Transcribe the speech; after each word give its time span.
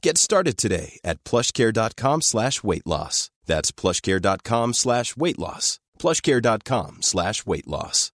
Get 0.00 0.16
started 0.16 0.56
today 0.56 1.00
at 1.04 1.22
plushcare.com 1.24 2.22
slash 2.22 2.62
weight 2.62 2.86
loss. 2.86 3.30
That's 3.46 3.72
plushcare.com 3.72 4.74
slash 4.74 5.16
weight 5.16 5.38
loss. 5.38 5.80
plushcare.com 5.98 6.98
slash 7.02 7.44
weight 7.46 7.66
loss. 7.66 8.12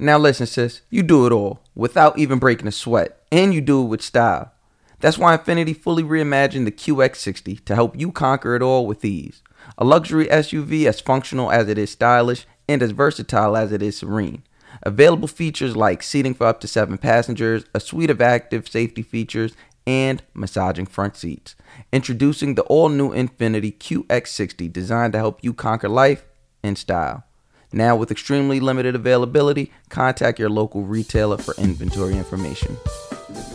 Now 0.00 0.16
listen, 0.16 0.46
sis, 0.46 0.82
you 0.90 1.02
do 1.02 1.26
it 1.26 1.32
all 1.32 1.60
without 1.74 2.16
even 2.16 2.38
breaking 2.38 2.68
a 2.68 2.72
sweat, 2.72 3.20
and 3.32 3.52
you 3.52 3.60
do 3.60 3.82
it 3.82 3.86
with 3.86 4.00
style. 4.00 4.52
That's 5.00 5.18
why 5.18 5.36
Infiniti 5.36 5.76
fully 5.76 6.04
reimagined 6.04 6.66
the 6.66 6.72
QX60 6.72 7.64
to 7.64 7.74
help 7.74 7.98
you 7.98 8.12
conquer 8.12 8.54
it 8.54 8.62
all 8.62 8.86
with 8.86 9.04
ease. 9.04 9.42
A 9.76 9.84
luxury 9.84 10.26
SUV 10.26 10.86
as 10.86 11.00
functional 11.00 11.50
as 11.50 11.68
it 11.68 11.78
is 11.78 11.90
stylish 11.90 12.46
and 12.68 12.80
as 12.80 12.92
versatile 12.92 13.56
as 13.56 13.72
it 13.72 13.82
is 13.82 13.98
serene. 13.98 14.44
Available 14.82 15.28
features 15.28 15.76
like 15.76 16.02
seating 16.02 16.34
for 16.34 16.46
up 16.46 16.60
to 16.60 16.68
seven 16.68 16.98
passengers, 16.98 17.64
a 17.74 17.80
suite 17.80 18.10
of 18.10 18.20
active 18.20 18.68
safety 18.68 19.02
features, 19.02 19.52
and 19.86 20.22
massaging 20.34 20.86
front 20.86 21.16
seats. 21.16 21.56
Introducing 21.92 22.54
the 22.54 22.62
all 22.64 22.88
new 22.88 23.10
Infiniti 23.10 23.76
QX60 23.78 24.72
designed 24.72 25.14
to 25.14 25.18
help 25.18 25.42
you 25.42 25.54
conquer 25.54 25.88
life 25.88 26.24
in 26.62 26.76
style. 26.76 27.24
Now, 27.72 27.96
with 27.96 28.10
extremely 28.10 28.60
limited 28.60 28.94
availability, 28.94 29.72
contact 29.88 30.38
your 30.38 30.50
local 30.50 30.82
retailer 30.82 31.38
for 31.38 31.54
inventory 31.56 32.16
information. 32.16 32.76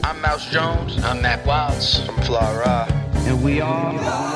I'm 0.03 0.21
Mouse 0.21 0.49
Jones. 0.51 1.03
I'm 1.03 1.21
Mack 1.21 1.45
Wilds. 1.45 2.07
I'm 2.07 2.21
Fly 2.23 2.57
Ra. 2.57 2.87
And 3.25 3.43
we 3.43 3.61
are. 3.61 4.33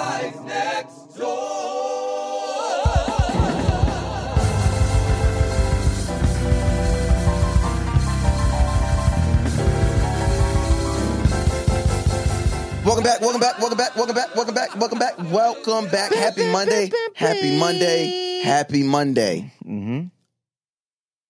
Welcome 12.88 13.04
back, 13.04 13.20
welcome 13.20 13.42
back, 13.42 13.60
welcome 13.60 13.78
back, 13.78 13.96
welcome 13.98 14.16
back, 14.16 14.34
welcome 14.34 14.56
back, 14.56 14.76
welcome 14.78 14.98
back, 14.98 15.20
welcome 15.20 15.92
back. 15.92 16.14
Happy 16.14 16.50
Monday, 16.50 16.90
happy 17.16 17.60
Monday, 17.60 18.40
happy 18.46 18.82
Monday. 18.82 19.52
Mm-hmm. 19.66 20.08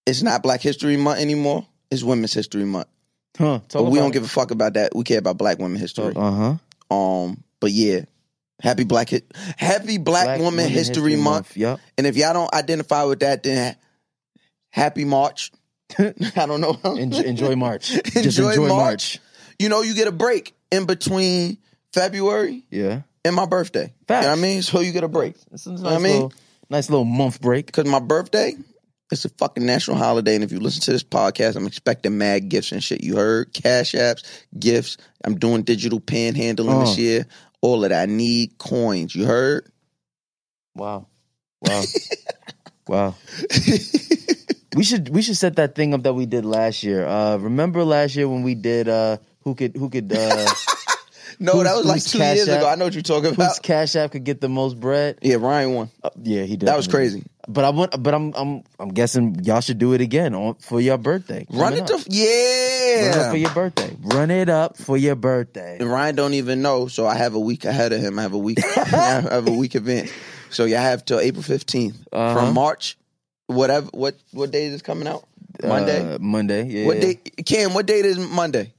It's 0.05 0.21
not 0.21 0.43
Black 0.43 0.61
History 0.61 0.97
Month 0.97 1.19
anymore. 1.19 1.65
It's 1.89 2.03
Women's 2.03 2.31
History 2.31 2.63
Month. 2.63 2.89
Huh. 3.39 3.61
But 3.73 3.85
we 3.85 3.97
don't 3.97 4.11
give 4.11 4.23
a 4.23 4.27
fuck 4.27 4.51
about 4.51 4.75
that. 4.75 4.95
We 4.95 5.03
care 5.03 5.17
about 5.17 5.39
Black 5.39 5.57
women 5.57 5.79
history. 5.79 6.13
Uh 6.15 6.57
huh. 6.91 6.95
Um, 6.95 7.43
but 7.59 7.71
yeah, 7.71 8.01
happy 8.61 8.83
Black 8.83 9.09
Hi- 9.09 9.23
Happy 9.57 9.97
Black, 9.97 10.39
Woman, 10.39 10.69
History, 10.69 11.15
Month. 11.15 11.57
Yep. 11.57 11.79
And 11.97 12.05
if 12.05 12.15
y'all 12.17 12.33
don't 12.33 12.53
identify 12.53 13.03
with 13.05 13.21
that, 13.21 13.41
then 13.41 13.75
happy 14.69 15.05
March. 15.05 15.51
I 15.97 16.13
don't 16.35 16.61
know. 16.61 16.79
Enjoy, 16.83 17.21
enjoy 17.21 17.55
March. 17.55 17.87
Just 18.03 18.15
Enjoy 18.15 18.49
enjoy 18.49 18.67
March. 18.67 18.77
March. 18.77 19.19
You 19.57 19.69
know, 19.69 19.81
you 19.81 19.95
get 19.95 20.07
a 20.07 20.11
break 20.11 20.53
in 20.71 20.85
between 20.85 21.57
February 21.93 22.63
Yeah. 22.71 23.01
and 23.25 23.35
my 23.35 23.45
birthday. 23.45 23.93
You 24.09 24.15
know 24.15 24.19
what 24.21 24.27
I 24.29 24.35
mean? 24.35 24.61
So 24.61 24.79
you 24.81 24.91
get 24.91 25.03
a 25.03 25.07
break. 25.07 25.35
It's 25.51 25.65
a 25.65 25.71
nice, 25.71 25.81
know 25.81 25.89
what 25.89 25.93
I 25.93 25.99
mean? 25.99 26.13
little, 26.13 26.33
nice 26.69 26.89
little 26.89 27.05
month 27.05 27.41
break. 27.41 27.65
Because 27.67 27.85
my 27.85 27.99
birthday, 27.99 28.53
it's 29.11 29.23
a 29.25 29.29
fucking 29.29 29.65
national 29.65 29.97
holiday. 29.97 30.35
And 30.35 30.43
if 30.43 30.51
you 30.51 30.59
listen 30.59 30.81
to 30.83 30.91
this 30.91 31.03
podcast, 31.03 31.55
I'm 31.55 31.65
expecting 31.67 32.17
mad 32.17 32.49
gifts 32.49 32.71
and 32.71 32.83
shit. 32.83 33.03
You 33.03 33.15
heard? 33.15 33.53
Cash 33.53 33.93
apps, 33.93 34.23
gifts. 34.59 34.97
I'm 35.23 35.37
doing 35.39 35.63
digital 35.63 35.99
panhandling 36.01 36.81
this 36.85 36.97
Uh. 36.97 37.01
year. 37.01 37.25
All 37.61 37.83
of 37.83 37.89
that. 37.89 38.01
I 38.09 38.11
need 38.11 38.57
coins. 38.57 39.15
You 39.15 39.25
heard? 39.25 39.65
Wow. 40.75 41.07
Wow. 41.61 41.83
wow. 42.87 43.15
We 44.75 44.83
should 44.83 45.09
we 45.09 45.23
should 45.23 45.37
set 45.37 45.55
that 45.55 45.73
thing 45.73 45.93
up 45.95 46.03
that 46.03 46.13
we 46.13 46.27
did 46.27 46.45
last 46.45 46.83
year. 46.83 47.07
Uh 47.07 47.37
remember 47.37 47.83
last 47.83 48.15
year 48.15 48.29
when 48.29 48.43
we 48.43 48.53
did 48.53 48.87
uh 48.87 49.17
who 49.47 49.55
could 49.55 49.77
who 49.77 49.89
could 49.89 50.11
uh 50.11 50.45
No, 51.39 51.51
Who's- 51.53 51.65
that 51.65 51.75
was 51.75 51.85
like 51.85 52.03
two 52.03 52.17
years 52.17 52.49
App? 52.49 52.59
ago. 52.61 52.67
I 52.69 52.75
know 52.75 52.85
what 52.85 52.93
you're 52.95 53.03
talking 53.03 53.29
whose 53.29 53.35
about. 53.37 53.61
cash 53.61 53.95
app 53.95 54.11
could 54.11 54.23
get 54.23 54.41
the 54.41 54.49
most 54.49 54.79
bread? 54.79 55.19
Yeah, 55.21 55.35
Ryan 55.35 55.73
won. 55.73 55.89
Uh, 56.03 56.09
yeah, 56.23 56.43
he 56.43 56.57
did. 56.57 56.67
That 56.67 56.75
was 56.75 56.87
crazy. 56.87 57.23
But 57.47 57.63
I 57.63 57.69
want 57.69 58.01
but 58.01 58.13
I'm 58.13 58.33
I'm 58.35 58.63
I'm 58.79 58.89
guessing 58.89 59.43
y'all 59.43 59.61
should 59.61 59.77
do 59.77 59.93
it 59.93 60.01
again 60.01 60.33
on 60.33 60.55
for 60.55 60.81
your 60.81 60.97
birthday. 60.97 61.45
Run 61.49 61.73
it 61.73 61.85
to 61.87 61.93
up. 61.95 61.99
Run 61.99 62.05
it 62.09 63.09
up 63.09 63.15
yeah. 63.15 63.31
for 63.31 63.37
your 63.37 63.51
birthday. 63.51 63.95
Run 64.01 64.31
it 64.31 64.49
up 64.49 64.77
for 64.77 64.97
your 64.97 65.15
birthday. 65.15 65.77
and 65.79 65.89
Ryan 65.91 66.15
don't 66.15 66.33
even 66.33 66.61
know, 66.61 66.87
so 66.87 67.05
I 67.05 67.15
have 67.15 67.35
a 67.35 67.39
week 67.39 67.65
ahead 67.65 67.93
of 67.93 68.01
him. 68.01 68.17
I 68.17 68.23
have 68.23 68.33
a 68.33 68.37
week. 68.37 68.57
I 68.77 69.21
have 69.21 69.47
a 69.47 69.51
week 69.51 69.75
event. 69.75 70.11
So 70.49 70.65
y'all 70.65 70.79
have 70.79 71.05
till 71.05 71.19
April 71.19 71.43
15th 71.43 71.95
Uh-huh. 72.11 72.33
from 72.35 72.53
March. 72.53 72.97
Whatever. 73.45 73.87
What 73.93 74.15
what 74.31 74.49
day 74.51 74.65
is 74.65 74.71
this 74.73 74.81
coming 74.81 75.07
out? 75.07 75.23
Monday. 75.63 76.15
Uh, 76.15 76.17
Monday. 76.19 76.65
Yeah. 76.65 76.85
What 76.87 76.99
day? 76.99 77.15
Cam, 77.45 77.73
what 77.73 77.85
date 77.85 78.05
is 78.05 78.17
Monday? 78.17 78.73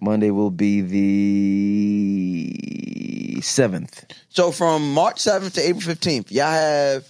Monday 0.00 0.30
will 0.30 0.50
be 0.50 0.80
the 0.80 2.64
seventh. 3.40 4.04
So 4.28 4.50
from 4.50 4.92
March 4.92 5.16
7th 5.16 5.54
to 5.54 5.60
April 5.60 5.82
15th, 5.82 6.30
y'all 6.30 6.46
have 6.46 7.06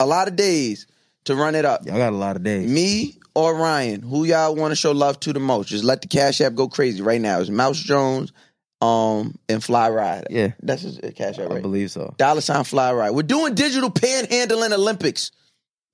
a 0.00 0.06
lot 0.06 0.28
of 0.28 0.36
days 0.36 0.86
to 1.24 1.34
run 1.34 1.54
it 1.54 1.64
up. 1.64 1.86
Y'all 1.86 1.96
got 1.96 2.12
a 2.12 2.16
lot 2.16 2.36
of 2.36 2.42
days. 2.42 2.70
Me 2.70 3.18
or 3.34 3.54
Ryan, 3.54 4.02
who 4.02 4.24
y'all 4.24 4.54
want 4.54 4.72
to 4.72 4.76
show 4.76 4.92
love 4.92 5.20
to 5.20 5.32
the 5.32 5.40
most? 5.40 5.68
Just 5.68 5.84
let 5.84 6.02
the 6.02 6.08
Cash 6.08 6.40
App 6.40 6.54
go 6.54 6.68
crazy 6.68 7.02
right 7.02 7.20
now. 7.20 7.40
It's 7.40 7.50
Mouse 7.50 7.78
Jones 7.78 8.32
um, 8.80 9.36
and 9.48 9.62
Fly 9.62 9.90
Ride. 9.90 10.26
Yeah. 10.30 10.52
That's 10.62 10.82
his 10.82 10.98
Cash 11.14 11.38
App, 11.38 11.50
I 11.50 11.60
believe 11.60 11.90
so. 11.90 12.14
Dollar 12.18 12.40
sign 12.40 12.64
Fly 12.64 12.92
Ride. 12.92 13.10
We're 13.10 13.22
doing 13.22 13.54
digital 13.54 13.90
panhandling 13.90 14.72
Olympics. 14.72 15.30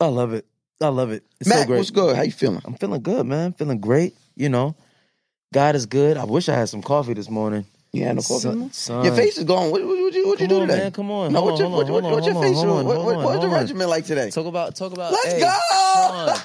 I 0.01 0.07
love 0.07 0.33
it. 0.33 0.47
I 0.81 0.89
love 0.89 1.11
it. 1.11 1.25
It's 1.41 1.49
Matt, 1.49 1.61
so 1.61 1.67
great. 1.67 1.79
what's 1.79 1.91
good? 1.91 2.17
How 2.17 2.23
you 2.23 2.33
feeling? 2.33 2.63
I'm 2.65 2.75
feeling 2.75 3.03
good, 3.03 3.27
man. 3.27 3.53
Feeling 3.53 3.81
great. 3.81 4.15
You 4.37 4.49
know, 4.49 4.77
God 5.53 5.75
is 5.77 5.87
good. 5.87 6.17
I 6.17 6.25
wish 6.25 6.49
I 6.49 6.55
had 6.55 6.69
some 6.69 6.83
coffee 6.83 7.15
this 7.15 7.31
morning. 7.31 7.65
You 7.93 8.05
had 8.05 8.17
no 8.17 8.23
coffee? 8.23 8.69
Son- 8.73 9.05
Your 9.05 9.15
face 9.15 9.39
is 9.39 9.45
going. 9.45 9.71
What, 9.71 9.83
what, 9.83 9.99
what, 9.99 10.13
you, 10.15 10.29
what 10.29 10.41
you 10.41 10.47
do 10.47 10.61
on, 10.61 10.69
today? 10.69 10.79
man. 10.81 10.93
Come 10.93 11.11
on. 11.11 11.33
No, 11.33 11.43
what's 11.43 11.59
your, 11.59 11.71
what, 11.71 11.89
what, 11.89 12.03
what's 12.03 12.27
your 12.27 12.37
on, 12.37 12.43
face? 12.43 12.57
what, 12.57 12.69
on, 12.69 12.85
what, 12.85 13.05
what, 13.05 13.17
what's 13.17 13.43
your 13.43 13.53
regimen 13.53 13.89
like 13.89 14.05
today? 14.05 14.31
Talk 14.31 14.47
about 14.47 14.77
talk 14.77 14.93
about. 14.93 15.11
Let's 15.13 15.33
hey, 15.33 15.41
go! 15.41 15.57
Sean. 15.97 16.37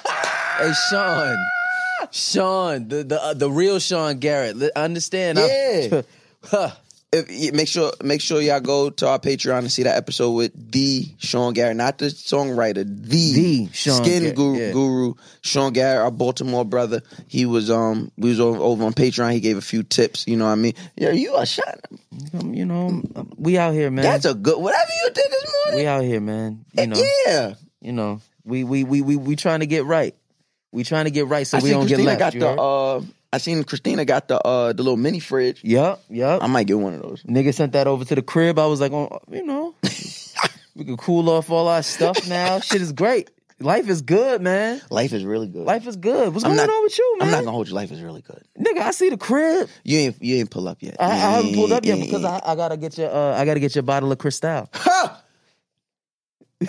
hey, 0.60 0.74
Sean. 0.90 1.38
Sean, 2.12 2.88
the 2.88 3.04
the 3.04 3.22
uh, 3.22 3.34
the 3.34 3.52
real 3.52 3.80
Sean 3.80 4.20
Garrett. 4.20 4.62
Understand? 4.76 5.38
Yeah. 5.40 6.02
Huh. 6.46 6.72
If, 7.16 7.54
make 7.54 7.68
sure 7.68 7.92
make 8.02 8.22
sure 8.22 8.42
y'all 8.42 8.60
go 8.60 8.90
to 8.90 9.08
our 9.08 9.20
Patreon 9.20 9.60
and 9.60 9.72
see 9.72 9.84
that 9.84 9.98
episode 9.98 10.32
with 10.32 10.72
the 10.72 11.06
Sean 11.20 11.54
Garrett, 11.54 11.78
not 11.78 12.00
the 12.00 12.08
songwriter, 12.08 12.84
the, 12.86 13.34
The 13.34 13.70
Sean 13.72 14.04
skin 14.04 14.22
Garrett, 14.24 14.36
guru, 14.36 14.58
yeah. 14.58 14.72
guru, 14.72 15.14
Sean 15.42 15.74
Garrett, 15.74 16.02
our 16.02 16.10
Baltimore 16.12 16.66
brother. 16.66 17.02
He 17.28 17.46
was 17.46 17.70
um 17.70 18.12
we 18.18 18.30
was 18.30 18.40
over, 18.40 18.58
over 18.60 18.84
on 18.86 18.94
Patreon. 18.94 19.32
He 19.32 19.40
gave 19.42 19.58
a 19.58 19.62
few 19.62 19.84
tips. 19.84 20.28
You 20.28 20.38
know 20.38 20.46
what 20.46 20.54
I 20.54 20.56
mean? 20.56 20.74
Yeah, 20.96 21.12
you 21.12 21.36
are 21.36 21.46
shot. 21.46 21.80
Um, 22.34 22.54
you 22.56 22.66
know, 22.66 22.88
um, 23.16 23.32
we 23.38 23.60
out 23.60 23.74
here, 23.74 23.92
man. 23.92 24.04
That's 24.04 24.26
a 24.26 24.34
good 24.34 24.60
whatever 24.60 24.90
you 25.04 25.12
did 25.14 25.26
this 25.30 25.54
morning. 25.66 25.82
we 25.82 25.88
out 25.88 26.04
here, 26.04 26.22
man. 26.22 26.66
You 26.74 26.88
know, 26.88 27.04
yeah, 27.28 27.54
you 27.80 27.92
know, 27.92 28.22
we 28.44 28.64
we 28.64 28.84
we 28.84 29.02
we 29.04 29.16
we 29.18 29.36
trying 29.36 29.60
to 29.60 29.68
get 29.68 29.86
right. 29.86 30.16
We 30.72 30.84
trying 30.84 31.06
to 31.06 31.12
get 31.12 31.28
right 31.28 31.46
so 31.46 31.60
I 31.60 31.62
we 31.62 31.70
don't 31.70 31.82
Christina 31.82 32.18
get 32.18 32.20
left. 32.20 32.40
got 32.40 32.56
the 32.56 32.60
uh 32.60 33.02
I 33.34 33.40
seen 33.40 33.64
Christina 33.64 34.06
got 34.06 34.28
the 34.28 34.40
uh 34.40 34.74
the 34.74 34.84
little 34.84 34.96
mini 34.96 35.20
fridge. 35.20 35.64
Yup, 35.64 36.04
yup. 36.08 36.44
I 36.44 36.48
might 36.48 36.68
get 36.68 36.78
one 36.78 36.94
of 36.94 37.02
those. 37.02 37.24
Nigga 37.24 37.52
sent 37.54 37.72
that 37.74 37.88
over 37.88 38.06
to 38.06 38.14
the 38.16 38.22
crib. 38.22 38.60
I 38.60 38.68
was 38.68 38.80
like, 38.80 38.92
oh, 38.92 39.20
you 39.32 39.44
know, 39.44 39.74
we 40.76 40.86
can 40.86 40.98
cool 40.98 41.28
off 41.32 41.50
all 41.50 41.68
our 41.68 41.82
stuff 41.82 42.30
now. 42.30 42.60
Shit 42.60 42.82
is 42.82 42.92
great. 42.92 43.32
Life 43.60 43.90
is 43.90 44.02
good, 44.04 44.42
man. 44.42 44.82
Life 44.92 45.14
is 45.14 45.24
really 45.26 45.48
good. 45.48 45.66
Life 45.66 45.88
is 45.88 45.96
good. 45.96 46.32
What's 46.34 46.46
I'm 46.46 46.56
going 46.56 46.68
not- 46.68 46.74
on 46.76 46.84
with 46.84 46.98
you, 47.00 47.16
man? 47.18 47.28
I'm 47.28 47.32
not 47.32 47.40
gonna 47.40 47.52
hold 47.52 47.68
you. 47.70 47.74
Life 47.74 47.92
is 47.92 48.02
really 48.02 48.22
good. 48.22 48.44
Nigga, 48.60 48.82
I 48.82 48.92
see 48.92 49.10
the 49.10 49.18
crib. 49.18 49.68
You 49.84 49.98
ain't 49.98 50.22
you 50.22 50.36
ain't 50.36 50.52
pull 50.52 50.68
up 50.68 50.78
yet. 50.82 50.98
I, 51.00 51.06
I 51.12 51.16
haven't 51.16 51.56
pulled 51.56 51.72
up 51.72 51.84
yet 51.86 52.00
because. 52.00 52.24
I, 52.34 52.40
I 52.46 52.56
gotta 52.56 52.78
get 52.78 52.98
your 53.00 53.10
uh, 53.12 53.36
I 53.36 53.46
gotta 53.46 53.60
get 53.60 53.74
your 53.76 53.84
bottle 53.84 54.12
of 54.12 54.20
Cristal. 54.20 54.70
Ha! 54.74 55.24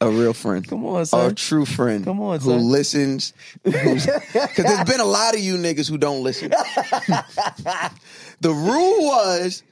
a 0.00 0.10
real 0.10 0.32
friend. 0.32 0.66
Come 0.66 0.84
on, 0.86 1.06
a 1.12 1.32
true 1.34 1.64
friend. 1.64 2.04
Come 2.04 2.20
on, 2.20 2.38
who 2.40 2.50
son. 2.50 2.62
listens. 2.62 3.32
Because 3.62 4.04
there's 4.56 4.84
been 4.84 5.00
a 5.00 5.04
lot 5.04 5.34
of 5.34 5.40
you 5.40 5.56
niggas 5.56 5.88
who 5.88 5.98
don't 5.98 6.22
listen. 6.22 6.50
the 8.40 8.50
rule 8.52 9.06
was 9.06 9.62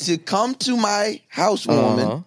to 0.00 0.18
come 0.18 0.54
to 0.56 0.76
my 0.76 1.20
housewarming. 1.28 2.04
Uh-huh. 2.06 2.20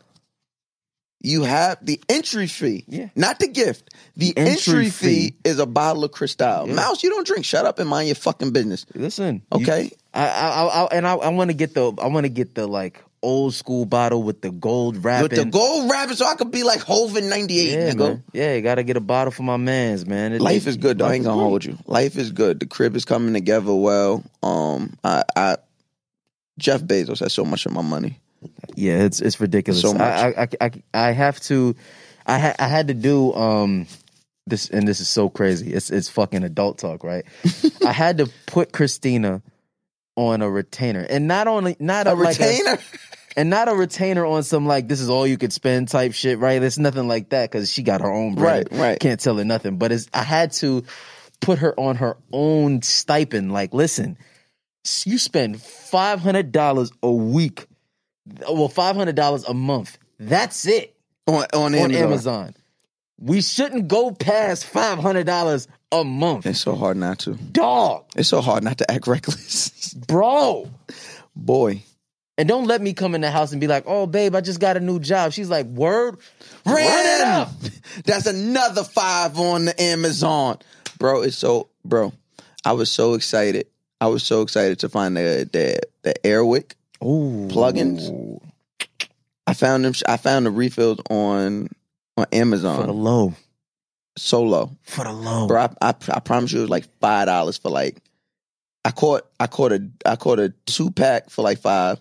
You 1.24 1.44
have 1.44 1.78
the 1.86 2.02
entry 2.10 2.48
fee, 2.48 2.84
Yeah. 2.88 3.10
not 3.16 3.38
the 3.40 3.48
gift. 3.48 3.94
The 4.18 4.36
Entry 4.36 4.52
entry, 4.54 4.90
fee. 4.90 5.30
fee. 5.30 5.36
is 5.44 5.60
a 5.60 5.68
bottle 5.68 6.04
of 6.04 6.12
Cristal. 6.12 6.68
Yeah. 6.68 6.74
Mouse, 6.74 7.04
you 7.04 7.12
don't 7.12 7.28
drink. 7.28 7.46
Shut 7.46 7.64
up 7.64 7.78
and 7.78 7.88
mind 7.88 8.08
your 8.08 8.16
fucking 8.16 8.52
business. 8.52 8.88
Listen, 8.96 9.44
Okay. 9.52 9.92
I, 10.16 10.28
I, 10.28 10.50
I, 10.50 10.66
I 10.66 10.86
and 10.94 11.08
I, 11.08 11.14
I 11.14 11.30
want 11.30 11.52
to 11.52 11.54
get 11.54 11.76
the, 11.76 11.94
I 12.02 12.08
want 12.08 12.26
to 12.26 12.30
get 12.30 12.56
the 12.56 12.66
like 12.66 13.04
old 13.24 13.54
school 13.54 13.86
bottle 13.86 14.24
with 14.24 14.42
the 14.42 14.50
gold 14.52 15.04
wrapping. 15.04 15.24
With 15.24 15.36
the 15.36 15.46
gold 15.46 15.90
wrapping, 15.90 16.16
so 16.16 16.26
I 16.26 16.36
could 16.36 16.52
be 16.52 16.64
like 16.64 16.88
ninety 16.88 17.60
eight. 17.60 17.72
yeah, 17.72 17.92
nigga. 17.92 17.98
man. 17.98 18.24
Yeah, 18.34 18.56
you 18.56 18.62
got 18.62 18.76
to 18.76 18.84
get 18.84 18.98
a 18.98 19.02
bottle 19.02 19.32
for 19.32 19.44
my 19.44 19.58
man's 19.58 20.06
man. 20.06 20.34
It- 20.34 20.42
Life 20.42 20.66
it- 20.68 20.70
is 20.72 20.78
good 20.78 20.98
though. 20.98 21.06
I 21.06 21.14
ain't 21.16 21.26
gonna 21.26 21.42
hold 21.42 21.64
you. 21.66 21.78
Life 21.86 22.18
is 22.18 22.32
good. 22.32 22.60
The 22.60 22.66
crib 22.66 22.96
is 22.96 23.06
coming 23.06 23.34
together 23.34 23.74
well. 23.74 24.24
Um, 24.42 24.98
I, 25.04 25.24
I 25.36 25.58
Jeff 26.58 26.82
Bezos 26.82 27.20
has 27.20 27.34
so 27.34 27.46
much 27.46 27.66
of 27.66 27.72
my 27.74 27.82
money. 27.82 28.20
Yeah, 28.76 29.04
it's 29.04 29.22
it's 29.22 29.40
ridiculous. 29.40 29.82
So 29.82 29.94
much. 29.94 30.02
I, 30.02 30.28
I, 30.30 30.48
I, 30.66 30.72
I, 30.94 31.12
have 31.12 31.40
to, 31.42 31.76
I, 32.26 32.40
ha, 32.40 32.54
I 32.58 32.68
had 32.68 32.88
to 32.88 32.94
do 32.94 33.34
um 33.34 33.86
this, 34.48 34.70
and 34.70 34.88
this 34.88 35.00
is 35.00 35.08
so 35.10 35.30
crazy. 35.30 35.72
It's 35.74 35.90
it's 35.92 36.10
fucking 36.10 36.44
adult 36.44 36.80
talk, 36.80 37.04
right? 37.04 37.24
I 37.86 37.92
had 37.92 38.18
to 38.18 38.30
put 38.48 38.72
Christina 38.72 39.42
on 40.16 40.42
a 40.42 40.50
retainer, 40.50 41.06
and 41.08 41.28
not 41.28 41.48
only 41.48 41.76
not 41.80 42.08
A 42.08 42.14
a, 42.14 42.16
like 42.16 42.40
retainer. 42.40 42.78
And 43.38 43.50
not 43.50 43.70
a 43.70 43.74
retainer 43.76 44.26
on 44.26 44.44
some 44.44 44.66
like 44.66 44.88
this 44.88 45.00
is 45.02 45.10
all 45.10 45.26
you 45.26 45.38
could 45.38 45.54
spend 45.54 45.88
type 45.88 46.14
shit, 46.14 46.40
right? 46.40 46.62
It's 46.62 46.78
nothing 46.78 47.08
like 47.08 47.30
that 47.30 47.52
because 47.52 47.72
she 47.72 47.84
got 47.84 48.02
her 48.02 48.12
own 48.12 48.36
bread. 48.36 48.68
Right, 48.72 48.80
right. 48.80 49.00
Can't 49.00 49.20
tell 49.20 49.38
her 49.38 49.46
nothing. 49.46 49.78
But 49.78 49.92
it's 49.92 50.08
I 50.14 50.24
had 50.24 50.52
to 50.54 50.84
put 51.40 51.60
her 51.60 51.78
on 51.80 51.96
her 51.98 52.18
own 52.32 52.82
stipend. 52.82 53.52
Like, 53.52 53.74
listen, 53.74 54.18
you 55.06 55.18
spend 55.18 55.62
five 55.62 56.20
hundred 56.20 56.52
dollars 56.52 56.92
a 57.04 57.12
week, 57.12 57.68
well, 58.50 58.68
five 58.70 58.96
hundred 58.96 59.16
dollars 59.16 59.44
a 59.46 59.54
month. 59.54 59.98
That's 60.20 60.68
it 60.68 60.96
on, 61.28 61.46
on, 61.54 61.74
on 61.74 61.76
Amazon. 61.76 61.96
Amazon. 62.04 62.56
We 63.20 63.42
shouldn't 63.42 63.88
go 63.88 64.12
past 64.12 64.66
five 64.66 64.98
hundred 65.00 65.26
dollars 65.28 65.68
a 65.92 66.04
month, 66.04 66.46
It's 66.46 66.62
so 66.62 66.76
hard 66.76 66.96
not 66.98 67.20
to. 67.20 67.34
dog, 67.34 68.06
It's 68.16 68.30
so 68.30 68.40
hard 68.42 68.64
not 68.64 68.78
to 68.78 68.90
act 68.90 69.08
reckless. 69.08 69.94
bro. 69.94 70.70
Boy. 71.36 71.84
And 72.38 72.48
don't 72.48 72.66
let 72.66 72.82
me 72.82 72.94
come 72.94 73.14
in 73.14 73.22
the 73.22 73.30
house 73.30 73.52
and 73.52 73.62
be 73.62 73.68
like, 73.68 73.84
"Oh, 73.86 74.08
babe, 74.08 74.36
I 74.36 74.42
just 74.42 74.60
got 74.60 74.78
a 74.78 74.80
new 74.80 75.00
job." 75.00 75.32
She's 75.34 75.50
like, 75.50 75.66
"Word, 75.68 76.18
run 76.66 76.78
it 76.80 77.22
up." 77.22 77.52
That's 78.06 78.26
another 78.26 78.84
five 78.84 79.38
on 79.38 79.66
the 79.66 79.82
Amazon. 79.82 80.58
Bro, 80.98 81.24
it's 81.24 81.38
so 81.38 81.70
bro. 81.84 82.14
I 82.66 82.74
was 82.74 82.92
so 82.92 83.14
excited. 83.16 83.68
I 84.00 84.08
was 84.08 84.24
so 84.24 84.42
excited 84.42 84.80
to 84.80 84.90
find 84.90 85.16
the 85.18 85.50
the 85.52 85.80
the 86.04 86.14
Airwick 86.24 86.74
Ooh, 87.04 87.48
plugins. 87.52 88.40
I 89.46 89.54
found 89.54 89.86
them 89.86 89.94
I 90.08 90.18
found 90.18 90.46
the 90.46 90.52
refills 90.52 91.00
on 91.10 91.70
on 92.18 92.26
Amazon. 92.32 92.82
for 92.82 92.88
the 92.88 92.94
low. 92.94 93.34
So 94.18 94.44
low, 94.44 94.72
for 94.84 95.06
the 95.06 95.14
low. 95.14 95.48
Bro, 95.48 95.62
I, 95.62 95.90
I 95.90 95.94
I 96.10 96.20
promise 96.20 96.52
you 96.52 96.60
it 96.60 96.64
was 96.64 96.70
like 96.70 96.88
five 97.00 97.28
dollars 97.28 97.58
for 97.58 97.70
like 97.70 97.98
I 98.84 98.92
caught 98.92 99.28
I 99.40 99.48
caught 99.48 99.72
a 99.72 99.88
I 100.06 100.16
caught 100.16 100.40
a 100.40 100.50
two 100.66 100.92
pack 100.92 101.30
for 101.30 101.42
like 101.44 101.60
five. 101.60 102.00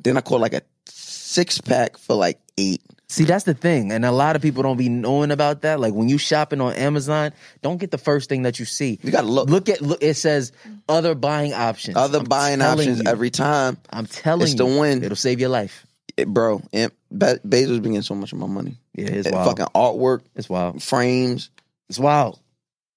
Then 0.00 0.16
I 0.16 0.20
caught 0.20 0.40
like 0.40 0.54
a 0.54 0.62
six 0.86 1.60
pack 1.60 1.96
for 1.98 2.14
like 2.16 2.38
eight. 2.56 2.80
See, 3.10 3.24
that's 3.24 3.44
the 3.44 3.54
thing, 3.54 3.90
and 3.90 4.04
a 4.04 4.12
lot 4.12 4.36
of 4.36 4.42
people 4.42 4.62
don't 4.62 4.76
be 4.76 4.90
knowing 4.90 5.30
about 5.30 5.62
that. 5.62 5.80
Like 5.80 5.94
when 5.94 6.10
you 6.10 6.18
shopping 6.18 6.60
on 6.60 6.74
Amazon, 6.74 7.32
don't 7.62 7.78
get 7.78 7.90
the 7.90 7.96
first 7.96 8.28
thing 8.28 8.42
that 8.42 8.58
you 8.58 8.66
see. 8.66 8.98
You 9.02 9.10
gotta 9.10 9.26
look. 9.26 9.48
Look 9.48 9.70
at 9.70 9.80
look. 9.80 10.02
It 10.02 10.14
says 10.14 10.52
other 10.90 11.14
buying 11.14 11.54
options. 11.54 11.96
Other 11.96 12.18
I'm 12.18 12.24
buying 12.26 12.60
options 12.60 12.98
you. 12.98 13.04
every 13.06 13.30
time. 13.30 13.78
I'm 13.90 14.04
telling 14.04 14.42
It's 14.42 14.52
you, 14.52 14.58
the 14.58 14.66
win. 14.66 15.02
It'll 15.02 15.16
save 15.16 15.40
your 15.40 15.48
life. 15.48 15.86
It- 16.18 16.28
bro, 16.28 16.60
and 16.72 16.92
Be- 17.10 17.38
Bezos 17.48 17.80
been 17.80 17.92
getting 17.92 18.02
so 18.02 18.14
much 18.14 18.32
of 18.32 18.38
my 18.38 18.46
money. 18.46 18.76
Yeah, 18.94 19.06
it's 19.06 19.26
And 19.26 19.34
wild. 19.36 19.56
Fucking 19.58 19.72
artwork, 19.74 20.20
It's 20.36 20.50
wild. 20.50 20.82
frames. 20.82 21.48
It's 21.88 21.98
wild. 21.98 22.38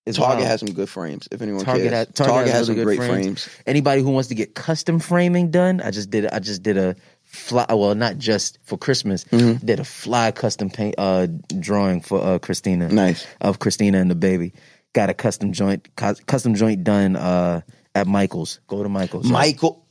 Target 0.06 0.20
wild. 0.20 0.42
has 0.44 0.60
some 0.62 0.74
good 0.74 0.90
frames. 0.90 1.28
If 1.32 1.42
anyone 1.42 1.64
Target 1.64 1.92
cares, 1.92 2.08
has- 2.08 2.16
Target 2.16 2.52
has 2.54 2.66
some 2.68 2.76
really 2.76 2.86
good 2.94 2.98
great 2.98 3.10
frames. 3.10 3.44
frames. 3.46 3.50
Anybody 3.68 4.02
who 4.02 4.10
wants 4.10 4.30
to 4.30 4.36
get 4.36 4.56
custom 4.56 5.00
framing 5.00 5.52
done, 5.52 5.80
I 5.82 5.92
just 5.92 6.10
did. 6.10 6.26
I 6.26 6.40
just 6.40 6.64
did 6.64 6.78
a 6.78 6.96
fly. 7.24 7.66
Well, 7.70 7.94
not 7.96 8.18
just 8.18 8.58
for 8.64 8.78
Christmas. 8.78 9.26
Mm-hmm. 9.26 9.66
Did 9.66 9.80
a 9.80 9.84
fly 9.84 10.32
custom 10.32 10.70
paint 10.70 10.96
uh, 10.98 11.28
drawing 11.60 12.02
for 12.02 12.22
uh, 12.22 12.40
Christina. 12.40 12.90
Nice. 12.90 13.28
of 13.42 13.60
Christina 13.60 14.00
and 14.00 14.10
the 14.10 14.16
baby. 14.16 14.54
Got 14.94 15.10
a 15.10 15.14
custom 15.14 15.54
joint, 15.54 15.88
cus- 15.96 16.20
custom 16.22 16.56
joint 16.56 16.84
done 16.84 17.16
uh, 17.16 17.62
at 17.96 18.08
Michael's. 18.08 18.60
Go 18.68 18.84
to 18.84 18.90
Michael's. 18.90 19.26
Michael. 19.30 19.86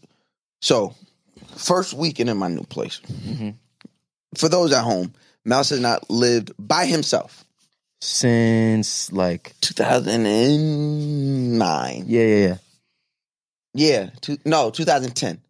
So, 0.60 0.94
first 1.56 1.94
weekend 1.94 2.28
in 2.28 2.36
my 2.36 2.48
new 2.48 2.64
place. 2.64 3.00
Mm-hmm. 3.06 3.50
For 4.36 4.48
those 4.48 4.72
at 4.72 4.82
home, 4.82 5.14
Mouse 5.44 5.70
has 5.70 5.80
not 5.80 6.10
lived 6.10 6.52
by 6.58 6.84
himself. 6.84 7.44
Since 8.00 9.12
like 9.12 9.52
2009. 9.60 12.04
yeah, 12.06 12.22
yeah, 12.22 12.46
yeah. 12.46 12.56
Yeah, 13.72 14.10
two, 14.20 14.36
no, 14.44 14.70
2010. 14.70 15.40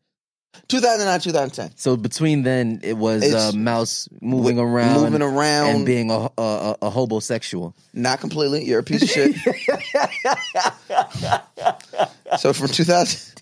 2009, 0.68 1.20
2010. 1.20 1.70
So 1.76 1.96
between 1.96 2.42
then, 2.42 2.80
it 2.82 2.94
was 2.96 3.22
uh, 3.32 3.52
Mouse 3.56 4.08
moving 4.20 4.56
wi- 4.56 4.82
around, 4.84 5.02
moving 5.04 5.22
around. 5.22 5.76
and 5.76 5.86
being 5.86 6.10
a, 6.10 6.14
a, 6.14 6.30
a, 6.38 6.76
a 6.82 6.90
hobosexual. 6.90 7.72
Not 7.94 8.20
completely. 8.20 8.64
You're 8.64 8.80
a 8.80 8.82
piece 8.82 9.02
of 9.02 9.08
shit. 9.08 9.36
so 12.38 12.52
from 12.52 12.68
2000. 12.68 13.40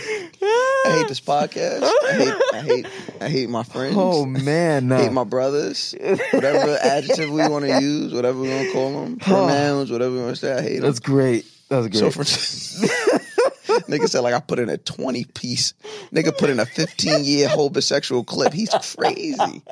I 0.00 0.96
hate 0.98 1.08
this 1.08 1.20
podcast. 1.20 1.82
I 1.82 2.12
hate, 2.12 2.34
I 2.52 2.60
hate, 2.60 2.86
I 3.20 3.28
hate 3.28 3.50
my 3.50 3.62
friends. 3.62 3.94
Oh 3.98 4.24
man, 4.24 4.90
I 4.92 5.02
hate 5.02 5.12
my 5.12 5.24
brothers. 5.24 5.94
Whatever 6.32 6.78
adjective 6.82 7.30
we 7.30 7.46
want 7.48 7.64
to 7.64 7.80
use, 7.80 8.12
whatever 8.12 8.38
we 8.40 8.48
want 8.48 8.66
to 8.66 8.72
call 8.72 9.00
them, 9.02 9.16
pronouns, 9.16 9.90
whatever 9.90 10.14
we 10.14 10.20
want 10.20 10.36
to 10.36 10.36
say. 10.36 10.52
I 10.54 10.62
hate 10.62 10.74
them. 10.76 10.82
That's 10.82 11.00
great. 11.00 11.46
That's 11.68 11.88
great. 11.88 11.94
So 11.98 12.10
for 12.10 12.22
nigga 13.88 14.08
said 14.08 14.20
like 14.20 14.34
I 14.34 14.40
put 14.40 14.58
in 14.58 14.68
a 14.68 14.78
twenty 14.78 15.24
piece. 15.24 15.74
Nigga 16.12 16.36
put 16.36 16.50
in 16.50 16.60
a 16.60 16.66
fifteen 16.66 17.24
year 17.24 17.48
homosexual 17.48 18.24
clip. 18.24 18.52
He's 18.52 18.70
crazy. 18.96 19.62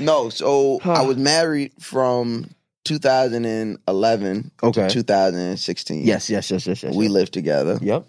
No, 0.00 0.28
so 0.28 0.80
I 0.84 1.02
was 1.02 1.16
married 1.16 1.72
from 1.78 2.50
2011 2.84 4.50
Okay. 4.62 4.88
to 4.88 4.94
2016. 4.94 6.04
yes, 6.04 6.30
yes, 6.30 6.50
yes, 6.50 6.66
yes, 6.66 6.82
yes. 6.82 6.94
we 6.94 7.04
yes. 7.04 7.12
lived 7.12 7.32
together. 7.32 7.78
Yep. 7.80 8.06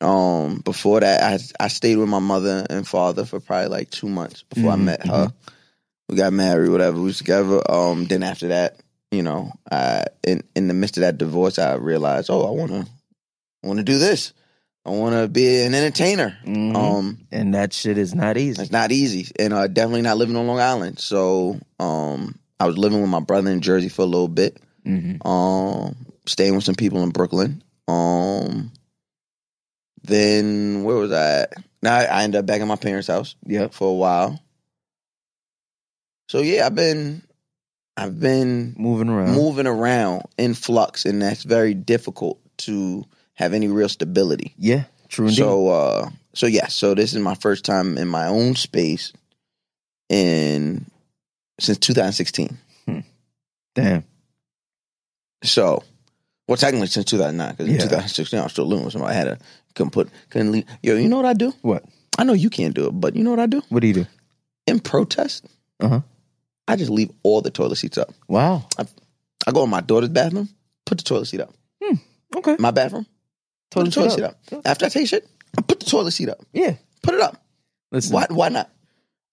Um, 0.00 0.58
before 0.64 1.00
that, 1.00 1.22
I 1.22 1.64
I 1.64 1.68
stayed 1.68 1.96
with 1.96 2.08
my 2.08 2.18
mother 2.18 2.66
and 2.68 2.86
father 2.86 3.24
for 3.24 3.40
probably 3.40 3.68
like 3.68 3.90
two 3.90 4.08
months 4.08 4.42
before 4.42 4.72
I 4.72 4.76
Mhm, 4.76 4.84
met 4.84 5.06
her. 5.06 5.32
We 6.08 6.16
got 6.16 6.32
married, 6.32 6.68
whatever. 6.70 6.98
We 6.98 7.04
was 7.04 7.18
together. 7.18 7.62
Um, 7.70 8.04
then 8.06 8.22
after 8.22 8.48
that, 8.48 8.80
you 9.10 9.22
know, 9.22 9.52
I 9.70 10.04
in 10.26 10.42
in 10.54 10.68
the 10.68 10.74
midst 10.74 10.96
of 10.98 11.02
that 11.02 11.16
divorce, 11.18 11.58
I 11.58 11.74
realized, 11.74 12.28
oh, 12.30 12.46
I 12.46 12.50
wanna 12.50 12.86
want 13.62 13.78
to 13.78 13.84
do 13.84 13.98
this. 13.98 14.32
I 14.86 14.90
want 14.90 15.14
to 15.14 15.28
be 15.28 15.62
an 15.62 15.74
entertainer. 15.74 16.36
Mhm. 16.44 16.76
Um, 16.76 17.18
and 17.32 17.54
that 17.54 17.72
shit 17.72 17.96
is 17.96 18.14
not 18.14 18.36
easy. 18.36 18.60
it's 18.60 18.70
not 18.70 18.92
easy, 18.92 19.28
and 19.38 19.54
uh, 19.54 19.66
definitely 19.66 20.02
not 20.02 20.18
living 20.18 20.36
on 20.36 20.46
Long 20.46 20.60
Island. 20.60 20.98
So, 20.98 21.58
um, 21.80 22.38
I 22.60 22.66
was 22.66 22.76
living 22.76 23.00
with 23.00 23.08
my 23.08 23.20
brother 23.20 23.50
in 23.50 23.62
Jersey 23.62 23.88
for 23.88 24.02
a 24.02 24.06
little 24.06 24.28
bit. 24.28 24.58
hmm 24.84 25.26
Um, 25.26 25.96
staying 26.26 26.54
with 26.54 26.64
some 26.64 26.74
people 26.74 27.02
in 27.02 27.10
Brooklyn. 27.10 27.62
Um, 27.88 28.70
then 30.04 30.84
where 30.84 30.96
was 30.96 31.12
I? 31.12 31.40
At? 31.42 31.52
Now 31.82 31.96
I, 31.96 32.22
ended 32.22 32.38
up 32.38 32.46
back 32.46 32.60
at 32.60 32.66
my 32.66 32.76
parents' 32.76 33.08
house. 33.08 33.34
Yeah. 33.44 33.68
for 33.68 33.88
a 33.88 33.94
while. 33.94 34.40
So 36.28 36.40
yeah, 36.40 36.66
I've 36.66 36.74
been, 36.74 37.22
I've 37.96 38.18
been 38.18 38.74
Moving 38.78 39.08
around. 39.08 39.34
moving 39.34 39.66
around 39.66 40.22
in 40.38 40.54
flux, 40.54 41.04
and 41.04 41.20
that's 41.20 41.42
very 41.42 41.74
difficult 41.74 42.40
to 42.58 43.04
have 43.34 43.52
any 43.52 43.68
real 43.68 43.88
stability. 43.88 44.54
Yeah. 44.56 44.84
True 45.08 45.26
indeed. 45.26 45.38
So, 45.38 45.68
uh, 45.68 46.10
so 46.32 46.46
yeah, 46.46 46.68
so 46.68 46.94
this 46.94 47.12
is 47.12 47.20
my 47.20 47.34
first 47.34 47.64
time 47.64 47.98
in 47.98 48.08
my 48.08 48.26
own 48.26 48.56
space 48.56 49.12
in 50.08 50.86
since 51.60 51.78
2016. 51.78 52.58
Damn. 53.74 54.04
So, 55.42 55.82
well, 56.48 56.56
technically 56.56 56.86
since 56.86 57.06
2009, 57.06 57.50
because 57.50 57.68
in 57.68 57.74
2016 57.78 58.38
I 58.38 58.42
was 58.44 58.52
still 58.52 58.66
living 58.66 58.84
with 58.84 58.92
somebody. 58.92 59.14
I 59.14 59.18
had 59.18 59.24
to 59.24 59.38
couldn't 59.74 59.90
put 59.90 60.08
couldn't 60.30 60.52
leave. 60.52 60.64
Yo, 60.82 60.96
you 60.96 61.08
know 61.08 61.16
what 61.16 61.26
I 61.26 61.34
do? 61.34 61.52
What? 61.62 61.84
I 62.18 62.24
know 62.24 62.32
you 62.32 62.50
can't 62.50 62.74
do 62.74 62.86
it, 62.86 62.92
but 62.92 63.16
you 63.16 63.24
know 63.24 63.30
what 63.30 63.40
I 63.40 63.46
do? 63.46 63.62
What 63.68 63.80
do 63.80 63.86
you 63.86 63.94
do? 63.94 64.06
In 64.66 64.80
protest, 64.80 65.46
Uh 65.80 65.88
huh. 65.88 66.00
I 66.66 66.76
just 66.76 66.90
leave 66.90 67.10
all 67.22 67.42
the 67.42 67.50
toilet 67.50 67.76
seats 67.76 67.98
up. 67.98 68.12
Wow. 68.28 68.66
I 69.46 69.52
go 69.52 69.64
in 69.64 69.70
my 69.70 69.82
daughter's 69.82 70.08
bathroom, 70.08 70.48
put 70.86 70.98
the 70.98 71.04
toilet 71.04 71.26
seat 71.26 71.40
up. 71.40 71.52
Okay. 72.36 72.56
My 72.58 72.72
bathroom, 72.72 73.06
put 73.70 73.84
the 73.84 73.90
toilet 73.92 74.12
seat 74.12 74.24
up. 74.24 74.36
After 74.64 74.86
I 74.86 74.88
take 74.88 75.06
shit, 75.06 75.28
I 75.56 75.62
put 75.62 75.78
the 75.80 75.86
toilet 75.86 76.10
seat 76.10 76.28
up. 76.28 76.40
Yeah. 76.52 76.74
Put 77.02 77.14
it 77.14 77.20
up. 77.20 77.44
Listen. 77.92 78.12
Why? 78.14 78.26
Why 78.28 78.48
not? 78.48 78.70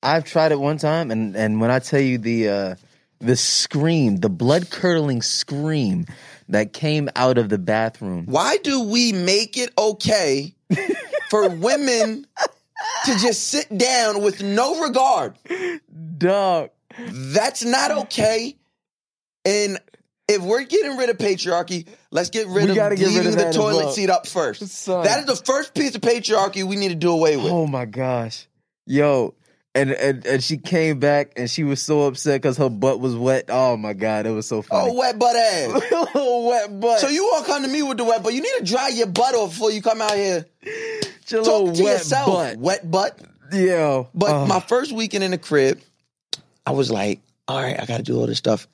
I've 0.03 0.23
tried 0.25 0.51
it 0.51 0.59
one 0.59 0.77
time, 0.77 1.09
and 1.09 1.35
and 1.35 1.59
when 1.61 1.71
I 1.71 1.79
tell 1.79 1.99
you 2.01 2.17
the 2.19 2.49
uh, 2.49 2.75
the 3.19 3.35
scream, 3.35 4.17
the 4.17 4.29
blood 4.29 4.69
curdling 4.69 5.21
scream 5.23 6.05
that 6.51 6.73
came 6.73 7.09
out 7.15 7.37
of 7.37 7.49
the 7.49 7.57
bathroom. 7.57 8.25
Why 8.25 8.57
do 8.57 8.83
we 8.83 9.11
make 9.11 9.57
it 9.57 9.71
okay 9.77 10.53
for 11.29 11.49
women 11.49 12.27
to 13.05 13.11
just 13.19 13.47
sit 13.47 13.75
down 13.75 14.21
with 14.21 14.43
no 14.43 14.81
regard? 14.81 15.37
Dog. 16.17 16.69
That's 16.99 17.63
not 17.63 17.91
okay. 17.91 18.55
And 19.45 19.79
if 20.27 20.41
we're 20.41 20.63
getting 20.63 20.97
rid 20.97 21.09
of 21.09 21.17
patriarchy, 21.17 21.87
let's 22.11 22.29
get 22.29 22.47
rid 22.47 22.65
We 22.65 22.69
of 22.71 22.75
get 22.75 22.89
rid 22.89 22.99
leaving 22.99 23.27
of 23.27 23.35
the 23.37 23.51
toilet 23.53 23.93
seat 23.93 24.09
up 24.09 24.27
first. 24.27 24.67
Son. 24.67 25.03
That 25.03 25.19
is 25.19 25.25
the 25.25 25.35
first 25.35 25.73
piece 25.73 25.95
of 25.95 26.01
patriarchy 26.01 26.63
we 26.63 26.75
need 26.75 26.89
to 26.89 26.95
do 26.95 27.11
away 27.11 27.37
with. 27.37 27.51
Oh 27.51 27.65
my 27.65 27.85
gosh. 27.85 28.47
Yo. 28.85 29.33
And, 29.73 29.91
and 29.91 30.25
and 30.25 30.43
she 30.43 30.57
came 30.57 30.99
back 30.99 31.31
and 31.37 31.49
she 31.49 31.63
was 31.63 31.81
so 31.81 32.01
upset 32.01 32.41
because 32.41 32.57
her 32.57 32.69
butt 32.69 32.99
was 32.99 33.15
wet. 33.15 33.45
Oh 33.47 33.77
my 33.77 33.93
god, 33.93 34.25
it 34.25 34.31
was 34.31 34.45
so 34.45 34.57
oh, 34.57 34.61
funny. 34.63 34.89
Oh, 34.91 34.93
wet 34.95 35.17
butt 35.17 35.35
ass. 35.35 35.81
Oh, 36.13 36.47
wet 36.49 36.77
butt. 36.81 36.99
so 36.99 37.07
you 37.07 37.31
all 37.33 37.43
come 37.43 37.63
to 37.63 37.69
me 37.69 37.81
with 37.81 37.97
the 37.97 38.03
wet 38.03 38.21
butt. 38.21 38.33
You 38.33 38.41
need 38.41 38.53
to 38.59 38.65
dry 38.65 38.89
your 38.89 39.07
butt 39.07 39.33
off 39.33 39.51
before 39.51 39.71
you 39.71 39.81
come 39.81 40.01
out 40.01 40.15
here. 40.15 40.45
your 41.29 41.43
Talk 41.43 41.73
to 41.73 41.83
wet 41.83 41.93
yourself. 41.99 42.27
butt. 42.27 42.57
Wet 42.57 42.91
butt. 42.91 43.17
Yo. 43.53 44.09
But 44.13 44.31
Oh. 44.31 44.45
my 44.45 44.59
first 44.59 44.91
weekend 44.91 45.23
in 45.23 45.31
the 45.31 45.37
crib, 45.37 45.79
I 46.65 46.71
was 46.71 46.91
like, 46.91 47.21
all 47.47 47.61
right, 47.61 47.79
I 47.79 47.85
got 47.85 47.97
to 47.97 48.03
do 48.03 48.19
all 48.19 48.27
this 48.27 48.37
stuff. 48.37 48.67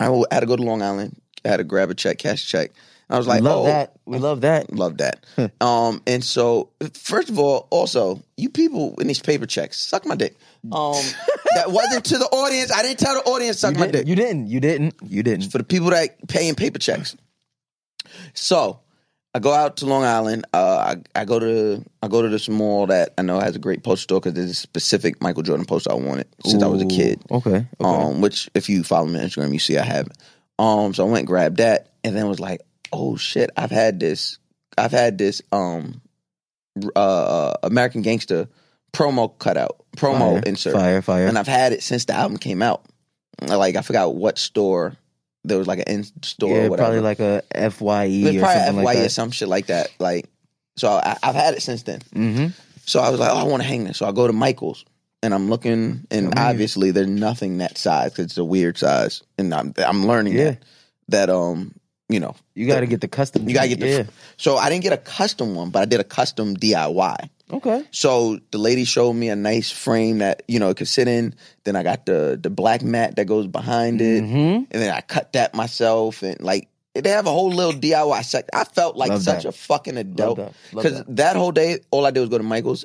I 0.00 0.06
had 0.32 0.40
to 0.40 0.46
go 0.46 0.56
to 0.56 0.62
Long 0.62 0.82
Island. 0.82 1.16
I 1.44 1.48
had 1.48 1.58
to 1.58 1.64
grab 1.64 1.90
a 1.90 1.94
check, 1.94 2.18
cash 2.18 2.44
check. 2.46 2.72
I 3.10 3.18
was 3.18 3.26
we 3.26 3.34
like, 3.34 3.42
love 3.42 3.64
oh, 3.64 3.64
that. 3.66 3.96
We 4.06 4.18
love 4.18 4.40
that. 4.42 4.72
Love 4.72 4.98
that. 4.98 5.24
um, 5.60 6.02
and 6.06 6.24
so, 6.24 6.70
first 6.94 7.28
of 7.28 7.38
all, 7.38 7.68
also, 7.70 8.22
you 8.36 8.48
people 8.48 8.94
in 9.00 9.06
these 9.06 9.20
paper 9.20 9.46
checks, 9.46 9.78
suck 9.78 10.06
my 10.06 10.14
dick. 10.14 10.36
Um, 10.64 10.94
that 11.54 11.66
wasn't 11.68 12.04
to 12.06 12.18
the 12.18 12.26
audience. 12.26 12.72
I 12.72 12.82
didn't 12.82 12.98
tell 12.98 13.14
the 13.14 13.28
audience 13.30 13.58
suck 13.58 13.74
You 13.74 13.80
my 13.80 13.86
dick. 13.88 14.06
you 14.06 14.14
didn't. 14.14 14.46
You 14.46 14.60
didn't. 14.60 14.94
You 15.02 15.22
didn't. 15.22 15.50
for 15.50 15.58
the 15.58 15.64
people 15.64 15.90
that 15.90 16.26
pay 16.28 16.48
in 16.48 16.54
paper 16.54 16.78
checks. 16.78 17.16
So 18.32 18.80
I 19.34 19.40
go 19.40 19.52
out 19.52 19.78
to 19.78 19.86
Long 19.86 20.04
Island. 20.04 20.46
Uh, 20.54 20.96
I, 21.14 21.20
I 21.20 21.24
go 21.24 21.38
to 21.40 21.84
I 22.02 22.08
go 22.08 22.22
to 22.22 22.28
this 22.28 22.48
mall 22.48 22.86
that 22.86 23.14
I 23.18 23.22
know 23.22 23.40
has 23.40 23.56
a 23.56 23.58
great 23.58 23.82
poster 23.82 24.02
store 24.02 24.20
because 24.20 24.34
there's 24.34 24.50
a 24.50 24.54
specific 24.54 25.20
Michael 25.20 25.42
Jordan 25.42 25.66
poster 25.66 25.90
I 25.90 25.94
wanted 25.94 26.28
since 26.44 26.62
I 26.62 26.68
was 26.68 26.82
a 26.82 26.86
kid. 26.86 27.20
Okay. 27.30 27.50
okay. 27.50 27.66
Um, 27.80 28.20
which 28.20 28.48
if 28.54 28.68
you 28.68 28.84
follow 28.84 29.06
me 29.06 29.18
on 29.18 29.26
Instagram, 29.26 29.52
you 29.52 29.58
see 29.58 29.76
I 29.76 29.84
have. 29.84 30.06
it. 30.06 30.16
Um, 30.58 30.94
so 30.94 31.04
I 31.04 31.10
went 31.10 31.20
and 31.20 31.26
grabbed 31.26 31.56
that, 31.56 31.88
and 32.04 32.16
then 32.16 32.28
was 32.28 32.38
like, 32.38 32.60
oh 32.94 33.16
shit, 33.16 33.50
I've 33.56 33.70
had 33.70 34.00
this, 34.00 34.38
I've 34.78 34.92
had 34.92 35.18
this 35.18 35.42
um, 35.52 36.00
uh, 36.96 37.54
American 37.62 38.02
Gangster 38.02 38.48
promo 38.92 39.36
cutout, 39.38 39.84
promo 39.96 40.34
Fire, 40.34 40.42
insert, 40.46 40.74
Fire, 40.74 41.02
fire. 41.02 41.26
and 41.26 41.38
I've 41.38 41.46
had 41.46 41.72
it 41.72 41.82
since 41.82 42.04
the 42.04 42.14
album 42.14 42.38
came 42.38 42.62
out. 42.62 42.84
Like 43.42 43.76
I 43.76 43.82
forgot 43.82 44.14
what 44.14 44.38
store 44.38 44.96
there 45.44 45.58
was 45.58 45.66
like 45.66 45.80
an 45.80 45.84
in 45.88 46.04
store 46.22 46.56
yeah, 46.56 46.64
or 46.66 46.70
whatever. 46.70 46.86
probably 46.86 47.00
like 47.00 47.20
a 47.20 47.42
FYE 47.70 48.36
or 48.36 48.40
probably 48.40 48.40
something 48.40 48.76
FYE 48.76 48.82
like 48.82 48.98
or 48.98 49.08
some 49.08 49.30
shit 49.30 49.48
like 49.48 49.66
that. 49.66 49.88
Like 49.98 50.28
so, 50.76 50.88
I, 50.88 51.16
I've 51.22 51.34
had 51.34 51.54
it 51.54 51.62
since 51.62 51.82
then. 51.82 52.00
Mm-hmm. 52.14 52.46
So 52.86 53.00
I 53.00 53.10
was 53.10 53.20
like, 53.20 53.30
oh, 53.30 53.36
I 53.36 53.44
want 53.44 53.62
to 53.62 53.68
hang 53.68 53.84
this. 53.84 53.98
So 53.98 54.06
I 54.06 54.12
go 54.12 54.26
to 54.26 54.32
Michael's 54.32 54.84
and 55.22 55.32
I'm 55.34 55.48
looking, 55.48 56.06
and 56.10 56.32
yeah. 56.34 56.48
obviously 56.50 56.90
there's 56.90 57.08
nothing 57.08 57.58
that 57.58 57.78
size 57.78 58.10
because 58.10 58.26
it's 58.26 58.38
a 58.38 58.44
weird 58.44 58.76
size, 58.78 59.22
and 59.38 59.54
I'm 59.54 59.74
I'm 59.78 60.06
learning 60.06 60.34
Yeah. 60.34 60.44
that 60.44 60.58
that 61.08 61.30
um 61.30 61.74
you 62.08 62.20
know 62.20 62.34
You 62.54 62.66
got 62.66 62.80
to 62.80 62.86
get 62.86 63.00
the 63.00 63.08
custom. 63.08 63.48
you 63.48 63.54
gotta 63.54 63.68
get 63.68 63.80
the 63.80 63.88
yeah. 63.88 64.02
so 64.36 64.56
I 64.56 64.68
didn't 64.70 64.82
get 64.84 64.92
a 64.92 64.98
custom 64.98 65.54
one, 65.54 65.70
but 65.70 65.80
I 65.82 65.84
did 65.86 66.00
a 66.00 66.04
custom 66.04 66.54
DIY. 66.56 67.30
Okay. 67.52 67.84
So 67.90 68.38
the 68.50 68.58
lady 68.58 68.84
showed 68.84 69.12
me 69.14 69.28
a 69.28 69.36
nice 69.36 69.70
frame 69.70 70.18
that 70.18 70.42
you 70.48 70.58
know 70.58 70.70
it 70.70 70.76
could 70.76 70.88
sit 70.88 71.08
in. 71.08 71.34
Then 71.64 71.76
I 71.76 71.82
got 71.82 72.06
the 72.06 72.38
the 72.42 72.50
black 72.50 72.82
mat 72.82 73.16
that 73.16 73.26
goes 73.26 73.46
behind 73.46 74.00
it, 74.00 74.22
Mhm. 74.22 74.66
and 74.70 74.82
then 74.82 74.92
I 74.94 75.00
cut 75.02 75.32
that 75.34 75.54
myself. 75.54 76.22
And 76.22 76.40
like 76.40 76.68
they 76.94 77.10
have 77.10 77.26
a 77.26 77.30
whole 77.30 77.50
little 77.50 77.72
DIY 77.72 78.22
section. 78.22 78.48
I 78.54 78.64
felt 78.64 78.96
like 78.96 79.10
Love 79.10 79.22
such 79.22 79.42
that. 79.42 79.48
a 79.48 79.52
fucking 79.52 79.96
adult 79.96 80.40
because 80.70 80.98
that. 81.04 81.16
that. 81.16 81.36
whole 81.36 81.52
day, 81.52 81.78
all 81.90 82.06
I 82.06 82.10
did 82.12 82.20
was 82.20 82.28
go 82.30 82.38
to 82.38 82.44
Michael's 82.44 82.84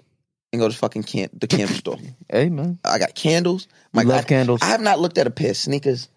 and 0.52 0.60
go 0.60 0.68
to 0.70 0.76
fucking 0.76 1.04
can- 1.04 1.30
the 1.34 1.48
candle 1.48 1.76
store. 1.76 1.98
Hey 2.30 2.50
man. 2.50 2.80
I 2.86 3.00
got 3.00 3.16
candles. 3.16 3.68
We 3.94 4.04
love 4.04 4.20
I, 4.26 4.28
candles. 4.28 4.62
I 4.62 4.68
have 4.68 4.82
not 4.82 5.00
looked 5.00 5.18
at 5.18 5.26
a 5.28 5.32
pair 5.32 5.52
of 5.52 5.58
sneakers, 5.58 6.10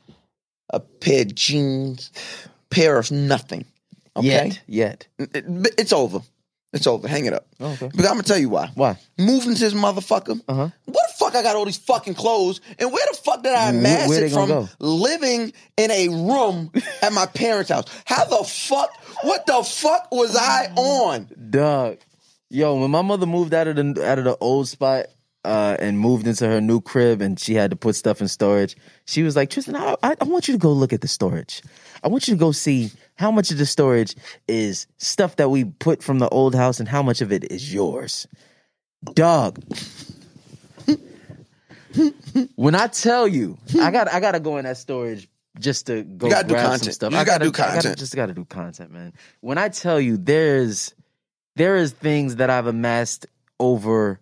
a 0.71 0.81
pair 0.81 1.23
of 1.23 1.35
jeans, 1.35 2.11
pair 2.75 2.99
of 2.99 3.11
nothing. 3.11 3.65
Okay, 4.17 4.27
Yet. 4.29 4.61
Yet. 4.67 5.07
It- 5.19 5.75
it's 5.79 5.93
over. 5.93 6.21
It's 6.75 6.87
over. 6.87 7.07
Hang 7.07 7.27
it 7.27 7.35
up. 7.35 7.47
Okay. 7.61 7.91
But 7.95 8.07
I'm 8.07 8.13
gonna 8.13 8.23
tell 8.23 8.39
you 8.39 8.49
why. 8.49 8.71
Why? 8.75 8.97
Moving 9.19 9.55
to 9.55 9.61
this 9.61 9.75
motherfucker. 9.75 10.41
Uh-huh. 10.49 10.69
What 10.87 11.07
the 11.09 11.15
fuck? 11.19 11.35
I 11.35 11.43
got 11.43 11.55
all 11.55 11.67
these 11.67 11.77
fucking 11.77 12.15
clothes, 12.15 12.63
and 12.79 12.91
where 12.91 13.05
the 13.11 13.17
fuck 13.19 13.43
did 13.43 13.53
I 13.53 13.71
Where- 13.71 13.79
amass 13.81 14.09
where 14.09 14.21
they 14.21 14.27
it 14.27 14.33
from? 14.33 14.49
go? 14.49 14.69
Living 14.79 15.53
in 15.77 15.91
a 15.91 16.09
room 16.09 16.71
at 17.03 17.13
my 17.13 17.27
parents' 17.27 17.71
house. 17.71 17.85
How 18.07 18.25
the 18.25 18.43
fuck? 18.45 18.91
What 19.23 19.45
the 19.47 19.63
fuck 19.63 20.09
was 20.11 20.35
I 20.35 20.73
on? 20.77 21.29
Doug, 21.51 21.99
Yo, 22.49 22.77
when 22.81 22.91
my 22.91 23.03
mother 23.03 23.27
moved 23.27 23.53
out 23.55 23.67
of 23.69 23.77
the 23.77 24.07
out 24.07 24.19
of 24.19 24.25
the 24.25 24.37
old 24.41 24.67
spot 24.69 25.07
uh, 25.45 25.77
and 25.79 25.99
moved 25.99 26.27
into 26.27 26.47
her 26.47 26.61
new 26.61 26.81
crib, 26.81 27.21
and 27.21 27.39
she 27.41 27.53
had 27.55 27.71
to 27.71 27.77
put 27.77 27.97
stuff 27.97 28.21
in 28.23 28.29
storage, 28.29 28.77
she 29.07 29.23
was 29.23 29.37
like, 29.37 29.51
"Tristan, 29.51 29.77
I, 29.77 29.95
I, 30.03 30.17
I 30.21 30.25
want 30.25 30.49
you 30.49 30.53
to 30.55 30.59
go 30.59 30.73
look 30.73 30.93
at 30.95 31.01
the 31.03 31.09
storage. 31.09 31.63
I 32.03 32.09
want 32.09 32.27
you 32.29 32.35
to 32.35 32.39
go 32.41 32.53
see 32.53 32.91
how 33.15 33.31
much 33.31 33.51
of 33.51 33.59
the 33.59 33.67
storage 33.67 34.15
is 34.49 34.87
stuff 34.99 35.37
that 35.37 35.51
we 35.51 35.65
put 35.65 36.03
from 36.03 36.19
the 36.19 36.29
old 36.29 36.55
house, 36.55 36.81
and 36.81 36.89
how 36.89 37.03
much 37.03 37.21
of 37.21 37.33
it 37.33 37.45
is 37.51 37.73
yours." 37.73 38.27
Dog. 39.15 39.61
when 42.57 42.75
I 42.75 42.87
tell 42.87 43.29
you, 43.29 43.59
I 43.81 43.91
got 43.91 44.13
I 44.13 44.21
gotta 44.21 44.41
go 44.41 44.57
in 44.57 44.65
that 44.65 44.77
storage 44.79 45.29
just 45.59 45.87
to 45.87 46.03
go 46.03 46.31
gotta 46.31 46.49
grab 46.49 46.63
some 46.63 46.71
content. 46.73 46.95
stuff. 46.95 47.13
You 47.13 47.19
I 47.19 47.25
gotta 47.25 47.45
do 47.45 47.49
I 47.51 47.53
gotta- 47.53 47.73
content. 47.75 47.99
just 47.99 48.17
gotta 48.17 48.33
do 48.35 48.45
content, 48.45 48.91
man. 48.93 49.13
When 49.41 49.59
I 49.59 49.69
tell 49.69 50.01
you, 50.01 50.17
there's 50.17 50.95
there 51.57 51.77
is 51.77 51.93
things 51.93 52.37
that 52.37 52.49
I've 52.51 52.67
amassed 52.67 53.27
over 53.61 54.19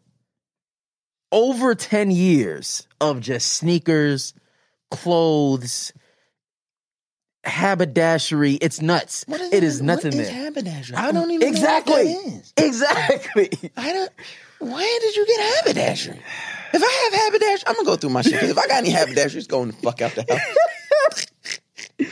over 1.32 1.76
10 1.76 2.10
years 2.10 2.88
of 3.00 3.20
just 3.20 3.52
sneakers, 3.52 4.34
clothes, 4.90 5.92
haberdashery. 7.44 8.54
It's 8.54 8.80
nuts. 8.80 9.24
it 9.28 9.62
is 9.62 9.80
nuts 9.82 10.04
in 10.04 10.16
there. 10.16 10.30
haberdashery? 10.30 10.96
I 10.96 11.12
don't 11.12 11.30
even 11.30 11.46
Exactly. 11.48 12.14
what 12.14 12.26
is. 12.34 12.52
Exactly. 12.56 13.50
I 13.76 13.92
don't. 13.92 14.10
Where 14.60 15.00
did 15.00 15.16
you 15.16 15.26
get 15.26 15.56
haberdashery? 15.56 16.20
If 16.72 16.82
I 16.82 17.10
have 17.10 17.20
haberdashery, 17.32 17.64
I'm 17.66 17.74
gonna 17.76 17.86
go 17.86 17.96
through 17.96 18.10
my 18.10 18.22
shit. 18.22 18.34
if 18.42 18.58
I 18.58 18.66
got 18.66 18.78
any 18.78 18.90
haberdashery, 18.90 19.38
it's 19.38 19.46
going 19.46 19.68
the 19.68 19.72
fuck 19.74 20.00
out 20.02 20.14
the 20.14 20.24
house. 20.28 21.26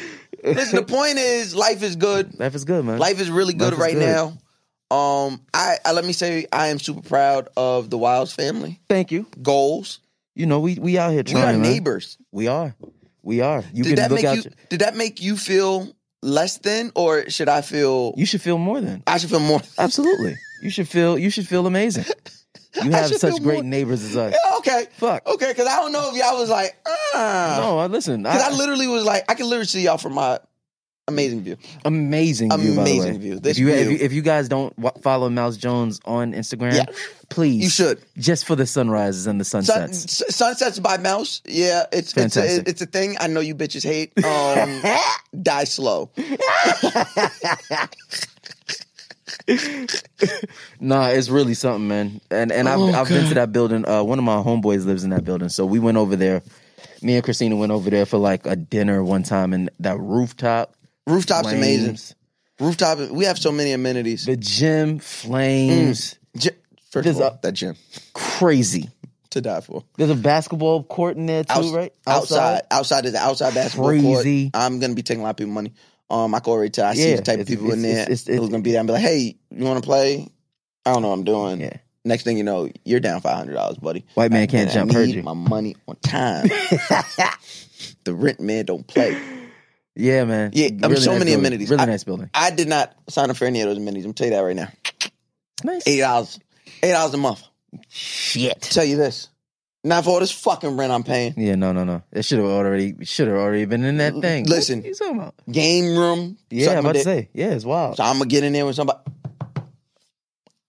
Listen, 0.44 0.76
the 0.76 0.82
point 0.84 1.18
is, 1.18 1.54
life 1.54 1.82
is 1.82 1.96
good. 1.96 2.38
Life 2.38 2.54
is 2.54 2.64
good, 2.64 2.84
man. 2.84 2.98
Life 2.98 3.20
is 3.20 3.28
really 3.30 3.52
good 3.54 3.72
Life 3.72 3.72
is 3.74 3.78
right 3.80 3.94
good. 3.94 4.00
now. 4.00 4.96
Um, 4.96 5.42
I, 5.52 5.76
I 5.84 5.92
let 5.92 6.04
me 6.06 6.12
say, 6.14 6.46
I 6.52 6.68
am 6.68 6.78
super 6.78 7.02
proud 7.06 7.48
of 7.56 7.90
the 7.90 7.98
Wilds 7.98 8.32
family. 8.32 8.80
Thank 8.88 9.10
you. 9.12 9.26
Goals. 9.42 9.98
You 10.34 10.46
know, 10.46 10.60
we 10.60 10.76
we 10.76 10.96
out 10.96 11.10
here 11.10 11.18
We 11.26 11.32
trying. 11.32 11.44
are 11.56 11.58
man. 11.58 11.62
neighbors. 11.62 12.16
We 12.32 12.46
are. 12.46 12.74
We 13.22 13.40
are. 13.40 13.64
You 13.72 13.84
did 13.84 13.98
that 13.98 14.10
make 14.10 14.22
you? 14.24 14.30
your- 14.30 14.52
Did 14.70 14.80
that 14.80 14.96
make 14.96 15.20
you 15.20 15.36
feel 15.36 15.88
less 16.22 16.58
than, 16.58 16.92
or 16.94 17.28
should 17.30 17.48
I 17.48 17.60
feel? 17.62 18.14
you 18.16 18.26
should 18.26 18.40
feel 18.42 18.58
more 18.58 18.80
than. 18.80 19.02
I 19.06 19.18
should 19.18 19.30
feel 19.30 19.40
more. 19.40 19.60
Absolutely. 19.78 20.36
You 20.62 20.70
should 20.70 20.88
feel. 20.88 21.18
You 21.18 21.30
should 21.30 21.46
feel 21.48 21.66
amazing. 21.66 22.04
You 22.84 22.90
have 22.92 23.08
such 23.08 23.42
great 23.42 23.54
more- 23.56 23.62
neighbors 23.64 24.04
as 24.04 24.16
us. 24.16 24.32
Yeah, 24.34 24.56
okay. 24.58 24.86
Fuck. 24.98 25.26
Okay, 25.26 25.48
because 25.48 25.66
I 25.66 25.76
don't 25.80 25.90
know 25.90 26.10
if 26.10 26.16
y'all 26.16 26.38
was 26.38 26.50
like, 26.50 26.76
ah. 26.86 27.56
No, 27.60 27.78
I 27.78 27.86
listen. 27.86 28.22
Because 28.22 28.42
I, 28.42 28.50
I, 28.50 28.56
literally 28.56 28.86
was 28.86 29.04
like, 29.04 29.24
I 29.28 29.34
can 29.34 29.46
literally 29.46 29.64
see 29.66 29.80
y'all 29.82 29.96
from 29.98 30.12
my 30.12 30.38
amazing 31.08 31.42
view. 31.42 31.56
amazing 31.84 32.50
view. 32.58 32.76
by 32.76 32.84
the 32.84 32.90
Amazing 32.98 33.18
view. 33.20 33.40
This 33.40 33.56
if 33.56 33.58
you, 33.58 33.68
If 33.70 33.88
view. 33.88 33.96
you 33.98 34.04
if 34.04 34.12
you 34.12 34.22
guys 34.22 34.48
don't 34.48 34.72
follow 35.02 35.28
Mouse 35.28 35.56
Jones 35.56 35.98
on 36.04 36.32
Instagram, 36.32 36.74
Yeah. 36.74 36.84
please 37.28 37.62
You 37.64 37.70
should. 37.70 37.98
just 38.16 38.46
for 38.46 38.54
the 38.54 38.66
sunrises 38.66 39.26
and 39.26 39.40
the 39.40 39.44
Sun, 39.44 39.64
sunsets. 39.64 40.22
S- 40.22 40.36
Sunsets 40.36 40.78
by 40.78 40.96
Mouse. 40.98 41.42
Yeah, 41.46 41.84
it's 41.92 42.12
it's 42.16 42.36
a, 42.36 42.40
Fantastic. 42.42 42.68
it's 42.68 42.82
a 42.82 42.86
thing. 42.86 43.16
I 43.18 43.26
know 43.26 43.40
you 43.40 43.54
bitches 43.56 43.82
hate. 43.82 44.12
Um, 44.24 44.82
die 45.42 45.64
slow. 45.64 46.10
Nah, 50.80 51.08
it's 51.08 51.28
really 51.28 51.54
something, 51.54 51.88
man. 51.88 52.20
And 52.30 52.52
and 52.52 52.68
I've 52.68 52.78
Oh, 52.78 52.92
I've 52.92 53.08
been 53.08 53.26
to 53.28 53.34
that 53.34 53.52
building. 53.52 53.86
Uh, 53.88 54.02
one 54.02 54.18
of 54.18 54.24
my 54.24 54.36
homeboys 54.36 54.84
lives 54.86 55.04
in 55.04 55.10
that 55.10 55.24
building, 55.24 55.48
so 55.48 55.66
we 55.66 55.78
went 55.78 55.96
over 55.96 56.16
there. 56.16 56.42
Me 57.02 57.14
and 57.14 57.24
Christina 57.24 57.56
went 57.56 57.72
over 57.72 57.90
there 57.90 58.06
for 58.06 58.18
like 58.18 58.46
a 58.46 58.56
dinner 58.56 59.02
one 59.04 59.22
time, 59.22 59.52
and 59.52 59.70
that 59.80 59.98
rooftop, 59.98 60.74
Rooftop's 61.08 61.52
amazing. 61.52 61.98
Rooftop. 62.60 62.98
We 63.10 63.24
have 63.24 63.38
so 63.38 63.52
many 63.52 63.72
amenities. 63.72 64.26
the 64.26 64.36
gym, 64.36 64.98
flames, 64.98 66.16
Gy- 66.36 66.50
First 66.90 67.04
There's 67.04 67.16
of 67.16 67.22
all, 67.22 67.28
a- 67.30 67.38
that 67.42 67.52
gym 67.52 67.76
crazy. 68.14 68.88
to 69.30 69.40
die 69.40 69.60
for. 69.60 69.84
There's 69.96 70.10
a 70.10 70.14
basketball 70.14 70.82
court 70.84 71.16
in 71.16 71.26
there 71.26 71.44
too, 71.44 71.52
Outs- 71.52 71.68
right? 71.70 71.92
Outside, 72.06 72.62
outside 72.70 73.04
is 73.04 73.12
the 73.12 73.18
outside 73.18 73.54
basketball 73.54 73.88
Crazy. 73.90 74.50
court. 74.50 74.62
I'm 74.62 74.80
gonna 74.80 74.94
be 74.94 75.02
taking 75.02 75.20
a 75.20 75.24
lot 75.24 75.30
of 75.30 75.36
people 75.36 75.52
money. 75.52 75.72
Um, 76.10 76.34
I 76.34 76.40
can 76.40 76.52
already 76.52 76.70
tell. 76.70 76.86
I 76.86 76.94
see 76.94 77.10
Yeah, 77.10 77.16
the 77.16 77.22
type 77.22 77.34
of 77.34 77.40
it's- 77.42 77.54
people 77.56 77.72
in 77.72 77.82
there 77.82 78.02
it's- 78.02 78.22
it's- 78.22 78.38
who's 78.38 78.48
gonna 78.48 78.62
be 78.62 78.70
there 78.72 78.80
and 78.80 78.86
be 78.86 78.94
like, 78.94 79.02
"Hey, 79.02 79.36
you 79.50 79.64
want 79.64 79.82
to 79.82 79.86
play?" 79.86 80.26
I 80.86 80.92
don't 80.94 81.02
know 81.02 81.08
what 81.08 81.14
I'm 81.18 81.24
doing. 81.24 81.60
Yeah. 81.60 81.76
Next 82.04 82.22
thing 82.22 82.38
you 82.38 82.44
know, 82.44 82.70
you're 82.86 83.00
down 83.00 83.20
five 83.20 83.36
hundred 83.36 83.52
dollars, 83.54 83.76
buddy. 83.76 84.04
White 84.14 84.30
man 84.32 84.42
And 84.42 84.50
can't 84.50 84.70
I 84.70 84.72
jump, 84.74 84.92
heard 84.92 85.08
need 85.08 85.16
you. 85.16 85.22
My 85.22 85.34
money 85.34 85.76
on 85.86 85.96
time. 85.96 86.48
the 88.04 88.14
rent 88.14 88.40
man 88.40 88.64
don't 88.64 88.86
play. 88.86 89.16
Yeah, 89.98 90.24
man. 90.24 90.52
Yeah, 90.54 90.68
I 90.82 90.86
mean, 90.88 90.96
so 90.96 91.10
many 91.10 91.24
building. 91.24 91.34
amenities. 91.34 91.70
Really 91.70 91.82
I- 91.82 91.86
nice 91.86 92.04
building. 92.04 92.30
I 92.32 92.50
did 92.52 92.68
not 92.68 92.94
sign 93.08 93.30
up 93.30 93.36
for 93.36 93.46
any 93.46 93.60
of 93.62 93.68
those 93.68 93.78
amenities. 93.78 94.04
I'm 94.04 94.14
tell 94.14 94.28
you 94.28 94.32
that 94.34 94.40
right 94.40 94.54
now. 94.54 94.68
Nice. 95.64 95.86
Eight 95.88 95.98
dollars, 95.98 96.38
eight 96.84 96.92
dollars 96.92 97.14
a 97.14 97.16
month. 97.16 97.42
Shit. 97.88 98.60
Tell 98.62 98.84
you 98.84 98.96
this, 98.96 99.28
not 99.82 100.04
for 100.04 100.10
all 100.10 100.20
this 100.20 100.30
fucking 100.30 100.76
rent 100.76 100.92
I'm 100.92 101.02
paying. 101.02 101.34
Yeah, 101.36 101.56
no, 101.56 101.72
no, 101.72 101.82
no. 101.82 102.02
It 102.12 102.24
should 102.24 102.38
have 102.38 102.46
already 102.46 103.04
should 103.04 103.26
have 103.26 103.36
already 103.36 103.64
been 103.64 103.82
in 103.82 103.96
that 103.96 104.14
thing. 104.20 104.44
Listen. 104.46 104.78
what 104.78 104.86
you 104.86 104.94
talking 104.94 105.16
about? 105.16 105.34
Game 105.50 105.96
room. 105.98 106.38
Yeah, 106.48 106.72
I'm 106.72 106.78
about 106.78 106.94
to 106.94 107.00
say. 107.00 107.28
Yeah, 107.34 107.48
it's 107.50 107.64
wild. 107.64 107.96
So 107.96 108.04
I'm 108.04 108.18
gonna 108.18 108.30
get 108.30 108.44
in 108.44 108.52
there 108.52 108.66
with 108.66 108.76
somebody. 108.76 109.00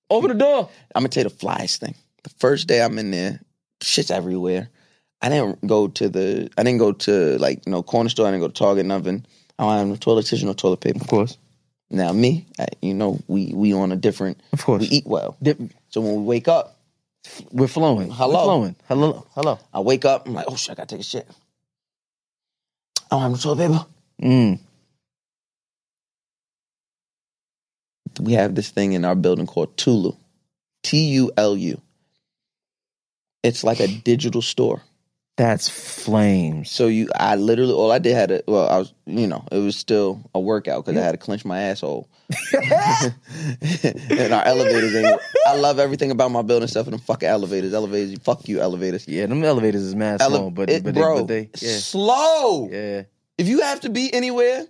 Open 0.10 0.30
the 0.30 0.34
door. 0.44 0.70
I'm 0.96 1.02
gonna 1.04 1.10
tell 1.10 1.24
you 1.24 1.30
the 1.30 1.36
flyest 1.36 1.78
thing. 1.78 1.94
The 2.24 2.32
first 2.40 2.68
day 2.68 2.82
I'm 2.82 2.98
in 2.98 3.12
there, 3.12 3.40
shit's 3.82 4.10
everywhere. 4.10 4.70
I 5.22 5.30
didn't 5.30 5.66
go 5.68 5.88
to 5.88 6.10
the. 6.10 6.50
I 6.58 6.64
didn't 6.64 6.80
go 6.80 6.92
to 6.94 7.38
like 7.40 7.68
no 7.68 7.84
corner 7.84 8.10
store. 8.10 8.28
I 8.28 8.32
didn't 8.32 8.42
go 8.42 8.48
to 8.48 8.54
Target. 8.54 8.86
Nothing. 8.86 9.26
I 9.58 9.64
don't 9.64 9.78
have 9.78 9.88
no 9.88 9.96
toilet 9.96 10.26
tissue, 10.26 10.46
no 10.46 10.54
toilet 10.54 10.80
paper. 10.82 11.00
Of 11.02 11.08
course, 11.08 11.38
Now 11.90 12.14
me, 12.14 12.48
I, 12.60 12.68
you 12.82 12.94
know, 12.94 13.20
we 13.28 13.52
we 13.54 13.74
on 13.74 13.92
a 13.92 13.98
different. 13.98 14.40
of 14.54 14.64
course. 14.64 14.82
We 14.82 14.88
eat 14.88 15.06
well. 15.08 15.36
Dip- 15.42 15.60
So 15.90 16.02
when 16.02 16.16
we 16.16 16.24
wake 16.24 16.48
up, 16.48 16.78
We're 17.52 17.68
flowing. 17.68 18.10
Hello. 18.12 18.34
We're 18.40 18.44
flowing. 18.46 18.76
Hello. 18.88 19.26
Hello. 19.36 19.60
I 19.74 19.82
wake 19.82 20.06
up. 20.06 20.28
I'm 20.28 20.34
like, 20.34 20.46
oh 20.48 20.56
shit, 20.56 20.72
I 20.72 20.76
gotta 20.76 20.96
take 20.96 21.02
a 21.02 21.04
shit. 21.04 21.28
I 23.12 23.16
don't 23.16 23.22
have 23.22 23.32
no 23.32 23.38
toilet 23.38 23.68
paper. 23.68 23.86
Mm. 24.22 24.60
we 28.22 28.34
have 28.34 28.56
this 28.56 28.70
thing 28.70 28.94
in 28.94 29.06
our 29.06 29.16
building 29.16 29.48
called 29.48 29.76
Tulu, 29.78 30.14
T 30.84 31.06
U 31.20 31.32
L 31.38 31.56
U. 31.58 31.82
It's 33.44 33.64
like 33.64 33.80
a 33.80 33.88
digital 33.88 34.42
store. 34.42 34.82
That's 35.40 35.70
flames. 35.70 36.70
So 36.70 36.88
you, 36.88 37.08
I 37.16 37.36
literally, 37.38 37.72
all 37.72 37.94
I 37.94 38.00
did 38.00 38.14
had 38.14 38.30
a, 38.30 38.44
well, 38.46 38.68
I 38.68 38.78
was, 38.78 38.94
you 39.06 39.26
know, 39.26 39.46
it 39.54 39.60
was 39.60 39.78
still 39.78 40.30
a 40.36 40.40
workout 40.42 40.84
because 40.84 41.00
I 41.00 41.06
had 41.06 41.14
to 41.14 41.18
clench 41.18 41.46
my 41.46 41.62
asshole. 41.62 42.10
and 42.54 44.34
our 44.34 44.46
elevators 44.46 44.94
ain't. 44.96 45.22
I 45.48 45.56
love 45.56 45.80
everything 45.80 46.12
about 46.12 46.32
my 46.32 46.42
building 46.42 46.68
stuff 46.68 46.88
and 46.88 46.94
them 46.94 47.00
fucking 47.00 47.30
elevators. 47.30 47.74
Elevators, 47.74 48.20
fuck 48.20 48.50
you, 48.50 48.60
elevators. 48.60 49.08
Yeah, 49.08 49.28
them 49.28 49.42
elevators 49.46 49.82
is 49.82 49.96
mad 49.96 50.22
Ele- 50.22 50.30
slow, 50.30 50.50
but 50.52 50.70
it- 50.70 50.84
but, 50.84 50.94
bro, 50.94 51.26
they, 51.26 51.46
but 51.46 51.54
they 51.54 51.68
yeah 51.68 51.78
slow. 51.78 52.68
yeah. 52.70 53.04
If 53.38 53.48
you 53.48 53.62
have 53.62 53.80
to 53.82 53.90
be 53.90 54.14
anywhere, 54.14 54.66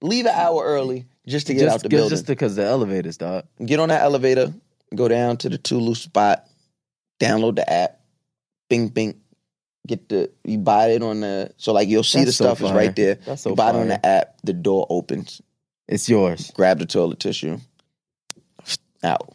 leave 0.00 0.24
an 0.24 0.32
hour 0.34 0.64
early 0.64 1.04
just 1.26 1.48
to 1.48 1.52
get 1.54 1.64
just, 1.64 1.74
out 1.74 1.82
the 1.82 1.90
building. 1.90 2.08
just 2.08 2.26
because 2.26 2.56
the 2.56 2.64
elevators, 2.64 3.18
dog. 3.18 3.44
get 3.64 3.78
on 3.78 3.90
that 3.90 4.00
elevator, 4.00 4.54
go 4.94 5.06
down 5.06 5.36
to 5.36 5.50
the 5.50 5.58
Tulu 5.58 5.94
spot, 5.94 6.46
download 7.20 7.56
the 7.56 7.70
app, 7.70 8.00
bing 8.70 8.88
bing, 8.88 9.20
get 9.86 10.08
the 10.08 10.30
you 10.44 10.58
buy 10.58 10.88
it 10.88 11.02
on 11.02 11.20
the 11.20 11.52
so 11.56 11.72
like 11.72 11.88
you'll 11.88 12.02
see 12.02 12.18
That's 12.24 12.38
the 12.38 12.44
so 12.44 12.54
stuff 12.54 12.62
is 12.62 12.72
right 12.72 12.94
there. 12.94 13.16
That's 13.16 13.42
so 13.42 13.50
you 13.50 13.56
buy 13.56 13.70
it 13.70 13.76
on 13.76 13.88
the 13.88 14.04
app, 14.04 14.36
the 14.42 14.52
door 14.52 14.86
opens, 14.90 15.42
It's 15.88 16.08
yours. 16.08 16.50
grab 16.54 16.78
the 16.78 16.86
toilet 16.86 17.20
tissue, 17.20 17.58
out. 19.02 19.34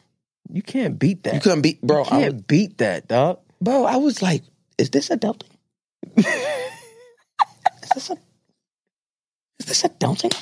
You 0.51 0.62
can't 0.63 0.98
beat 0.98 1.24
that. 1.24 1.36
You 1.36 1.39
couldn't 1.41 1.62
beat, 1.62 1.82
bro. 1.82 2.00
You 2.00 2.06
I 2.06 2.10
can't 2.10 2.34
was, 2.34 2.44
beat 2.44 2.77
that, 2.79 3.08
dog. 3.08 3.39
bro, 3.62 3.86
I 3.86 3.98
was 3.98 4.22
like, 4.22 4.41
is 4.79 4.89
this 4.89 5.12
a 5.12 5.18
adulting? 5.18 5.50
is 6.18 6.25
this 7.94 8.10
a 8.10 8.18
is 9.60 9.65
this 9.68 9.84
a 9.84 9.89
adulting? 9.89 10.34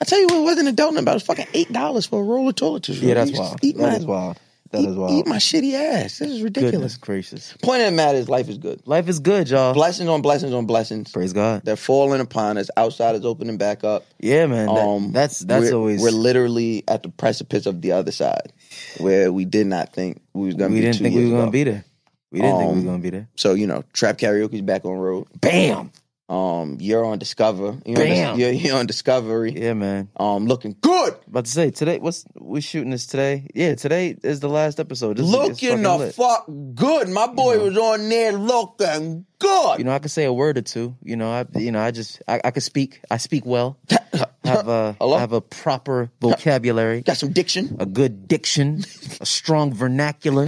I 0.00 0.04
tell 0.04 0.18
you 0.20 0.26
what 0.26 0.42
wasn't 0.42 0.76
adulting 0.76 0.98
about. 0.98 1.12
It 1.12 1.14
was 1.14 1.22
fucking 1.22 1.46
eight 1.54 1.72
dollars 1.72 2.04
for 2.06 2.20
a 2.20 2.24
roll 2.24 2.48
of 2.48 2.56
toilet 2.56 2.82
tissue. 2.82 3.06
Yeah, 3.06 3.14
that's 3.14 3.32
wild. 3.38 3.58
Eat 3.62 3.76
That 3.78 3.82
my, 3.92 3.96
is 3.96 4.04
wild. 4.04 4.38
That 4.74 4.82
eat, 4.82 4.88
is 4.88 4.96
wild. 4.96 5.12
Eat 5.12 5.26
my 5.26 5.36
shitty 5.36 5.74
ass. 5.74 6.18
This 6.18 6.30
is 6.30 6.42
ridiculous. 6.42 6.72
Goodness 6.72 6.96
gracious. 6.96 7.54
Point 7.62 7.82
of 7.82 7.86
the 7.86 7.92
matter 7.92 8.18
is, 8.18 8.28
life 8.28 8.48
is 8.48 8.58
good. 8.58 8.82
Life 8.86 9.08
is 9.08 9.20
good, 9.20 9.48
y'all. 9.48 9.72
Blessings 9.72 10.08
on 10.08 10.20
blessings 10.20 10.52
on 10.52 10.66
blessings. 10.66 11.12
Praise 11.12 11.32
God. 11.32 11.62
They're 11.64 11.76
falling 11.76 12.20
upon 12.20 12.58
us. 12.58 12.70
Outside 12.76 13.14
is 13.14 13.24
opening 13.24 13.56
back 13.56 13.84
up. 13.84 14.04
Yeah, 14.20 14.46
man. 14.46 14.66
that- 14.74 14.80
Um, 14.86 15.12
that's 15.12 15.38
that's 15.40 15.70
we're, 15.70 15.74
always 15.76 16.02
we're 16.02 16.10
literally 16.10 16.82
at 16.88 17.02
the 17.02 17.08
precipice 17.08 17.66
of 17.66 17.82
the 17.82 17.92
other 17.92 18.12
side, 18.12 18.52
where 18.98 19.32
we 19.32 19.44
did 19.44 19.66
not 19.66 19.92
think 19.92 20.20
we 20.32 20.46
was 20.46 20.54
gonna 20.56 20.70
we 20.70 20.80
be. 20.80 20.86
didn't 20.86 20.98
think 21.02 21.14
we 21.14 21.24
were 21.24 21.30
gonna 21.30 21.42
ago. 21.44 21.50
be 21.52 21.64
there. 21.64 21.84
We 22.32 22.40
didn't 22.40 22.58
think 22.58 22.68
we 22.68 22.78
Um, 22.78 22.84
were 22.84 22.90
gonna 22.90 23.02
be 23.02 23.10
there. 23.10 23.28
So 23.36 23.54
you 23.54 23.66
know, 23.68 23.84
trap 23.92 24.18
karaoke's 24.18 24.60
back 24.62 24.84
on 24.84 24.98
road. 24.98 25.26
Bam. 25.40 25.92
Um, 26.28 26.78
you're 26.80 27.04
on 27.04 27.18
Discover. 27.18 27.78
You're, 27.84 27.98
on, 27.98 28.04
Bam. 28.06 28.38
you're, 28.38 28.50
you're 28.50 28.76
on 28.78 28.86
Discovery. 28.86 29.52
Yeah, 29.52 29.74
man. 29.74 30.08
Um, 30.16 30.46
looking 30.46 30.74
good. 30.80 31.14
About 31.26 31.44
to 31.44 31.50
say 31.50 31.70
today. 31.70 31.98
What's 31.98 32.24
we 32.34 32.60
shooting 32.62 32.90
this 32.90 33.06
today? 33.06 33.46
Yeah, 33.54 33.74
today 33.74 34.16
is 34.22 34.40
the 34.40 34.48
last 34.48 34.80
episode. 34.80 35.18
This 35.18 35.26
looking 35.26 35.82
the 35.82 35.96
lit. 35.98 36.14
fuck 36.14 36.46
good. 36.74 37.08
My 37.10 37.26
boy 37.26 37.58
was 37.62 37.76
on 37.76 38.08
there 38.08 38.32
looking 38.32 39.26
good. 39.38 39.78
You 39.78 39.84
know, 39.84 39.92
I 39.92 39.98
could 39.98 40.10
say 40.10 40.24
a 40.24 40.32
word 40.32 40.56
or 40.56 40.62
two. 40.62 40.96
You 41.02 41.16
know, 41.16 41.30
I 41.30 41.44
you 41.58 41.70
know, 41.72 41.80
I 41.80 41.90
just 41.90 42.22
I, 42.26 42.40
I 42.42 42.50
could 42.52 42.62
speak. 42.62 43.00
I 43.10 43.18
speak 43.18 43.44
well. 43.44 43.78
Have 44.44 44.68
a 44.68 44.94
Hello? 45.00 45.16
have 45.16 45.32
a 45.32 45.40
proper 45.40 46.10
vocabulary, 46.20 47.00
Got 47.00 47.16
some 47.16 47.32
diction. 47.32 47.78
a 47.80 47.86
good 47.86 48.28
diction, 48.28 48.84
a 49.20 49.24
strong 49.24 49.72
vernacular. 49.72 50.46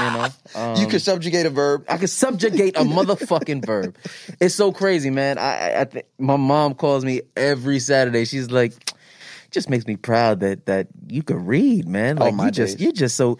You 0.00 0.10
know, 0.10 0.28
um, 0.54 0.76
you 0.80 0.86
can 0.88 0.98
subjugate 1.00 1.46
a 1.46 1.50
verb. 1.50 1.84
I 1.88 1.98
could 1.98 2.10
subjugate 2.10 2.76
a 2.76 2.80
motherfucking 2.84 3.64
verb. 3.64 3.96
It's 4.40 4.54
so 4.54 4.72
crazy, 4.72 5.10
man. 5.10 5.38
I, 5.38 5.42
I, 5.72 5.80
I 5.80 5.84
think 5.84 6.06
my 6.18 6.36
mom 6.36 6.74
calls 6.74 7.04
me 7.04 7.20
every 7.36 7.78
Saturday. 7.78 8.24
She's 8.24 8.50
like, 8.50 8.72
just 9.50 9.70
makes 9.70 9.86
me 9.86 9.94
proud 9.96 10.40
that 10.40 10.66
that 10.66 10.88
you 11.08 11.22
could 11.22 11.46
read, 11.46 11.86
man. 11.88 12.18
Oh, 12.20 12.24
Like 12.24 12.34
my 12.34 12.44
you 12.46 12.50
just 12.50 12.80
you 12.80 12.92
just 12.92 13.16
so 13.16 13.38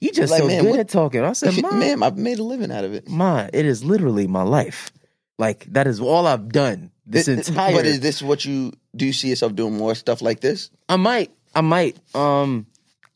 you 0.00 0.12
just 0.12 0.30
Like, 0.30 0.42
so 0.42 0.46
man, 0.46 0.62
good 0.62 0.70
what- 0.72 0.80
at 0.80 0.88
talking. 0.88 1.22
I 1.24 1.32
said, 1.32 1.54
mom, 1.62 1.78
Ma'am, 1.80 2.02
I've 2.02 2.16
made 2.16 2.38
a 2.38 2.44
living 2.44 2.70
out 2.70 2.84
of 2.84 2.94
it. 2.94 3.08
Ma, 3.08 3.48
it 3.52 3.66
is 3.66 3.82
literally 3.84 4.26
my 4.28 4.42
life. 4.42 4.92
Like 5.38 5.66
that 5.72 5.86
is 5.88 6.00
all 6.00 6.26
I've 6.26 6.48
done 6.50 6.92
this 7.04 7.26
It- 7.26 7.48
entire. 7.48 7.72
But 7.74 7.86
is 7.86 7.98
this 8.00 8.22
what 8.22 8.44
you 8.44 8.72
do? 8.94 9.06
You 9.06 9.12
see 9.12 9.28
yourself 9.28 9.54
doing 9.56 9.76
more 9.76 9.94
stuff 9.96 10.22
like 10.22 10.38
this? 10.40 10.70
I 10.88 10.96
might, 10.96 11.32
I 11.54 11.62
might. 11.62 11.98
Um, 12.14 12.66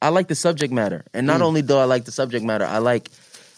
I 0.03 0.09
like 0.09 0.29
the 0.29 0.35
subject 0.35 0.73
matter, 0.73 1.05
and 1.13 1.27
not 1.27 1.43
only 1.43 1.63
do 1.63 1.77
I 1.77 1.85
like 1.85 2.05
the 2.05 2.13
subject 2.13 2.45
matter, 2.45 2.65
I 2.65 2.79
like, 2.79 3.11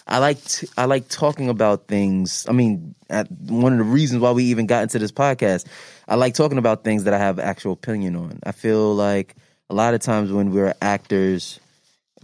I 0.06 0.18
like, 0.18 0.42
t- 0.44 0.68
I 0.76 0.86
like 0.86 1.08
talking 1.08 1.48
about 1.48 1.86
things. 1.86 2.44
I 2.48 2.52
mean, 2.52 2.94
one 3.46 3.72
of 3.72 3.78
the 3.78 3.84
reasons 3.84 4.20
why 4.20 4.32
we 4.32 4.44
even 4.44 4.66
got 4.66 4.82
into 4.82 4.98
this 4.98 5.12
podcast, 5.12 5.66
I 6.08 6.16
like 6.16 6.34
talking 6.34 6.58
about 6.58 6.82
things 6.82 7.04
that 7.04 7.14
I 7.14 7.18
have 7.18 7.38
actual 7.38 7.72
opinion 7.72 8.16
on. 8.16 8.40
I 8.44 8.52
feel 8.52 8.94
like 8.94 9.36
a 9.70 9.74
lot 9.74 9.94
of 9.94 10.00
times 10.00 10.32
when 10.32 10.50
we're 10.50 10.74
actors, 10.82 11.60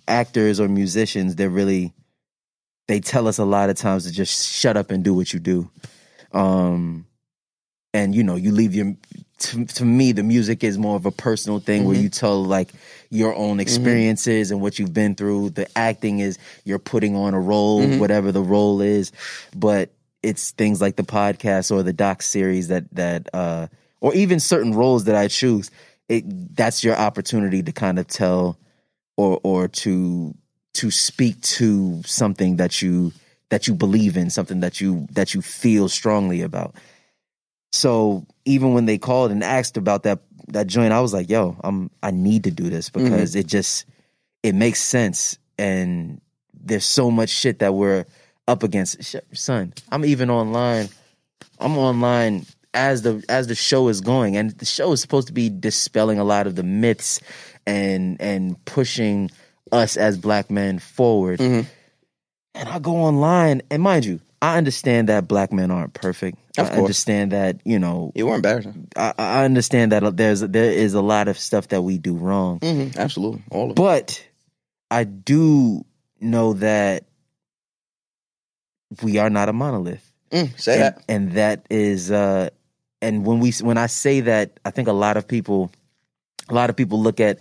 actors 0.09 0.59
or 0.59 0.68
musicians, 0.68 1.37
they're 1.37 1.48
really, 1.48 1.92
they 2.88 3.00
tell 3.00 3.28
us 3.28 3.38
a 3.38 3.44
lot 3.44 3.70
of 3.70 3.76
times 3.76 4.04
to 4.04 4.12
just 4.12 4.52
shut 4.52 4.76
up 4.76 4.90
and 4.90 5.04
do 5.04 5.14
what 5.14 5.33
you 5.33 5.38
do. 5.38 5.70
Um, 6.33 7.07
and 7.94 8.14
you 8.14 8.22
know, 8.22 8.37
you 8.37 8.53
leave 8.53 8.74
your 8.74 8.94
to, 9.38 9.64
to 9.64 9.85
me 9.85 10.12
the 10.12 10.22
music 10.22 10.64
is 10.64 10.77
more 10.77 10.96
of 10.96 11.07
a 11.07 11.11
personal 11.11 11.61
thing 11.61 11.85
where 11.85 11.94
mm-hmm. 11.94 12.05
you 12.05 12.09
tell 12.09 12.44
like 12.44 12.72
your 13.11 13.35
own 13.35 13.53
mm-hmm. 13.53 13.61
experiences 13.61 14.51
and 14.51 14.61
what 14.61 14.79
you've 14.79 14.92
been 14.92 15.14
through. 15.14 15.51
The 15.51 15.68
acting 15.79 16.18
is 16.18 16.38
you're 16.64 16.79
putting 16.79 17.14
on 17.14 17.35
a 17.35 17.40
role 17.40 17.83
mm-hmm. 17.83 17.98
whatever 17.98 18.33
the 18.33 18.42
role 18.42 18.81
is 18.81 19.12
but 19.55 19.90
it's 20.22 20.51
things 20.51 20.81
like 20.81 20.96
the 20.96 21.05
podcast 21.05 21.70
or 21.70 21.83
the 21.83 21.92
doc 21.92 22.22
series 22.22 22.68
that 22.68 22.90
that 22.92 23.29
uh 23.33 23.68
or 24.01 24.14
even 24.14 24.40
certain 24.40 24.74
roles 24.74 25.05
that 25.05 25.14
I 25.14 25.29
choose 25.29 25.70
it 26.09 26.57
that's 26.57 26.83
your 26.83 26.96
opportunity 26.96 27.62
to 27.62 27.72
kind 27.72 27.98
of 27.98 28.09
tell 28.09 28.59
or 29.16 29.40
or 29.44 29.68
to 29.68 30.35
to 30.74 30.90
speak 30.90 31.40
to 31.42 32.03
something 32.05 32.57
that 32.57 32.83
you 32.83 33.12
that 33.51 33.68
you 33.68 33.74
believe 33.74 34.16
in 34.16 34.31
something 34.31 34.61
that 34.61 34.81
you 34.81 35.07
that 35.12 35.35
you 35.35 35.42
feel 35.42 35.88
strongly 35.88 36.42
about 36.42 36.74
so 37.72 38.26
even 38.44 38.74
when 38.74 38.87
they 38.87 38.98
called 38.98 39.31
and 39.31 39.44
asked 39.44 39.76
about 39.76 40.04
that 40.04 40.20
that 40.48 40.66
joint, 40.66 40.92
I 40.92 41.00
was 41.00 41.12
like, 41.12 41.28
"Yo, 41.28 41.57
I'm 41.62 41.90
I 42.02 42.11
need 42.11 42.44
to 42.44 42.50
do 42.50 42.70
this 42.70 42.90
mm-hmm. 42.90 43.04
because 43.04 43.35
it 43.35 43.46
just 43.46 43.85
it 44.42 44.54
makes 44.54 44.81
sense." 44.81 45.38
And 45.59 46.20
there's 46.54 46.87
so 46.87 47.11
much 47.11 47.31
shit 47.31 47.59
that 47.59 47.74
we're 47.74 48.07
up 48.46 48.62
against. 48.62 49.16
Son, 49.33 49.74
I'm 49.90 50.04
even 50.04 50.31
online. 50.31 50.88
I'm 51.61 51.76
online 51.76 52.46
as 52.74 53.02
the 53.02 53.22
as 53.28 53.46
the 53.46 53.54
show 53.54 53.88
is 53.88 54.00
going, 54.00 54.37
and 54.37 54.50
the 54.52 54.64
show 54.64 54.92
is 54.92 55.00
supposed 55.00 55.26
to 55.28 55.33
be 55.33 55.48
dispelling 55.50 56.18
a 56.18 56.24
lot 56.24 56.46
of 56.46 56.54
the 56.54 56.62
myths 56.62 57.20
and 57.66 58.20
and 58.20 58.62
pushing 58.64 59.31
us 59.72 59.96
as 59.96 60.18
black 60.18 60.50
men 60.50 60.78
forward. 60.78 61.40
Mm-hmm. 61.40 61.68
And 62.54 62.68
I 62.68 62.78
go 62.78 62.96
online, 62.96 63.62
and 63.70 63.83
mind 63.83 64.04
you, 64.04 64.20
I 64.40 64.57
understand 64.57 65.09
that 65.09 65.27
black 65.27 65.53
men 65.53 65.70
aren't 65.70 65.94
perfect. 65.94 66.38
Of 66.59 66.66
I 66.66 66.68
course. 66.70 66.79
understand 66.79 67.33
that 67.33 67.61
you 67.64 67.79
know 67.79 68.12
You 68.14 68.27
were 68.27 68.37
embarrassing. 68.37 68.88
I, 68.96 69.12
I 69.18 69.44
understand 69.44 69.92
that 69.92 70.16
there's 70.16 70.40
there 70.40 70.70
is 70.70 70.94
a 70.94 71.01
lot 71.03 71.29
of 71.29 71.38
stuff 71.38 71.68
that 71.68 71.83
we 71.83 71.98
do 71.98 72.14
wrong, 72.14 72.61
Mm-hmm. 72.61 72.98
Absolutely, 72.98 73.42
all 73.51 73.64
of 73.66 73.70
it. 73.70 73.77
but 73.77 74.24
I 74.90 75.05
do 75.05 75.85
know 76.20 76.53
that 76.55 77.05
we 79.03 79.18
are 79.18 79.31
not 79.31 79.48
a 79.48 79.53
monolith, 79.53 80.05
Mm, 80.31 80.59
say 80.61 80.72
and, 80.74 80.83
that. 80.83 81.03
and 81.09 81.33
that 81.33 81.66
is 81.70 82.11
uh, 82.11 82.51
and 83.03 83.24
when 83.24 83.40
we 83.40 83.53
when 83.62 83.79
I 83.79 83.87
say 83.87 84.20
that, 84.22 84.59
I 84.64 84.70
think 84.70 84.88
a 84.88 84.92
lot 84.92 85.16
of 85.16 85.27
people, 85.27 85.70
a 86.48 86.55
lot 86.55 86.70
of 86.70 86.77
people 86.77 87.01
look 87.01 87.18
at 87.20 87.38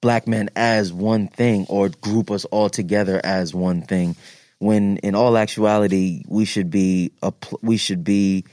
black 0.00 0.26
men 0.28 0.50
as 0.56 0.92
one 0.92 1.28
thing 1.28 1.66
or 1.68 1.88
group 1.88 2.30
us 2.30 2.44
all 2.46 2.68
together 2.68 3.20
as 3.24 3.54
one 3.54 3.82
thing 3.82 4.14
when 4.58 4.96
in 4.98 5.14
all 5.14 5.36
actuality 5.36 6.22
we 6.28 6.44
should 6.44 6.70
be 6.70 7.12
a 7.22 7.32
we 7.62 7.76
should 7.76 8.04
be 8.04 8.44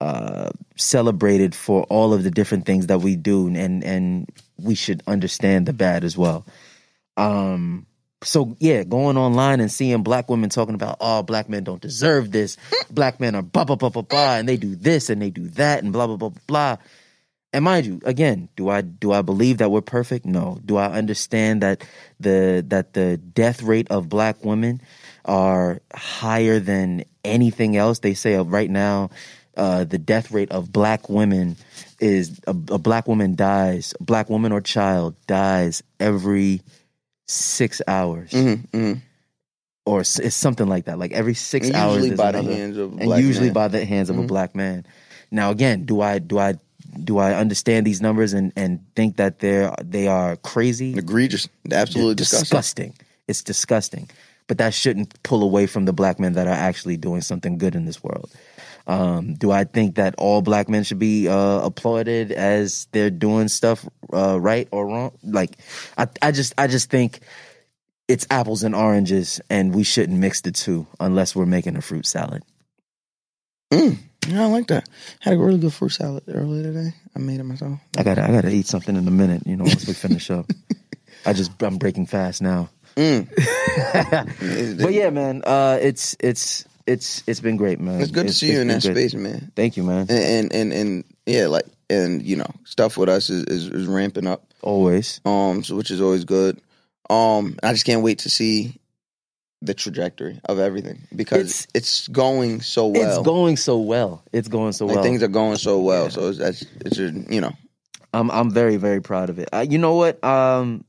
uh, 0.00 0.50
celebrated 0.76 1.54
for 1.54 1.82
all 1.84 2.12
of 2.12 2.22
the 2.22 2.30
different 2.30 2.66
things 2.66 2.86
that 2.86 3.00
we 3.00 3.16
do 3.16 3.48
and 3.48 3.82
and 3.82 4.28
we 4.58 4.74
should 4.74 5.02
understand 5.06 5.66
the 5.66 5.72
bad 5.72 6.04
as 6.04 6.16
well 6.16 6.46
um 7.16 7.86
so 8.22 8.56
yeah 8.60 8.84
going 8.84 9.16
online 9.16 9.60
and 9.60 9.72
seeing 9.72 10.02
black 10.02 10.28
women 10.28 10.50
talking 10.50 10.74
about 10.74 10.96
oh 11.00 11.22
black 11.22 11.48
men 11.48 11.64
don't 11.64 11.82
deserve 11.82 12.30
this 12.30 12.56
black 12.90 13.18
men 13.18 13.34
are 13.34 13.42
blah 13.42 13.64
blah 13.64 13.76
blah 13.76 13.88
blah 13.88 14.02
blah 14.02 14.36
and 14.36 14.48
they 14.48 14.56
do 14.56 14.76
this 14.76 15.10
and 15.10 15.20
they 15.20 15.30
do 15.30 15.48
that 15.48 15.82
and 15.82 15.92
blah 15.92 16.06
blah 16.06 16.16
blah 16.16 16.28
blah 16.28 16.42
blah 16.46 16.76
and 17.52 17.64
mind 17.64 17.86
you, 17.86 18.00
again, 18.04 18.50
do 18.56 18.68
I 18.68 18.82
do 18.82 19.12
I 19.12 19.22
believe 19.22 19.58
that 19.58 19.70
we're 19.70 19.80
perfect? 19.80 20.26
No. 20.26 20.58
Do 20.64 20.76
I 20.76 20.88
understand 20.88 21.62
that 21.62 21.82
the 22.20 22.62
that 22.68 22.92
the 22.92 23.16
death 23.16 23.62
rate 23.62 23.90
of 23.90 24.08
black 24.08 24.44
women 24.44 24.82
are 25.28 25.80
higher 25.94 26.58
than 26.58 27.04
anything 27.24 27.76
else? 27.76 28.00
They 28.00 28.14
say 28.14 28.34
uh, 28.34 28.42
right 28.44 28.70
now, 28.70 29.10
uh, 29.56 29.84
the 29.84 29.98
death 29.98 30.30
rate 30.32 30.50
of 30.50 30.72
black 30.72 31.08
women 31.08 31.56
is 32.00 32.40
a, 32.46 32.50
a 32.50 32.78
black 32.78 33.06
woman 33.06 33.34
dies, 33.36 33.94
a 34.00 34.02
black 34.02 34.30
woman 34.30 34.50
or 34.52 34.60
child 34.60 35.14
dies 35.26 35.82
every 36.00 36.62
six 37.26 37.82
hours, 37.86 38.32
or 39.84 40.00
s- 40.00 40.18
it's 40.18 40.36
something 40.36 40.66
like 40.68 40.86
that. 40.86 40.98
Like 40.98 41.12
every 41.12 41.34
six 41.34 41.66
And 41.68 41.76
hours, 41.76 41.96
usually 42.06 42.16
by 42.16 42.32
the 42.32 42.42
hands 42.42 42.76
of 42.76 42.92
a 42.92 42.96
and 42.96 43.04
black 43.04 43.20
usually 43.20 43.46
man. 43.46 43.54
by 43.54 43.68
the 43.68 43.84
hands 43.84 44.10
of 44.10 44.18
a 44.18 44.22
black 44.22 44.54
man. 44.54 44.86
Now, 45.30 45.50
again, 45.50 45.84
do 45.84 46.00
I 46.00 46.18
do 46.20 46.38
I 46.38 46.54
do 47.04 47.18
I 47.18 47.34
understand 47.34 47.86
these 47.86 48.00
numbers 48.00 48.32
and 48.32 48.52
and 48.56 48.80
think 48.96 49.16
that 49.16 49.40
they're 49.40 49.74
they 49.84 50.06
are 50.08 50.36
crazy? 50.36 50.94
Egregious. 50.96 51.48
Absolutely 51.70 52.14
disgusting. 52.14 52.92
disgusting. 52.92 52.94
It's 53.26 53.42
disgusting. 53.42 54.08
But 54.48 54.58
that 54.58 54.74
shouldn't 54.74 55.22
pull 55.22 55.42
away 55.42 55.66
from 55.66 55.84
the 55.84 55.92
black 55.92 56.18
men 56.18 56.32
that 56.32 56.46
are 56.46 56.50
actually 56.50 56.96
doing 56.96 57.20
something 57.20 57.58
good 57.58 57.74
in 57.74 57.84
this 57.84 58.02
world. 58.02 58.30
Um, 58.88 59.34
do 59.34 59.50
I 59.50 59.64
think 59.64 59.96
that 59.96 60.14
all 60.16 60.40
black 60.40 60.68
men 60.68 60.82
should 60.82 60.98
be 60.98 61.28
uh, 61.28 61.60
applauded 61.60 62.32
as 62.32 62.88
they're 62.92 63.10
doing 63.10 63.48
stuff 63.48 63.86
uh, 64.12 64.40
right 64.40 64.66
or 64.72 64.86
wrong? 64.86 65.12
Like, 65.22 65.58
I, 65.98 66.08
I 66.22 66.32
just, 66.32 66.54
I 66.56 66.66
just 66.66 66.88
think 66.88 67.20
it's 68.08 68.26
apples 68.30 68.62
and 68.62 68.74
oranges, 68.74 69.42
and 69.50 69.74
we 69.74 69.84
shouldn't 69.84 70.18
mix 70.18 70.40
the 70.40 70.50
two 70.50 70.86
unless 70.98 71.36
we're 71.36 71.44
making 71.44 71.76
a 71.76 71.82
fruit 71.82 72.06
salad. 72.06 72.42
Mm. 73.70 73.98
Yeah, 74.26 74.44
I 74.44 74.46
like 74.46 74.68
that. 74.68 74.88
Had 75.20 75.34
a 75.34 75.38
really 75.38 75.58
good 75.58 75.74
fruit 75.74 75.90
salad 75.90 76.24
earlier 76.26 76.62
today. 76.62 76.94
I 77.14 77.18
made 77.18 77.40
it 77.40 77.44
myself. 77.44 77.78
I 77.98 78.02
gotta, 78.02 78.24
I 78.24 78.28
gotta 78.28 78.50
eat 78.50 78.66
something 78.66 78.96
in 78.96 79.06
a 79.06 79.10
minute. 79.10 79.42
You 79.46 79.56
know, 79.56 79.64
once 79.64 79.86
we 79.86 79.92
finish 79.92 80.30
up. 80.30 80.50
I 81.26 81.34
just, 81.34 81.62
I'm 81.62 81.76
breaking 81.76 82.06
fast 82.06 82.40
now. 82.40 82.70
Mm. 82.98 84.78
But 84.82 84.92
yeah, 84.92 85.10
man, 85.10 85.42
uh, 85.46 85.78
it's 85.80 86.16
it's 86.20 86.64
it's 86.86 87.22
it's 87.26 87.40
been 87.40 87.56
great, 87.56 87.80
man. 87.80 88.00
It's 88.00 88.10
good 88.10 88.26
to 88.26 88.32
see 88.32 88.52
you 88.52 88.60
in 88.60 88.68
that 88.68 88.82
good. 88.82 88.96
space, 88.96 89.14
man. 89.14 89.52
Thank 89.54 89.76
you, 89.76 89.84
man. 89.84 90.06
And, 90.08 90.10
and 90.10 90.52
and 90.52 90.72
and 90.72 91.04
yeah, 91.26 91.46
like 91.46 91.66
and 91.88 92.22
you 92.22 92.36
know, 92.36 92.50
stuff 92.64 92.96
with 92.96 93.08
us 93.08 93.30
is, 93.30 93.44
is, 93.44 93.66
is 93.68 93.86
ramping 93.86 94.26
up. 94.26 94.44
Always. 94.62 95.20
Um, 95.24 95.62
so 95.62 95.76
which 95.76 95.90
is 95.90 96.00
always 96.00 96.24
good. 96.24 96.60
Um, 97.08 97.56
I 97.62 97.72
just 97.72 97.86
can't 97.86 98.02
wait 98.02 98.20
to 98.20 98.30
see 98.30 98.80
the 99.62 99.74
trajectory 99.74 100.40
of 100.44 100.58
everything 100.58 101.06
because 101.14 101.66
it's, 101.74 102.06
going 102.08 102.60
so 102.60 102.88
well. 102.88 103.18
It's 103.18 103.26
going 103.26 103.56
so 103.56 103.78
well. 103.78 104.22
It's 104.32 104.48
going 104.48 104.72
so 104.72 104.86
like 104.86 104.96
well. 104.96 105.04
things 105.04 105.22
are 105.22 105.28
going 105.28 105.56
so 105.56 105.80
well. 105.80 106.10
So 106.10 106.28
it's, 106.28 106.38
that's 106.38 106.64
it's 106.84 106.98
you 106.98 107.40
know. 107.40 107.52
I'm 108.12 108.30
I'm 108.30 108.50
very 108.50 108.76
very 108.76 109.00
proud 109.02 109.30
of 109.30 109.38
it. 109.38 109.48
Uh, 109.52 109.66
you 109.68 109.78
know 109.78 109.94
what? 109.94 110.22
Um, 110.24 110.84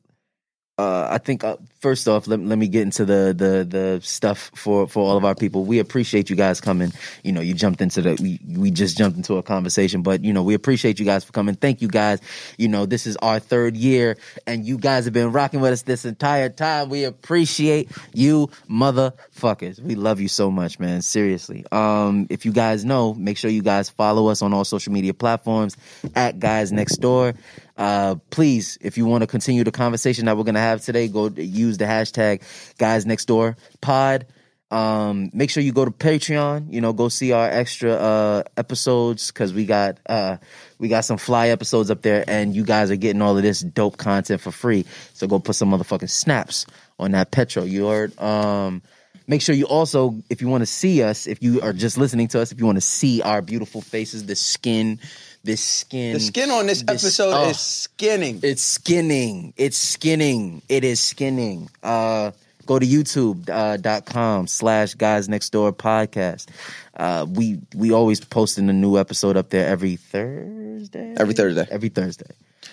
uh, 0.80 1.10
I 1.12 1.18
think 1.18 1.44
uh, 1.44 1.58
first 1.82 2.08
off, 2.08 2.26
let, 2.26 2.40
let 2.40 2.58
me 2.58 2.70
get 2.70 2.84
into 2.84 3.04
the 3.04 3.36
the 3.36 3.68
the 3.70 4.00
stuff 4.02 4.50
for 4.56 4.88
for 4.88 5.04
all 5.04 5.18
of 5.18 5.26
our 5.26 5.36
people. 5.36 5.66
We 5.66 5.80
appreciate 5.80 6.30
you 6.30 6.38
guys 6.38 6.62
coming. 6.62 6.94
You 7.22 7.34
know, 7.34 7.42
you 7.42 7.54
jumped 7.54 7.82
into 7.82 8.02
the 8.02 8.18
we 8.22 8.40
we 8.58 8.72
just 8.72 8.98
jumped 8.98 9.18
into 9.18 9.36
a 9.36 9.44
conversation, 9.44 10.04
but 10.04 10.24
you 10.24 10.32
know, 10.32 10.42
we 10.42 10.54
appreciate 10.54 10.98
you 10.98 11.06
guys 11.06 11.26
for 11.26 11.34
coming. 11.34 11.56
Thank 11.56 11.82
you 11.82 11.90
guys. 11.90 12.22
You 12.58 12.70
know, 12.70 12.86
this 12.86 13.08
is 13.08 13.18
our 13.18 13.40
third 13.42 13.76
year, 13.76 14.16
and 14.48 14.66
you 14.66 14.78
guys 14.78 15.04
have 15.04 15.14
been 15.14 15.34
rocking 15.34 15.60
with 15.60 15.74
us 15.74 15.82
this 15.82 16.06
entire 16.06 16.48
time. 16.48 16.88
We 16.88 17.04
appreciate 17.04 17.92
you, 18.14 18.50
motherfuckers. 18.70 19.82
We 19.82 19.96
love 19.96 20.22
you 20.22 20.30
so 20.30 20.50
much, 20.50 20.80
man. 20.80 21.02
Seriously. 21.02 21.66
Um, 21.74 22.26
if 22.30 22.46
you 22.46 22.54
guys 22.54 22.86
know, 22.86 23.14
make 23.16 23.38
sure 23.38 23.52
you 23.52 23.64
guys 23.64 23.90
follow 23.90 24.28
us 24.28 24.42
on 24.42 24.54
all 24.54 24.64
social 24.64 24.94
media 24.94 25.14
platforms 25.14 25.76
at 26.16 26.40
Guys 26.40 26.72
Next 26.72 27.02
Door. 27.02 27.34
Uh, 27.80 28.16
please, 28.30 28.78
if 28.82 28.98
you 28.98 29.06
want 29.06 29.22
to 29.22 29.28
continue 29.28 29.64
the 29.64 29.72
conversation 29.72 30.26
that 30.26 30.36
we're 30.38 30.44
gonna 30.44 30.60
have 30.60 30.82
today, 30.82 31.08
go 31.08 31.30
use 31.30 31.78
the 31.78 31.86
hashtag 31.86 32.42
Guys 32.78 33.06
Next 33.06 33.26
Door 33.26 33.56
Pod. 33.80 34.26
Um, 34.70 35.32
make 35.34 35.50
sure 35.50 35.64
you 35.64 35.72
go 35.72 35.86
to 35.86 35.92
Patreon. 35.92 36.72
You 36.72 36.82
know, 36.82 36.92
go 36.92 37.08
see 37.08 37.32
our 37.32 37.48
extra 37.48 37.94
uh, 37.94 38.44
episodes 38.58 39.32
because 39.32 39.54
we 39.54 39.66
got 39.66 39.98
uh, 40.06 40.38
we 40.78 40.90
got 40.90 41.06
some 41.06 41.18
fly 41.18 41.48
episodes 41.48 41.90
up 41.90 42.02
there, 42.02 42.26
and 42.28 42.54
you 42.54 42.66
guys 42.66 42.92
are 42.92 42.98
getting 42.98 43.22
all 43.22 43.38
of 43.38 43.44
this 43.44 43.62
dope 43.62 43.98
content 43.98 44.42
for 44.42 44.52
free. 44.52 44.86
So 45.14 45.26
go 45.26 45.40
put 45.40 45.56
some 45.56 45.72
motherfucking 45.72 46.10
snaps 46.10 46.66
on 47.00 47.12
that 47.12 47.32
petro. 47.32 47.64
You 47.64 47.88
heard. 47.88 48.20
Um, 48.20 48.84
make 49.26 49.42
sure 49.42 49.56
you 49.56 49.66
also, 49.66 50.22
if 50.30 50.42
you 50.42 50.50
want 50.50 50.64
to 50.64 50.68
see 50.68 51.02
us, 51.02 51.28
if 51.28 51.42
you 51.42 51.62
are 51.62 51.72
just 51.72 51.98
listening 51.98 52.28
to 52.30 52.42
us, 52.42 52.52
if 52.52 52.60
you 52.60 52.66
want 52.66 52.78
to 52.78 52.82
see 52.82 53.22
our 53.22 53.42
beautiful 53.42 53.80
faces, 53.80 54.26
the 54.26 54.36
skin, 54.36 55.00
this 55.44 55.64
skin, 55.64 56.14
The 56.14 56.20
skin 56.20 56.50
on 56.50 56.68
this, 56.68 56.84
episode 56.88 57.34
oh. 57.34 57.50
is 57.50 57.60
skinning. 57.60 58.40
it's 58.44 58.62
skinning. 58.62 59.54
It's 59.58 59.78
skinning. 59.78 60.62
It 60.70 60.84
is 60.84 61.00
skinning. 61.00 61.70
Uh, 61.82 62.32
go 62.66 62.78
to 62.78 62.86
youtube 62.86 63.50
uh, 63.50 63.78
dot 63.78 64.06
com 64.06 64.46
slash 64.48 64.94
guys 64.94 65.28
next 65.28 65.50
door 65.50 65.74
podcast. 65.74 66.48
Uh, 66.96 67.26
we 67.30 67.60
we 67.74 67.92
always 67.92 68.20
posting 68.20 68.70
a 68.70 68.74
new 68.74 68.98
episode 68.98 69.38
up 69.38 69.50
there 69.50 69.68
every 69.68 69.96
Thursday. 69.96 71.16
Every 71.18 71.34
Thursday. 71.34 71.68
Every 71.72 71.90
Thursday. 71.90 72.30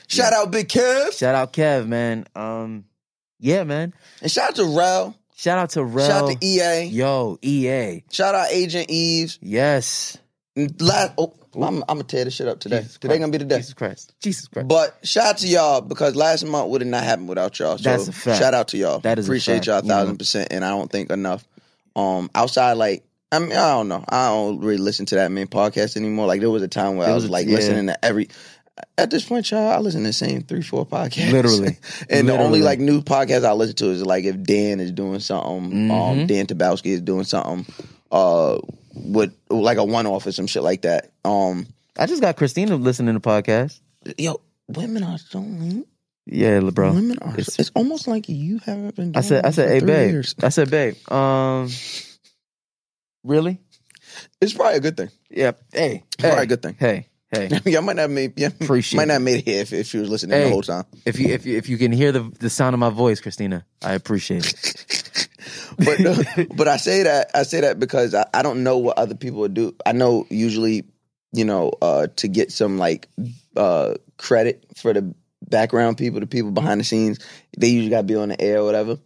Shout 0.09 0.33
out 0.33 0.51
Big 0.51 0.69
Kev. 0.69 1.17
Shout 1.17 1.35
out 1.35 1.53
Kev, 1.53 1.87
man. 1.87 2.27
Um, 2.35 2.85
yeah, 3.39 3.65
man. 3.65 3.95
And 4.23 4.31
shout 4.31 4.51
out 4.51 4.57
to 4.57 4.65
Rel. 4.77 5.17
Shout 5.37 5.59
out 5.59 5.71
to 5.71 5.85
Rel. 5.85 6.09
Shout 6.09 6.23
out 6.31 6.41
to 6.41 6.47
EA. 6.47 6.85
Yo, 6.87 7.39
EA. 7.43 8.03
Shout 8.11 8.35
out 8.35 8.49
Agent 8.51 8.89
Eves. 8.89 9.39
Yes. 9.43 10.17
Last, 10.57 11.13
oh, 11.19 11.35
I'm, 11.63 11.83
I'm 11.89 11.97
gonna 11.97 12.05
tear 12.05 12.25
this 12.25 12.35
shit 12.35 12.49
up 12.49 12.61
today. 12.61 12.79
Jesus 12.81 12.99
today 12.99 13.09
Christ. 13.19 13.21
gonna 13.21 13.33
be 13.33 13.39
the 13.39 13.45
day. 13.45 13.57
Jesus 13.57 13.75
Christ. 13.75 14.15
Jesus 14.21 14.49
Christ. 14.49 14.69
But 14.69 14.99
shout 15.03 15.27
out 15.27 15.39
to 15.39 15.49
y'all 15.49 15.81
because 15.81 16.15
last 16.17 16.45
month 16.45 16.69
would 16.71 16.81
have 16.83 16.89
not 16.91 17.05
happened 17.05 17.29
without 17.29 17.59
y'all. 17.59 17.79
So 17.79 17.83
That's 17.91 18.09
a 18.09 18.13
fact. 18.13 18.39
shout 18.39 18.55
out 18.55 18.69
to 18.69 18.77
y'all. 18.79 18.99
That 19.01 19.19
is 19.19 19.27
a 19.27 19.31
appreciate 19.31 19.67
y'all 19.67 19.79
a 19.79 19.83
you 19.83 19.89
know. 19.89 19.95
thousand 19.95 20.19
percent, 20.19 20.49
and 20.51 20.65
I 20.65 20.71
don't 20.71 20.91
think 20.91 21.11
enough. 21.11 21.47
Um, 21.95 22.31
outside 22.35 22.75
like 22.75 23.05
I 23.33 23.39
mean 23.39 23.53
I 23.53 23.71
don't 23.73 23.89
know. 23.89 24.05
I 24.09 24.29
don't 24.29 24.61
really 24.61 24.77
listen 24.79 25.07
to 25.07 25.15
that 25.17 25.31
many 25.33 25.47
podcasts 25.47 25.97
anymore. 25.97 26.27
Like 26.27 26.41
there 26.41 26.51
was 26.51 26.63
a 26.63 26.69
time 26.69 26.97
where 26.97 27.07
There 27.07 27.13
I 27.13 27.15
was 27.15 27.25
was 27.25 27.31
like 27.31 27.47
yeah. 27.47 27.55
listening 27.57 27.87
to 27.87 28.05
every. 28.05 28.29
At 28.99 29.11
this 29.11 29.25
point, 29.25 29.51
y'all, 29.51 29.71
I 29.71 29.79
listen 29.79 30.03
to 30.03 30.09
the 30.09 30.13
same 30.13 30.43
three, 30.43 30.61
four 30.61 30.85
podcasts. 30.85 31.33
Literally. 31.33 31.79
and 32.11 32.29
the 32.29 32.37
only 32.39 32.61
like 32.61 32.79
new 32.79 33.01
podcast 33.01 33.47
I 33.47 33.53
listen 33.55 33.75
to 33.77 33.87
is 33.91 34.05
like 34.05 34.25
if 34.25 34.43
Dan 34.43 34.81
is 34.81 34.93
doing 34.93 35.21
something, 35.21 35.71
Mm-hmm. 35.71 35.91
um, 35.91 36.27
Dan 36.27 36.47
Taberski 36.47 36.89
is 36.93 37.01
doing 37.01 37.25
something, 37.25 37.65
uh, 38.13 38.59
with 38.97 39.35
like 39.51 39.79
a 39.79 39.85
one 39.85 40.07
off 40.07 40.27
or 40.27 40.33
some 40.33 40.47
shit 40.47 40.63
like 40.63 40.83
that. 40.83 41.13
Um, 41.25 41.67
I 41.99 42.07
just 42.07 42.21
got 42.23 42.37
Christina 42.37 42.77
listening 42.77 43.15
to 43.15 43.21
podcast. 43.21 43.81
yo, 44.19 44.41
women 44.69 45.03
are 45.03 45.19
so 45.19 45.39
lame. 45.39 45.85
Yeah, 46.27 46.59
bro. 46.61 46.93
Women 46.93 47.19
are. 47.21 47.35
It's- 47.35 47.59
It's, 47.59 47.71
almost 47.75 48.09
like 48.09 48.29
you 48.29 48.59
haven't 48.65 48.97
been. 48.97 49.13
Doing 49.13 49.17
I 49.17 49.21
said, 49.21 49.47
I 49.47 49.51
said, 49.53 49.69
hey, 49.69 49.81
babe. 49.87 50.11
years. 50.11 50.35
I 50.43 50.49
said, 50.49 50.71
babe. 50.71 50.97
Um, 51.11 51.71
really? 53.23 53.61
It's 54.41 54.53
probably 54.53 54.77
a 54.79 54.81
good 54.81 54.97
thing. 54.97 55.11
Yeah. 55.31 55.53
Hey, 55.73 56.05
probably 56.19 56.37
hey, 56.39 56.43
a 56.43 56.47
good 56.47 56.63
thing. 56.63 56.77
Hey, 56.79 57.09
hey. 57.31 57.49
yeah, 57.67 57.79
I 57.79 57.81
might 57.83 57.97
not 57.97 58.11
made. 58.11 58.33
Yeah, 58.39 58.49
Appreciate 58.49 58.97
might 58.99 59.09
not 59.09 59.23
made 59.23 59.39
it 59.41 59.45
here 59.45 59.61
if, 59.63 59.73
if 59.73 59.87
she 59.87 59.99
was 59.99 60.09
listening 60.09 60.37
Hey. 60.39 60.45
the 60.45 60.51
whole 60.51 60.63
time. 60.63 60.85
If 61.05 61.19
you 61.21 61.29
if 61.29 61.45
you 61.47 61.57
if 61.57 61.69
you 61.69 61.77
can 61.79 61.93
hear 61.93 62.13
the 62.13 62.23
the 62.41 62.51
sound 62.51 62.75
of 62.75 62.81
my 62.81 62.91
voice, 62.91 63.21
Christina, 63.21 63.65
I 63.83 63.95
appreciate 63.95 64.47
it. 64.47 65.26
But 65.79 66.01
no, 66.01 66.17
but 66.57 66.69
I 66.69 66.77
say 66.77 67.03
that 67.03 67.31
I 67.35 67.43
say 67.43 67.61
that 67.61 67.79
because 67.79 68.15
I, 68.15 68.27
I 68.35 68.43
don't 68.43 68.63
know 68.63 68.79
what 68.79 68.99
other 68.99 69.15
people 69.15 69.41
would 69.41 69.55
do. 69.55 69.75
I 69.85 69.93
know 69.93 70.27
usually, 70.31 70.85
you 71.33 71.45
know, 71.45 71.73
uh, 71.83 72.09
to 72.17 72.29
get 72.29 72.53
some 72.53 72.79
like 72.79 73.09
uh, 73.57 73.95
credit 74.19 74.65
for 74.77 74.93
the 74.93 75.15
background 75.49 75.99
people, 75.99 76.21
the 76.21 76.27
people 76.27 76.51
behind 76.51 76.81
the 76.81 76.85
scenes, 76.85 77.19
they 77.59 77.69
usually 77.69 77.91
got 77.91 77.99
to 77.99 78.07
be 78.07 78.17
on 78.17 78.31
the 78.31 78.41
air 78.41 78.59
or 78.59 78.65
whatever. 78.65 78.99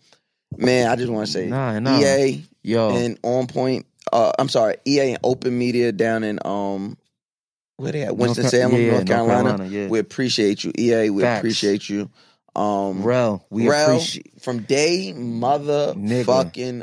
Man, 0.57 0.89
I 0.89 0.97
just 0.97 1.11
want 1.13 1.27
to 1.27 1.33
say, 1.33 1.47
Nah, 1.47 1.79
nah. 1.79 2.01
EA 2.01 2.45
Yo, 2.63 2.91
and 2.91 3.19
On 3.23 3.47
Point. 3.47 3.87
Uh, 4.13 4.33
I'm 4.39 4.49
sorry, 4.49 4.77
EA 4.87 5.13
and 5.13 5.19
Open 5.23 5.57
Media 5.57 5.93
down 5.93 6.25
in 6.25 6.41
um, 6.45 6.97
where 7.77 7.93
they 7.93 8.03
at? 8.03 8.17
Winston 8.17 8.49
Salem, 8.49 8.81
yeah, 8.81 8.91
North 8.91 8.97
North 8.97 9.07
Carolina. 9.07 9.49
Carolina, 9.51 9.71
yeah. 9.71 9.89
We 9.89 9.99
appreciate 10.01 10.65
you, 10.65 10.73
EA. 10.79 11.11
We 11.11 11.23
Facts. 11.23 11.41
appreciate 11.41 11.89
you. 11.89 12.11
Um, 12.57 13.03
Rel, 13.03 13.45
we 13.51 13.69
Rel, 13.69 13.97
appreciate 13.97 14.41
from 14.43 14.63
day 14.63 15.13
mother 15.13 15.95
fucking 16.25 16.83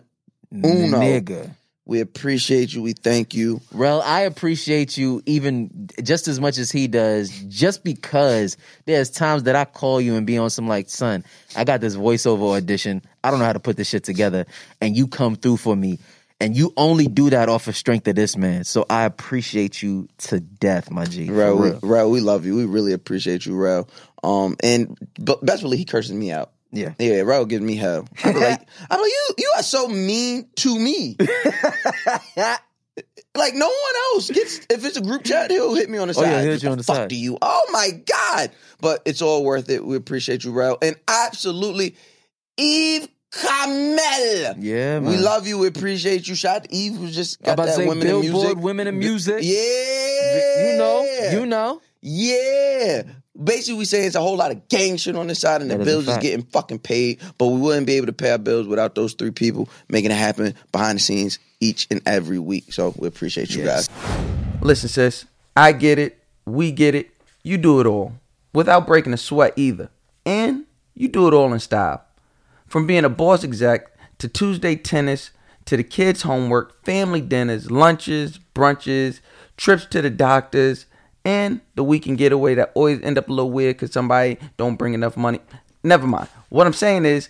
Uno. 0.53 0.99
nigga. 0.99 1.55
We 1.87 2.01
appreciate 2.01 2.73
you. 2.73 2.81
We 2.81 2.91
thank 2.91 3.33
you. 3.33 3.61
Rel, 3.71 4.01
I 4.01 4.21
appreciate 4.21 4.97
you 4.97 5.23
even 5.25 5.87
just 6.03 6.27
as 6.27 6.37
much 6.37 6.57
as 6.57 6.69
he 6.69 6.87
does, 6.87 7.29
just 7.47 7.85
because 7.85 8.57
there's 8.83 9.09
times 9.09 9.43
that 9.43 9.55
I 9.55 9.63
call 9.63 10.01
you 10.01 10.15
and 10.15 10.27
be 10.27 10.37
on 10.37 10.49
some 10.49 10.67
like, 10.67 10.89
son, 10.89 11.23
I 11.55 11.63
got 11.63 11.79
this 11.79 11.95
voiceover 11.95 12.57
audition. 12.57 13.01
I 13.23 13.31
don't 13.31 13.39
know 13.39 13.45
how 13.45 13.53
to 13.53 13.61
put 13.61 13.77
this 13.77 13.87
shit 13.87 14.03
together. 14.03 14.45
And 14.81 14.97
you 14.97 15.07
come 15.07 15.37
through 15.37 15.57
for 15.57 15.77
me. 15.77 15.97
And 16.39 16.55
you 16.55 16.71
only 16.77 17.07
do 17.07 17.31
that 17.31 17.49
off 17.49 17.67
of 17.67 17.75
strength 17.75 18.07
of 18.07 18.15
this 18.15 18.37
man. 18.37 18.63
So 18.63 18.85
I 18.89 19.05
appreciate 19.05 19.81
you 19.81 20.07
to 20.19 20.39
death, 20.39 20.91
my 20.91 21.05
G. 21.05 21.31
Rel, 21.31 21.57
we. 21.57 21.71
Rel, 21.81 22.11
we 22.11 22.19
love 22.19 22.45
you. 22.45 22.55
We 22.55 22.65
really 22.65 22.93
appreciate 22.93 23.45
you, 23.45 23.55
Rel. 23.55 23.89
Um, 24.23 24.55
and 24.63 24.97
but 25.19 25.45
best 25.45 25.61
believe 25.61 25.79
he 25.79 25.85
curses 25.85 26.13
me 26.13 26.31
out. 26.31 26.51
Yeah. 26.71 26.93
Yeah, 26.99 27.21
Rel 27.21 27.45
gives 27.45 27.63
me 27.63 27.75
hell. 27.75 28.07
I'm 28.23 28.35
like, 28.35 28.67
I'm 28.89 28.99
like, 28.99 29.09
you, 29.11 29.29
you 29.37 29.51
are 29.57 29.63
so 29.63 29.87
mean 29.87 30.49
to 30.57 30.77
me. 30.77 31.15
like 33.35 33.53
no 33.55 33.67
one 33.67 33.95
else 34.13 34.29
gets. 34.31 34.59
If 34.69 34.83
it's 34.85 34.97
a 34.97 35.01
group 35.01 35.23
chat, 35.23 35.51
he'll 35.51 35.75
hit 35.75 35.89
me 35.89 35.97
on 35.97 36.07
the 36.07 36.13
Oh, 36.17 36.21
side. 36.21 36.31
yeah, 36.31 36.41
he'll 36.41 36.51
hit 36.51 36.63
you 36.63 36.69
on 36.69 36.77
the 36.77 36.83
fuck 36.83 36.95
side. 36.95 37.09
Do 37.09 37.15
you? 37.15 37.37
Oh 37.41 37.61
my 37.71 37.89
god! 38.05 38.51
But 38.81 39.01
it's 39.05 39.21
all 39.21 39.43
worth 39.43 39.69
it. 39.69 39.85
We 39.85 39.95
appreciate 39.95 40.43
you, 40.43 40.51
Rel, 40.51 40.77
and 40.81 40.95
absolutely, 41.07 41.95
Eve 42.57 43.07
Kamel. 43.31 44.55
Yeah, 44.59 44.99
man. 44.99 45.05
We 45.05 45.17
love 45.17 45.47
you. 45.47 45.57
We 45.59 45.67
appreciate 45.67 46.27
you. 46.27 46.35
Shout 46.35 46.67
Eve 46.69 46.95
who 46.95 47.09
just 47.09 47.39
I'm 47.41 47.45
got 47.45 47.53
about 47.53 47.63
to 47.63 47.69
that 47.71 47.75
say 47.77 47.87
women 47.87 48.07
in 48.07 48.21
Billboard 48.21 48.43
music. 48.43 48.57
Women 48.63 48.87
in 48.87 48.99
Music. 48.99 49.39
Yeah, 49.41 50.71
You 50.71 50.77
know, 50.77 51.29
you 51.39 51.45
know. 51.45 51.81
Yeah. 52.07 53.03
Basically, 53.41 53.77
we 53.77 53.85
say 53.85 54.05
it's 54.05 54.15
a 54.15 54.19
whole 54.21 54.35
lot 54.37 54.49
of 54.51 54.67
gang 54.67 54.97
shit 54.97 55.15
on 55.15 55.27
the 55.27 55.35
side, 55.35 55.61
and 55.61 55.69
the 55.69 55.75
That 55.77 55.81
is 55.81 55.87
a 55.87 55.91
bills 55.91 56.03
is 56.05 56.09
fact. 56.09 56.21
getting 56.23 56.45
fucking 56.45 56.79
paid. 56.79 57.19
But 57.37 57.47
we 57.49 57.59
wouldn't 57.59 57.85
be 57.85 57.93
able 57.93 58.07
to 58.07 58.13
pay 58.13 58.31
our 58.31 58.39
bills 58.39 58.65
without 58.65 58.95
those 58.95 59.13
three 59.13 59.29
people 59.29 59.69
making 59.89 60.09
it 60.09 60.15
happen 60.15 60.55
behind 60.71 60.97
the 60.97 61.03
scenes 61.03 61.37
each 61.59 61.85
and 61.91 62.01
every 62.07 62.39
week. 62.39 62.73
So 62.73 62.95
we 62.97 63.07
appreciate 63.07 63.51
you 63.51 63.63
Yes. 63.63 63.89
guys. 63.89 64.59
Listen, 64.63 64.89
sis, 64.89 65.25
I 65.55 65.71
get 65.71 65.99
it. 65.99 66.17
We 66.45 66.71
get 66.71 66.95
it. 66.95 67.11
You 67.43 67.57
do 67.59 67.79
it 67.79 67.85
all 67.85 68.13
without 68.53 68.87
breaking 68.87 69.13
a 69.13 69.17
sweat 69.17 69.53
either. 69.55 69.89
And 70.25 70.63
you 70.95 71.07
do 71.07 71.27
it 71.27 71.33
all 71.35 71.53
in 71.53 71.59
style. 71.59 72.03
From 72.65 72.87
being 72.87 73.05
a 73.05 73.09
boss 73.09 73.43
exec 73.43 73.91
to 74.17 74.27
Tuesday 74.27 74.75
tennis 74.75 75.29
to 75.65 75.77
the 75.77 75.83
kids' 75.83 76.23
homework, 76.23 76.83
family 76.83 77.21
dinners, 77.21 77.69
lunches, 77.69 78.39
brunches, 78.55 79.19
trips 79.57 79.85
to 79.85 80.01
the 80.01 80.09
doctors, 80.09 80.86
and 81.27 81.59
the 81.75 81.83
weekend 81.83 82.17
getaway 82.17 82.55
that 82.55 82.71
always 82.73 83.01
end 83.01 83.17
up 83.17 83.27
a 83.27 83.33
little 83.33 83.51
weird 83.51 83.75
because 83.75 83.91
somebody 83.91 84.37
don't 84.55 84.77
bring 84.77 84.93
enough 84.93 85.17
money. 85.17 85.41
Never 85.83 86.07
mind. 86.07 86.29
What 86.47 86.65
I'm 86.65 86.71
saying 86.71 87.03
is 87.03 87.27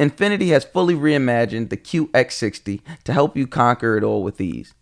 Infiniti 0.00 0.48
has 0.48 0.64
fully 0.64 0.94
reimagined 0.94 1.70
the 1.70 1.76
QX60 1.76 2.80
to 3.04 3.12
help 3.12 3.36
you 3.36 3.46
conquer 3.46 3.96
it 3.96 4.02
all 4.02 4.24
with 4.24 4.40
ease. 4.40 4.74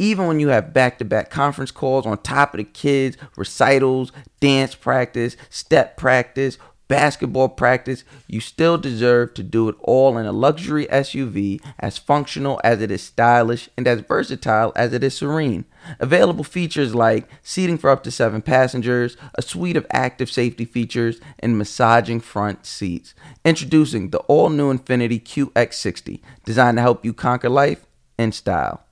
Even 0.00 0.26
when 0.26 0.40
you 0.40 0.48
have 0.48 0.74
back 0.74 0.98
to 0.98 1.04
back 1.04 1.30
conference 1.30 1.70
calls 1.70 2.04
on 2.04 2.18
top 2.18 2.54
of 2.54 2.58
the 2.58 2.64
kids, 2.64 3.16
recitals, 3.36 4.10
dance 4.40 4.74
practice, 4.74 5.36
step 5.48 5.96
practice, 5.96 6.58
basketball 6.88 7.50
practice, 7.50 8.02
you 8.26 8.40
still 8.40 8.78
deserve 8.78 9.32
to 9.34 9.44
do 9.44 9.68
it 9.68 9.76
all 9.78 10.18
in 10.18 10.26
a 10.26 10.32
luxury 10.32 10.86
SUV 10.86 11.60
as 11.78 11.98
functional 11.98 12.60
as 12.64 12.82
it 12.82 12.90
is 12.90 13.00
stylish 13.00 13.68
and 13.76 13.86
as 13.86 14.00
versatile 14.00 14.72
as 14.74 14.92
it 14.92 15.04
is 15.04 15.16
serene. 15.16 15.66
Available 15.98 16.44
features 16.44 16.94
like 16.94 17.28
seating 17.42 17.78
for 17.78 17.90
up 17.90 18.02
to 18.04 18.10
seven 18.10 18.42
passengers, 18.42 19.16
a 19.34 19.42
suite 19.42 19.76
of 19.76 19.86
active 19.90 20.30
safety 20.30 20.64
features, 20.64 21.20
and 21.38 21.58
massaging 21.58 22.20
front 22.20 22.66
seats. 22.66 23.14
Introducing 23.44 24.10
the 24.10 24.18
all 24.20 24.48
new 24.48 24.72
Infiniti 24.72 25.22
QX60, 25.22 26.20
designed 26.44 26.78
to 26.78 26.82
help 26.82 27.04
you 27.04 27.12
conquer 27.12 27.48
life 27.48 27.86
in 28.18 28.32
style. 28.32 28.82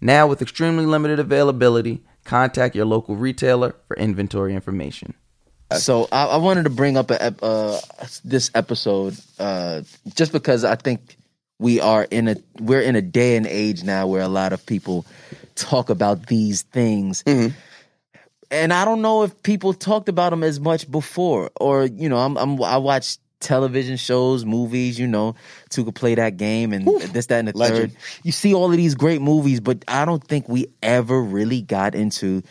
Now, 0.00 0.26
with 0.26 0.42
extremely 0.42 0.86
limited 0.86 1.18
availability, 1.18 2.02
contact 2.24 2.74
your 2.74 2.84
local 2.84 3.16
retailer 3.16 3.74
for 3.86 3.96
inventory 3.96 4.54
information. 4.54 5.14
So 5.76 6.08
I, 6.10 6.26
I 6.26 6.36
wanted 6.38 6.64
to 6.64 6.70
bring 6.70 6.96
up 6.96 7.10
a, 7.10 7.34
uh, 7.42 7.80
this 8.24 8.50
episode 8.54 9.16
uh, 9.38 9.82
just 10.14 10.32
because 10.32 10.64
I 10.64 10.76
think 10.76 11.16
we 11.58 11.80
are 11.80 12.04
in 12.04 12.28
a 12.28 12.36
we're 12.60 12.80
in 12.80 12.96
a 12.96 13.02
day 13.02 13.36
and 13.36 13.46
age 13.46 13.82
now 13.82 14.06
where 14.06 14.22
a 14.22 14.28
lot 14.28 14.52
of 14.52 14.64
people 14.64 15.04
talk 15.58 15.90
about 15.90 16.26
these 16.26 16.62
things. 16.62 17.22
And 18.50 18.72
I 18.72 18.84
don't 18.84 19.02
know 19.02 19.24
if 19.24 19.42
people 19.42 19.74
talked 19.74 20.08
about 20.08 20.30
them 20.30 20.42
as 20.42 20.58
much 20.58 20.90
before, 20.90 21.50
or 21.60 21.84
you 21.84 22.08
know, 22.08 22.16
I'm, 22.16 22.36
I'm 22.38 22.62
I 22.62 22.78
watch 22.78 23.18
television 23.40 23.96
shows, 23.96 24.44
movies, 24.44 24.98
you 24.98 25.06
know, 25.06 25.34
to 25.70 25.84
could 25.84 25.94
play 25.94 26.14
that 26.14 26.36
game 26.36 26.72
and 26.72 26.86
this, 26.86 27.26
that, 27.26 27.38
and 27.38 27.48
the 27.48 27.56
Legend. 27.56 27.92
third. 27.92 28.00
You 28.24 28.32
see 28.32 28.54
all 28.54 28.70
of 28.70 28.76
these 28.76 28.94
great 28.94 29.20
movies, 29.20 29.60
but 29.60 29.84
I 29.86 30.04
don't 30.04 30.22
think 30.22 30.48
we 30.48 30.66
ever 30.82 31.20
really 31.20 31.62
got 31.62 31.94
into 31.94 32.42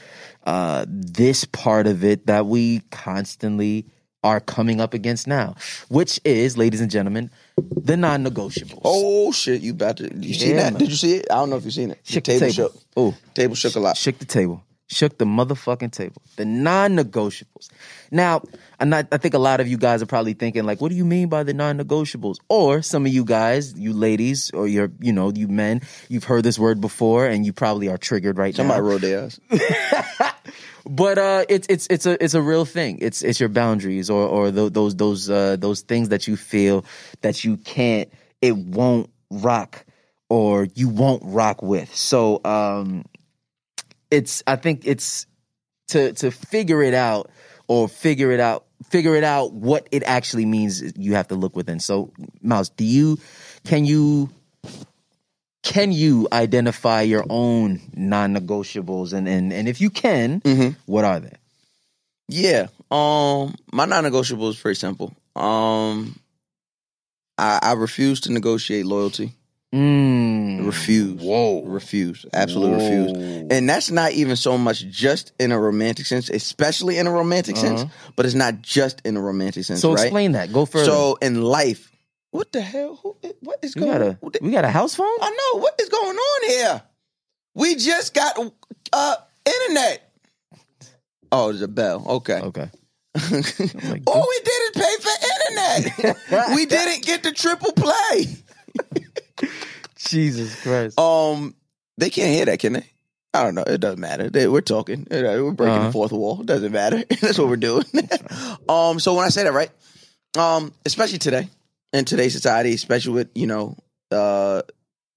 uh, 0.45 0.85
this 0.87 1.45
part 1.45 1.87
of 1.87 2.03
it 2.03 2.27
that 2.27 2.45
we 2.45 2.81
constantly 2.91 3.85
are 4.23 4.39
coming 4.39 4.81
up 4.81 4.93
against 4.93 5.27
now, 5.27 5.55
which 5.89 6.19
is, 6.23 6.57
ladies 6.57 6.81
and 6.81 6.91
gentlemen, 6.91 7.29
the 7.57 7.97
non-negotiables. 7.97 8.81
Oh 8.83 9.31
shit! 9.31 9.61
You 9.61 9.71
about 9.71 9.97
to? 9.97 10.13
You 10.15 10.33
seen 10.33 10.51
Yeah, 10.51 10.55
that? 10.63 10.73
man. 10.73 10.79
Did 10.79 10.89
you 10.89 10.95
see 10.95 11.15
it? 11.15 11.27
I 11.31 11.35
don't 11.35 11.49
know 11.49 11.57
if 11.57 11.65
you've 11.65 11.73
seen 11.73 11.91
it. 11.91 11.99
Shook 12.03 12.23
the 12.25 12.33
the 12.33 12.39
table, 12.39 12.53
table. 12.53 12.69
shook. 12.71 12.99
Ooh. 12.99 13.13
table 13.33 13.55
shook 13.55 13.75
a 13.75 13.79
lot. 13.79 13.97
Shook 13.97 14.19
the 14.19 14.25
table. 14.25 14.63
Shook 14.89 15.17
the 15.17 15.25
motherfucking 15.25 15.91
table. 15.91 16.21
The 16.37 16.45
non-negotiables. 16.45 17.69
Now, 18.09 18.41
I'm 18.79 18.89
not, 18.89 19.07
I 19.11 19.17
think 19.17 19.33
a 19.33 19.37
lot 19.39 19.59
of 19.59 19.67
you 19.67 19.77
guys 19.77 20.01
are 20.01 20.05
probably 20.05 20.33
thinking, 20.33 20.63
like, 20.63 20.79
what 20.79 20.89
do 20.89 20.95
you 20.95 21.03
mean 21.03 21.27
by 21.27 21.43
the 21.43 21.53
non-negotiables? 21.53 22.37
Or 22.47 22.81
some 22.81 23.05
of 23.05 23.11
you 23.11 23.25
guys, 23.25 23.73
you 23.77 23.91
ladies, 23.91 24.49
or 24.51 24.65
your, 24.65 24.89
you 25.01 25.11
know, 25.11 25.31
you 25.33 25.49
men, 25.49 25.81
you've 26.07 26.23
heard 26.23 26.43
this 26.45 26.57
word 26.57 26.79
before, 26.79 27.25
and 27.27 27.45
you 27.45 27.51
probably 27.51 27.89
are 27.89 27.97
triggered 27.97 28.37
right 28.37 28.55
Somebody 28.55 28.81
now. 28.81 28.87
rolled 28.87 29.01
their 29.01 29.25
ass. 29.25 29.39
But 30.89 31.17
uh, 31.17 31.43
it's 31.49 31.67
it's 31.69 31.85
it's 31.89 32.05
a 32.05 32.23
it's 32.23 32.33
a 32.33 32.41
real 32.41 32.63
thing. 32.63 32.99
It's 33.01 33.21
it's 33.21 33.41
your 33.41 33.49
boundaries 33.49 34.09
or 34.09 34.25
or 34.25 34.51
tho- 34.51 34.69
those 34.69 34.95
those 34.95 35.29
uh, 35.29 35.57
those 35.59 35.81
things 35.81 36.09
that 36.09 36.27
you 36.29 36.37
feel 36.37 36.85
that 37.23 37.43
you 37.43 37.57
can't, 37.57 38.09
it 38.41 38.55
won't 38.55 39.09
rock 39.29 39.83
or 40.29 40.63
you 40.75 40.87
won't 40.87 41.23
rock 41.25 41.61
with. 41.61 41.93
So 41.93 42.39
um, 42.45 43.03
it's 44.11 44.43
I 44.47 44.55
think 44.55 44.81
it's 44.85 45.25
to 45.89 46.13
to 46.13 46.31
figure 46.31 46.81
it 46.81 46.93
out 46.93 47.29
or 47.67 47.87
figure 47.87 48.31
it 48.31 48.39
out 48.39 48.65
figure 48.89 49.15
it 49.15 49.23
out 49.23 49.53
what 49.53 49.87
it 49.91 50.03
actually 50.03 50.45
means. 50.45 50.93
You 50.97 51.15
have 51.15 51.27
to 51.29 51.35
look 51.35 51.55
within. 51.55 51.79
So 51.79 52.11
Mouse, 52.41 52.69
do 52.69 52.85
you 52.85 53.17
can 53.65 53.85
you 53.85 54.29
can 55.63 55.91
you 55.91 56.27
identify 56.31 57.01
your 57.01 57.25
own 57.29 57.81
non-negotiables 57.93 59.13
and 59.13 59.27
and, 59.27 59.51
and 59.51 59.67
if 59.67 59.81
you 59.81 59.89
can 59.89 60.41
what 60.85 61.03
are 61.03 61.19
they 61.19 61.33
Yeah. 62.29 62.67
Um, 62.89 63.55
my 63.73 63.85
non-negotiable 63.85 64.49
is 64.49 64.57
pretty 64.57 64.79
simple. 64.79 65.13
Um, 65.35 66.17
I, 67.37 67.59
I 67.61 67.73
refuse 67.73 68.21
to 68.21 68.31
negotiate 68.31 68.85
loyalty. 68.85 69.33
Mm. 69.73 70.65
Refuse. 70.65 71.21
Whoa. 71.21 71.63
Refuse. 71.63 72.25
Absolutely 72.33 72.75
refuse. 72.75 73.47
And 73.51 73.69
that's 73.69 73.91
not 73.91 74.11
even 74.11 74.35
so 74.35 74.57
much 74.57 74.87
just 74.87 75.33
in 75.39 75.51
a 75.51 75.59
romantic 75.59 76.05
sense, 76.05 76.29
especially 76.29 76.97
in 76.97 77.07
a 77.07 77.11
romantic 77.11 77.57
sense, 77.57 77.85
but 78.15 78.25
it's 78.25 78.35
not 78.35 78.61
just 78.61 79.01
in 79.05 79.17
a 79.17 79.21
romantic 79.21 79.65
sense, 79.65 79.81
so 79.81 79.93
right? 79.93 80.03
explain 80.03 80.33
that 80.33 80.51
go 80.51 80.65
further 80.65 80.85
So 80.85 81.17
in 81.21 81.41
life, 81.41 81.91
what 82.31 82.51
the 82.51 82.61
hell? 82.61 82.99
Who, 83.01 83.15
what 83.41 83.59
is 83.63 83.75
we 83.75 83.81
going 83.81 84.01
on? 84.01 84.19
We 84.41 84.51
got 84.51 84.65
a 84.65 84.69
house 84.69 84.95
phone 84.95 85.07
I 85.21 85.29
know. 85.29 85.59
What 85.59 85.75
is 85.79 85.89
going 85.89 86.17
on 86.17 86.49
here? 86.49 86.81
We 87.55 87.75
just 87.75 88.13
got 88.13 88.37
uh 88.93 89.15
internet. 89.45 90.13
Oh, 91.31 91.47
there's 91.47 91.61
a 91.61 91.67
bell. 91.67 92.05
Okay. 92.07 92.39
okay 92.39 92.69
All 94.07 94.27
we 94.27 94.39
did 94.43 94.61
is 94.63 94.71
pay 94.75 94.95
for 95.01 95.11
internet. 95.49 96.55
we 96.55 96.65
didn't 96.67 97.03
get 97.03 97.23
the 97.23 97.31
triple 97.31 97.71
play. 97.71 98.37
jesus 99.97 100.61
christ 100.61 100.99
Um, 100.99 101.55
they 101.97 102.09
can't 102.09 102.33
hear 102.33 102.45
that, 102.45 102.59
can 102.59 102.73
they? 102.73 102.85
I 103.33 103.43
don't 103.43 103.55
know. 103.55 103.63
It 103.63 103.79
doesn't 103.81 103.99
matter. 103.99 104.29
They, 104.29 104.47
we're 104.47 104.61
talking. 104.61 105.07
We're 105.11 105.51
breaking 105.51 105.77
Uh-huh. 105.77 105.87
the 105.87 105.91
fourth 105.91 106.11
wall. 106.11 106.41
It 106.41 106.45
doesn't 106.47 106.71
matter. 106.71 107.03
That's 107.21 107.37
what 107.39 107.47
we're 107.49 107.55
doing. 107.57 107.83
um, 108.69 108.99
so 108.99 109.15
when 109.15 109.25
I 109.25 109.29
say 109.29 109.43
that, 109.43 109.53
right? 109.53 109.69
Um, 110.37 110.73
especially 110.85 111.17
today 111.17 111.49
in 111.93 112.05
today's 112.05 112.33
society, 112.33 112.73
especially 112.73 113.13
with 113.13 113.29
you 113.35 113.47
know, 113.47 113.75
uh, 114.11 114.61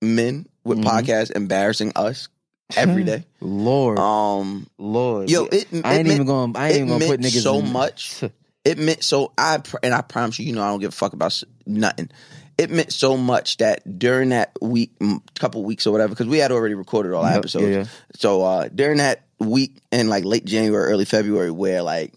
men 0.03 0.47
with 0.65 0.79
Mhm. 0.79 0.85
podcasts 0.85 1.31
embarrassing 1.31 1.93
us 1.97 2.29
every 2.77 3.05
day. 3.05 3.25
lord 3.41 3.99
Um, 3.99 4.67
lord 4.79 5.29
yo, 5.31 5.45
it, 5.47 5.67
i 5.85 5.97
ain't 5.97 6.07
it 6.09 6.13
even 6.13 6.19
meant- 6.19 6.27
going 6.27 6.57
i 6.57 6.67
ain't 6.69 6.75
it 6.77 6.77
even 6.79 6.89
gonna 6.89 7.07
put 7.07 7.21
niggas 7.21 7.43
so 7.43 7.59
in- 7.59 7.73
much. 7.73 8.23
it 8.65 8.79
meant 8.79 9.03
so 9.05 9.33
I 9.37 9.61
and 9.83 9.93
I 9.95 10.01
promise 10.03 10.39
you, 10.39 10.47
you 10.47 10.53
know, 10.55 10.63
I 10.63 10.69
don't 10.69 10.81
give 10.81 10.93
a 10.93 10.97
fuck 10.97 11.13
about 11.13 11.43
nothing. 11.67 12.11
It 12.61 12.71
meant 12.71 12.93
so 12.93 13.17
much 13.17 13.57
that 13.57 13.99
during 13.99 14.29
that 14.31 14.53
week, 14.61 14.93
couple 15.39 15.65
weeks 15.65 15.87
or 15.87 15.93
whatever, 15.93 16.11
because 16.11 16.27
we 16.27 16.39
had 16.39 16.53
already 16.53 16.75
recorded 16.75 17.13
all 17.13 17.25
our 17.25 17.31
Yep, 17.31 17.39
episodes. 17.39 17.65
yeah, 17.69 17.79
yeah. 17.79 17.85
So 18.17 18.43
uh, 18.43 18.69
during 18.75 18.99
that 18.99 19.23
week 19.39 19.79
in 19.91 20.09
like 20.09 20.25
late 20.25 20.45
January, 20.45 20.93
early 20.93 21.05
February, 21.07 21.51
where 21.51 21.83
like 21.83 22.13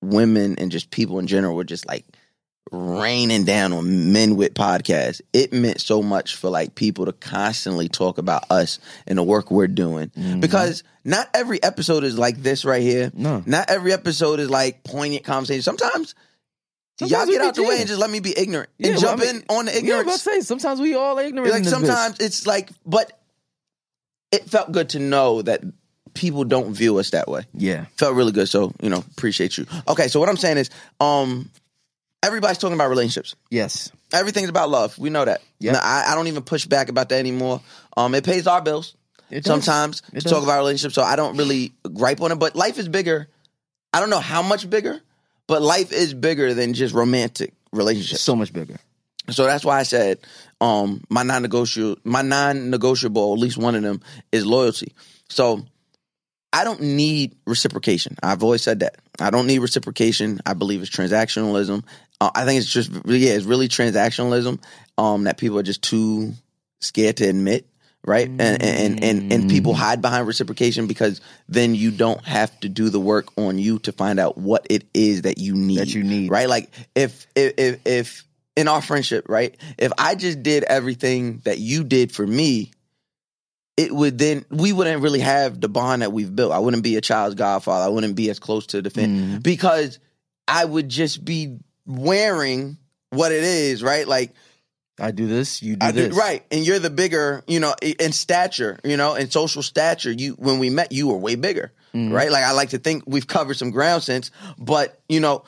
women 0.00 0.56
and 0.58 0.70
just 0.72 0.90
people 0.90 1.18
in 1.18 1.26
general 1.26 1.54
were 1.54 1.64
just 1.64 1.86
like 1.86 2.04
raining 2.72 3.44
down 3.44 3.72
on 3.72 4.12
Men 4.12 4.36
with 4.36 4.54
podcast. 4.54 5.20
It 5.32 5.52
meant 5.52 5.80
so 5.80 6.02
much 6.02 6.34
for 6.36 6.48
like 6.50 6.74
people 6.74 7.04
to 7.06 7.12
constantly 7.12 7.88
talk 7.88 8.18
about 8.18 8.44
us 8.50 8.78
and 9.06 9.18
the 9.18 9.22
work 9.22 9.50
we're 9.50 9.68
doing. 9.68 10.10
Because 10.40 10.82
not 11.04 11.28
every 11.34 11.62
episode 11.62 12.04
is 12.04 12.18
like 12.18 12.38
this 12.42 12.64
right 12.64 12.82
here. 12.82 13.12
No. 13.14 13.42
Not 13.46 13.68
every 13.70 13.92
episode 13.92 14.40
is 14.40 14.48
like 14.50 14.82
poignant 14.82 15.24
conversation. 15.24 15.62
Sometimes, 15.62 16.14
Sometimes 16.98 17.26
we 17.28 17.32
get 17.34 17.42
out 17.42 17.54
the 17.56 17.62
way 17.64 17.78
and 17.80 17.88
just 17.88 17.98
let 18.00 18.08
me 18.10 18.20
be 18.20 18.32
ignorant 18.38 18.70
Yeah, 18.78 18.92
and 18.92 19.02
well, 19.02 19.16
jump 19.16 19.22
I 19.22 19.26
mean, 19.32 19.36
in 19.36 19.44
on 19.48 19.64
the 19.66 19.84
Yeah, 19.84 19.94
I'm 19.96 20.00
about 20.02 20.12
to 20.12 20.18
say 20.18 20.40
sometimes 20.40 20.80
we 20.80 20.94
all 20.94 21.18
ignorant. 21.18 21.50
like 21.50 21.64
this 21.64 21.72
bitch. 21.72 21.76
sometimes 21.76 22.20
it's 22.20 22.46
like, 22.46 22.70
but 22.86 23.18
it 24.30 24.48
felt 24.48 24.70
good 24.72 24.90
to 24.90 24.98
know 24.98 25.42
that 25.42 25.62
people 26.14 26.44
don't 26.44 26.72
view 26.72 26.98
us 26.98 27.10
that 27.10 27.26
way. 27.28 27.42
Yeah. 27.52 27.86
Felt 27.96 28.14
really 28.14 28.32
good. 28.32 28.48
So 28.48 28.72
you 28.80 28.90
know, 28.90 28.98
appreciate 29.16 29.58
you. 29.58 29.66
Okay, 29.88 30.08
so 30.08 30.20
what 30.20 30.28
I'm 30.28 30.36
saying 30.36 30.58
is, 30.58 30.70
um, 31.00 31.50
everybody's 32.22 32.58
talking 32.58 32.74
about 32.74 32.88
relationships. 32.90 33.34
Yes. 33.50 33.90
Everything's 34.12 34.48
about 34.48 34.70
love. 34.70 34.96
We 34.96 35.10
know 35.10 35.24
that. 35.24 35.42
Yeah. 35.58 35.78
I, 35.82 36.12
I 36.12 36.14
don't 36.14 36.28
even 36.28 36.42
push 36.44 36.66
back 36.66 36.88
about 36.88 37.08
that 37.08 37.18
anymore. 37.18 37.60
Um, 37.96 38.14
it 38.14 38.24
pays 38.24 38.46
our 38.46 38.62
bills 38.62 38.94
It 39.30 39.44
sometimes 39.44 40.02
It 40.12 40.20
to 40.20 40.28
talk 40.28 40.44
about 40.44 40.58
relationships. 40.58 40.94
So 40.94 41.02
I 41.02 41.16
don't 41.16 41.36
really 41.36 41.72
gripe 41.92 42.20
on 42.20 42.30
it. 42.30 42.36
But 42.36 42.54
life 42.54 42.78
is 42.78 42.88
bigger. 42.88 43.28
I 43.92 43.98
don't 44.00 44.10
know 44.10 44.20
how 44.20 44.42
much 44.42 44.68
bigger, 44.70 45.00
but 45.46 45.62
life 45.62 45.92
is 45.92 46.14
bigger 46.14 46.54
than 46.54 46.74
just 46.74 46.94
romantic 46.94 47.52
relationships. 47.72 48.22
So 48.22 48.36
much 48.36 48.52
bigger. 48.52 48.76
So 49.30 49.44
that's 49.44 49.64
why 49.64 49.80
I 49.80 49.84
said 49.84 50.18
um, 50.60 51.02
my 51.08 51.22
non-negotiable, 51.22 52.00
my 52.04 52.22
non-negotiable, 52.22 53.32
at 53.32 53.38
least 53.38 53.56
one 53.56 53.74
of 53.74 53.82
them, 53.82 54.02
is 54.32 54.44
loyalty. 54.44 54.92
So 55.30 55.64
I 56.52 56.64
don't 56.64 56.80
need 56.80 57.34
reciprocation. 57.46 58.16
I've 58.22 58.42
always 58.42 58.62
said 58.62 58.80
that. 58.80 58.96
I 59.18 59.30
don't 59.30 59.46
need 59.46 59.58
reciprocation. 59.60 60.40
I 60.44 60.54
believe 60.54 60.82
it's 60.82 60.90
transactionalism. 60.90 61.84
Uh, 62.20 62.30
I 62.34 62.44
think 62.44 62.60
it's 62.60 62.70
just 62.70 62.90
yeah, 63.06 63.32
it's 63.32 63.44
really 63.44 63.68
transactionalism 63.68 64.62
um, 64.98 65.24
that 65.24 65.38
people 65.38 65.58
are 65.58 65.64
just 65.64 65.82
too 65.82 66.34
scared 66.80 67.16
to 67.16 67.28
admit. 67.28 67.66
Right, 68.06 68.28
and 68.28 68.62
and 68.62 69.02
and 69.02 69.32
and 69.32 69.48
people 69.48 69.72
mm. 69.72 69.76
hide 69.76 70.02
behind 70.02 70.26
reciprocation 70.26 70.86
because 70.86 71.22
then 71.48 71.74
you 71.74 71.90
don't 71.90 72.22
have 72.26 72.58
to 72.60 72.68
do 72.68 72.90
the 72.90 73.00
work 73.00 73.28
on 73.38 73.58
you 73.58 73.78
to 73.78 73.92
find 73.92 74.20
out 74.20 74.36
what 74.36 74.66
it 74.68 74.84
is 74.92 75.22
that 75.22 75.38
you 75.38 75.54
need. 75.54 75.78
That 75.78 75.94
you 75.94 76.04
need. 76.04 76.30
right? 76.30 76.46
Like 76.46 76.70
if 76.94 77.26
if 77.34 77.54
if, 77.56 77.86
if 77.86 78.24
in 78.56 78.68
our 78.68 78.82
friendship, 78.82 79.26
right? 79.28 79.56
If 79.78 79.92
I 79.96 80.16
just 80.16 80.42
did 80.42 80.64
everything 80.64 81.40
that 81.44 81.58
you 81.58 81.82
did 81.82 82.12
for 82.12 82.26
me, 82.26 82.72
it 83.76 83.92
would 83.94 84.18
then 84.18 84.44
we 84.50 84.72
wouldn't 84.72 85.02
really 85.02 85.20
have 85.20 85.60
the 85.60 85.68
bond 85.68 86.02
that 86.02 86.12
we've 86.12 86.34
built. 86.34 86.52
I 86.52 86.58
wouldn't 86.58 86.82
be 86.82 86.96
a 86.96 87.00
child's 87.00 87.34
godfather. 87.34 87.86
I 87.86 87.88
wouldn't 87.88 88.16
be 88.16 88.30
as 88.30 88.38
close 88.38 88.66
to 88.68 88.82
the 88.82 88.90
family 88.90 89.38
mm. 89.38 89.42
because 89.42 89.98
I 90.46 90.64
would 90.64 90.88
just 90.88 91.24
be 91.24 91.58
wearing 91.86 92.78
what 93.10 93.32
it 93.32 93.44
is, 93.44 93.82
right? 93.82 94.06
Like 94.06 94.32
I 95.00 95.10
do 95.10 95.26
this, 95.26 95.60
you 95.62 95.76
do 95.76 95.84
I 95.86 95.90
this. 95.90 96.14
do, 96.14 96.20
right, 96.20 96.44
and 96.52 96.64
you're 96.64 96.78
the 96.78 96.90
bigger, 96.90 97.42
you 97.48 97.58
know, 97.58 97.74
in 97.82 98.12
stature, 98.12 98.78
you 98.84 98.96
know, 98.96 99.14
in 99.14 99.28
social 99.30 99.62
stature. 99.62 100.12
You 100.12 100.32
when 100.34 100.58
we 100.60 100.70
met, 100.70 100.92
you 100.92 101.08
were 101.08 101.16
way 101.16 101.34
bigger, 101.34 101.72
right? 101.92 102.30
Like 102.30 102.44
I 102.44 102.52
like 102.52 102.70
to 102.70 102.78
think 102.78 103.02
we've 103.06 103.26
covered 103.26 103.54
some 103.56 103.70
ground 103.72 104.02
since, 104.04 104.30
but 104.58 105.00
you 105.08 105.18
know, 105.20 105.44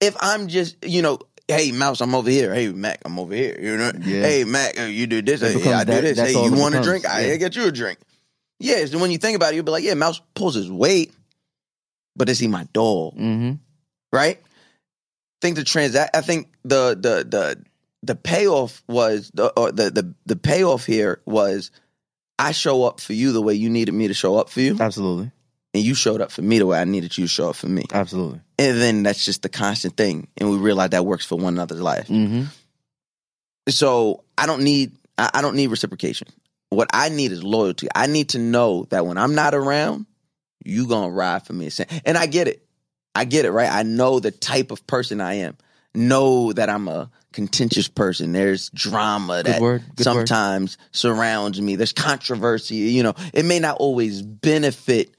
if 0.00 0.16
I'm 0.20 0.46
just, 0.48 0.76
you 0.84 1.02
know, 1.02 1.18
hey 1.48 1.72
Mouse, 1.72 2.00
I'm 2.00 2.14
over 2.14 2.30
here. 2.30 2.54
Hey 2.54 2.68
Mack, 2.68 3.00
I'm 3.04 3.18
over 3.18 3.34
here. 3.34 3.58
You 3.60 3.76
know, 3.76 3.90
Yeah. 3.98 4.22
hey 4.22 4.44
Mack, 4.44 4.78
uh, 4.78 4.84
you 4.84 5.06
do 5.08 5.20
this. 5.20 5.40
Hey, 5.40 5.48
I 5.72 5.84
do 5.84 5.92
that- 5.92 6.02
this. 6.02 6.18
Hey, 6.18 6.32
you 6.32 6.52
want 6.52 6.76
a 6.76 6.82
drink? 6.82 7.04
I 7.04 7.36
get 7.36 7.56
you 7.56 7.66
a 7.66 7.72
drink. 7.72 7.98
Yeah, 8.60 8.84
so 8.86 8.98
when 8.98 9.10
you 9.10 9.18
think 9.18 9.36
about 9.36 9.52
it, 9.52 9.56
you'll 9.56 9.64
be 9.64 9.70
like, 9.72 9.84
yeah, 9.84 9.94
Mouse 9.94 10.20
pulls 10.34 10.54
his 10.56 10.70
weight, 10.70 11.12
but 12.16 12.28
is 12.28 12.38
he 12.38 12.48
my 12.48 12.66
dog? 12.72 13.14
Mm-hmm. 13.16 13.54
right? 14.12 14.40
think 15.40 15.54
the 15.54 15.62
transact. 15.62 16.16
I 16.16 16.20
think 16.20 16.48
the 16.64 16.96
the 17.00 17.24
the 17.24 17.64
the 18.02 18.14
payoff 18.14 18.82
was 18.88 19.30
the 19.34 19.48
or 19.58 19.72
the 19.72 19.90
the 19.90 20.14
the 20.26 20.36
payoff 20.36 20.86
here 20.86 21.20
was 21.26 21.70
I 22.38 22.52
show 22.52 22.84
up 22.84 23.00
for 23.00 23.12
you 23.12 23.32
the 23.32 23.42
way 23.42 23.54
you 23.54 23.68
needed 23.68 23.92
me 23.92 24.08
to 24.08 24.14
show 24.14 24.36
up 24.36 24.48
for 24.48 24.60
you, 24.60 24.76
Absolutely. 24.78 25.32
and 25.74 25.82
you 25.82 25.94
showed 25.94 26.20
up 26.20 26.30
for 26.30 26.42
me 26.42 26.58
the 26.58 26.66
way 26.66 26.80
I 26.80 26.84
needed 26.84 27.16
you 27.18 27.24
to 27.24 27.28
show 27.28 27.50
up 27.50 27.56
for 27.56 27.68
me. 27.68 27.84
Absolutely. 27.92 28.40
And 28.58 28.80
then 28.80 29.02
that's 29.02 29.24
just 29.24 29.42
the 29.42 29.48
constant 29.48 29.96
thing, 29.96 30.28
and 30.36 30.50
we 30.50 30.56
realize 30.56 30.90
that 30.90 31.04
works 31.06 31.26
for 31.26 31.36
one 31.36 31.54
another's 31.54 31.80
life. 31.80 32.08
Mm-hmm. 32.08 32.44
So 33.68 34.24
I 34.36 34.46
don't 34.46 34.62
need 34.62 34.96
I 35.16 35.30
I 35.34 35.42
don't 35.42 35.56
need 35.56 35.68
reciprocation. 35.68 36.28
What 36.70 36.88
I 36.92 37.08
need 37.08 37.32
is 37.32 37.42
loyalty. 37.42 37.88
I 37.94 38.06
need 38.06 38.30
to 38.30 38.38
know 38.38 38.86
that 38.90 39.06
when 39.06 39.16
I'm 39.16 39.34
not 39.34 39.54
around, 39.54 40.06
you 40.64 40.86
gonna 40.86 41.10
ride 41.10 41.46
for 41.46 41.52
me. 41.52 41.70
And 42.04 42.16
I 42.16 42.26
get 42.26 42.46
it. 42.46 42.64
I 43.14 43.24
get 43.24 43.44
it, 43.44 43.50
right? 43.50 43.70
I 43.70 43.82
know 43.82 44.20
the 44.20 44.30
type 44.30 44.70
of 44.70 44.86
person 44.86 45.20
I 45.20 45.34
am. 45.34 45.56
Know 45.94 46.52
that 46.52 46.68
I'm 46.68 46.86
a 46.86 47.10
contentious 47.32 47.88
person. 47.88 48.32
There's 48.32 48.70
drama 48.70 49.42
that 49.44 49.60
word, 49.60 49.82
good 49.96 50.06
word. 50.06 50.28
sometimes 50.28 50.78
surrounds 50.92 51.60
me. 51.60 51.76
There's 51.76 51.92
controversy. 51.92 52.76
You 52.76 53.02
know, 53.02 53.14
it 53.32 53.44
may 53.44 53.58
not 53.58 53.76
always 53.78 54.22
benefit. 54.22 55.14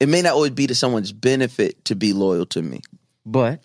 It 0.00 0.08
may 0.08 0.22
not 0.22 0.34
always 0.34 0.50
be 0.50 0.66
to 0.66 0.74
someone's 0.74 1.12
benefit 1.12 1.84
to 1.86 1.96
be 1.96 2.12
loyal 2.12 2.46
to 2.46 2.62
me. 2.62 2.82
But 3.24 3.60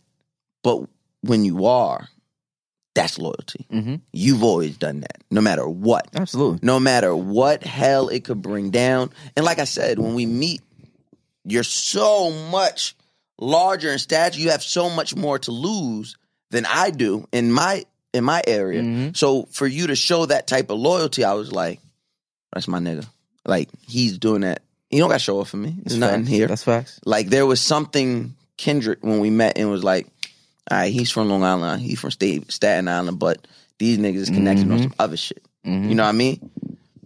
But 0.64 0.84
when 1.22 1.44
you 1.44 1.66
are, 1.66 2.08
that's 2.96 3.20
loyalty. 3.20 3.66
mm-hmm. 3.72 3.96
You've 4.12 4.44
always 4.44 4.78
done 4.78 5.02
that, 5.02 5.18
no 5.30 5.42
matter 5.42 5.68
what. 5.68 6.10
absolutely. 6.16 6.60
No 6.64 6.80
matter 6.80 7.16
what 7.16 7.64
hell 7.64 8.10
it 8.10 8.24
could 8.24 8.42
bring 8.42 8.72
down. 8.72 9.12
And 9.36 9.46
like 9.46 9.60
I 9.60 9.66
said, 9.66 10.00
when 10.00 10.16
we 10.16 10.26
meet, 10.26 10.62
you're 11.46 11.64
so 11.64 12.32
much 12.52 12.96
larger 13.38 13.92
in 13.92 14.00
stature. 14.00 14.40
You 14.40 14.50
have 14.52 14.64
so 14.64 14.90
much 14.90 15.16
more 15.16 15.40
to 15.40 15.52
lose 15.52 16.18
than 16.52 16.66
I 16.66 16.90
do 16.92 17.28
in 17.32 17.52
my 17.52 17.86
in 18.14 18.24
my 18.24 18.42
area. 18.48 18.82
Mhm. 18.82 19.16
So 19.18 19.48
for 19.52 19.68
you 19.68 19.88
to 19.88 19.96
show 19.96 20.26
that 20.26 20.48
type 20.48 20.70
of 20.72 20.80
loyalty, 20.80 21.24
I 21.24 21.34
was 21.34 21.52
like, 21.52 21.80
that's 22.54 22.68
my 22.68 22.80
nigga. 22.80 23.06
Like 23.46 23.70
he's 23.88 24.18
doing 24.18 24.42
that. 24.42 24.62
You 24.90 25.00
don't 25.00 25.10
got 25.10 25.16
to 25.20 25.24
show 25.24 25.40
up 25.42 25.48
for 25.48 25.58
me. 25.58 25.76
There's 25.84 26.00
nothing 26.00 26.22
facts. 26.22 26.30
here. 26.30 26.48
That's 26.48 26.64
facts. 26.64 27.00
Like 27.06 27.28
there 27.30 27.46
was 27.46 27.62
something 27.62 28.34
kindred 28.58 28.98
when 29.02 29.20
we 29.20 29.30
met 29.30 29.58
and 29.58 29.70
was 29.70 29.84
like, 29.84 30.08
all 30.72 30.78
right, 30.80 30.92
he's 30.92 31.12
from 31.12 31.30
Long 31.30 31.44
Island, 31.44 31.82
he's 31.82 32.00
from 32.00 32.12
State, 32.12 32.52
Staten 32.52 32.88
Island, 32.88 33.20
but 33.20 33.48
these 33.78 33.98
niggas 34.00 34.16
is 34.16 34.30
connected 34.30 34.70
on 34.72 34.80
some 34.80 34.94
other 35.00 35.18
shit. 35.18 35.42
You 35.64 35.72
know 35.96 36.04
what 36.04 36.10
I 36.10 36.14
mean? 36.14 36.50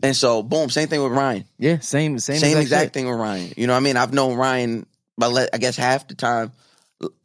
And 0.01 0.15
so, 0.15 0.41
boom, 0.43 0.69
same 0.69 0.87
thing 0.87 1.01
with 1.03 1.11
Ryan. 1.11 1.43
Yeah, 1.59 1.79
same 1.79 2.17
same, 2.19 2.37
Same, 2.39 2.57
exact, 2.57 2.85
shit. 2.87 2.93
thing 2.93 3.07
with 3.09 3.17
Ryan. 3.19 3.51
You 3.57 3.67
know 3.67 3.73
what 3.73 3.77
I 3.77 3.81
mean? 3.83 3.97
I've 3.97 4.13
known 4.13 4.35
Ryan, 4.37 4.85
but 5.17 5.49
I 5.53 5.57
guess 5.57 5.75
half 5.77 6.07
the 6.07 6.15
time, 6.15 6.51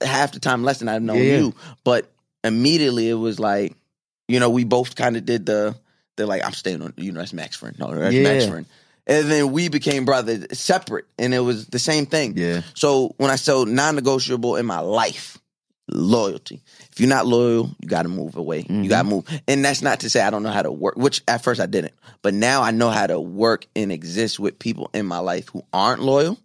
half 0.02 0.33
the 0.33 0.40
time 0.40 0.64
less 0.64 0.78
than 0.78 0.88
I've 0.88 1.02
known 1.02 1.18
Yeah, 1.18 1.38
you. 1.38 1.54
But 1.85 2.11
immediately 2.44 3.09
it 3.09 3.14
was 3.14 3.38
like, 3.38 3.74
you 4.26 4.40
know, 4.40 4.50
we 4.50 4.64
both 4.64 4.94
kind 4.94 5.16
of 5.16 5.24
did 5.24 5.46
the, 5.46 5.76
the 6.16 6.26
like, 6.26 6.44
I'm 6.44 6.52
staying 6.52 6.83
on, 6.83 6.94
you 6.96 7.12
know, 7.12 7.20
that's 7.20 7.33
Mack's 7.33 7.57
friend. 7.57 7.78
No, 7.78 7.94
that's 7.94 8.14
Yeah. 8.14 8.22
Mack's 8.22 8.46
friend. 8.46 8.66
And 9.07 9.31
then 9.31 9.52
we 9.52 9.68
became 9.68 10.04
brothers 10.04 10.59
separate, 10.59 11.07
and 11.18 11.33
it 11.33 11.38
was 11.38 11.66
the 11.68 11.78
same 11.78 12.04
thing. 12.04 12.37
Yeah. 12.37 12.61
So 12.74 13.14
when 13.16 13.31
I 13.31 13.37
said 13.37 13.66
non-negotiable 13.66 14.57
in 14.57 14.66
my 14.66 14.81
life, 14.81 15.38
loyalty. 15.90 16.61
If 16.92 17.00
you're 17.00 17.09
not 17.09 17.26
loyal, 17.26 17.70
you 17.81 17.88
got 17.88 18.02
to 18.02 18.09
move 18.09 18.37
away. 18.37 18.66
You 18.68 18.88
got 18.88 18.98
to 18.98 19.09
mm-hmm. 19.09 19.14
move, 19.14 19.42
and 19.48 19.64
that's 19.64 19.83
not 19.83 20.00
to 20.00 20.11
say 20.11 20.20
I 20.20 20.31
don't 20.31 20.42
know 20.42 20.50
how 20.50 20.62
to 20.62 20.70
work. 20.70 20.96
Which 20.96 21.22
at 21.26 21.42
first 21.42 21.61
I 21.61 21.66
didn't, 21.66 21.94
but 22.22 22.35
now 22.35 22.62
I 22.62 22.70
know 22.70 22.90
how 22.90 23.07
to 23.07 23.18
work 23.18 23.66
and 23.74 23.90
exist 23.90 24.38
with 24.38 24.59
people 24.59 24.90
in 24.92 25.07
my 25.07 25.18
life 25.18 25.48
who 25.48 25.64
aren't 25.72 26.02
loyal. 26.02 26.38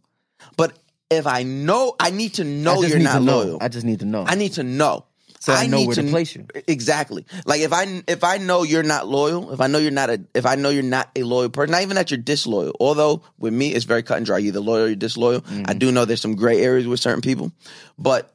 But 0.55 0.77
if 1.13 1.27
I 1.27 1.43
know, 1.43 1.95
I 1.99 2.11
need 2.11 2.35
to 2.35 2.43
know 2.43 2.81
you're 2.81 2.99
not 2.99 3.21
loyal. 3.21 3.57
I 3.61 3.67
just 3.67 3.85
need 3.85 3.99
to 3.99 4.05
know. 4.05 4.25
I 4.25 4.35
need 4.35 4.53
to 4.53 4.63
know. 4.63 5.05
So 5.43 5.51
I 5.51 5.67
know 5.67 5.75
need 5.75 5.87
where 5.87 5.95
to 5.97 6.03
place 6.03 6.33
you. 6.35 6.47
Exactly. 6.69 7.25
Like 7.45 7.59
if 7.59 7.73
I 7.73 8.01
if 8.07 8.23
I 8.23 8.37
know 8.37 8.63
you're 8.63 8.81
not 8.81 9.09
loyal, 9.09 9.51
if 9.51 9.59
I 9.59 9.67
know 9.67 9.77
you're 9.77 9.91
not 9.91 10.09
a 10.09 10.23
if 10.33 10.45
I 10.45 10.55
know 10.55 10.69
you're 10.69 10.83
not 10.83 11.09
a 11.17 11.23
loyal 11.23 11.49
person, 11.49 11.73
not 11.73 11.81
even 11.81 11.95
that 11.95 12.11
you're 12.11 12.17
disloyal. 12.17 12.73
Although 12.79 13.23
with 13.37 13.53
me 13.53 13.73
it's 13.73 13.83
very 13.83 14.03
cut 14.03 14.15
and 14.15 14.25
dry. 14.25 14.37
You're 14.37 14.47
either 14.47 14.61
loyal 14.61 14.85
or 14.85 14.87
you're 14.87 14.95
disloyal. 14.95 15.41
Mm-hmm. 15.41 15.63
I 15.67 15.73
do 15.73 15.91
know 15.91 16.05
there's 16.05 16.21
some 16.21 16.35
gray 16.35 16.61
areas 16.61 16.87
with 16.87 17.01
certain 17.01 17.19
people, 17.19 17.51
but 17.99 18.33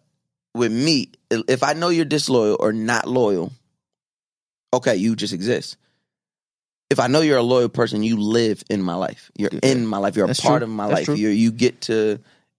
with 0.55 0.71
me, 0.71 1.13
if 1.31 1.63
I 1.63 1.73
know 1.73 1.89
you're 1.89 2.05
disloyal 2.05 2.59
or 2.61 2.75
not 2.75 3.09
loyal, 3.09 3.53
okay, 4.75 4.97
you 4.97 5.17
just 5.17 5.33
exist. 5.33 5.79
If 6.91 7.01
I 7.01 7.07
know 7.07 7.23
you're 7.23 7.39
a 7.39 7.43
loyal 7.43 7.71
person, 7.71 8.03
you 8.03 8.19
live 8.19 8.63
in 8.69 8.83
my 8.83 8.97
life. 8.97 9.31
You're 9.35 9.51
in 9.63 9.87
my 9.87 9.97
life. 9.97 10.15
You're 10.15 10.27
That's 10.27 10.41
a 10.41 10.43
part 10.43 10.61
true. 10.61 10.65
of 10.65 10.71
my 10.71 10.89
That's 10.89 11.09
life. 11.09 11.19
You 11.19 11.29
you 11.29 11.53
get 11.53 11.83
to 11.83 12.19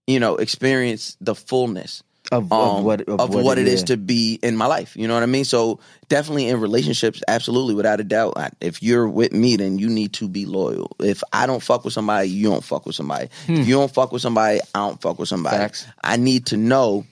you 0.09 0.19
know 0.19 0.35
experience 0.35 1.15
the 1.21 1.35
fullness 1.35 2.03
of, 2.31 2.51
um, 2.51 2.77
of 2.77 2.83
what 2.83 3.01
of, 3.07 3.33
what, 3.33 3.57
it 3.57 3.67
is 3.67 3.81
yeah. 3.81 3.85
to 3.87 3.97
be 3.97 4.39
in 4.43 4.55
my 4.55 4.65
life. 4.65 4.95
You 4.95 5.07
know 5.07 5.13
what 5.13 5.23
I 5.23 5.27
mean? 5.27 5.45
So 5.45 5.79
definitely 6.09 6.47
in 6.47 6.59
relationships, 6.59 7.21
absolutely, 7.27 7.73
without 7.75 7.99
a 7.99 8.03
doubt. 8.03 8.33
I, 8.35 8.49
if 8.61 8.83
you're 8.83 9.07
with 9.07 9.33
me, 9.33 9.55
then 9.55 9.79
you 9.79 9.89
need 9.89 10.13
to 10.13 10.27
be 10.27 10.45
loyal. 10.45 10.95
If 10.99 11.23
I 11.33 11.45
don't 11.47 11.61
fuck 11.61 11.85
with 11.85 11.93
somebody, 11.93 12.29
you 12.29 12.49
don't 12.49 12.63
fuck 12.63 12.85
with 12.85 12.95
somebody. 12.95 13.29
If 13.47 13.67
you 13.67 13.75
don't 13.75 13.91
fuck 13.91 14.11
with 14.11 14.21
somebody, 14.21 14.59
I 14.75 14.79
don't 14.79 15.01
fuck 15.01 15.17
with 15.17 15.29
somebody. 15.29 15.55
Hmm. 15.55 15.61
Facts. 15.63 15.87
I 16.03 16.17
need 16.17 16.47
to 16.47 16.57
know 16.57 17.05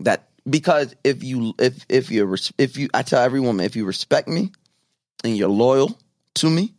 that 0.00 0.28
because 0.48 0.94
if 1.04 1.22
you 1.22 1.54
if 1.58 1.84
if 1.88 2.10
you're 2.10 2.36
if 2.56 2.76
you 2.76 2.88
I 2.94 3.02
tell 3.02 3.22
every 3.22 3.40
woman 3.40 3.64
if 3.64 3.76
you 3.76 3.84
respect 3.84 4.28
me 4.28 4.52
and 5.24 5.36
you're 5.36 5.48
loyal 5.48 5.98
to 6.36 6.50
me, 6.50 6.74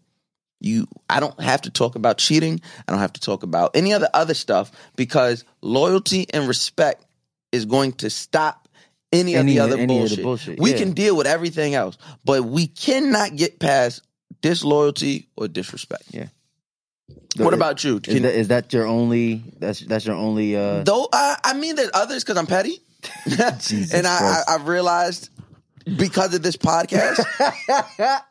you 0.60 0.88
I 1.10 1.20
don't 1.20 1.39
have 1.39 1.62
to 1.64 1.70
talk 1.70 1.95
about 1.95 2.18
cheating. 2.18 2.62
I 2.88 2.91
don't 2.91 3.01
have 3.01 3.14
to 3.14 3.22
talk 3.22 3.43
about 3.43 3.72
any 3.76 3.93
other 3.93 4.10
other 4.14 4.34
stuff 4.34 4.72
because 4.95 5.45
loyalty 5.62 6.28
and 6.34 6.47
respect 6.47 7.05
is 7.51 7.66
going 7.66 7.93
to 7.93 8.10
stop 8.10 8.68
any, 9.12 9.36
of 9.36 9.45
the 9.45 9.60
other 9.60 9.78
any 9.78 10.03
of 10.03 10.10
the 10.10 10.22
bullshit. 10.22 10.24
bullshit, 10.24 10.60
We 10.60 10.72
yeah. 10.72 10.78
can 10.78 10.91
deal 10.91 11.16
with 11.16 11.26
everything 11.26 11.74
else, 11.74 11.97
but 12.26 12.43
we 12.43 12.68
cannot 12.68 13.36
get 13.36 13.60
past 13.60 14.03
disloyalty 14.41 15.30
or 15.36 15.47
disrespect. 15.47 16.03
Yeah. 16.12 16.28
What 17.38 17.53
about 17.53 17.84
you? 17.84 17.99
Is 18.05 18.22
that, 18.22 18.36
is 18.36 18.47
that 18.49 18.74
your 18.74 18.86
only? 18.86 19.43
That's 19.60 19.80
that's 19.80 20.05
your 20.05 20.16
only. 20.16 20.55
uh 20.55 20.84
Though 20.84 21.07
I, 21.14 21.38
I 21.43 21.53
mean, 21.53 21.76
there's 21.76 21.91
others 21.93 22.24
because 22.24 22.38
I'm 22.38 22.47
petty, 22.47 22.80
and 23.26 24.07
I, 24.07 24.43
I 24.47 24.55
I've 24.55 24.68
realized 24.68 25.30
because 25.97 26.33
of 26.33 26.41
this 26.41 26.57
podcast, 26.57 27.19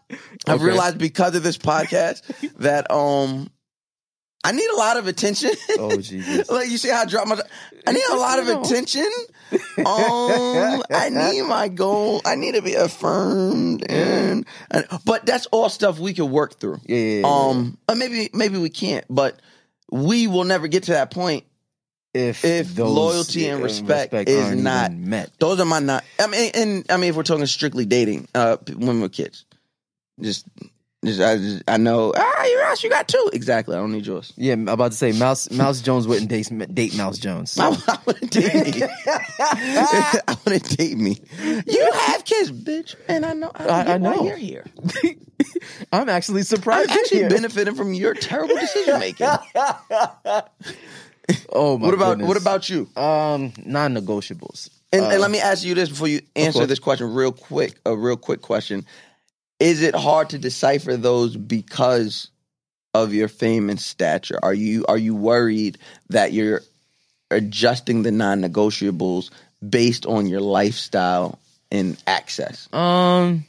I've 0.47 0.63
realized 0.63 0.99
because 0.99 1.35
of 1.35 1.43
this 1.43 1.59
podcast 1.59 2.23
that 2.59 2.91
um, 2.91 3.51
I 4.45 4.53
need 4.53 4.69
a 4.71 4.77
lot 4.77 4.97
of 4.97 5.07
attention. 5.07 5.51
Oh 5.79 5.97
Jesus! 6.01 6.49
like 6.51 6.71
you 6.71 6.79
see 6.79 6.89
how 6.89 7.03
I 7.03 7.05
drop 7.07 7.29
my. 7.29 7.41
I 7.87 7.93
need 7.93 8.05
a 8.11 8.17
lot 8.17 8.39
of 8.39 8.49
attention. 8.49 9.09
Um, 9.79 10.83
I 10.91 11.11
need 11.13 11.43
my 11.43 11.69
goal. 11.69 12.21
I 12.25 12.35
need 12.35 12.55
to 12.55 12.63
be 12.63 12.75
affirmed, 12.75 13.85
and, 13.91 14.47
and 14.71 14.87
but 15.05 15.27
that's 15.27 15.47
all 15.47 15.69
stuff 15.69 15.99
we 15.99 16.15
can 16.15 16.31
work 16.31 16.59
through. 16.61 16.81
Yeah, 16.87 16.97
yeah, 16.97 17.21
yeah, 17.21 17.27
Um, 17.27 17.79
maybe 17.97 18.31
maybe 18.33 18.59
we 18.59 18.71
can't, 18.71 19.05
but 19.11 19.41
we 19.91 20.27
will 20.27 20.45
never 20.45 20.69
get 20.69 20.85
to 20.85 20.93
that 20.93 21.11
point 21.11 21.45
if 22.19 22.45
if 22.45 22.75
those- 22.75 22.95
loyalty 22.95 23.47
and 23.49 23.61
uh, 23.61 23.65
respect, 23.65 24.13
respect 24.13 24.29
is 24.29 24.45
aren't 24.65 24.99
met. 24.99 25.31
Those 25.39 25.61
are 25.61 25.65
my 25.65 25.79
not. 25.79 26.05
I 26.19 26.27
mean, 26.27 26.51
and 26.55 26.87
I 26.91 26.97
mean, 26.97 27.11
if 27.11 27.17
we're 27.17 27.23
talking 27.23 27.47
strictly 27.47 27.85
dating, 27.87 28.29
uh, 28.35 28.57
when 28.77 29.01
we're 29.01 29.09
kids, 29.09 29.45
just, 30.21 30.47
just 31.05 31.21
I, 31.21 31.37
just, 31.37 31.63
I 31.69 31.77
know. 31.77 32.13
Ah, 32.17 32.45
you 32.45 32.61
Ross, 32.61 32.83
you 32.83 32.91
got 32.91 33.07
two. 33.09 33.31
Exactly. 33.33 33.77
I 33.77 33.79
don't 33.81 33.93
need 33.93 34.05
yours. 34.07 34.33
Yeah, 34.37 34.55
I'm 34.55 34.69
about 34.69 34.91
to 34.93 34.97
say 34.99 35.13
Mouse 35.13 35.51
Mouse 35.51 35.81
Jones 35.81 36.07
wouldn't 36.09 36.29
date 36.29 36.51
date 36.75 36.97
Mouse 36.97 37.19
Jones. 37.19 37.57
I, 37.59 37.69
I 37.89 37.99
wouldn't 38.05 38.31
date 38.33 38.55
me. 38.75 38.83
I 39.39 40.37
wouldn't 40.45 40.77
date 40.77 40.99
me. 40.99 41.21
You 41.67 41.91
have 41.93 42.25
kids, 42.25 42.51
bitch, 42.53 42.97
and 43.07 43.25
I 43.25 43.33
know. 43.35 43.53
I, 43.55 43.65
I- 43.69 43.95
I 43.95 43.99
know. 43.99 44.25
you're 44.25 44.37
here. 44.37 44.65
I'm 45.93 46.09
actually 46.09 46.41
I'm 46.41 46.45
surprised. 46.45 46.91
you're 46.91 46.99
actually 46.99 47.29
benefiting 47.29 47.75
from 47.77 47.95
your 47.95 48.13
terrible 48.15 48.57
decision 48.57 48.99
making. 48.99 49.29
Oh 51.53 51.79
my 51.79 51.87
What 51.87 51.95
about 51.95 52.09
goodness. 52.19 52.29
what 52.29 52.37
about 52.37 52.69
you? 52.69 52.89
um 52.97 53.53
non-negotiables? 53.65 54.71
And, 54.93 55.03
Uh, 55.03 55.09
and 55.11 55.21
let 55.21 55.31
me 55.31 55.39
ask 55.41 55.65
you 55.65 55.75
this 55.75 55.89
before 55.91 56.09
you 56.09 56.23
answer 56.35 56.65
this 56.67 56.79
question 56.79 57.13
real 57.13 57.33
quick. 57.33 57.79
A 57.85 57.95
real 57.97 58.17
quick 58.17 58.41
question: 58.41 58.87
Is 59.61 59.83
it 59.83 59.95
hard 59.95 60.31
to 60.31 60.39
decipher 60.39 60.97
those 60.97 61.37
because 61.37 62.29
of 62.95 63.13
your 63.13 63.29
fame 63.29 63.69
and 63.69 63.79
stature? 63.81 64.39
Are 64.43 64.55
you 64.55 64.85
are 64.89 64.97
you 64.99 65.15
worried 65.15 65.77
that 66.09 66.33
you're 66.33 66.63
adjusting 67.31 68.03
the 68.03 68.11
non-negotiables 68.11 69.31
based 69.69 70.07
on 70.07 70.27
your 70.27 70.41
lifestyle 70.41 71.39
and 71.71 71.97
access? 72.07 72.73
um 72.73 73.45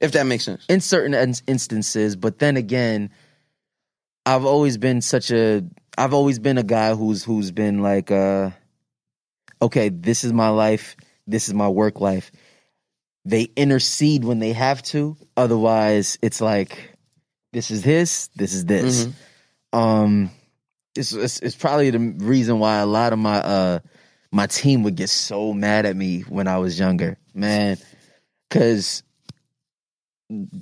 If 0.00 0.12
that 0.12 0.26
makes 0.26 0.44
sense. 0.44 0.64
in 0.68 0.80
certain 0.80 1.14
instances, 1.46 2.16
but 2.16 2.38
then 2.40 2.56
again, 2.56 3.10
I've 4.26 4.44
always 4.44 4.76
been 4.78 5.00
such 5.02 5.30
a 5.30 5.62
I've 6.00 6.14
always 6.14 6.38
been 6.38 6.56
a 6.56 6.62
guy 6.62 6.94
who's 6.94 7.22
who's 7.22 7.50
been 7.50 7.82
like 7.82 8.10
uh 8.10 8.50
okay, 9.60 9.90
this 9.90 10.24
is 10.24 10.32
my 10.32 10.48
life, 10.48 10.96
this 11.26 11.46
is 11.48 11.52
my 11.52 11.68
work 11.68 12.00
life. 12.00 12.32
They 13.26 13.48
intercede 13.54 14.24
when 14.24 14.38
they 14.38 14.54
have 14.54 14.82
to, 14.84 15.18
otherwise 15.36 16.16
it's 16.22 16.40
like 16.40 16.96
this 17.52 17.70
is 17.70 17.82
this, 17.82 18.30
this 18.34 18.54
is 18.54 18.64
this. 18.64 19.08
Um 19.74 20.30
it's, 20.96 21.12
it's 21.12 21.40
it's 21.40 21.54
probably 21.54 21.90
the 21.90 21.98
reason 21.98 22.58
why 22.60 22.78
a 22.78 22.86
lot 22.86 23.12
of 23.12 23.18
my 23.18 23.36
uh 23.36 23.78
my 24.32 24.46
team 24.46 24.84
would 24.84 24.96
get 24.96 25.10
so 25.10 25.52
mad 25.52 25.84
at 25.84 25.94
me 25.94 26.22
when 26.22 26.48
I 26.48 26.56
was 26.58 26.78
younger. 26.78 27.18
Man, 27.34 27.76
cuz 28.48 29.02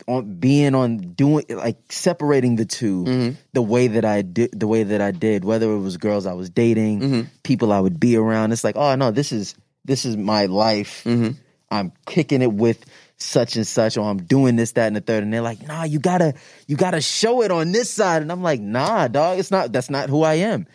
on 0.06 0.34
being 0.36 0.74
on 0.74 0.96
doing 1.14 1.44
like 1.50 1.76
separating 1.90 2.56
the 2.56 2.64
2 2.64 3.04
Mhm. 3.04 3.36
the 3.52 3.60
way 3.62 3.86
that 3.88 4.04
I 4.04 4.22
did 4.22 4.58
the 4.58 4.66
way 4.66 4.82
that 4.82 5.00
I 5.02 5.10
did 5.10 5.44
whether 5.44 5.70
it 5.70 5.78
was 5.78 5.96
girls 5.98 6.24
I 6.26 6.32
was 6.32 6.48
dating 6.48 7.00
Mhm. 7.00 7.26
people 7.42 7.70
I 7.72 7.78
would 7.80 8.00
be 8.00 8.16
around 8.16 8.52
it's 8.52 8.64
like 8.64 8.76
oh 8.76 8.94
no 8.94 9.10
this 9.10 9.30
is 9.30 9.54
this 9.84 10.04
is 10.06 10.16
my 10.16 10.46
life 10.46 11.02
Mhm. 11.04 11.36
I'm 11.70 11.92
kicking 12.06 12.40
it 12.40 12.52
with 12.52 12.84
such 13.18 13.56
and 13.56 13.66
such 13.66 13.98
or 13.98 14.08
I'm 14.08 14.22
doing 14.22 14.56
this 14.56 14.72
that 14.72 14.86
and 14.86 14.96
the 14.96 15.00
third 15.02 15.22
and 15.22 15.32
they're 15.32 15.42
like 15.42 15.66
nah 15.66 15.84
you 15.84 15.98
got 15.98 16.18
to 16.18 16.32
you 16.66 16.76
got 16.76 16.92
to 16.92 17.00
show 17.02 17.42
it 17.42 17.50
on 17.50 17.72
this 17.72 17.90
side 17.90 18.22
and 18.22 18.32
I'm 18.32 18.42
like 18.42 18.60
nah 18.60 19.08
dog 19.08 19.38
it's 19.38 19.50
not 19.50 19.70
that's 19.72 19.90
not 19.90 20.08
who 20.08 20.22
I 20.22 20.34
am 20.34 20.66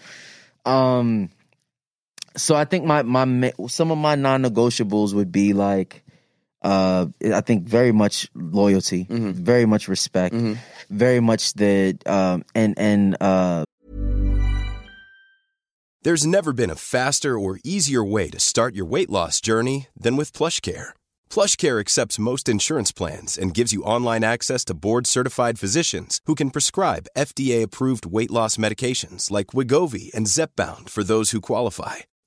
um 0.65 1.29
so 2.35 2.55
I 2.55 2.65
think 2.65 2.85
my 2.85 3.01
my 3.03 3.53
some 3.67 3.91
of 3.91 3.97
my 3.97 4.15
non-negotiables 4.15 5.13
would 5.13 5.31
be 5.31 5.53
like 5.53 6.03
uh 6.63 7.07
I 7.21 7.41
think 7.41 7.67
very 7.67 7.91
much 7.91 8.29
loyalty, 8.33 9.07
very 9.09 9.65
much 9.65 9.87
respect, 9.87 10.35
very 10.89 11.19
much 11.19 11.53
the 11.53 11.97
um 12.05 12.43
and 12.55 12.73
and 12.77 13.17
uh 13.21 13.63
There's 16.03 16.25
never 16.25 16.51
been 16.51 16.69
a 16.69 16.75
faster 16.75 17.39
or 17.39 17.59
easier 17.63 18.03
way 18.03 18.29
to 18.29 18.39
start 18.39 18.75
your 18.75 18.85
weight 18.85 19.09
loss 19.09 19.39
journey 19.39 19.87
than 20.03 20.17
with 20.17 20.33
PlushCare. 20.33 20.89
Plush 21.33 21.55
Care 21.55 21.79
accepts 21.79 22.19
most 22.19 22.49
insurance 22.49 22.91
plans 22.91 23.37
and 23.37 23.55
gives 23.55 23.71
you 23.73 23.81
online 23.95 24.23
access 24.23 24.65
to 24.65 24.73
board-certified 24.75 25.57
physicians 25.57 26.19
who 26.27 26.35
can 26.35 26.51
prescribe 26.51 27.07
FDA-approved 27.17 28.05
weight 28.05 28.31
loss 28.31 28.57
medications 28.57 29.31
like 29.31 29.55
Wegovy 29.55 30.13
and 30.13 30.27
Zepbound 30.27 30.89
for 30.89 31.03
those 31.03 31.31
who 31.31 31.39
qualify. 31.41 31.97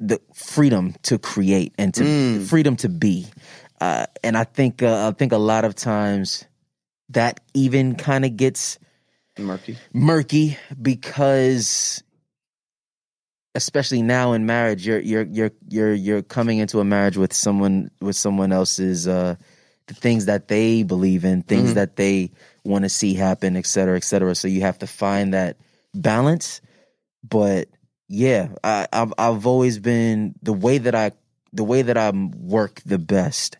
The 0.00 0.20
freedom 0.34 0.94
to 1.02 1.18
create 1.18 1.74
and 1.78 1.92
to 1.94 2.02
Mm. 2.04 2.46
freedom 2.48 2.76
to 2.76 2.88
be. 2.88 3.26
Uh 3.80 4.06
and 4.24 4.36
I 4.36 4.44
think 4.44 4.82
uh, 4.82 5.08
I 5.08 5.12
think 5.12 5.32
a 5.32 5.38
lot 5.38 5.64
of 5.64 5.74
times 5.74 6.44
that 7.10 7.40
even 7.54 7.94
kind 7.96 8.24
of 8.24 8.36
gets 8.36 8.78
Murky. 9.38 9.76
murky 9.92 10.56
because 10.80 12.02
especially 13.54 14.02
now 14.02 14.32
in 14.32 14.46
marriage 14.46 14.86
you're 14.86 15.00
you're 15.00 15.24
you're 15.24 15.50
you're 15.68 15.92
you're 15.94 16.22
coming 16.22 16.58
into 16.58 16.78
a 16.80 16.84
marriage 16.84 17.16
with 17.16 17.32
someone 17.32 17.90
with 18.00 18.16
someone 18.16 18.52
else's 18.52 19.08
uh 19.08 19.34
the 19.86 19.94
things 19.94 20.26
that 20.26 20.46
they 20.48 20.82
believe 20.84 21.24
in 21.24 21.42
things 21.42 21.74
that 21.74 21.96
they 21.96 22.30
want 22.64 22.84
to 22.84 22.88
see 22.88 23.14
happen 23.14 23.56
et 23.56 23.66
cetera 23.66 23.96
et 23.96 24.04
cetera 24.04 24.34
so 24.34 24.46
you 24.46 24.60
have 24.60 24.78
to 24.78 24.86
find 24.86 25.34
that 25.34 25.56
balance 25.94 26.60
but 27.28 27.66
yeah 28.10 28.48
i 28.62 28.86
i've 28.92 29.14
i've 29.16 29.46
always 29.46 29.78
been 29.78 30.34
the 30.42 30.52
way 30.52 30.76
that 30.76 30.94
i 30.94 31.10
the 31.52 31.64
way 31.64 31.80
that 31.80 31.96
i 31.96 32.10
work 32.10 32.82
the 32.84 32.98
best 32.98 33.56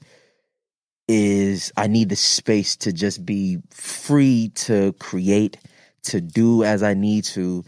is 1.11 1.72
I 1.76 1.88
need 1.88 2.09
the 2.09 2.16
space 2.16 2.76
to 2.76 2.92
just 2.92 3.26
be 3.26 3.59
free 3.70 4.53
to 4.55 4.92
create, 4.94 5.59
to 6.05 6.20
do 6.20 6.62
as 6.62 6.84
I 6.84 6.94
need 6.94 7.24
to. 7.24 7.64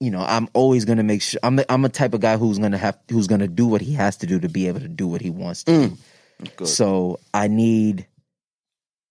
You 0.00 0.10
know, 0.10 0.20
I'm 0.20 0.48
always 0.52 0.84
gonna 0.84 1.02
make 1.02 1.22
sure 1.22 1.40
I'm 1.42 1.56
the, 1.56 1.72
I'm 1.72 1.84
a 1.84 1.88
type 1.88 2.12
of 2.12 2.20
guy 2.20 2.36
who's 2.36 2.58
gonna 2.58 2.76
have 2.76 2.98
who's 3.10 3.26
gonna 3.26 3.48
do 3.48 3.66
what 3.66 3.80
he 3.80 3.94
has 3.94 4.18
to 4.18 4.26
do 4.26 4.38
to 4.40 4.48
be 4.48 4.68
able 4.68 4.80
to 4.80 4.88
do 4.88 5.08
what 5.08 5.22
he 5.22 5.30
wants 5.30 5.64
to. 5.64 5.72
do. 5.72 5.88
Mm. 5.88 6.56
Good. 6.56 6.68
So 6.68 7.20
I 7.32 7.48
need 7.48 8.06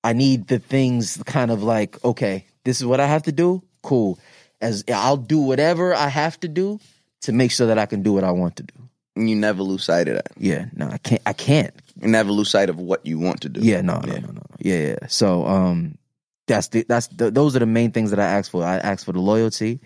I 0.04 0.14
need 0.14 0.48
the 0.48 0.60
things 0.60 1.22
kind 1.26 1.50
of 1.50 1.64
like, 1.64 2.04
okay, 2.06 2.46
this 2.64 2.80
is 2.80 2.86
what 2.86 3.00
I 3.00 3.08
have 3.08 3.24
to 3.24 3.32
do. 3.32 3.64
Cool. 3.82 4.20
As 4.62 4.84
I'll 4.94 5.18
do 5.18 5.40
whatever 5.40 5.94
I 5.94 6.08
have 6.08 6.40
to 6.42 6.48
do 6.48 6.80
to 7.22 7.32
make 7.32 7.52
sure 7.52 7.68
that 7.68 7.78
I 7.78 7.86
can 7.86 8.04
do 8.04 8.14
what 8.14 8.24
I 8.24 8.32
want 8.32 8.56
to 8.58 8.64
do. 8.64 8.74
And 9.16 9.30
you 9.30 9.36
never 9.36 9.62
lose 9.64 9.84
sight 9.84 10.08
of 10.08 10.16
that. 10.16 10.30
Yeah, 10.38 10.66
no, 10.74 10.88
I 10.88 10.98
can't 10.98 11.22
I 11.26 11.34
can't. 11.34 11.74
You 12.02 12.08
never 12.08 12.32
lose 12.32 12.50
sight 12.50 12.70
of 12.70 12.78
what 12.80 13.06
you 13.06 13.20
want 13.20 13.42
to 13.42 13.50
do. 13.50 13.60
Yeah, 13.62 13.82
no, 13.82 14.00
no, 14.00 14.08
Yeah. 14.14 14.20
no, 14.20 14.28
no, 14.28 14.34
no. 14.34 14.42
Yeah, 14.60 14.80
yeah. 14.80 15.08
So, 15.08 15.46
um, 15.46 15.98
that's 16.48 16.70
the 16.70 16.86
that's 16.88 17.08
the, 17.08 17.30
those 17.32 17.56
are 17.56 17.60
the 17.60 17.66
main 17.66 17.92
things 17.92 18.12
that 18.12 18.20
I 18.20 18.26
ask 18.26 18.50
for. 18.52 18.64
I 18.64 18.78
ask 18.78 19.06
for 19.06 19.12
the 19.12 19.20
loyalty, 19.20 19.80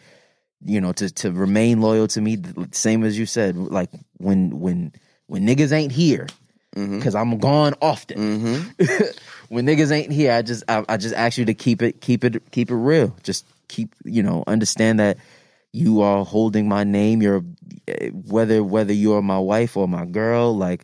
you 0.64 0.80
know, 0.82 0.92
to 0.94 1.10
to 1.12 1.32
remain 1.32 1.82
loyal 1.82 2.08
to 2.10 2.22
me, 2.22 2.38
same 2.72 3.04
as 3.04 3.18
you 3.18 3.26
said, 3.26 3.56
like 3.58 3.90
when 4.18 4.60
when 4.60 4.92
when 5.28 5.46
niggas 5.48 5.72
ain't 5.72 5.92
here, 5.92 6.28
Mm-hmm. 6.76 6.98
because 6.98 7.16
I'm 7.16 7.38
gone 7.40 7.74
often. 7.82 8.18
when 9.50 9.66
niggas 9.66 9.92
ain't 9.92 10.12
here, 10.12 10.34
I 10.34 10.42
just 10.42 10.64
I, 10.68 10.84
I 10.90 10.98
just 10.98 11.16
ask 11.16 11.38
you 11.38 11.46
to 11.46 11.54
keep 11.54 11.82
it 11.82 12.02
keep 12.02 12.24
it 12.26 12.52
keep 12.52 12.70
it 12.70 12.76
real. 12.76 13.16
Just 13.24 13.46
keep 13.68 13.94
you 14.04 14.24
know 14.24 14.44
understand 14.48 15.00
that 15.00 15.18
you 15.74 16.02
are 16.02 16.24
holding 16.26 16.68
my 16.68 16.84
name. 16.84 17.22
You're 17.22 17.44
whether 18.12 18.64
whether 18.64 18.94
you're 18.94 19.22
my 19.22 19.40
wife 19.40 19.76
or 19.78 19.88
my 19.88 20.06
girl. 20.06 20.56
Like, 20.56 20.84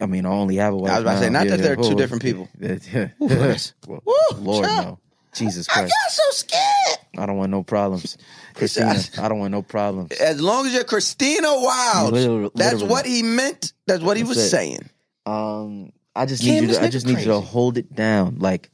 I 0.00 0.06
mean, 0.06 0.26
I 0.26 0.30
only 0.30 0.56
have 0.56 0.74
a 0.74 0.76
wife. 0.76 0.90
I 0.92 0.94
was 0.96 1.02
about 1.02 1.12
to 1.14 1.18
say, 1.20 1.30
now. 1.30 1.38
not 1.40 1.48
that 1.48 1.58
Yeah, 1.60 1.64
they're 1.66 1.76
two 1.76 1.94
different 1.94 2.22
people. 2.28 2.48
yeah. 2.60 3.08
that's- 3.20 3.72
Well, 3.86 4.02
Woo, 4.04 4.14
Lord 4.38 4.64
child. 4.66 4.84
no, 4.86 4.98
Jesus 5.34 5.68
I 5.68 5.72
Christ, 5.72 5.94
got 6.04 6.12
so 6.12 6.22
scared. 6.30 6.98
I 7.18 7.24
don't 7.26 7.36
want 7.38 7.50
no 7.50 7.62
problems, 7.62 8.18
Christina. 8.54 8.98
I 9.18 9.28
don't 9.28 9.38
want 9.38 9.52
no 9.52 9.62
problems. 9.62 10.12
As 10.12 10.40
long 10.40 10.66
as 10.66 10.74
you're 10.74 10.84
Christina 10.84 11.48
Wild, 11.48 12.12
Literally- 12.12 12.50
that's 12.54 12.72
literally. 12.74 12.90
what 12.90 13.06
he 13.06 13.22
meant. 13.22 13.72
That's 13.86 14.02
what 14.02 14.16
he 14.16 14.22
That's 14.24 14.36
was 14.36 14.44
it. 14.46 14.48
saying. 14.50 14.90
Um, 15.24 15.92
I 16.14 16.26
just 16.26 16.42
Cam, 16.42 16.54
need 16.54 16.62
you 16.70 16.74
to. 16.74 16.82
I 16.82 16.88
nigga 16.88 16.90
just 16.92 17.06
need 17.06 17.18
you 17.20 17.24
to 17.26 17.40
hold 17.40 17.78
it 17.78 17.94
down. 17.94 18.38
Like, 18.38 18.70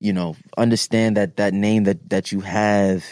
you 0.00 0.12
know, 0.12 0.36
understand 0.58 1.16
that 1.16 1.36
that 1.36 1.54
name 1.54 1.84
that 1.84 2.10
that 2.10 2.32
you 2.32 2.40
have 2.40 3.04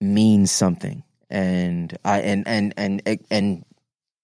means 0.00 0.50
something, 0.50 1.02
and 1.30 1.96
I 2.04 2.20
and 2.20 2.46
and 2.46 2.74
and 2.76 3.02
and 3.30 3.64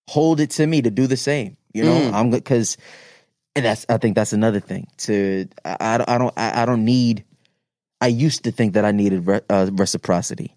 hold 0.08 0.40
it 0.40 0.50
to 0.52 0.66
me 0.66 0.82
to 0.82 0.90
do 0.90 1.06
the 1.06 1.16
same. 1.16 1.56
You 1.74 1.84
know, 1.84 2.00
Mm. 2.00 2.12
I'm 2.14 2.30
because, 2.30 2.76
and 3.54 3.64
that's. 3.64 3.84
I 3.88 3.98
think 3.98 4.14
that's 4.16 4.32
another 4.32 4.60
thing. 4.60 4.88
To 4.98 5.46
I, 5.64 5.76
I 5.80 5.98
don't 5.98 6.08
I 6.10 6.18
don't 6.18 6.34
I, 6.36 6.64
don't 6.66 6.84
need. 6.84 7.24
I 8.00 8.06
used 8.08 8.44
to 8.44 8.50
think 8.52 8.74
that 8.74 8.84
I 8.84 8.92
needed 8.92 9.26
re, 9.26 9.40
uh, 9.50 9.68
reciprocity. 9.72 10.54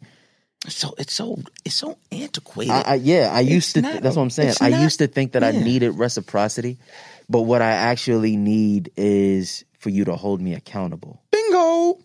So 0.68 0.94
it's 0.98 1.14
so 1.14 1.40
it's 1.66 1.76
so 1.76 1.98
antiquated. 2.12 2.72
I, 2.72 2.82
I, 2.82 2.94
yeah, 2.96 3.32
I 3.34 3.40
used 3.42 3.76
It's 3.78 3.88
to. 3.88 3.94
not- 3.94 4.02
that's 4.04 4.16
what 4.16 4.22
I'm 4.24 4.30
saying. 4.30 4.54
I 4.62 4.70
not- 4.70 4.82
used 4.82 5.00
to 5.00 5.08
think 5.08 5.32
that 5.34 5.44
I 5.44 5.52
needed 5.52 5.92
reciprocity, 5.98 6.78
but 7.30 7.42
what 7.42 7.62
I 7.62 7.72
actually 7.72 8.38
need 8.38 8.92
is 8.96 9.66
for 9.82 9.90
you 9.90 10.06
to 10.06 10.16
hold 10.16 10.40
me 10.40 10.54
accountable. 10.54 11.22
Bingo. 11.32 12.00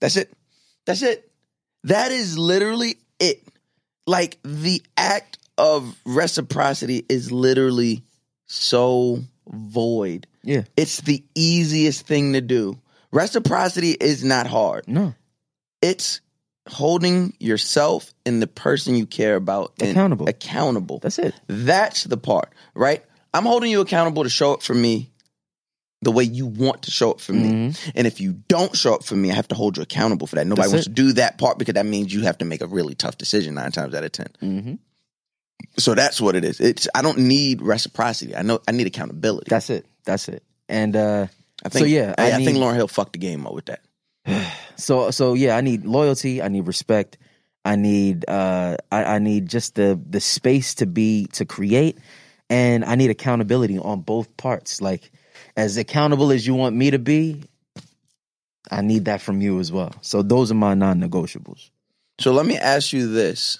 That's 0.00 0.16
it. 0.16 0.32
That's 0.84 1.02
it. 1.02 1.30
That 1.84 2.10
is 2.10 2.36
literally 2.36 2.96
it. 3.20 3.46
Like 4.06 4.38
the 4.42 4.82
act 4.96 5.38
of 5.56 5.96
reciprocity 6.04 7.06
is 7.08 7.30
literally 7.30 8.02
so 8.46 9.20
void. 9.48 10.26
Yeah. 10.42 10.64
It's 10.76 11.00
the 11.00 11.24
easiest 11.34 12.06
thing 12.06 12.32
to 12.32 12.40
do. 12.40 12.78
Reciprocity 13.12 13.92
is 13.92 14.24
not 14.24 14.48
hard. 14.48 14.88
No. 14.88 15.14
It's 15.80 16.20
holding 16.68 17.34
yourself 17.38 18.12
and 18.24 18.42
the 18.42 18.48
person 18.48 18.96
you 18.96 19.06
care 19.06 19.36
about 19.36 19.74
Accountable. 19.80 20.28
Accountable. 20.28 20.98
That's 20.98 21.20
it. 21.20 21.34
That's 21.46 22.02
the 22.02 22.16
part, 22.16 22.52
right? 22.74 23.04
I'm 23.32 23.44
holding 23.44 23.70
you 23.70 23.80
accountable 23.80 24.24
to 24.24 24.28
show 24.28 24.54
up 24.54 24.62
for 24.62 24.74
me 24.74 25.12
the 26.02 26.12
way 26.12 26.24
you 26.24 26.46
want 26.46 26.82
to 26.82 26.90
show 26.90 27.10
up 27.10 27.20
for 27.20 27.32
me. 27.32 27.50
Mm-hmm. 27.50 27.90
And 27.94 28.06
if 28.06 28.20
you 28.20 28.34
don't 28.48 28.76
show 28.76 28.94
up 28.94 29.04
for 29.04 29.16
me, 29.16 29.30
I 29.30 29.34
have 29.34 29.48
to 29.48 29.54
hold 29.54 29.76
you 29.76 29.82
accountable 29.82 30.26
for 30.26 30.36
that. 30.36 30.46
Nobody 30.46 30.62
That's 30.62 30.72
wants 30.72 30.86
it. 30.86 30.90
to 30.90 30.94
do 30.94 31.12
that 31.14 31.38
part 31.38 31.58
because 31.58 31.74
that 31.74 31.86
means 31.86 32.12
you 32.12 32.22
have 32.22 32.38
to 32.38 32.44
make 32.44 32.60
a 32.60 32.66
really 32.66 32.94
tough 32.94 33.16
decision 33.16 33.54
nine 33.54 33.72
times 33.72 33.94
out 33.94 34.04
of 34.04 34.12
10 34.12 34.26
Mm-hmm. 34.42 34.74
So 35.78 35.94
that's 35.94 36.20
what 36.20 36.36
it 36.36 36.44
is. 36.44 36.60
It's 36.60 36.86
I 36.94 37.02
don't 37.02 37.18
need 37.18 37.62
reciprocity. 37.62 38.36
I 38.36 38.42
know 38.42 38.60
I 38.68 38.72
need 38.72 38.86
accountability. 38.86 39.46
That's 39.48 39.70
it. 39.70 39.86
That's 40.04 40.28
it. 40.28 40.42
And 40.68 40.94
uh 40.94 41.26
I 41.64 41.68
think 41.70 41.84
so 41.84 41.86
yeah, 41.86 42.14
I, 42.18 42.30
I, 42.30 42.34
I 42.34 42.38
need, 42.38 42.44
think 42.44 42.58
Lauryn 42.58 42.74
Hill 42.74 42.88
fucked 42.88 43.14
the 43.14 43.18
game 43.18 43.46
up 43.46 43.54
with 43.54 43.66
that. 43.66 43.80
so 44.76 45.10
so 45.10 45.34
yeah, 45.34 45.56
I 45.56 45.62
need 45.62 45.86
loyalty, 45.86 46.42
I 46.42 46.48
need 46.48 46.66
respect, 46.66 47.16
I 47.64 47.76
need 47.76 48.28
uh 48.28 48.76
I, 48.92 49.04
I 49.04 49.18
need 49.18 49.48
just 49.48 49.74
the 49.74 49.98
the 50.08 50.20
space 50.20 50.74
to 50.76 50.86
be 50.86 51.26
to 51.32 51.44
create 51.44 51.98
and 52.48 52.84
I 52.84 52.94
need 52.94 53.10
accountability 53.10 53.78
on 53.78 54.00
both 54.00 54.36
parts. 54.36 54.80
Like 54.80 55.10
as 55.56 55.76
accountable 55.76 56.30
as 56.32 56.46
you 56.46 56.54
want 56.54 56.76
me 56.76 56.90
to 56.90 56.98
be, 56.98 57.42
I 58.70 58.82
need 58.82 59.04
that 59.06 59.20
from 59.20 59.40
you 59.40 59.60
as 59.60 59.70
well. 59.72 59.94
So 60.02 60.22
those 60.22 60.50
are 60.50 60.54
my 60.56 60.74
non-negotiables. 60.74 61.70
So 62.20 62.32
let 62.32 62.46
me 62.46 62.56
ask 62.56 62.92
you 62.92 63.08
this: 63.12 63.58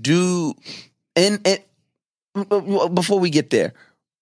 Do 0.00 0.54
and, 1.16 1.40
and 1.46 2.94
before 2.94 3.20
we 3.20 3.30
get 3.30 3.50
there, 3.50 3.72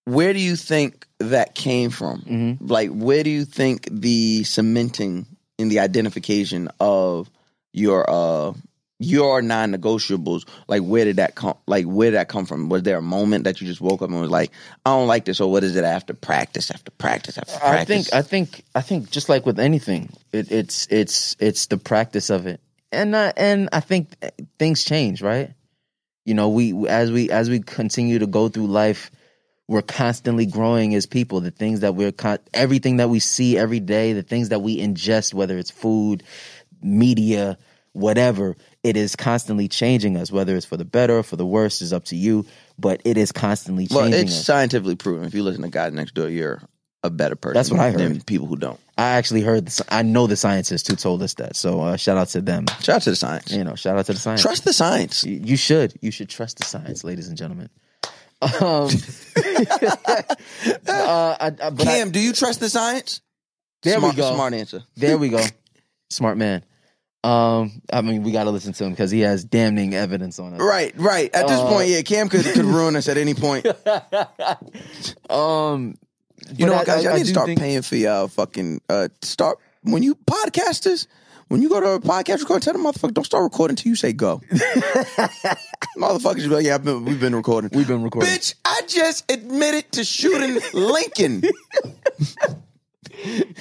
where 0.05 0.33
do 0.33 0.39
you 0.39 0.55
think 0.55 1.07
that 1.19 1.55
came 1.55 1.89
from? 1.89 2.21
Mhm. 2.21 2.57
Like, 2.69 2.89
where 2.91 3.23
do 3.23 3.29
you 3.29 3.45
think 3.45 3.87
the 3.91 4.43
cementing 4.43 5.25
in 5.57 5.69
the 5.69 5.79
identification 5.79 6.69
of 6.79 7.29
your 7.73 8.05
uh 8.09 8.53
your 9.01 9.41
non-negotiables? 9.41 10.47
Like, 10.67 10.83
where 10.83 11.05
did 11.05 11.15
that 11.17 11.35
come? 11.35 11.57
Like, 11.65 11.85
where 11.85 12.11
did 12.11 12.17
that 12.17 12.29
come 12.29 12.45
from? 12.45 12.69
Was 12.69 12.83
there 12.83 12.97
a 12.97 13.01
moment 13.01 13.45
that 13.45 13.59
you 13.59 13.67
just 13.67 13.81
woke 13.81 14.01
up 14.01 14.09
and 14.09 14.21
was 14.21 14.29
like, 14.29 14.51
I 14.85 14.91
don't 14.91 15.07
like 15.07 15.25
this, 15.25 15.41
or 15.41 15.51
what 15.51 15.63
is 15.63 15.75
it 15.75 15.83
after 15.83 16.13
practice, 16.13 16.69
after 16.71 16.91
practice, 16.91 17.37
after 17.37 17.57
practice? 17.57 17.81
I 17.81 17.85
think 17.85 18.13
I 18.13 18.21
think 18.21 18.63
I 18.75 18.81
think 18.81 19.09
just 19.09 19.27
like 19.27 19.45
with 19.45 19.59
anything, 19.59 20.09
it, 20.31 20.51
it's 20.51 20.87
it's 20.89 21.35
it's 21.39 21.65
the 21.65 21.77
practice 21.77 22.29
of 22.29 22.45
it, 22.45 22.61
and 22.91 23.15
uh, 23.15 23.33
and 23.35 23.69
I 23.73 23.79
think 23.79 24.15
things 24.59 24.83
change, 24.83 25.21
right? 25.21 25.51
You 26.25 26.35
know, 26.35 26.49
we 26.49 26.87
as 26.87 27.11
we 27.11 27.31
as 27.31 27.49
we 27.49 27.59
continue 27.59 28.19
to 28.19 28.27
go 28.27 28.49
through 28.49 28.67
life, 28.67 29.09
we're 29.67 29.81
constantly 29.81 30.45
growing 30.45 30.93
as 30.93 31.07
people. 31.07 31.41
The 31.41 31.49
things 31.49 31.79
that 31.79 31.95
we're 31.95 32.11
con- 32.11 32.39
everything 32.53 32.97
that 32.97 33.09
we 33.09 33.19
see 33.19 33.57
every 33.57 33.79
day, 33.79 34.13
the 34.13 34.21
things 34.21 34.49
that 34.49 34.59
we 34.59 34.77
ingest, 34.77 35.33
whether 35.33 35.57
it's 35.57 35.71
food, 35.71 36.23
media, 36.83 37.57
whatever, 37.93 38.55
it 38.83 38.97
is 38.97 39.15
constantly 39.15 39.67
changing 39.67 40.17
us. 40.17 40.31
Whether 40.31 40.55
it's 40.55 40.65
for 40.65 40.77
the 40.77 40.85
better 40.85 41.19
or 41.19 41.23
for 41.23 41.35
the 41.35 41.45
worse 41.45 41.81
is 41.81 41.93
up 41.93 42.05
to 42.05 42.15
you, 42.15 42.45
but 42.79 43.01
it 43.05 43.17
is 43.17 43.31
constantly 43.31 43.87
changing. 43.87 44.11
Well, 44.11 44.13
it's 44.21 44.31
us. 44.31 44.45
scientifically 44.45 44.95
proven. 44.95 45.25
If 45.25 45.33
you 45.33 45.43
listen 45.43 45.61
to 45.63 45.69
God 45.69 45.93
Next 45.93 46.13
Door, 46.13 46.29
you're 46.29 46.61
a 47.03 47.09
better 47.09 47.35
person. 47.35 47.55
That's 47.55 47.71
what 47.71 47.79
I 47.79 47.91
heard. 47.91 47.99
Than 47.99 48.21
people 48.21 48.47
who 48.47 48.55
don't. 48.55 48.79
I 48.97 49.09
actually 49.11 49.41
heard. 49.41 49.65
The, 49.67 49.85
I 49.89 50.01
know 50.03 50.27
the 50.27 50.35
scientists 50.35 50.87
who 50.87 50.95
told 50.95 51.21
us 51.23 51.33
that. 51.35 51.55
So 51.55 51.81
uh, 51.81 51.97
shout 51.97 52.17
out 52.17 52.27
to 52.29 52.41
them. 52.41 52.65
Shout 52.81 52.97
out 52.97 53.01
to 53.03 53.09
the 53.11 53.15
science. 53.15 53.51
You 53.51 53.63
know, 53.63 53.75
shout 53.75 53.97
out 53.97 54.05
to 54.07 54.13
the 54.13 54.19
science. 54.19 54.41
Trust 54.41 54.63
the 54.65 54.73
science. 54.73 55.23
You 55.23 55.39
you 55.43 55.57
should. 55.57 55.93
You 56.01 56.11
should 56.11 56.29
trust 56.29 56.57
the 56.57 56.65
science, 56.65 57.03
ladies 57.03 57.27
and 57.27 57.37
gentlemen. 57.37 57.69
Um, 58.43 58.49
uh, 58.57 58.89
I, 60.87 61.37
I, 61.39 61.49
but 61.69 61.81
I- 61.81 61.83
Cam, 61.83 62.09
do 62.09 62.19
you 62.19 62.33
trust 62.33 62.59
the 62.59 62.69
science? 62.69 63.21
There 63.83 63.99
we 64.01 64.13
go. 64.13 64.33
Smart 64.33 64.53
answer. 64.55 64.83
there 64.95 65.17
we 65.17 65.29
go. 65.29 65.43
Smart 66.09 66.37
man. 66.37 66.63
Um, 67.23 67.81
I 67.93 68.01
mean, 68.01 68.23
we 68.23 68.31
got 68.31 68.45
to 68.45 68.49
listen 68.49 68.73
to 68.73 68.83
him 68.83 68.91
because 68.91 69.11
he 69.11 69.19
has 69.19 69.43
damning 69.43 69.93
evidence 69.93 70.39
on 70.39 70.55
us. 70.55 70.59
Right, 70.59 70.91
right. 70.97 71.33
At 71.35 71.47
this 71.47 71.59
Uh, 71.59 71.67
point, 71.69 71.89
yeah, 71.89 72.01
Cam 72.01 72.29
could 72.29 72.43
could 72.45 72.65
ruin 72.65 72.95
us 72.95 73.07
at 73.07 73.17
any 73.17 73.33
point. 73.35 73.65
Um, 75.29 75.95
You 76.57 76.65
know, 76.65 76.73
I- 76.73 76.77
what, 76.77 76.85
guys, 76.87 76.99
I- 76.99 77.01
y'all 77.03 77.13
I 77.13 77.17
need 77.17 77.23
to 77.25 77.29
start 77.29 77.45
think- 77.47 77.59
paying 77.59 77.81
for 77.83 77.95
y'all 77.95 78.27
fucking 78.27 78.81
uh 78.89 79.07
start 79.21 79.59
when 79.83 80.01
you 80.03 80.15
podcasters. 80.15 81.07
When 81.47 81.61
you 81.61 81.67
go 81.69 81.81
to 81.81 81.87
a 81.91 81.99
podcast 81.99 82.39
recording, 82.39 82.61
tell 82.61 82.73
them 82.73 82.83
motherfucker 82.85 83.13
don't 83.13 83.25
start 83.25 83.43
recording 83.43 83.73
until 83.73 83.89
you 83.89 83.95
say 83.97 84.13
go. 84.13 84.39
Motherfuckers 85.97 86.35
be 86.43 86.47
like, 86.47 86.65
yeah, 86.65 86.77
been, 86.77 87.03
we've 87.03 87.19
been 87.19 87.35
recording. 87.35 87.69
We've 87.73 87.87
been 87.87 88.03
recording. 88.03 88.31
Bitch, 88.31 88.53
I 88.63 88.81
just 88.87 89.29
admitted 89.29 89.91
to 89.93 90.03
shooting 90.05 90.59
Lincoln. 90.73 91.43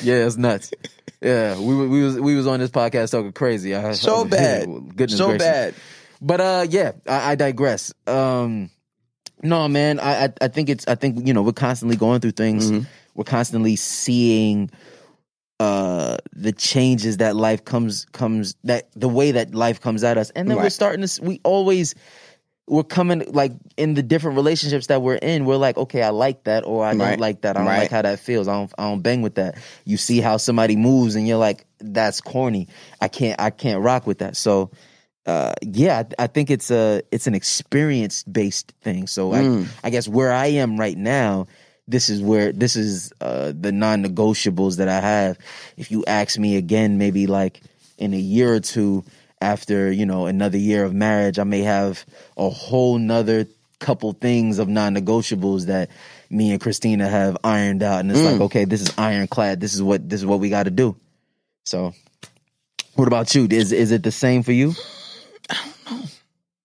Yeah, 0.02 0.26
it's 0.26 0.36
nuts. 0.36 0.70
Yeah, 1.20 1.58
we 1.58 1.74
were- 1.74 1.88
we 1.88 2.02
was 2.02 2.18
we 2.20 2.34
was 2.34 2.46
on 2.46 2.60
this 2.60 2.70
podcast 2.70 3.10
talking 3.10 3.32
crazy. 3.32 3.74
I, 3.74 3.92
So 3.92 4.24
bad. 4.38 4.66
Goodness 4.96 5.18
so 5.18 5.26
gracious. 5.28 5.46
bad. 5.46 5.74
But 6.22 6.40
uh, 6.40 6.66
yeah, 6.68 6.92
I, 7.06 7.32
I 7.32 7.34
digress. 7.34 7.92
Um, 8.06 8.70
no, 9.42 9.68
man, 9.68 10.00
I, 10.00 10.24
I 10.24 10.32
I 10.42 10.48
think 10.48 10.68
it's 10.68 10.86
I 10.88 10.94
think 10.94 11.26
you 11.26 11.34
know 11.34 11.42
we're 11.42 11.52
constantly 11.52 11.96
going 11.96 12.20
through 12.20 12.32
things. 12.32 12.70
Mhm. 12.70 12.86
We're 13.14 13.24
constantly 13.24 13.76
seeing 13.76 14.70
uh 15.58 16.16
the 16.32 16.52
changes 16.52 17.18
that 17.18 17.36
life 17.36 17.64
comes 17.64 18.06
comes 18.12 18.54
that 18.64 18.88
the 18.96 19.08
way 19.08 19.32
that 19.32 19.54
life 19.54 19.80
comes 19.80 20.02
at 20.04 20.16
us, 20.16 20.30
and 20.30 20.48
then 20.48 20.56
we're 20.64 20.70
starting 20.70 21.06
to 21.06 21.22
we 21.22 21.40
always 21.44 21.94
we're 22.70 22.84
coming 22.84 23.24
like 23.32 23.52
in 23.76 23.94
the 23.94 24.02
different 24.02 24.36
relationships 24.36 24.86
that 24.86 25.02
we're 25.02 25.16
in. 25.16 25.44
We're 25.44 25.56
like, 25.56 25.76
okay, 25.76 26.02
I 26.02 26.10
like 26.10 26.44
that, 26.44 26.64
or 26.64 26.84
I 26.84 26.94
Right. 26.94 27.10
don't 27.10 27.20
like 27.20 27.40
that. 27.42 27.56
I 27.56 27.60
don't 27.60 27.66
Right. 27.66 27.78
like 27.78 27.90
how 27.90 28.02
that 28.02 28.20
feels. 28.20 28.46
I 28.46 28.52
don't 28.54 28.72
I 28.78 28.84
don't 28.84 29.02
bang 29.02 29.22
with 29.22 29.34
that. 29.34 29.58
You 29.84 29.96
see 29.96 30.20
how 30.20 30.36
somebody 30.36 30.76
moves, 30.76 31.16
and 31.16 31.26
you're 31.26 31.36
like, 31.38 31.66
that's 31.80 32.20
corny. 32.20 32.68
I 33.00 33.08
can't 33.08 33.40
I 33.40 33.50
can't 33.50 33.82
rock 33.82 34.06
with 34.06 34.18
that. 34.18 34.36
So 34.36 34.70
uh, 35.26 35.52
yeah, 35.62 36.04
I, 36.18 36.24
I 36.24 36.26
think 36.28 36.48
it's 36.50 36.70
a 36.70 37.02
it's 37.10 37.26
an 37.26 37.34
experience 37.34 38.22
based 38.22 38.72
thing. 38.82 39.06
So 39.08 39.30
Mm. 39.32 39.66
I, 39.82 39.88
I 39.88 39.90
guess 39.90 40.06
where 40.08 40.32
I 40.32 40.46
am 40.46 40.78
right 40.78 40.96
now, 40.96 41.48
this 41.88 42.08
is 42.08 42.22
where 42.22 42.52
this 42.52 42.76
is 42.76 43.12
uh, 43.20 43.52
the 43.58 43.72
non 43.72 44.04
negotiables 44.04 44.76
that 44.76 44.88
I 44.88 45.00
have. 45.00 45.38
If 45.76 45.90
you 45.90 46.04
ask 46.06 46.38
me 46.38 46.56
again, 46.56 46.98
maybe 46.98 47.26
like 47.26 47.62
in 47.98 48.14
a 48.14 48.18
year 48.18 48.54
or 48.54 48.60
two 48.60 49.04
after 49.40 49.90
you 49.90 50.06
know 50.06 50.26
another 50.26 50.58
year 50.58 50.84
of 50.84 50.94
marriage, 50.94 51.38
I 51.38 51.44
may 51.44 51.60
have 51.60 52.04
a 52.36 52.48
whole 52.50 52.98
nother 52.98 53.46
couple 53.78 54.12
things 54.12 54.58
of 54.58 54.68
non 54.68 54.94
negotiables 54.94 55.66
that 55.66 55.90
me 56.28 56.52
and 56.52 56.60
Christina 56.60 57.08
have 57.08 57.36
ironed 57.42 57.82
out, 57.82 58.00
and 58.00 58.10
it's 58.10 58.22
like 58.22 58.40
okay, 58.40 58.64
this 58.64 58.82
is 58.82 58.92
ironclad. 58.98 59.60
This 59.60 59.74
is 59.74 59.82
what 59.82 60.08
this 60.08 60.20
is 60.20 60.26
what 60.26 60.40
we 60.40 60.50
got 60.50 60.64
to 60.64 60.70
do. 60.70 60.96
So 61.64 61.94
What 62.94 63.08
about 63.08 63.34
you? 63.34 63.46
Is 63.50 63.72
is 63.72 63.90
it 63.92 64.02
the 64.02 64.12
same 64.12 64.42
for 64.42 64.52
you? 64.52 64.74
I 65.48 65.56
don't 65.86 65.98
know. 66.00 66.06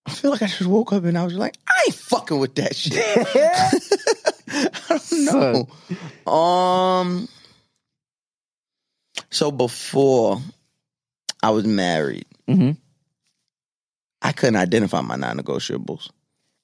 I 0.08 0.12
feel 0.12 0.32
like 0.32 0.42
I 0.44 0.48
just 0.48 0.66
woke 0.66 0.94
up 0.94 1.04
and 1.06 1.18
I 1.18 1.24
was 1.24 1.34
like, 1.36 1.56
I 1.68 1.84
ain't 1.88 1.96
fucking 1.96 2.38
with 2.40 2.56
that 2.56 2.76
shit. 2.76 2.94
I 4.90 5.00
don't 5.10 5.68
know. 6.28 6.32
Um. 6.32 7.28
So 9.32 9.52
before 9.52 10.40
I 11.42 11.50
was 11.50 11.66
married, 11.66 12.26
hmm 12.48 12.72
I 14.22 14.32
couldn't 14.32 14.56
identify 14.56 15.02
my 15.02 15.16
non-negotiables, 15.18 16.10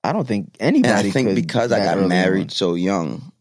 I 0.04 0.14
don't 0.14 0.28
think 0.28 0.56
and 0.60 0.76
anybody. 0.76 1.10
I 1.10 1.12
think 1.12 1.36
because 1.36 1.72
I 1.72 1.80
got 1.84 2.08
married 2.08 2.44
on. 2.44 2.50
so 2.50 2.74
young, 2.74 3.32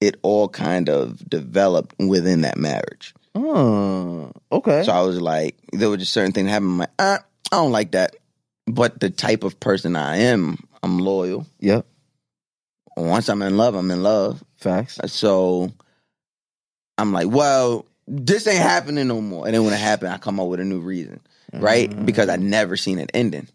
it 0.00 0.16
all 0.22 0.48
kind 0.48 0.88
of 0.88 1.28
developed 1.28 1.94
within 1.98 2.42
that 2.42 2.56
marriage. 2.56 3.14
Oh, 3.34 4.32
okay. 4.50 4.82
So 4.84 4.92
I 4.92 5.02
was 5.02 5.20
like, 5.20 5.56
there 5.72 5.90
were 5.90 5.96
just 5.98 6.12
certain 6.12 6.32
things 6.32 6.48
happening. 6.48 6.72
I'm 6.72 6.78
like, 6.78 6.90
uh, 6.98 7.18
I 7.52 7.56
don't 7.56 7.72
like 7.72 7.92
that. 7.92 8.16
But 8.66 9.00
the 9.00 9.10
type 9.10 9.44
of 9.44 9.60
person 9.60 9.96
I 9.96 10.16
am, 10.18 10.58
I'm 10.82 10.98
loyal. 10.98 11.46
yep. 11.58 11.86
Once 12.96 13.28
I'm 13.28 13.42
in 13.42 13.56
love, 13.56 13.74
I'm 13.74 13.90
in 13.90 14.02
love. 14.02 14.42
Facts. 14.56 14.98
So 15.06 15.70
I'm 16.98 17.12
like, 17.12 17.28
well, 17.28 17.86
this 18.06 18.46
ain't 18.46 18.58
happening 18.62 19.08
no 19.08 19.20
more. 19.20 19.46
And 19.46 19.54
then 19.54 19.64
when 19.64 19.72
it 19.72 19.78
happened, 19.80 20.12
I 20.12 20.18
come 20.18 20.40
up 20.40 20.48
with 20.48 20.60
a 20.60 20.64
new 20.64 20.80
reason, 20.80 21.20
right? 21.52 21.90
Mm. 21.90 22.06
Because 22.06 22.28
I 22.28 22.36
never 22.36 22.76
seen 22.76 22.98
it 22.98 23.10
ending. 23.14 23.48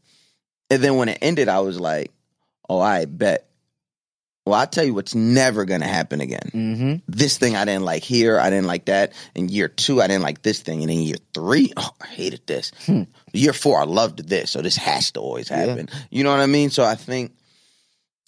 And 0.69 0.83
then 0.83 0.95
when 0.97 1.09
it 1.09 1.19
ended, 1.21 1.47
I 1.49 1.59
was 1.59 1.79
like, 1.79 2.11
oh, 2.69 2.79
I 2.79 3.05
bet. 3.05 3.47
Well, 4.45 4.59
I 4.59 4.65
tell 4.67 4.83
you 4.83 4.93
what's 4.93 5.15
never 5.15 5.65
gonna 5.65 5.87
happen 5.87 6.21
again. 6.21 6.51
Mm-hmm. 6.53 6.93
This 7.07 7.39
thing 7.39 7.55
I 7.55 7.65
didn't 7.65 7.83
like 7.83 8.03
here, 8.03 8.39
I 8.39 8.51
didn't 8.51 8.67
like 8.67 8.85
that. 8.85 9.13
In 9.33 9.49
year 9.49 9.67
two, 9.67 10.01
I 10.03 10.07
didn't 10.07 10.21
like 10.21 10.43
this 10.43 10.59
thing, 10.61 10.83
and 10.83 10.91
in 10.91 10.99
year 11.01 11.17
three, 11.33 11.73
oh, 11.77 11.89
I 11.99 12.05
hated 12.05 12.45
this. 12.45 12.71
Hmm. 12.85 13.03
Year 13.33 13.53
four, 13.53 13.79
I 13.79 13.85
loved 13.85 14.29
this, 14.29 14.51
so 14.51 14.61
this 14.61 14.75
has 14.77 15.09
to 15.13 15.19
always 15.19 15.49
Yeah. 15.49 15.65
happen. 15.65 15.89
You 16.11 16.23
know 16.23 16.29
what 16.29 16.41
I 16.41 16.45
mean? 16.45 16.69
So 16.69 16.83
I 16.83 16.93
think, 16.93 17.31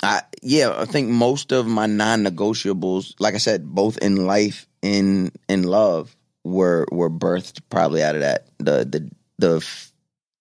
I 0.01 0.21
yeah, 0.41 0.73
I 0.75 0.85
think 0.85 1.09
most 1.09 1.51
of 1.51 1.67
my 1.67 1.85
non-negotiables, 1.85 3.13
like 3.19 3.35
I 3.35 3.39
said, 3.39 3.65
both 3.67 3.99
in 3.99 4.25
life 4.25 4.67
and 4.81 5.31
in 5.47 5.63
love, 5.63 6.15
were 6.43 6.87
were 6.91 7.11
birthed 7.11 7.59
probably 7.69 8.01
out 8.01 8.15
of 8.15 8.21
that 8.21 8.47
the 8.57 8.85
the 8.85 9.11
the 9.39 9.65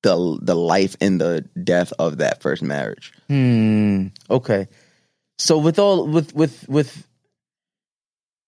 the 0.03 0.39
the 0.43 0.55
life 0.55 0.97
and 1.01 1.21
the 1.21 1.43
death 1.63 1.93
of 1.99 2.19
that 2.19 2.43
first 2.43 2.63
marriage. 2.63 3.13
Hmm. 3.29 4.09
Okay. 4.31 4.69
So 5.39 5.59
with 5.59 5.79
all 5.79 6.07
with 6.07 6.35
with 6.35 6.69
with, 6.69 7.07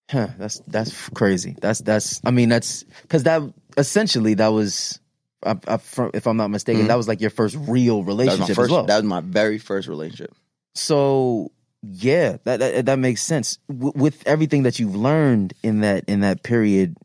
huh? 0.09 0.27
That's 0.37 0.59
that's 0.67 1.09
crazy. 1.09 1.55
That's 1.61 1.79
that's. 1.81 2.21
I 2.25 2.31
mean, 2.31 2.49
that's 2.49 2.83
because 3.03 3.23
that 3.23 3.41
essentially 3.77 4.33
that 4.35 4.47
was. 4.49 4.99
I, 5.45 5.55
I, 5.67 5.79
if 6.13 6.27
I'm 6.27 6.35
not 6.35 6.49
mistaken, 6.49 6.83
Mhm. 6.83 6.87
that 6.89 6.95
was 6.97 7.07
like 7.07 7.21
your 7.21 7.29
first 7.29 7.55
real 7.61 7.99
That 8.03 8.07
was 8.07 8.17
relationship 8.17 8.39
my 8.49 8.55
first. 8.55 8.59
as 8.65 8.71
well. 8.71 8.85
That 8.85 8.95
was 8.97 9.05
my 9.05 9.21
very 9.21 9.57
first 9.57 9.87
relationship. 9.87 10.35
So 10.75 11.51
yeah, 11.81 12.37
that 12.43 12.59
that, 12.59 12.85
that 12.87 12.99
makes 12.99 13.21
sense. 13.21 13.57
W- 13.69 13.93
with 13.95 14.21
everything 14.27 14.63
that 14.63 14.79
you've 14.79 14.95
learned 14.95 15.53
in 15.63 15.81
that 15.81 16.05
in 16.09 16.21
that 16.21 16.43
period, 16.43 16.97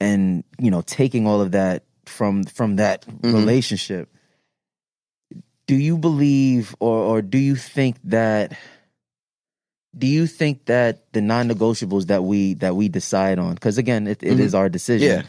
and 0.00 0.42
you 0.58 0.70
know, 0.72 0.82
taking 0.82 1.26
all 1.26 1.40
of 1.40 1.52
that 1.52 1.84
from 2.06 2.44
from 2.44 2.76
that 2.76 3.06
Mhm. 3.06 3.34
relationship, 3.34 4.08
do 5.66 5.74
you 5.76 5.96
believe 5.98 6.74
or 6.80 6.96
or 6.98 7.22
do 7.22 7.38
you 7.38 7.56
think 7.56 7.96
that? 8.04 8.56
Do 9.96 10.06
you 10.06 10.26
think 10.26 10.64
that 10.66 11.12
the 11.12 11.20
non-negotiables 11.20 12.06
that 12.06 12.24
we 12.24 12.54
that 12.54 12.74
we 12.76 12.88
decide 12.88 13.38
on, 13.38 13.54
because 13.54 13.76
again, 13.78 14.06
it, 14.06 14.22
it 14.22 14.36
Mhm. 14.38 14.40
is 14.40 14.54
our 14.54 14.68
decision. 14.70 15.08
Yeah. 15.08 15.22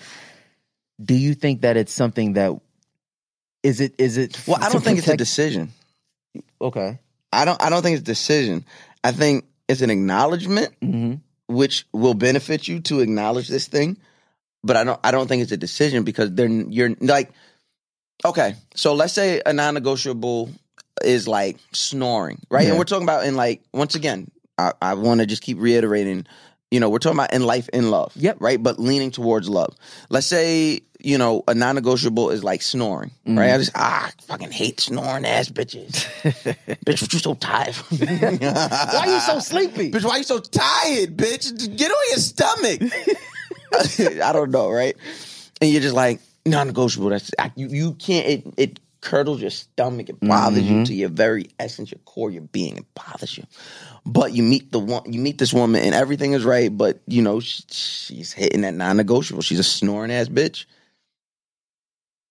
Do 1.03 1.15
you 1.15 1.33
think 1.33 1.61
that 1.61 1.75
it's 1.75 1.91
something 1.91 2.33
that 2.33 2.53
is 3.61 3.81
it 3.81 3.93
is 3.97 4.17
it? 4.17 4.39
Well, 4.47 4.57
I 4.61 4.69
don't 4.69 4.81
think 4.83 4.99
it's 4.99 5.07
a 5.07 5.17
decision. 5.17 5.73
Okay. 6.61 6.99
I 7.33 7.45
don't. 7.45 7.61
I 7.61 7.69
don't 7.69 7.81
think 7.83 7.95
it's 7.97 8.03
a 8.09 8.13
decision. 8.13 8.63
I 9.03 9.11
think 9.11 9.45
it's 9.67 9.81
an 9.81 9.89
acknowledgement, 9.89 10.73
hmm 10.81 11.15
which 11.49 11.85
will 11.91 12.13
benefit 12.13 12.67
you 12.69 12.79
to 12.79 13.01
acknowledge 13.01 13.49
this 13.49 13.67
thing. 13.67 13.97
But 14.63 14.77
I 14.77 14.83
don't. 14.83 14.99
I 15.03 15.11
don't 15.11 15.27
think 15.27 15.43
it's 15.43 15.51
a 15.51 15.57
decision 15.57 16.03
because 16.03 16.31
they're 16.33 16.47
you're 16.47 16.95
like, 17.01 17.31
okay. 18.25 18.55
So 18.75 18.93
let's 18.93 19.13
say 19.13 19.41
a 19.45 19.51
non-negotiable 19.53 20.49
is 21.03 21.27
like 21.27 21.57
snoring, 21.73 22.39
right? 22.49 22.63
Yeah. 22.63 22.69
And 22.69 22.77
we're 22.79 22.85
talking 22.85 23.03
about 23.03 23.25
in 23.25 23.35
like 23.35 23.61
once 23.73 23.95
again. 23.95 24.29
I, 24.57 24.71
I 24.81 24.93
want 24.93 25.19
to 25.19 25.25
just 25.25 25.41
keep 25.41 25.59
reiterating. 25.59 26.27
You 26.69 26.79
know, 26.79 26.89
we're 26.89 26.99
talking 26.99 27.17
about 27.17 27.33
in 27.33 27.43
life, 27.43 27.69
in 27.69 27.89
love, 27.91 28.13
Yep. 28.15 28.37
right? 28.39 28.61
But 28.61 28.79
leaning 28.79 29.11
towards 29.11 29.49
love. 29.49 29.75
Let's 30.09 30.27
say 30.27 30.81
you 30.99 31.17
know 31.17 31.43
a 31.47 31.53
non-negotiable 31.55 32.29
is 32.29 32.43
like 32.43 32.61
snoring, 32.61 33.11
Mm. 33.27 33.37
right? 33.39 33.51
I 33.53 33.57
just 33.57 33.71
ah, 33.75 34.07
I 34.07 34.21
fucking 34.23 34.51
hate 34.51 34.79
snoring 34.79 35.25
ass 35.25 35.49
bitches. 35.49 36.05
bitch, 36.85 37.01
what 37.01 37.11
you 37.13 37.19
so 37.19 37.33
tired? 37.33 37.75
Why 37.89 39.05
you 39.07 39.19
so 39.21 39.39
sleepy? 39.39 39.91
Bitch, 39.93 40.05
why 40.05 40.17
you 40.17 40.23
so 40.23 40.39
tired, 40.39 41.17
bitch? 41.17 41.77
Get 41.77 41.91
on 41.91 41.97
your 42.09 42.17
stomach. 42.19 42.81
I 44.23 44.31
don't 44.31 44.51
know, 44.51 44.69
right? 44.69 44.95
And 45.61 45.69
you're 45.69 45.81
just 45.81 45.95
like 45.95 46.19
non-negotiable. 46.45 47.09
That's 47.09 47.31
I, 47.39 47.51
you. 47.55 47.67
You 47.67 47.93
can't. 47.93 48.27
It 48.27 48.53
it 48.57 48.79
curdles 49.01 49.41
your 49.41 49.49
stomach. 49.49 50.09
It 50.09 50.19
bothers 50.19 50.63
you 50.63 50.75
mm-hmm. 50.75 50.83
to 50.85 50.93
your 50.93 51.09
very 51.09 51.49
essence, 51.59 51.91
your 51.91 51.99
core, 52.05 52.31
your 52.31 52.41
being. 52.41 52.77
It 52.77 52.85
bothers 52.93 53.37
you. 53.37 53.43
But 54.05 54.33
you 54.33 54.43
meet 54.43 54.71
the 54.71 54.79
one. 54.79 55.11
You 55.11 55.19
meet 55.19 55.37
this 55.37 55.53
woman, 55.53 55.81
and 55.81 55.93
everything 55.95 56.33
is 56.33 56.45
right. 56.45 56.75
But 56.75 57.01
you 57.07 57.21
know 57.21 57.39
she, 57.39 57.63
she's 57.69 58.33
hitting 58.33 58.61
that 58.61 58.73
non-negotiable. 58.73 59.41
She's 59.41 59.59
a 59.59 59.63
snoring 59.63 60.11
ass 60.11 60.27
bitch. 60.27 60.65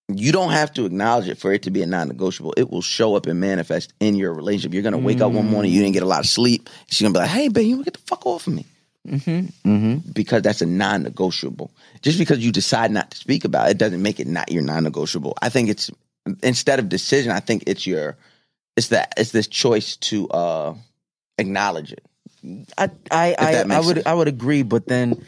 You 0.09 0.31
don't 0.31 0.51
have 0.51 0.73
to 0.73 0.85
acknowledge 0.85 1.29
it 1.29 1.37
for 1.37 1.53
it 1.53 1.63
to 1.63 1.71
be 1.71 1.81
a 1.81 1.85
non-negotiable. 1.85 2.53
It 2.57 2.69
will 2.69 2.81
show 2.81 3.15
up 3.15 3.25
and 3.25 3.39
manifest 3.39 3.93
in 3.99 4.15
your 4.15 4.33
relationship. 4.33 4.73
You're 4.73 4.83
gonna 4.83 4.97
wake 4.97 5.21
up 5.21 5.31
one 5.31 5.49
morning, 5.49 5.71
you 5.71 5.81
didn't 5.81 5.93
get 5.93 6.03
a 6.03 6.07
lot 6.07 6.19
of 6.19 6.27
sleep. 6.27 6.69
She's 6.87 7.01
gonna 7.01 7.13
be 7.13 7.19
like, 7.19 7.29
"Hey, 7.29 7.47
babe, 7.47 7.67
you 7.67 7.83
get 7.83 7.93
the 7.93 7.99
fuck 8.01 8.25
off 8.25 8.47
of 8.47 8.53
me." 8.53 8.65
Mm-hmm. 9.07 9.97
because 10.13 10.41
that's 10.43 10.61
a 10.61 10.65
non-negotiable. 10.65 11.71
Just 12.01 12.17
because 12.17 12.39
you 12.39 12.51
decide 12.51 12.91
not 12.91 13.11
to 13.11 13.17
speak 13.17 13.43
about 13.43 13.69
it 13.69 13.77
doesn't 13.77 14.01
make 14.01 14.19
it 14.19 14.27
not 14.27 14.51
your 14.51 14.63
non-negotiable. 14.63 15.37
I 15.41 15.49
think 15.49 15.69
it's 15.69 15.91
instead 16.41 16.79
of 16.79 16.87
decision, 16.89 17.31
I 17.31 17.41
think 17.41 17.63
it's 17.67 17.85
your 17.85 18.15
it's 18.77 18.87
that 18.89 19.13
it's 19.17 19.31
this 19.31 19.47
choice 19.47 19.97
to 19.97 20.29
uh 20.29 20.75
acknowledge 21.37 21.91
it. 21.91 22.03
I 22.77 22.89
I 23.11 23.35
I, 23.37 23.55
I 23.69 23.79
would 23.79 23.95
sense. 23.97 24.05
I 24.07 24.13
would 24.13 24.27
agree, 24.29 24.63
but 24.63 24.87
then 24.87 25.25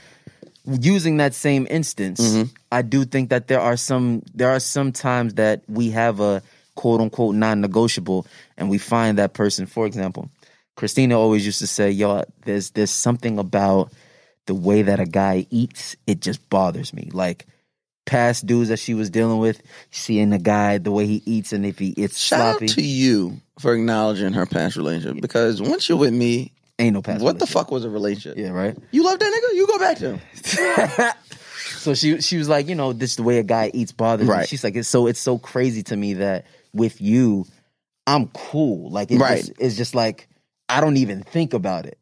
using 0.65 1.17
that 1.17 1.33
same 1.33 1.67
instance, 1.69 2.19
Mhm. 2.21 2.49
I 2.71 2.81
do 2.81 3.05
think 3.05 3.29
that 3.29 3.47
there 3.47 3.59
are 3.61 3.77
some 3.77 4.23
there 4.33 4.49
are 4.49 4.59
some 4.59 4.91
times 4.91 5.33
that 5.35 5.61
we 5.67 5.91
have 5.91 6.19
a 6.21 6.41
quote 6.75 7.01
unquote 7.01 7.35
non 7.35 7.61
negotiable 7.61 8.25
and 8.57 8.69
we 8.69 8.77
find 8.77 9.17
that 9.17 9.33
person, 9.33 9.65
for 9.65 9.85
example, 9.85 10.29
Christina 10.75 11.19
always 11.19 11.45
used 11.45 11.59
to 11.59 11.67
say, 11.67 11.91
Yo, 11.91 12.23
there's 12.45 12.71
there's 12.71 12.91
something 12.91 13.39
about 13.39 13.91
the 14.45 14.53
way 14.55 14.81
that 14.83 14.99
a 14.99 15.05
guy 15.05 15.47
eats, 15.49 15.95
it 16.05 16.19
just 16.21 16.49
bothers 16.49 16.93
me. 16.93 17.09
Like 17.11 17.45
past 18.05 18.45
dudes 18.45 18.69
that 18.69 18.77
she 18.77 18.93
was 18.93 19.09
dealing 19.09 19.39
with, 19.39 19.61
seeing 19.89 20.29
the 20.29 20.37
guy, 20.37 20.77
the 20.77 20.91
way 20.91 21.07
he 21.07 21.23
eats 21.25 21.53
and 21.53 21.65
if 21.65 21.79
he 21.79 21.89
it's 21.97 22.19
Shout 22.19 22.39
sloppy. 22.39 22.65
out 22.65 22.75
to 22.75 22.81
you 22.83 23.41
for 23.59 23.73
acknowledging 23.73 24.33
her 24.33 24.45
past 24.45 24.75
relationship 24.75 25.21
because 25.21 25.61
once 25.61 25.89
you're 25.89 25.97
with 25.97 26.13
me, 26.13 26.51
ain't 26.77 26.93
no 26.93 27.01
past 27.01 27.23
what 27.23 27.39
the 27.39 27.47
fuck 27.47 27.71
was 27.71 27.85
a 27.85 27.89
relationship? 27.89 28.37
Yeah, 28.37 28.49
right? 28.49 28.77
You 28.91 29.03
love 29.03 29.17
that 29.17 29.25
nigga? 29.25 29.55
You 29.55 29.67
go 29.67 29.79
back 29.79 29.97
to 29.97 30.17
him. 30.17 31.11
So 31.77 31.93
she 31.93 32.19
she 32.21 32.37
was 32.37 32.49
like, 32.49 32.67
you 32.67 32.73
know, 32.73 32.93
this 32.93 33.11
is 33.11 33.15
the 33.17 33.23
way 33.23 33.37
a 33.37 33.43
guy 33.43 33.69
eats 33.73 33.91
bothers 33.91 34.27
me. 34.27 34.45
She's 34.47 34.63
like, 34.63 34.75
it's 34.75 34.87
so 34.87 35.05
it's 35.05 35.19
so 35.19 35.37
crazy 35.37 35.83
to 35.83 35.95
me 35.95 36.15
that 36.15 36.45
with 36.73 36.99
you, 36.99 37.45
I'm 38.07 38.27
cool. 38.29 38.89
Like 38.89 39.09
Right. 39.11 39.37
just, 39.37 39.51
it's 39.59 39.75
just 39.77 39.93
like 39.93 40.27
I 40.69 40.81
don't 40.81 40.97
even 40.97 41.23
think 41.23 41.53
about 41.53 41.85
it. 41.85 41.99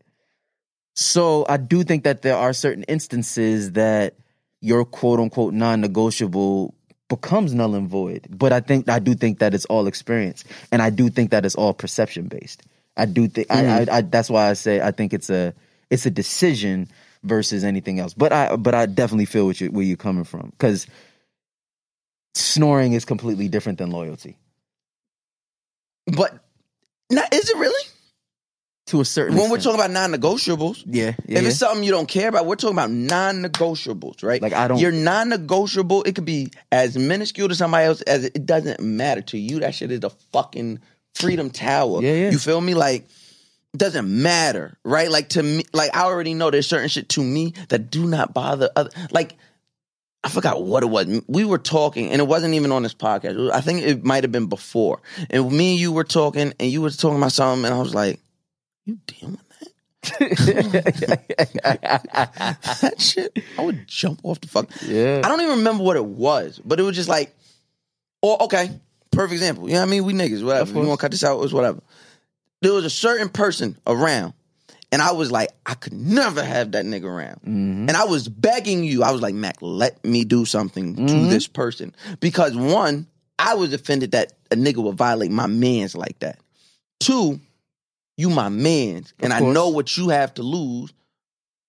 So 0.95 1.45
I 1.49 1.57
do 1.57 1.83
think 1.83 2.03
that 2.03 2.21
there 2.21 2.37
are 2.37 2.53
certain 2.53 2.83
instances 2.83 3.73
that 3.73 4.15
your 4.61 4.85
quote 4.85 5.19
unquote 5.19 5.53
non 5.53 5.81
negotiable 5.81 6.75
becomes 7.09 7.53
null 7.53 7.75
and 7.75 7.89
void. 7.89 8.27
But 8.29 8.53
I 8.53 8.59
think 8.61 8.89
I 8.89 8.99
do 8.99 9.15
think 9.15 9.39
that 9.39 9.53
it's 9.53 9.65
all 9.65 9.87
experience, 9.87 10.43
and 10.71 10.81
I 10.81 10.89
do 10.91 11.09
think 11.09 11.31
that 11.31 11.45
it's 11.45 11.55
all 11.55 11.73
perception 11.73 12.27
based. 12.27 12.63
I 12.97 13.05
do 13.05 13.27
think 13.27 13.47
I, 13.51 13.63
mm. 13.63 13.89
I, 13.89 13.97
I 13.97 14.01
that's 14.01 14.29
why 14.29 14.49
I 14.49 14.53
say 14.53 14.81
I 14.81 14.91
think 14.91 15.13
it's 15.13 15.29
a 15.29 15.53
it's 15.89 16.05
a 16.05 16.11
decision 16.11 16.89
versus 17.23 17.63
anything 17.63 17.99
else. 17.99 18.13
But 18.13 18.33
I 18.33 18.55
but 18.55 18.75
I 18.75 18.85
definitely 18.85 19.25
feel 19.25 19.47
what 19.47 19.61
you 19.61 19.69
where 19.71 19.85
you're 19.85 19.97
coming 19.97 20.25
from 20.25 20.51
because 20.51 20.87
snoring 22.35 22.93
is 22.93 23.05
completely 23.05 23.47
different 23.49 23.79
than 23.79 23.91
loyalty 23.91 24.37
But 26.07 26.39
now, 27.09 27.23
is 27.31 27.49
it 27.49 27.57
really? 27.57 27.83
To 28.87 28.99
a 28.99 29.05
certain 29.05 29.37
When 29.37 29.49
we're 29.49 29.59
talking 29.59 29.79
about 29.79 29.91
non-negotiables, 29.91 30.83
yeah, 30.85 31.13
yeah, 31.25 31.37
if 31.37 31.43
yeah. 31.43 31.49
it's 31.49 31.57
something 31.57 31.83
you 31.83 31.91
don't 31.91 32.07
care 32.07 32.27
about, 32.27 32.45
we're 32.45 32.55
talking 32.55 32.75
about 32.75 32.91
non-negotiables, 32.91 34.23
right? 34.23 34.41
Like, 34.41 34.53
I 34.53 34.67
don't- 34.67 34.77
you're 34.77 34.91
non-negotiable, 34.91 36.03
it 36.03 36.15
could 36.15 36.25
be 36.25 36.51
as 36.71 36.97
minuscule 36.97 37.47
to 37.47 37.55
somebody 37.55 37.85
else 37.85 38.01
as 38.01 38.25
it, 38.25 38.35
it 38.35 38.45
doesn't 38.45 38.81
matter 38.81 39.21
to 39.21 39.37
you. 39.37 39.61
That 39.61 39.73
shit 39.73 39.91
is 39.91 40.01
the 40.01 40.09
fucking 40.33 40.79
freedom 41.15 41.49
tower. 41.49 42.01
Yeah, 42.01 42.13
yeah. 42.13 42.29
You 42.31 42.39
feel 42.39 42.59
me? 42.59 42.73
Like, 42.73 43.07
it 43.73 43.77
doesn't 43.77 44.07
matter, 44.07 44.77
right? 44.83 45.09
Like 45.09 45.29
to 45.29 45.41
me, 45.43 45.63
like 45.73 45.95
I 45.95 46.03
already 46.03 46.33
know 46.33 46.51
there's 46.51 46.67
certain 46.67 46.89
shit 46.89 47.09
to 47.09 47.23
me 47.23 47.53
that 47.69 47.89
do 47.89 48.05
not 48.05 48.33
bother 48.33 48.69
other. 48.75 48.91
Like, 49.11 49.35
I 50.23 50.29
forgot 50.29 50.61
what 50.63 50.83
it 50.83 50.87
was. 50.87 51.21
We 51.27 51.43
were 51.43 51.57
talking, 51.57 52.11
and 52.11 52.21
it 52.21 52.27
wasn't 52.27 52.53
even 52.53 52.71
on 52.71 52.83
this 52.83 52.93
podcast. 52.93 53.51
I 53.51 53.61
think 53.61 53.81
it 53.81 54.05
might 54.05 54.23
have 54.23 54.31
been 54.31 54.45
before. 54.45 55.01
And 55.29 55.51
me 55.51 55.71
and 55.71 55.79
you 55.79 55.91
were 55.91 56.03
talking, 56.03 56.53
and 56.59 56.71
you 56.71 56.81
were 56.81 56.91
talking 56.91 57.17
about 57.17 57.31
something, 57.31 57.65
and 57.65 57.73
I 57.73 57.79
was 57.79 57.95
like, 57.95 58.19
"You 58.85 58.99
dealing 59.07 59.37
with 59.37 59.59
that? 59.59 59.69
that 62.81 62.99
shit?" 62.99 63.37
I 63.57 63.63
would 63.63 63.87
jump 63.87 64.21
off 64.23 64.41
the 64.41 64.47
fuck. 64.47 64.69
Yeah. 64.85 65.21
I 65.23 65.27
don't 65.27 65.41
even 65.41 65.57
remember 65.57 65.83
what 65.83 65.95
it 65.95 66.05
was, 66.05 66.59
but 66.63 66.79
it 66.79 66.83
was 66.83 66.95
just 66.95 67.09
like, 67.09 67.35
or 68.21 68.41
okay, 68.43 68.69
perfect 69.11 69.33
example. 69.33 69.67
You 69.67 69.75
know 69.75 69.81
what 69.81 69.87
I 69.87 69.91
mean? 69.91 70.05
We 70.05 70.13
niggas, 70.13 70.43
whatever. 70.43 70.71
You 70.71 70.87
want 70.87 70.99
to 70.99 71.03
cut 71.03 71.11
this 71.11 71.23
out? 71.23 71.37
It 71.37 71.41
was 71.41 71.53
whatever. 71.53 71.81
There 72.61 72.73
was 72.73 72.85
a 72.85 72.89
certain 72.89 73.29
person 73.29 73.77
around, 73.85 74.33
and 74.91 75.01
I 75.01 75.11
was 75.11 75.31
like, 75.31 75.49
I 75.65 75.73
could 75.73 75.93
never 75.93 76.43
have 76.43 76.71
that 76.71 76.85
nigga 76.85 77.05
around. 77.05 77.41
Mm-hmm. 77.41 77.89
And 77.89 77.91
I 77.91 78.05
was 78.05 78.27
begging 78.27 78.83
you. 78.83 79.03
I 79.03 79.11
was 79.11 79.21
like, 79.21 79.35
Mack, 79.35 79.57
let 79.61 80.03
me 80.05 80.23
do 80.23 80.45
something 80.45 80.95
to 80.95 81.01
mm-hmm. 81.01 81.29
this 81.29 81.47
person 81.47 81.95
because 82.19 82.55
one, 82.55 83.07
I 83.39 83.55
was 83.55 83.73
offended 83.73 84.11
that 84.11 84.33
a 84.51 84.55
nigga 84.55 84.77
would 84.77 84.95
violate 84.95 85.31
my 85.31 85.47
man's 85.47 85.95
like 85.95 86.19
that. 86.19 86.39
Two, 86.99 87.41
you 88.17 88.29
my 88.29 88.49
man, 88.49 89.05
and 89.19 89.33
I 89.33 89.39
know 89.39 89.69
what 89.69 89.95
you 89.97 90.09
have 90.09 90.33
to 90.35 90.43
lose. 90.43 90.93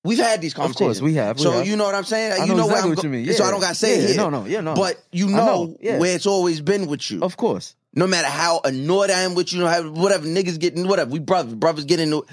We've 0.05 0.19
had 0.19 0.43
these 0.43 0.53
Of 0.53 0.57
conversations. 0.59 0.99
course, 0.99 1.01
we 1.01 1.15
have, 1.15 1.39
we 1.39 1.43
so 1.45 1.51
have. 1.53 1.67
you 1.67 1.77
know 1.77 1.85
what 1.85 1.95
I'm 1.95 2.05
saying? 2.05 2.47
You 2.47 2.55
know 2.55 2.67
exactly 2.67 2.91
I'm 2.91 2.97
what 2.97 3.05
you 3.05 3.09
mean. 3.11 3.33
So 3.33 3.43
I 3.45 3.51
don't 3.51 3.61
gotta 3.61 3.75
say 3.75 3.97
Yeah, 3.97 4.03
it 4.03 4.09
here. 4.11 4.17
no, 4.19 4.29
no, 4.29 4.45
yeah, 4.45 4.61
no. 4.61 4.75
But 4.75 5.03
you 5.13 5.29
know, 5.29 5.37
know, 5.47 5.77
yeah. 5.81 5.99
where 5.99 6.15
it's 6.15 6.27
always 6.27 6.61
been 6.61 6.87
with 6.89 7.11
you. 7.11 7.23
Of 7.23 7.39
course. 7.39 7.75
No 7.95 8.07
matter 8.07 8.29
how 8.29 8.61
annoyed 8.65 9.11
I 9.11 9.21
am 9.21 9.35
with 9.35 9.53
you, 9.55 9.65
how- 9.67 9.89
whatever 9.91 10.27
niggas 10.27 10.59
getting, 10.61 10.87
whatever 10.87 11.11
we 11.11 11.21
brothers, 11.21 11.55
brothers 11.55 11.85
getting 11.87 12.09
into, 12.13 12.27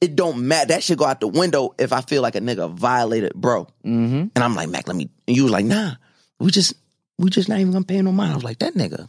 it 0.00 0.14
don't 0.14 0.46
matter. 0.46 0.68
That 0.68 0.84
shit 0.84 0.98
go 0.98 1.04
out 1.04 1.18
the 1.18 1.26
window 1.26 1.74
if 1.78 1.92
I 1.92 2.00
feel 2.02 2.22
like 2.22 2.36
a 2.36 2.40
nigga 2.40 2.70
violated, 2.72 3.34
bro. 3.34 3.64
Mm-hmm. 3.84 4.26
And 4.34 4.38
I'm 4.38 4.54
like, 4.54 4.68
Mack, 4.68 4.86
let 4.86 4.96
me. 4.96 5.10
And 5.26 5.36
you 5.36 5.42
was 5.44 5.52
like, 5.52 5.64
Nah, 5.64 5.94
we 6.38 6.52
just, 6.52 6.74
we 7.18 7.28
just 7.30 7.48
not 7.48 7.58
even 7.58 7.72
gonna 7.72 7.84
pay 7.84 8.00
no 8.02 8.12
mind. 8.12 8.30
I 8.30 8.34
was 8.36 8.44
like, 8.44 8.60
that 8.60 8.74
nigga, 8.74 9.08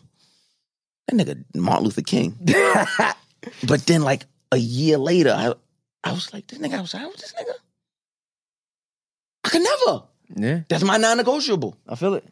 that 1.07 1.15
nigga, 1.15 1.43
Martin 1.53 1.83
Luther 1.85 2.01
King. 2.01 2.35
but 3.67 3.85
then, 3.85 4.01
like 4.01 4.25
a 4.51 4.57
year 4.57 4.97
later, 4.97 5.31
I, 5.31 5.53
I 6.03 6.11
was 6.13 6.33
like, 6.33 6.47
this 6.47 6.59
nigga, 6.59 6.77
I 6.77 6.81
was 6.81 6.93
like, 6.93 7.05
what's 7.05 7.21
this 7.21 7.33
nigga? 7.33 7.53
I 9.43 9.49
could 9.49 9.61
never. 9.61 10.03
Yeah, 10.35 10.61
That's 10.67 10.83
my 10.83 10.97
non-negotiable. 10.97 11.77
I 11.87 11.95
feel 11.95 12.15
it. 12.15 12.25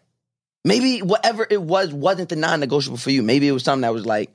Maybe 0.65 0.99
whatever 0.99 1.45
it 1.49 1.61
was 1.61 1.93
wasn't 1.93 2.29
the 2.29 2.35
non-negotiable 2.35 2.97
for 2.97 3.11
you. 3.11 3.23
Maybe 3.23 3.47
it 3.47 3.51
was 3.51 3.63
something 3.63 3.81
that 3.81 3.93
was 3.93 4.05
like, 4.05 4.33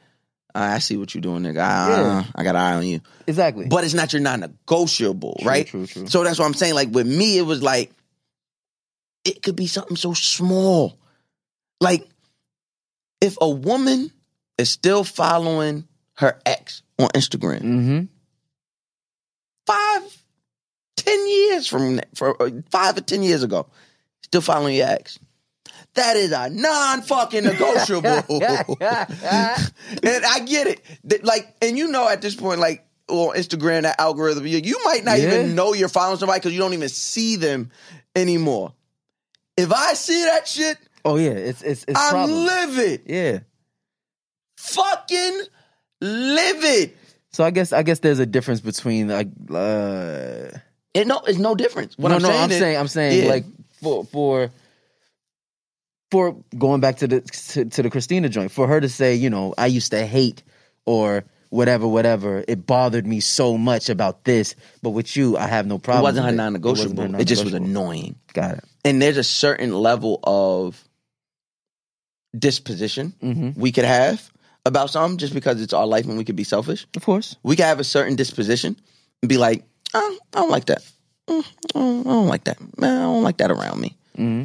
"Ah, 0.55 0.75
I 0.75 0.79
see 0.79 0.97
what 0.97 1.15
you're 1.15 1.21
doing, 1.21 1.43
nigga. 1.43 1.59
Ah, 1.61 1.89
Yeah. 1.89 2.25
I 2.35 2.43
got 2.45 2.55
an 2.55 2.61
eye 2.63 2.75
on 2.75 2.87
you. 2.87 3.01
Exactly. 3.27 3.67
But 3.67 3.85
it's 3.85 3.95
not 3.95 4.13
your 4.13 4.23
non-negotiable, 4.23 5.37
True, 5.41 5.49
right? 5.49 5.67
true, 5.67 5.87
true. 5.87 6.07
So 6.07 6.25
that's 6.25 6.39
what 6.39 6.47
I'm 6.47 6.55
saying. 6.55 6.75
Like 6.75 6.89
with 6.91 7.07
me, 7.07 7.37
it 7.37 7.43
was 7.43 7.63
like, 7.63 7.93
it 9.25 9.43
could 9.43 9.57
be 9.57 9.67
something 9.67 9.97
so 9.97 10.15
small. 10.15 10.97
Like, 11.81 12.09
if 13.21 13.37
a 13.41 13.49
woman 13.51 14.11
is 14.57 14.71
still 14.71 15.05
following 15.05 15.87
her 16.15 16.39
ex 16.47 16.83
on 17.03 17.09
Instagram, 17.11 17.61
mm-hmm. 17.63 18.01
five, 19.67 20.23
ten 20.97 21.29
years 21.29 21.67
from 21.67 22.01
for 22.15 22.41
uh, 22.43 22.51
five 22.71 22.97
or 22.97 23.01
ten 23.01 23.23
years 23.23 23.43
ago, 23.43 23.67
still 24.23 24.41
following 24.41 24.77
your 24.77 24.89
ex. 24.89 25.19
That 25.95 26.17
is 26.17 26.31
a 26.31 26.49
non-fucking 26.51 27.43
negotiable. 27.45 28.09
and 28.41 28.81
I 28.81 30.41
get 30.47 30.67
it. 30.69 31.25
Like, 31.25 31.53
and 31.61 31.77
you 31.77 31.89
know 31.89 32.09
at 32.09 32.23
this 32.23 32.37
point, 32.37 32.61
like 32.61 32.87
on 33.09 33.35
Instagram, 33.35 33.83
that 33.83 34.01
algorithm, 34.01 34.47
you, 34.47 34.59
you 34.59 34.79
might 34.85 35.05
not 35.05 35.19
Yeah. 35.19 35.35
even 35.35 35.55
know 35.57 35.73
you're 35.75 35.89
following 35.89 36.19
somebody 36.19 36.39
because 36.39 36.53
you 36.53 36.61
don't 36.61 36.75
even 36.75 36.89
see 36.89 37.35
them 37.37 37.71
anymore. 38.15 38.73
If 39.57 39.73
I 39.73 39.95
see 39.95 40.23
that 40.25 40.47
shit, 40.47 40.79
Oh 41.05 41.17
yeah, 41.17 41.31
it's 41.31 41.63
it's 41.63 41.85
it's 41.89 41.99
I'm 41.99 42.11
problem. 42.13 42.45
livid. 42.45 43.03
yeah. 43.07 43.39
Fucking 44.59 45.41
livid. 46.01 46.95
So 47.33 47.45
I 47.45 47.51
guess 47.51 47.73
I 47.73 47.83
guess 47.83 48.01
there's 48.01 48.19
a 48.19 48.27
difference 48.27 48.61
between 48.61 49.09
like 49.09 49.29
uh 49.51 50.49
It 50.95 51.07
no, 51.07 51.21
it's 51.27 51.39
no 51.39 51.55
difference. 51.55 51.97
What 51.97 52.09
no, 52.11 52.17
I'm 52.17 52.23
no, 52.23 52.29
saying 52.29 52.43
I'm 52.43 52.51
is- 52.51 52.59
saying 52.59 52.77
I'm 52.79 52.89
saying 52.89 53.25
Yeah. 53.25 53.31
like 53.31 53.45
for 53.83 54.05
for 54.05 54.51
for 56.11 56.37
going 56.59 56.81
back 56.81 56.97
to 56.99 57.07
the 57.07 57.21
to, 57.21 57.65
to 57.67 57.83
the 57.83 57.91
Christina 57.91 58.29
joint, 58.29 58.51
for 58.51 58.67
her 58.67 58.81
to 58.81 58.89
say, 58.89 59.15
you 59.15 59.31
know, 59.31 59.55
I 59.57 59.67
used 59.67 59.93
to 59.93 60.05
hate 60.05 60.43
or 60.87 61.23
whatever, 61.51 61.87
whatever, 61.87 62.45
it 62.49 62.67
bothered 62.67 63.07
me 63.07 63.21
so 63.21 63.57
much 63.59 63.89
about 63.89 64.25
this, 64.25 64.55
but 64.83 64.91
with 64.91 65.17
you, 65.17 65.37
I 65.37 65.47
have 65.49 65.67
no 65.67 65.79
problem. 65.79 66.03
it 66.03 66.09
wasn't 66.11 66.27
her 66.27 66.33
non-negotiable. 66.33 66.95
wasn't 66.97 67.15
her 67.17 67.21
It 67.21 67.25
just 67.27 67.45
was 67.45 67.55
annoying. 67.55 68.17
Got 68.35 68.59
it. 68.59 68.65
and 68.85 69.01
there's 69.03 69.17
a 69.19 69.25
certain 69.25 69.73
level 69.73 70.19
of 70.25 70.83
disposition 72.37 73.13
Mm-hmm. 73.23 73.61
we 73.61 73.73
could 73.73 73.85
have 73.85 74.31
about 74.67 74.91
something 74.91 75.19
just 75.19 75.35
because 75.35 75.61
it's 75.63 75.73
our 75.73 75.87
life 75.87 76.07
and 76.07 76.19
we 76.19 76.25
could 76.25 76.37
be 76.37 76.45
selfish. 76.45 76.87
Of 76.97 77.05
course. 77.05 77.37
We 77.43 77.57
could 77.57 77.65
have 77.65 77.81
a 77.81 77.85
certain 77.85 78.17
disposition 78.17 78.77
and 79.23 79.29
be 79.29 79.39
like, 79.39 79.65
oh, 79.95 80.19
I 80.35 80.39
don't 80.41 80.51
like 80.51 80.67
that. 80.67 80.83
Mm, 81.29 81.45
I 81.75 81.79
don't, 82.05 82.27
like 82.27 82.45
that. 82.45 82.59
Man, 82.79 82.99
I 82.99 83.03
don't 83.03 83.23
like 83.23 83.39
that 83.39 83.51
around 83.51 83.81
me. 83.81 83.97
Mm-hmm. 84.19 84.45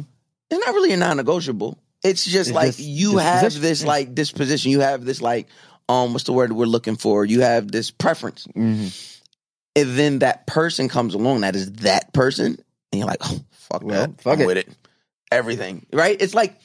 It's 0.50 0.66
not 0.66 0.74
really 0.74 0.92
a 0.92 0.96
non-negotiable. 0.96 1.78
It's 2.04 2.24
just 2.24 2.50
It's 2.50 2.54
like 2.54 2.66
just 2.68 2.80
you 2.80 3.18
have 3.18 3.42
disposition, 3.42 3.62
this 3.68 3.84
like 3.84 4.14
disposition. 4.14 4.70
You 4.70 4.80
have 4.80 5.04
this 5.04 5.20
like 5.20 5.48
um 5.88 6.12
what's 6.12 6.24
the 6.24 6.32
word 6.32 6.52
we're 6.52 6.66
looking 6.66 6.96
for? 6.96 7.24
You 7.24 7.40
have 7.40 7.70
this 7.70 7.90
preference. 7.90 8.46
Mm-hmm. 8.48 8.88
And 9.74 9.98
then 9.98 10.18
that 10.20 10.46
person 10.46 10.88
comes 10.88 11.14
along 11.14 11.40
that 11.40 11.56
is 11.56 11.72
that 11.72 12.12
person 12.12 12.56
and 12.92 12.98
you're 12.98 13.08
like, 13.08 13.18
oh 13.22 13.40
fuck 13.50 13.82
Well, 13.82 14.06
that. 14.06 14.20
fuck 14.20 14.34
I'm 14.34 14.42
it. 14.42 14.46
with 14.46 14.56
it. 14.58 14.68
Everything. 15.32 15.84
Right? 15.92 16.16
It's 16.20 16.34
like 16.34 16.56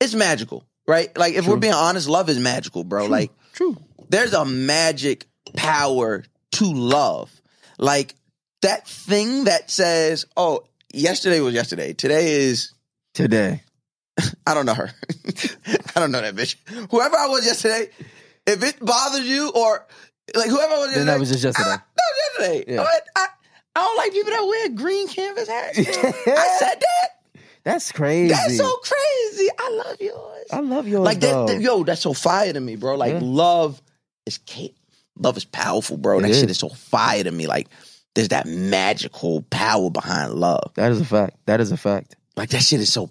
it's 0.00 0.14
magical, 0.14 0.64
right? 0.86 1.16
Like 1.16 1.34
if 1.34 1.46
we're 1.46 1.56
being 1.56 1.72
honest, 1.72 2.08
love 2.08 2.28
is 2.28 2.38
magical, 2.38 2.84
bro. 2.84 3.06
Like 3.06 3.32
True. 3.52 3.76
there's 4.08 4.32
a 4.32 4.44
magic 4.44 5.26
power 5.56 6.24
to 6.52 6.64
love. 6.72 7.30
Like 7.78 8.14
that 8.62 8.86
thing 8.86 9.44
that 9.44 9.70
says, 9.70 10.24
"Oh, 10.36 10.64
yesterday 10.92 11.40
was 11.40 11.54
yesterday. 11.54 11.92
Today 11.92 12.32
is 12.32 12.72
Today. 13.14 13.62
I 14.46 14.54
don't 14.54 14.66
know 14.66 14.74
her. 14.74 14.90
I 15.96 16.00
don't 16.00 16.10
know 16.10 16.20
that 16.20 16.34
bitch. 16.34 16.56
Whoever 16.90 17.16
I 17.16 17.28
was 17.28 17.46
yesterday, 17.46 17.90
if 18.46 18.62
it 18.62 18.84
bothers 18.84 19.26
you 19.26 19.50
or 19.54 19.86
like 20.34 20.48
whoever 20.50 20.74
I 20.74 20.78
was 20.78 20.86
yesterday, 20.88 20.98
Then 20.98 21.06
that 21.06 21.20
was 21.20 21.30
just 21.30 21.44
yesterday. 21.44 21.70
I, 21.70 21.76
that 21.76 21.84
was 21.96 22.48
yesterday. 22.48 22.74
Yeah. 22.74 22.82
I, 22.82 22.98
I, 23.16 23.26
I 23.76 23.80
don't 23.80 23.96
like 23.96 24.12
people 24.12 24.32
that 24.32 24.46
wear 24.46 24.68
green 24.70 25.08
canvas 25.08 25.48
hats. 25.48 25.78
I 25.78 26.56
said 26.58 26.80
that. 26.80 27.08
That's 27.64 27.92
crazy. 27.92 28.28
That's 28.34 28.56
so 28.58 28.76
crazy. 28.76 29.48
I 29.58 29.82
love 29.84 29.96
yours. 30.00 30.46
I 30.52 30.60
love 30.60 30.86
yours. 30.86 31.04
like 31.04 31.20
that, 31.20 31.46
that- 31.48 31.60
yo, 31.60 31.82
that's 31.84 32.02
so 32.02 32.12
fire 32.12 32.52
to 32.52 32.60
me, 32.60 32.76
bro. 32.76 32.96
Like 32.96 33.12
Yeah. 33.14 33.20
love 33.22 33.80
is 34.26 34.38
love 35.18 35.36
is 35.36 35.44
powerful, 35.46 35.96
bro. 35.96 36.18
It 36.18 36.22
that 36.22 36.28
shit 36.34 36.44
is. 36.44 36.50
is 36.52 36.58
so 36.58 36.68
fire 36.68 37.24
to 37.24 37.30
me. 37.30 37.46
Like 37.46 37.68
there's 38.14 38.28
that 38.28 38.46
magical 38.46 39.42
power 39.50 39.90
behind 39.90 40.34
love. 40.34 40.72
that 40.74 40.92
is 40.92 41.00
a 41.00 41.04
fact. 41.04 41.36
That 41.46 41.60
is 41.60 41.72
a 41.72 41.76
fact. 41.76 42.16
Like 42.36 42.50
that 42.50 42.62
shit 42.62 42.80
is 42.80 42.92
so 42.92 43.10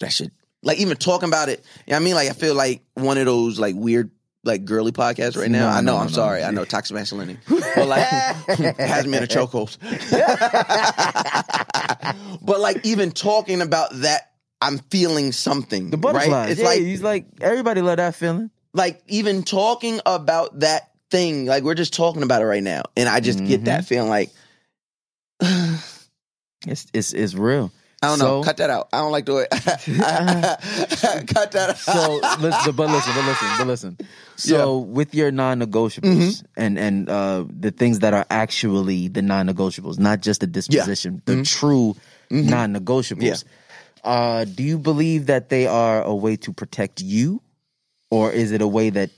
that 0.00 0.12
shit 0.12 0.30
like 0.62 0.78
even 0.78 0.96
talking 0.96 1.28
about 1.28 1.48
it, 1.48 1.64
you 1.86 1.92
know 1.92 1.96
what 1.96 2.00
I 2.00 2.04
mean? 2.04 2.14
Like 2.14 2.28
I 2.30 2.32
feel 2.32 2.54
like 2.54 2.82
one 2.94 3.18
of 3.18 3.26
those 3.26 3.58
like 3.58 3.74
weird 3.76 4.10
like 4.42 4.64
girly 4.64 4.92
podcasts 4.92 5.36
right 5.36 5.50
now. 5.50 5.68
No, 5.70 5.76
I 5.76 5.80
know, 5.80 5.92
no, 5.94 5.98
I'm 5.98 6.06
no, 6.06 6.12
sorry. 6.12 6.42
I 6.44 6.50
know 6.50 6.64
toxic 6.66 6.94
masculinity. 6.94 7.38
But 7.48 7.86
like 7.88 8.04
has 8.78 9.06
me 9.06 9.18
in 9.18 9.24
a 9.24 9.26
chokehold. 9.26 9.76
but 12.42 12.60
like 12.60 12.84
even 12.84 13.10
talking 13.10 13.60
about 13.60 13.90
that, 14.00 14.30
I'm 14.60 14.78
feeling 14.90 15.32
something. 15.32 15.90
The 15.90 15.96
butterflies. 15.96 16.30
Right? 16.32 16.50
It's 16.50 16.60
yeah, 16.60 16.66
like 16.66 16.80
he's 16.80 17.02
like 17.02 17.26
everybody 17.40 17.80
love 17.82 17.98
that 17.98 18.14
feeling. 18.14 18.50
like 18.72 19.02
even 19.08 19.42
talking 19.42 20.00
about 20.06 20.60
that 20.60 20.90
thing, 21.10 21.46
like 21.46 21.62
we're 21.62 21.74
just 21.74 21.94
talking 21.94 22.22
about 22.22 22.42
it 22.42 22.46
right 22.46 22.62
now. 22.62 22.82
And 22.96 23.08
I 23.08 23.20
just 23.20 23.38
get 23.38 23.58
Mm-hmm. 23.60 23.64
that 23.64 23.84
feeling 23.84 24.08
like 24.08 24.30
It's 26.66 26.86
it's 26.92 27.12
it's 27.12 27.34
real. 27.34 27.70
I 28.06 28.16
don't 28.16 28.18
know. 28.18 28.42
Cut 28.42 28.56
that 28.58 28.70
out. 28.70 28.88
I 28.92 28.98
don't 28.98 29.12
like 29.12 29.26
the 29.26 29.34
way. 29.34 29.46
Cut 31.26 31.52
that 31.52 31.70
out. 31.70 31.78
So, 31.78 32.20
listen, 32.40 32.76
but 32.76 32.90
listen, 32.90 33.12
but 33.14 33.24
listen, 33.26 33.48
but 33.58 33.66
listen. 33.66 33.98
So, 34.36 34.78
with 34.78 35.14
your 35.14 35.30
non-negotiables 35.30 36.00
Mm-hmm. 36.02 36.46
and 36.56 36.78
and 36.78 37.08
uh, 37.08 37.44
the 37.48 37.70
things 37.70 38.00
that 38.00 38.14
are 38.14 38.26
actually 38.30 39.08
the 39.08 39.22
non-negotiables, 39.22 39.98
not 39.98 40.20
just 40.20 40.40
the 40.40 40.46
disposition, 40.46 41.22
the 41.24 41.42
true 41.44 41.96
non-negotiables. 42.30 43.44
Uh, 44.04 44.44
do 44.44 44.62
you 44.62 44.78
believe 44.78 45.26
that 45.26 45.48
they 45.48 45.66
are 45.66 46.02
a 46.02 46.14
way 46.14 46.36
to 46.36 46.52
protect 46.52 47.00
you, 47.00 47.42
or 48.10 48.30
is 48.30 48.52
it 48.52 48.62
a 48.62 48.68
way 48.68 48.90
that 48.90 49.10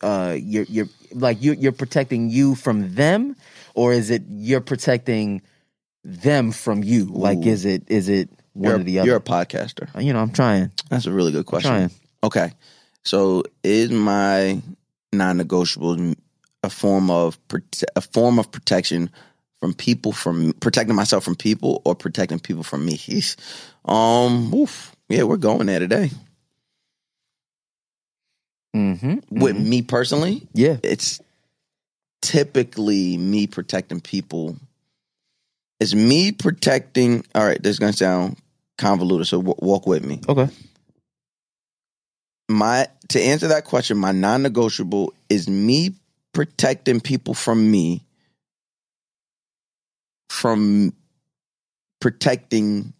uh, 0.00 0.34
you're 0.40 0.64
you're 0.64 0.88
like 1.12 1.42
you're 1.42 1.54
you're 1.54 1.72
protecting 1.72 2.30
you 2.30 2.54
from 2.54 2.94
them, 2.94 3.36
or 3.74 3.92
is 3.92 4.10
it 4.10 4.22
you're 4.28 4.62
protecting 4.62 5.42
them 6.08 6.52
from 6.52 6.82
you? 6.82 7.04
Like, 7.04 7.44
is 7.46 7.64
it 7.64 7.84
is 7.88 8.08
it 8.08 8.30
one 8.54 8.70
you're, 8.70 8.80
or 8.80 8.82
the 8.82 8.98
other? 9.00 9.08
you're 9.08 9.16
a 9.16 9.20
podcaster. 9.20 9.88
you 10.02 10.12
know, 10.12 10.20
I'm 10.20 10.32
trying. 10.32 10.72
That's 10.88 11.06
a 11.06 11.12
really 11.12 11.32
good 11.32 11.46
question. 11.46 11.70
Trying. 11.70 11.90
Okay. 12.24 12.52
So 13.04 13.44
is 13.62 13.90
my 13.90 14.60
non-negotiable 15.12 16.14
a 16.62 16.70
form 16.70 17.10
of 17.10 17.38
prote- 17.48 17.84
a 17.94 18.00
form 18.00 18.38
of 18.38 18.50
protection 18.50 19.10
from 19.60 19.74
people 19.74 20.12
from 20.12 20.52
protecting 20.60 20.94
myself 20.96 21.24
from 21.24 21.34
people 21.34 21.82
or 21.84 21.94
protecting 21.94 22.38
people 22.38 22.62
from 22.62 22.84
me. 22.84 22.94
He's, 22.94 23.36
um, 23.84 24.52
oof, 24.54 24.94
yeah, 25.08 25.24
we're 25.24 25.36
going 25.36 25.66
there 25.66 25.78
today. 25.80 26.10
Mm-hmm. 28.76 29.40
With 29.40 29.58
me 29.58 29.82
personally, 29.82 30.46
Yeah. 30.52 30.76
it's 30.82 31.20
typically 32.22 33.16
me 33.16 33.46
protecting 33.46 34.00
people. 34.00 34.56
It's 35.80 35.94
me 35.94 36.32
protecting. 36.32 37.24
All 37.34 37.44
right, 37.44 37.62
this 37.62 37.72
is 37.72 37.78
gonna 37.78 37.92
sound 37.92 38.36
convoluted, 38.78 39.26
so 39.26 39.38
w- 39.38 39.54
walk 39.58 39.86
with 39.86 40.04
me. 40.04 40.20
Okay. 40.28 40.48
My 42.48 42.88
to 43.08 43.20
answer 43.20 43.48
that 43.48 43.64
question, 43.64 43.96
my 43.96 44.12
non-negotiable 44.12 45.12
is 45.28 45.48
me 45.48 45.94
protecting 46.32 47.00
people 47.00 47.34
from 47.34 47.70
me 47.70 48.04
from 50.30 50.92
protecting 52.00 52.92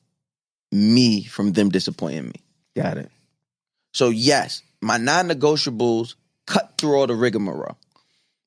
me 0.73 1.25
from 1.25 1.53
them 1.53 1.71
disappointing 1.71 2.27
me. 2.27 2.35
Got 2.77 2.99
it. 2.99 3.11
So 3.95 4.11
yes, 4.11 4.63
my 4.81 4.99
non-negotiables 4.99 6.15
cut 6.47 6.75
through 6.79 6.97
all 6.97 7.07
the 7.07 7.15
rigmarole. 7.15 7.77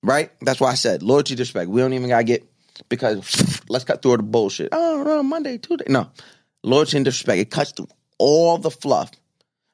Right? 0.03 0.31
That's 0.41 0.59
why 0.59 0.71
I 0.71 0.75
said 0.75 1.03
loyalty, 1.03 1.35
respect. 1.35 1.69
We 1.69 1.81
don't 1.81 1.93
even 1.93 2.09
gotta 2.09 2.23
get 2.23 2.50
because 2.89 3.63
let's 3.69 3.83
cut 3.85 4.01
through 4.01 4.11
all 4.11 4.17
the 4.17 4.23
bullshit. 4.23 4.69
Oh 4.71 5.03
no, 5.05 5.23
Monday, 5.23 5.57
Tuesday. 5.57 5.85
No. 5.89 6.09
Loyalty 6.63 6.97
and 6.97 7.05
disrespect. 7.05 7.39
It 7.39 7.49
cuts 7.51 7.71
through 7.71 7.87
all 8.19 8.57
the 8.57 8.71
fluff. 8.71 9.11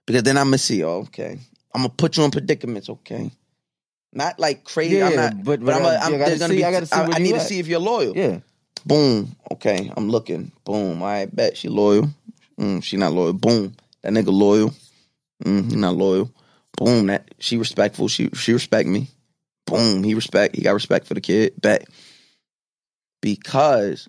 Because 0.05 0.23
then 0.23 0.37
I'm 0.37 0.47
gonna 0.47 0.57
see, 0.57 0.83
oh, 0.83 0.99
okay. 1.07 1.37
I'm 1.73 1.81
gonna 1.81 1.89
put 1.89 2.15
you 2.17 2.23
in 2.23 2.31
predicaments, 2.31 2.89
okay. 2.89 3.29
Not 4.13 4.39
like 4.39 4.63
crazy. 4.63 4.95
Yeah, 4.97 5.07
I'm 5.09 5.15
not, 5.15 5.43
but- 5.43 5.63
but, 5.63 5.75
I'm, 5.75 5.83
a, 5.83 5.87
I'm 5.87 6.13
I 6.15 6.17
gotta 6.17 6.29
there's 6.29 6.39
gonna 6.39 6.53
see- 6.53 6.57
be. 6.59 6.65
I 6.65 6.71
gotta 6.71 6.85
see 6.85 6.95
I, 6.95 7.03
I 7.13 7.19
need 7.19 7.31
to 7.33 7.39
at. 7.41 7.47
see 7.47 7.59
if 7.59 7.67
you're 7.67 7.79
loyal. 7.79 8.15
Yeah. 8.15 8.39
Boom. 8.85 9.35
Okay, 9.51 9.91
I'm 9.97 10.09
looking. 10.09 10.51
Boom. 10.63 11.03
I 11.03 11.25
bet 11.25 11.57
she 11.57 11.67
loyal. 11.67 12.09
Mm, 12.57 12.81
she 12.81 12.95
not 12.95 13.11
loyal. 13.11 13.33
Boom. 13.33 13.75
That 14.01 14.13
nigga 14.13 14.31
loyal. 14.31 14.73
Mm, 15.43 15.69
he 15.69 15.75
not 15.75 15.95
loyal. 15.95 16.31
Boom. 16.77 17.07
That 17.07 17.33
she 17.39 17.57
respectful. 17.57 18.07
She 18.07 18.29
she 18.33 18.53
respect 18.53 18.87
me. 18.87 19.09
Boom. 19.65 20.03
He 20.03 20.13
respect. 20.13 20.55
He 20.55 20.61
got 20.61 20.71
respect 20.71 21.05
for 21.05 21.13
the 21.15 21.21
kid. 21.21 21.53
Bet. 21.61 21.87
Because 23.21 24.07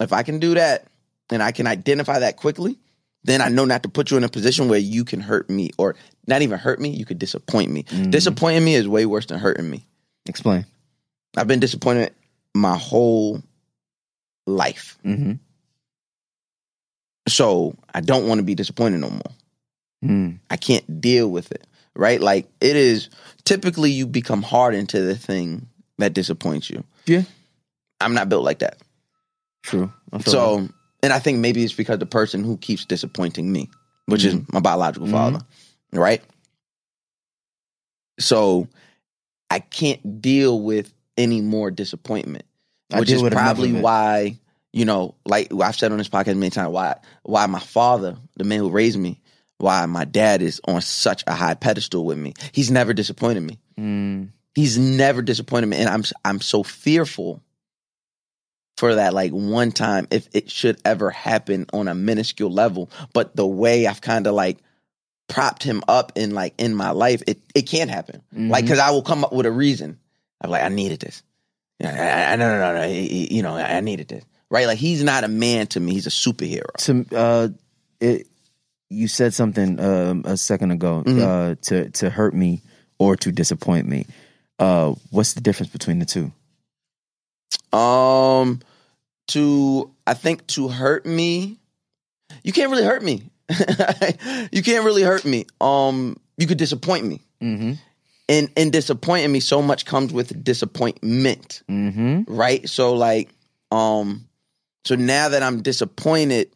if 0.00 0.12
I 0.12 0.22
can 0.22 0.38
do 0.38 0.54
that 0.54 0.86
and 1.30 1.42
I 1.42 1.52
can 1.52 1.66
identify 1.66 2.20
that 2.20 2.36
quickly, 2.36 2.78
then 3.24 3.40
I 3.40 3.48
know 3.48 3.64
not 3.64 3.82
to 3.82 3.88
put 3.88 4.10
you 4.10 4.16
in 4.16 4.24
a 4.24 4.28
position 4.28 4.68
where 4.68 4.78
you 4.78 5.04
can 5.04 5.20
hurt 5.20 5.50
me 5.50 5.70
or 5.76 5.96
not 6.26 6.42
even 6.42 6.58
hurt 6.58 6.80
me. 6.80 6.90
You 6.90 7.04
could 7.04 7.18
disappoint 7.18 7.70
me. 7.70 7.82
Mhm. 7.84 8.10
Disappointing 8.10 8.64
me 8.64 8.74
is 8.74 8.86
way 8.88 9.06
worse 9.06 9.26
than 9.26 9.38
hurting 9.38 9.68
me. 9.68 9.84
Explain. 10.26 10.64
I've 11.36 11.48
been 11.48 11.60
disappointed 11.60 12.14
my 12.54 12.76
whole 12.76 13.42
life. 14.46 14.98
Mm-hmm. 15.04 15.32
So 17.28 17.76
I 17.92 18.00
don't 18.00 18.26
want 18.26 18.38
to 18.38 18.42
be 18.44 18.54
disappointed 18.54 18.98
no 19.00 19.10
more. 19.10 19.32
Mm. 20.04 20.38
I 20.48 20.56
can't 20.56 21.00
deal 21.00 21.28
with 21.28 21.52
it. 21.52 21.66
Right? 21.94 22.20
Like 22.20 22.48
it 22.60 22.76
is 22.76 23.10
typically 23.44 23.90
you 23.90 24.06
become 24.06 24.42
hardened 24.42 24.90
to 24.90 25.00
the 25.00 25.16
thing 25.16 25.66
that 25.98 26.14
disappoints 26.14 26.70
you. 26.70 26.84
Yeah. 27.06 27.22
I'm 28.00 28.14
not 28.14 28.28
built 28.28 28.44
like 28.44 28.60
that. 28.60 28.78
True. 29.62 29.92
So 30.24 30.68
and 31.02 31.12
I 31.12 31.18
think 31.18 31.38
maybe 31.38 31.62
it's 31.64 31.72
because 31.72 31.98
the 31.98 32.06
person 32.06 32.44
who 32.44 32.56
keeps 32.56 32.84
disappointing 32.84 33.50
me, 33.52 33.70
which 34.06 34.24
is 34.24 34.36
my 34.52 34.60
biological 34.60 35.06
Mhm. 35.08 35.12
father. 35.12 35.40
Right? 35.92 36.22
So 38.20 38.68
I 39.50 39.60
can't 39.60 40.20
deal 40.20 40.60
with 40.60 40.92
any 41.16 41.40
more 41.40 41.70
disappointment. 41.70 42.44
Which 42.94 43.10
is 43.10 43.22
probably 43.22 43.72
why, 43.72 44.38
you 44.72 44.86
know, 44.86 45.14
like 45.26 45.52
I've 45.52 45.76
said 45.76 45.92
on 45.92 45.98
this 45.98 46.08
podcast 46.08 46.36
many 46.36 46.50
times, 46.50 46.70
why 46.70 46.96
why 47.22 47.44
my 47.46 47.60
father, 47.60 48.16
the 48.36 48.44
man 48.44 48.60
who 48.60 48.70
raised 48.70 48.98
me, 48.98 49.20
why 49.58 49.84
my 49.86 50.04
dad 50.06 50.40
is 50.40 50.60
on 50.66 50.80
such 50.80 51.22
a 51.26 51.34
high 51.34 51.54
pedestal 51.54 52.04
with 52.04 52.16
me. 52.16 52.32
He's 52.52 52.70
never 52.70 52.94
disappointed 52.94 53.42
me. 53.42 53.58
Mm. 53.78 54.30
He's 54.54 54.78
never 54.78 55.20
disappointed 55.20 55.66
me, 55.66 55.76
and 55.76 55.88
I'm 55.88 56.02
I'm 56.24 56.40
so 56.40 56.62
fearful 56.62 57.42
for 58.78 58.94
that 58.94 59.12
like 59.12 59.32
one 59.32 59.72
time 59.72 60.06
if 60.12 60.28
it 60.32 60.48
should 60.50 60.78
ever 60.84 61.10
happen 61.10 61.66
on 61.72 61.88
a 61.88 61.94
minuscule 61.94 62.50
level. 62.50 62.88
But 63.12 63.34
the 63.34 63.46
way 63.46 63.86
I've 63.88 64.00
kind 64.00 64.26
of 64.28 64.34
like 64.34 64.58
propped 65.28 65.62
him 65.64 65.82
up 65.88 66.12
in 66.14 66.30
like 66.32 66.54
in 66.58 66.74
my 66.74 66.90
life, 66.90 67.22
it 67.26 67.38
it 67.54 67.62
can't 67.62 67.90
happen. 67.90 68.22
Like 68.32 68.64
because 68.64 68.78
I 68.78 68.90
will 68.90 69.02
come 69.02 69.24
up 69.24 69.32
with 69.32 69.46
a 69.46 69.50
reason. 69.52 69.98
I'm 70.40 70.50
like 70.50 70.62
I 70.62 70.68
needed 70.68 71.00
this. 71.00 71.22
I, 71.82 72.32
I, 72.32 72.36
no 72.36 72.48
no 72.48 72.72
no 72.72 72.80
no. 72.82 72.86
You 72.86 73.42
know 73.42 73.56
I 73.56 73.80
needed 73.80 74.08
this. 74.08 74.24
Right? 74.50 74.66
Like 74.66 74.78
he's 74.78 75.02
not 75.02 75.24
a 75.24 75.28
man 75.28 75.66
to 75.68 75.80
me. 75.80 75.92
He's 75.92 76.06
a 76.06 76.10
superhero. 76.10 76.72
to 76.78 77.04
uh, 77.16 77.48
it, 78.00 78.26
you 78.90 79.08
said 79.08 79.34
something 79.34 79.78
um, 79.80 80.22
a 80.24 80.36
second 80.36 80.70
ago 80.70 81.02
Mhm. 81.04 81.20
uh, 81.20 81.54
to 81.62 81.90
to 81.90 82.10
hurt 82.10 82.32
me 82.32 82.62
or 82.98 83.16
to 83.16 83.32
disappoint 83.32 83.86
me. 83.88 84.06
Uh, 84.58 84.94
what's 85.10 85.34
the 85.34 85.40
difference 85.40 85.70
between 85.72 85.98
the 85.98 86.06
two? 86.06 86.32
Um, 87.76 88.60
to 89.28 89.90
I 90.06 90.14
think 90.14 90.46
to 90.48 90.68
hurt 90.68 91.06
me, 91.06 91.58
you 92.42 92.52
can't 92.52 92.70
really 92.70 92.84
hurt 92.84 93.02
me. 93.02 93.30
you 94.52 94.62
can't 94.62 94.84
really 94.84 95.02
hurt 95.02 95.24
me. 95.24 95.46
Um, 95.60 96.18
you 96.36 96.46
could 96.46 96.58
disappoint 96.58 97.06
me, 97.06 97.20
Mm-hmm. 97.42 97.72
and 98.28 98.50
and 98.56 98.72
disappointing 98.72 99.32
me 99.32 99.40
so 99.40 99.62
much 99.62 99.84
comes 99.86 100.12
with 100.12 100.42
disappointment, 100.44 101.62
Mm-hmm. 101.70 102.22
right? 102.34 102.68
So 102.68 102.94
like, 102.94 103.30
um, 103.70 104.28
so 104.84 104.94
now 104.96 105.30
that 105.30 105.42
I'm 105.42 105.62
disappointed, 105.62 106.50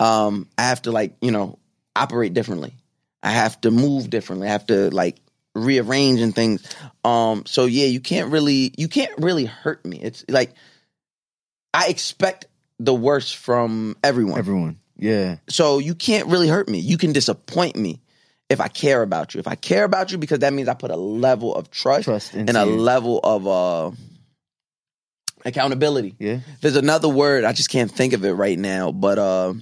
um, 0.00 0.48
I 0.58 0.62
have 0.62 0.82
to 0.82 0.92
like 0.92 1.14
you 1.20 1.30
know 1.30 1.58
operate 1.96 2.34
differently. 2.34 2.74
I 3.22 3.30
have 3.30 3.60
to 3.62 3.70
move 3.70 4.10
differently. 4.10 4.48
I 4.48 4.52
have 4.52 4.66
to 4.66 4.90
like 4.90 5.16
rearrange 5.54 6.20
and 6.20 6.34
things. 6.34 6.62
Um, 7.04 7.44
so 7.46 7.64
yeah, 7.66 7.86
you 7.86 8.00
can't 8.00 8.30
really 8.30 8.72
you 8.76 8.88
can't 8.88 9.12
really 9.18 9.44
hurt 9.46 9.84
me. 9.84 10.00
It's 10.02 10.24
like 10.28 10.52
I 11.74 11.88
expect 11.88 12.46
the 12.78 12.94
worst 12.94 13.36
from 13.36 13.96
everyone. 14.02 14.38
Everyone. 14.38 14.78
Yeah. 14.96 15.36
So 15.48 15.78
you 15.80 15.94
can't 15.94 16.28
really 16.28 16.48
hurt 16.48 16.68
me. 16.68 16.78
You 16.78 16.96
can 16.96 17.12
disappoint 17.12 17.76
me 17.76 18.00
if 18.48 18.60
I 18.60 18.68
care 18.68 19.02
about 19.02 19.34
you. 19.34 19.40
If 19.40 19.48
I 19.48 19.56
care 19.56 19.84
about 19.84 20.12
you, 20.12 20.18
because 20.18 20.38
that 20.38 20.52
means 20.52 20.68
I 20.68 20.74
put 20.74 20.90
a 20.92 20.96
level 20.96 21.54
of 21.54 21.70
trust, 21.70 22.04
Trust 22.04 22.32
and 22.34 22.48
a 22.56 22.64
you. 22.64 22.76
level 22.76 23.18
of 23.24 23.46
uh, 23.46 23.90
accountability. 25.44 26.14
Yeah. 26.18 26.40
There's 26.60 26.76
another 26.76 27.08
word 27.08 27.44
I 27.44 27.52
just 27.52 27.70
can't 27.70 27.90
think 27.90 28.12
of 28.12 28.24
it 28.24 28.32
right 28.32 28.58
now, 28.58 28.92
but 28.92 29.18
uh, 29.18 29.54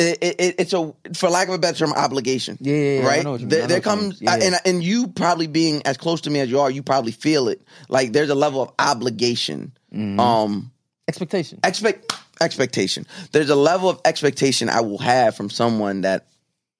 it, 0.00 0.40
it, 0.40 0.54
it's 0.58 0.72
a 0.72 0.92
for 1.14 1.28
lack 1.30 1.48
of 1.48 1.54
a 1.54 1.58
better 1.58 1.78
term, 1.78 1.92
obligation. 1.92 2.56
Yeah. 2.60 2.74
yeah, 2.74 2.82
yeah, 3.00 3.00
I 3.00 3.06
right 3.06 3.24
know 3.24 3.32
what 3.32 3.40
you 3.40 3.46
mean. 3.46 3.50
there, 3.50 3.66
there 3.66 3.80
what 3.80 3.86
you 3.86 4.00
mean. 4.02 4.10
comes 4.10 4.22
Yeah, 4.22 4.34
and 4.40 4.54
and 4.64 4.82
you 4.82 5.08
probably 5.08 5.46
being 5.46 5.82
as 5.86 5.96
close 5.96 6.20
to 6.22 6.30
me 6.30 6.40
as 6.40 6.50
you 6.50 6.60
are, 6.60 6.70
you 6.70 6.82
probably 6.82 7.12
feel 7.12 7.48
it. 7.48 7.62
Like 7.88 8.12
there's 8.12 8.30
a 8.30 8.34
level 8.34 8.62
of 8.62 8.72
obligation. 8.78 9.72
Mhm. 9.94 10.18
Um, 10.20 10.70
expectation. 11.08 11.60
expect 11.64 12.12
expectation. 12.40 13.06
There's 13.32 13.50
a 13.50 13.56
level 13.56 13.88
of 13.90 14.00
expectation 14.04 14.68
I 14.68 14.80
will 14.80 14.98
have 14.98 15.36
from 15.36 15.50
someone 15.50 16.02
that 16.02 16.26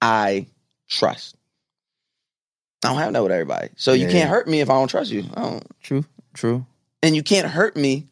I 0.01 0.47
trust. 0.89 1.35
I 2.83 2.87
don't 2.89 2.97
have 2.97 3.13
that 3.13 3.21
with 3.21 3.31
everybody. 3.31 3.69
So 3.75 3.93
you 3.93 4.07
can't 4.07 4.29
hurt 4.29 4.47
me 4.47 4.61
if 4.61 4.69
I 4.69 4.73
don't 4.73 4.87
trust 4.87 5.11
you. 5.11 5.21
Don't, 5.23 5.63
True. 5.83 6.03
True. 6.33 6.65
and 7.03 7.15
you 7.15 7.21
can't 7.21 7.47
hurt 7.47 7.75
me 7.77 8.07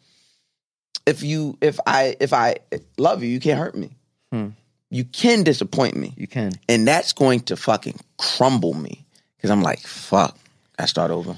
if 1.07 1.24
you 1.24 1.57
if 1.62 1.80
I 1.88 2.16
if 2.20 2.34
I 2.34 2.57
love 2.97 3.24
you, 3.24 3.30
you 3.30 3.39
can't 3.39 3.57
hurt 3.57 3.76
me. 3.76 3.89
Hmm. 4.32 4.49
You 4.92 5.04
can 5.06 5.44
disappoint 5.44 5.96
me. 5.96 6.14
You 6.18 6.28
can. 6.28 6.52
And 6.68 6.88
that's 6.88 7.14
going 7.14 7.42
to 7.42 7.56
fucking 7.56 8.00
crumble 8.18 8.74
me. 8.74 9.06
Cause 9.42 9.52
I'm 9.52 9.62
like, 9.62 9.80
fuck, 9.80 10.38
I 10.78 10.86
start 10.86 11.12
over. 11.12 11.38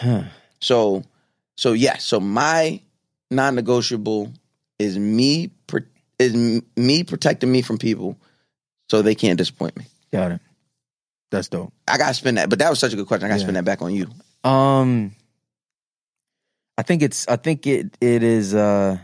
Huh. 0.00 0.24
So, 0.60 1.04
so 1.56 1.72
yeah, 1.74 1.98
So 1.98 2.18
my 2.20 2.80
non-negotiable 3.30 4.32
is 4.78 4.98
me 4.98 5.50
is 6.18 6.34
me 6.76 7.04
protecting 7.04 7.52
me 7.52 7.60
from 7.62 7.76
people, 7.78 8.16
so 8.88 9.02
they 9.02 9.14
can't 9.14 9.36
disappoint 9.38 9.76
me. 9.76 9.84
Got 10.12 10.32
it. 10.32 10.40
That's 11.30 11.48
dope. 11.48 11.72
I 11.86 11.98
gotta 11.98 12.14
spend 12.14 12.38
that, 12.38 12.48
but 12.48 12.58
that 12.60 12.70
was 12.70 12.78
such 12.78 12.92
a 12.92 12.96
good 12.96 13.06
question. 13.06 13.26
I 13.26 13.28
gotta 13.28 13.40
Yeah. 13.40 13.44
spin 13.46 13.54
that 13.54 13.64
back 13.66 13.82
on 13.82 13.94
you. 13.94 14.08
Um, 14.48 15.14
I 16.78 16.82
think 16.82 17.02
it's. 17.02 17.26
I 17.28 17.36
think 17.36 17.66
it. 17.66 17.96
It 18.00 18.22
is. 18.22 18.54
Uh, 18.54 18.98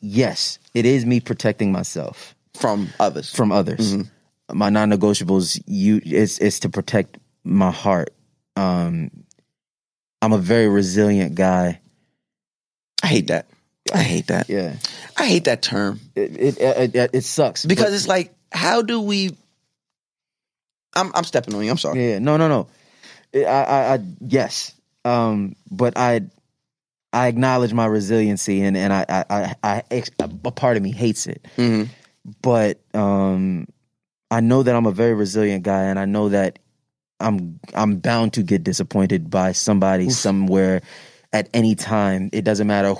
yes, 0.00 0.58
it 0.74 0.86
is 0.86 1.04
me 1.06 1.20
protecting 1.20 1.72
myself 1.72 2.34
From 2.58 2.88
others, 2.98 3.32
from 3.34 3.52
others. 3.52 3.94
Mhm. 3.94 4.10
My 4.52 4.70
non-negotiables. 4.70 5.60
You. 5.66 6.00
It's. 6.04 6.38
It's 6.38 6.60
to 6.60 6.70
protect 6.70 7.18
my 7.44 7.70
heart. 7.70 8.14
Um, 8.56 9.10
I'm 10.22 10.32
a 10.32 10.38
very 10.38 10.68
resilient 10.68 11.34
guy. 11.34 11.80
I 13.02 13.06
hate 13.06 13.26
that. 13.28 13.46
I 13.94 14.02
hate 14.02 14.26
that. 14.28 14.48
Yeah. 14.48 14.76
I 15.16 15.26
hate 15.26 15.44
that 15.44 15.60
term 15.62 16.00
It. 16.14 16.36
It. 16.36 16.58
It, 16.60 16.94
it, 16.96 17.10
it 17.14 17.24
sucks 17.24 17.64
because 17.66 17.86
but- 17.86 17.94
it's 17.94 18.08
like, 18.08 18.34
how 18.50 18.80
do 18.82 19.00
we? 19.00 19.36
I'm 20.94 21.12
I'm 21.14 21.24
stepping 21.24 21.54
on 21.54 21.62
you. 21.64 21.70
I'm 21.70 21.78
sorry. 21.78 22.12
Yeah, 22.12 22.18
no, 22.18 22.36
no, 22.38 22.48
no. 22.48 22.68
I, 23.34 23.44
I, 23.44 23.94
I 23.94 23.98
yes, 24.20 24.74
um, 25.04 25.54
but 25.70 25.96
I 25.98 26.22
I 27.18 27.26
acknowledge 27.26 27.72
my 27.72 27.86
resiliency, 27.86 28.62
and 28.62 28.76
and 28.76 28.92
I 28.92 29.04
I 29.08 29.54
I, 29.62 29.82
I 29.90 30.02
a 30.20 30.50
part 30.52 30.76
of 30.76 30.82
me 30.82 30.92
hates 30.92 31.26
it, 31.26 31.46
hmm 31.56 31.84
but 32.42 32.78
um, 32.94 33.66
I 34.30 34.40
know 34.40 34.62
that 34.62 34.74
I'm 34.76 34.86
a 34.86 34.92
very 34.92 35.14
resilient 35.14 35.64
guy, 35.64 35.84
and 35.84 35.98
I 35.98 36.04
know 36.04 36.28
that 36.28 36.58
I'm 37.18 37.58
I'm 37.74 37.96
bound 37.96 38.34
to 38.34 38.42
get 38.42 38.62
disappointed 38.62 39.30
by 39.30 39.52
somebody 39.52 40.10
somewhere 40.10 40.82
at 41.32 41.48
any 41.52 41.74
time. 41.74 42.30
It 42.32 42.44
doesn't 42.44 42.66
matter 42.66 42.94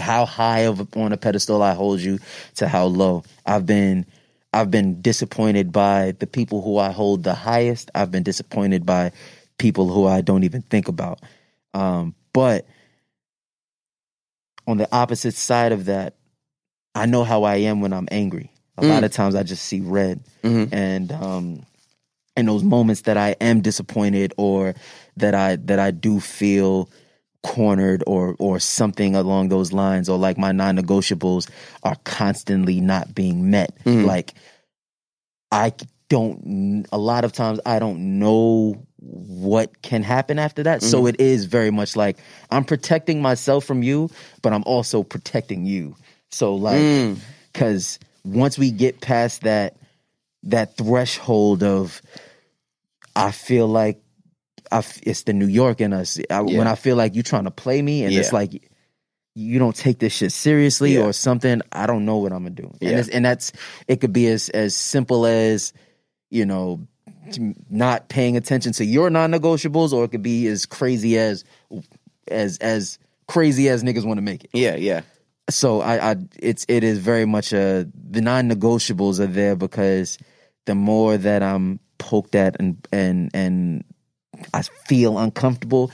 how 0.00 0.24
high 0.24 0.60
of 0.60 0.80
a- 0.80 0.98
on 1.00 1.12
a 1.12 1.16
pedestal 1.16 1.62
I 1.62 1.74
hold 1.74 2.00
you 2.00 2.18
to 2.56 2.68
how 2.68 2.86
low. 2.86 3.24
I've 3.44 3.66
been 3.66 4.06
I've 4.54 4.70
been 4.70 5.02
disappointed 5.02 5.70
by 5.70 6.14
the 6.18 6.26
people 6.26 6.62
who 6.62 6.78
I 6.78 6.92
hold 6.92 7.24
the 7.24 7.34
highest. 7.34 7.90
I've 7.94 8.10
been 8.10 8.22
disappointed 8.22 8.86
by 8.86 9.12
people 9.58 9.88
who 9.92 10.06
I 10.06 10.22
don't 10.22 10.44
even 10.44 10.62
think 10.62 10.88
about. 10.88 11.20
Um, 11.74 12.14
but 12.32 12.66
on 14.70 14.78
the 14.78 14.88
opposite 14.94 15.34
side 15.34 15.72
of 15.72 15.86
that, 15.86 16.14
I 16.94 17.06
know 17.06 17.24
how 17.24 17.42
I 17.44 17.56
am 17.56 17.80
when 17.80 17.92
I'm 17.92 18.08
angry. 18.10 18.50
A 18.78 18.84
lot 18.84 19.04
of 19.04 19.12
times 19.12 19.34
I 19.34 19.42
just 19.42 19.64
see 19.64 19.80
red. 19.80 20.20
hmm 20.42 20.64
And 20.72 21.12
um 21.12 21.66
in 22.36 22.46
those 22.46 22.62
moments 22.62 23.02
that 23.02 23.16
I 23.16 23.30
am 23.40 23.60
disappointed 23.60 24.32
or 24.38 24.74
that 25.16 25.34
I 25.34 25.56
that 25.56 25.78
I 25.78 25.90
do 25.90 26.20
feel 26.20 26.88
cornered 27.42 28.02
or 28.06 28.36
or 28.38 28.58
something 28.60 29.14
along 29.16 29.48
those 29.48 29.72
lines 29.72 30.08
or 30.08 30.16
like 30.18 30.38
my 30.38 30.52
non-negotiables 30.52 31.50
are 31.82 31.96
constantly 32.04 32.80
not 32.80 33.14
being 33.14 33.50
met. 33.50 33.76
Mhm. 33.84 34.04
Like 34.04 34.34
I 35.50 35.72
don't 36.08 36.86
a 36.92 36.98
lot 36.98 37.24
of 37.24 37.32
times 37.32 37.60
I 37.66 37.78
don't 37.78 38.18
know 38.18 38.86
what 39.00 39.80
can 39.82 40.02
happen 40.02 40.38
after 40.38 40.62
that. 40.64 40.82
So 40.82 41.06
it 41.06 41.20
is 41.20 41.46
very 41.46 41.70
much 41.70 41.96
like 41.96 42.18
I'm 42.50 42.64
protecting 42.64 43.22
myself 43.22 43.64
from 43.64 43.82
you, 43.82 44.10
but 44.42 44.52
I'm 44.52 44.62
also 44.66 45.02
protecting 45.02 45.64
you. 45.66 45.96
So 46.30 46.54
like 46.54 46.80
Mm. 46.80 47.18
cuz 47.54 47.98
once 48.24 48.58
we 48.58 48.70
get 48.70 49.00
past 49.00 49.42
that 49.42 49.76
that 50.44 50.76
threshold 50.76 51.62
of 51.62 52.02
I 53.16 53.30
feel 53.30 53.66
like 53.66 54.00
I 54.70 54.78
f- 54.78 55.00
it's 55.02 55.22
the 55.24 55.32
New 55.32 55.46
York 55.48 55.80
in 55.80 55.92
us. 55.92 56.18
I, 56.30 56.42
When 56.42 56.66
I 56.68 56.74
feel 56.76 56.96
like 56.96 57.14
you're 57.14 57.22
trying 57.24 57.44
to 57.44 57.50
play 57.50 57.82
me 57.82 58.04
and 58.04 58.14
it's 58.14 58.32
like 58.32 58.68
you 59.34 59.58
don't 59.58 59.74
take 59.74 59.98
this 59.98 60.12
shit 60.12 60.32
seriously 60.32 60.94
Yeah. 60.94 61.02
or 61.04 61.12
something, 61.12 61.62
I 61.72 61.86
don't 61.86 62.04
know 62.04 62.18
what 62.18 62.32
I'm 62.32 62.42
gonna 62.44 62.54
do. 62.54 62.70
Yeah. 62.80 62.90
And, 62.90 62.98
it's, 63.00 63.08
and 63.08 63.24
that's 63.24 63.52
it 63.88 64.00
could 64.00 64.12
be 64.12 64.26
as 64.28 64.48
as 64.50 64.74
simple 64.74 65.24
as 65.26 65.72
you 66.30 66.44
know 66.46 66.86
not 67.68 68.08
paying 68.08 68.36
attention 68.36 68.72
to 68.72 68.84
your 68.84 69.10
non-negotiables, 69.10 69.92
or 69.92 70.04
it 70.04 70.08
could 70.08 70.22
be 70.22 70.46
as 70.46 70.66
crazy 70.66 71.18
as 71.18 71.44
as 72.28 72.58
as 72.58 72.98
crazy 73.28 73.68
as 73.68 73.82
niggas 73.82 74.04
want 74.04 74.18
to 74.18 74.22
make 74.22 74.44
it. 74.44 74.50
Yeah, 74.52 74.76
yeah. 74.76 75.02
so 75.48 75.80
I, 75.80 76.12
I 76.12 76.16
it's 76.38 76.64
it 76.68 76.84
is 76.84 76.98
very 76.98 77.26
much 77.26 77.52
a 77.52 77.88
the 77.94 78.20
non-negotiables 78.20 79.20
are 79.20 79.26
there 79.26 79.56
because 79.56 80.18
the 80.66 80.74
more 80.74 81.16
that 81.16 81.42
I'm 81.42 81.80
poked 81.98 82.34
at 82.34 82.56
and 82.58 82.76
and 82.92 83.30
and 83.34 83.84
I 84.54 84.62
feel 84.62 85.18
uncomfortable 85.18 85.90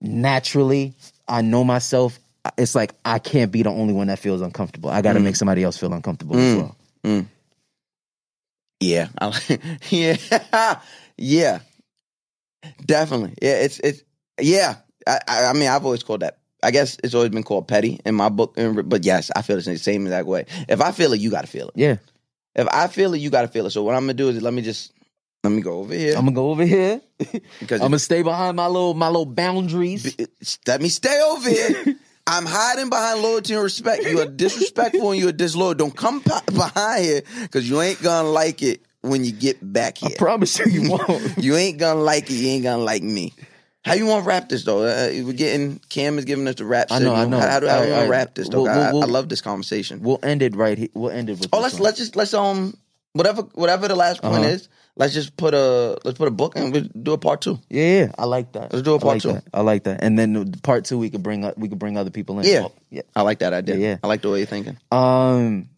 naturally 0.00 0.94
I 1.28 1.42
know 1.42 1.64
myself 1.64 2.18
it's 2.56 2.74
like 2.74 2.94
I 3.04 3.18
can't 3.18 3.52
be 3.52 3.62
the 3.62 3.70
only 3.70 3.92
one 3.92 4.06
that 4.08 4.18
feels 4.18 4.40
uncomfortable. 4.40 4.90
I 4.90 5.02
got 5.02 5.14
to 5.14 5.20
mm. 5.20 5.24
make 5.24 5.36
somebody 5.36 5.62
else 5.62 5.76
feel 5.76 5.92
uncomfortable 5.92 6.36
as 6.36 6.56
Mm. 6.56 6.74
mm. 7.04 7.26
Yeah, 8.80 9.08
yeah, 9.90 10.16
yeah, 11.18 11.58
definitely. 12.84 13.34
Yeah, 13.42 13.56
it's 13.56 13.78
it's 13.80 14.02
yeah. 14.40 14.76
I, 15.06 15.20
I 15.28 15.52
mean, 15.54 15.68
I've 15.68 15.84
always 15.84 16.02
called 16.02 16.20
that. 16.20 16.38
I 16.62 16.70
guess 16.70 16.98
it's 17.02 17.14
always 17.14 17.30
been 17.30 17.42
called 17.42 17.68
petty 17.68 18.00
in 18.04 18.14
my 18.14 18.28
book, 18.28 18.56
but 18.84 19.04
yes, 19.04 19.30
I 19.34 19.42
feel 19.42 19.56
the 19.56 19.62
same, 19.62 19.76
same 19.78 20.02
exact 20.06 20.26
way. 20.26 20.44
If 20.68 20.80
I 20.80 20.92
feel 20.92 21.12
it, 21.14 21.20
you 21.20 21.30
got 21.30 21.40
to 21.42 21.46
feel 21.46 21.68
it. 21.68 21.74
yeah 21.74 21.96
If 22.54 22.68
I 22.70 22.86
feel 22.88 23.14
it, 23.14 23.18
you 23.18 23.30
got 23.30 23.42
to 23.42 23.48
feel 23.48 23.66
it. 23.66 23.70
So 23.70 23.82
what 23.82 23.94
I'm 23.94 24.02
gonna 24.02 24.14
do 24.14 24.28
is 24.28 24.42
let 24.42 24.52
me 24.52 24.62
just 24.62 24.92
let 25.42 25.50
me 25.50 25.62
go 25.62 25.78
over 25.78 25.94
here 25.94 26.16
I'm 26.16 26.24
gonna 26.26 26.32
go 26.32 26.50
over 26.50 26.64
here 26.64 27.00
because 27.18 27.80
I'm 27.80 27.88
gonna 27.88 27.98
stay 27.98 28.22
behind 28.22 28.56
my 28.56 28.66
little 28.66 28.94
my 28.94 29.08
little 29.08 29.26
boundaries 29.26 30.16
let 30.66 30.80
me 30.82 30.88
stay 30.88 31.20
over 31.22 31.48
here. 31.48 31.96
I'm 32.30 32.46
hiding 32.46 32.88
behind 32.90 33.22
loyalty 33.22 33.54
and 33.54 33.62
respect. 33.62 34.04
You 34.04 34.20
are 34.20 34.26
disrespectful 34.26 35.10
and 35.10 35.20
you 35.20 35.28
are 35.28 35.32
disloyal. 35.32 35.74
Don't 35.74 35.94
come 35.96 36.20
pa- 36.20 36.42
behind 36.46 37.04
here 37.04 37.22
because 37.42 37.68
you 37.68 37.80
ain't 37.80 38.00
gonna 38.02 38.28
like 38.28 38.62
it 38.62 38.82
when 39.00 39.24
you 39.24 39.32
get 39.32 39.58
back 39.72 39.98
here. 39.98 40.10
I 40.12 40.18
promise 40.18 40.58
you 40.58 40.66
you 40.66 40.90
won't 40.90 41.36
You 41.38 41.56
ain't 41.56 41.78
gonna 41.78 42.00
like 42.00 42.30
it. 42.30 42.34
You 42.34 42.48
ain't 42.50 42.62
gonna 42.62 42.82
like 42.82 43.02
me. 43.02 43.32
How 43.84 43.94
you 43.94 44.06
want 44.06 44.22
to 44.24 44.28
wrap 44.28 44.48
this 44.48 44.64
though? 44.64 44.84
Uh, 44.84 45.10
we're 45.24 45.32
getting 45.32 45.80
Cam 45.88 46.18
is 46.18 46.24
giving 46.24 46.46
us 46.46 46.56
the 46.56 46.66
rap. 46.66 46.88
I 46.90 46.98
know, 47.00 47.14
I 47.14 47.24
know. 47.24 47.40
How, 47.40 47.48
how 47.48 47.60
do, 47.60 47.66
how 47.66 47.76
All 47.78 47.80
do 47.82 47.86
we 47.86 47.92
right, 47.92 47.96
want 47.98 48.06
to 48.06 48.10
wrap 48.10 48.34
this 48.34 48.48
though? 48.48 48.62
We'll- 48.62 48.70
I, 48.70 48.76
we'll- 48.76 48.86
I 49.02 49.06
we'll- 49.06 49.08
love 49.08 49.28
this 49.28 49.40
conversation. 49.40 50.00
we'll 50.02 50.20
end 50.22 50.42
it 50.42 50.54
right 50.54 50.78
here 50.78 50.88
we'll 50.94 51.10
end 51.10 51.30
it 51.30 51.38
with 51.40 51.48
oh, 51.52 51.56
this 51.56 51.62
let's 51.62 51.74
one. 51.74 51.82
let's 51.84 51.98
just 51.98 52.14
let's 52.16 52.34
um 52.34 52.76
whatever 53.14 53.42
whatever 53.54 53.88
the 53.88 53.96
last 53.96 54.22
point 54.22 54.36
Uh-huh. 54.36 54.44
is. 54.48 54.68
Let's 55.00 55.14
just 55.14 55.34
put 55.38 55.54
a 55.54 55.96
let's 56.04 56.18
put 56.18 56.28
a 56.28 56.30
book 56.30 56.56
and 56.56 56.74
we 56.74 56.82
do 56.82 57.14
a 57.14 57.18
part 57.18 57.40
two. 57.40 57.58
Yeah, 57.70 58.00
yeah, 58.00 58.12
I 58.18 58.26
like 58.26 58.52
that. 58.52 58.70
Let's 58.70 58.82
do 58.82 58.92
a 58.92 58.98
part 58.98 59.14
like 59.14 59.22
two. 59.22 59.32
That. 59.32 59.44
I 59.54 59.62
like 59.62 59.84
that. 59.84 60.04
And 60.04 60.18
then 60.18 60.52
part 60.62 60.84
two, 60.84 60.98
we 60.98 61.08
could 61.08 61.22
bring 61.22 61.42
up, 61.42 61.56
we 61.56 61.70
could 61.70 61.78
bring 61.78 61.96
other 61.96 62.10
people 62.10 62.38
in. 62.38 62.44
Yeah. 62.44 62.64
Oh, 62.66 62.72
yeah. 62.90 63.00
I 63.16 63.22
like 63.22 63.38
that 63.38 63.54
idea. 63.54 63.76
Yeah, 63.76 63.88
yeah. 63.88 63.96
I 64.04 64.08
like 64.08 64.20
the 64.20 64.28
way 64.28 64.40
you're 64.40 64.46
thinking. 64.46 64.76
Um, 64.92 65.70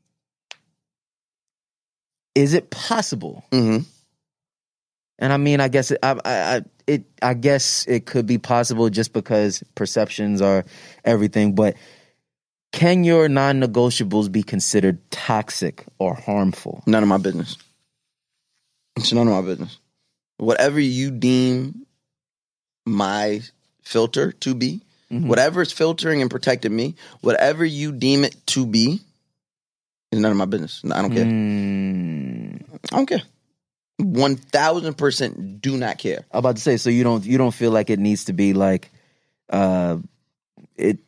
is 2.35 2.53
it 2.53 2.69
possible? 2.71 3.45
Mm-hmm. 3.53 3.85
And 5.21 5.33
I 5.33 5.37
mean, 5.37 5.61
I 5.61 5.69
guess 5.69 5.93
it, 5.93 6.01
I, 6.03 6.19
I, 6.25 6.57
I, 6.57 6.63
it, 6.89 7.05
I 7.23 7.35
guess 7.35 7.87
it 7.87 8.07
could 8.07 8.27
be 8.27 8.39
possible 8.39 8.91
just 8.91 9.13
because 9.13 9.63
perceptions 9.77 10.43
are 10.43 10.65
everything. 11.05 11.55
But 11.55 11.77
can 12.73 13.05
your 13.05 13.29
non-negotiables 13.29 14.33
be 14.33 14.43
considered 14.43 14.99
toxic 15.13 15.85
or 16.01 16.17
harmful? 16.17 16.83
None 16.89 17.05
of 17.05 17.09
my 17.09 17.19
business. 17.19 17.57
It's 18.97 19.13
none 19.13 19.27
of 19.29 19.35
my 19.35 19.43
business. 19.43 19.79
Whatever 20.39 20.81
you 20.81 21.11
deem 21.11 21.87
my 22.87 23.43
filter 23.83 24.33
to 24.33 24.55
be, 24.55 24.81
Mhm. 25.11 25.27
whatever 25.27 25.63
is 25.63 25.73
filtering 25.73 26.21
and 26.21 26.31
protecting 26.31 26.75
me, 26.75 26.95
whatever 27.21 27.65
you 27.65 27.93
deem 27.93 28.25
it 28.25 28.35
to 28.49 28.67
be, 28.67 29.01
is 30.11 30.19
none 30.19 30.31
of 30.31 30.37
my 30.37 30.45
business. 30.45 30.83
I 30.91 31.01
don't 31.03 31.13
care. 31.15 31.25
Mm, 31.25 32.63
I 32.93 32.97
don't 32.97 33.07
care. 33.07 33.23
One 33.99 34.37
thousand 34.37 34.95
percent 34.95 35.61
do 35.61 35.77
not 35.77 35.99
care. 35.99 36.25
I'm 36.33 36.39
about 36.41 36.57
to 36.57 36.63
say, 36.63 36.77
so 36.77 36.91
you 36.91 37.05
don't, 37.05 37.25
you 37.25 37.39
don't 37.39 37.55
feel 37.55 37.71
like 37.71 37.89
it 37.91 37.99
needs 37.99 38.25
to 38.25 38.33
be 38.33 38.53
like, 38.53 38.91
uh, 39.51 39.99
it, 40.77 40.99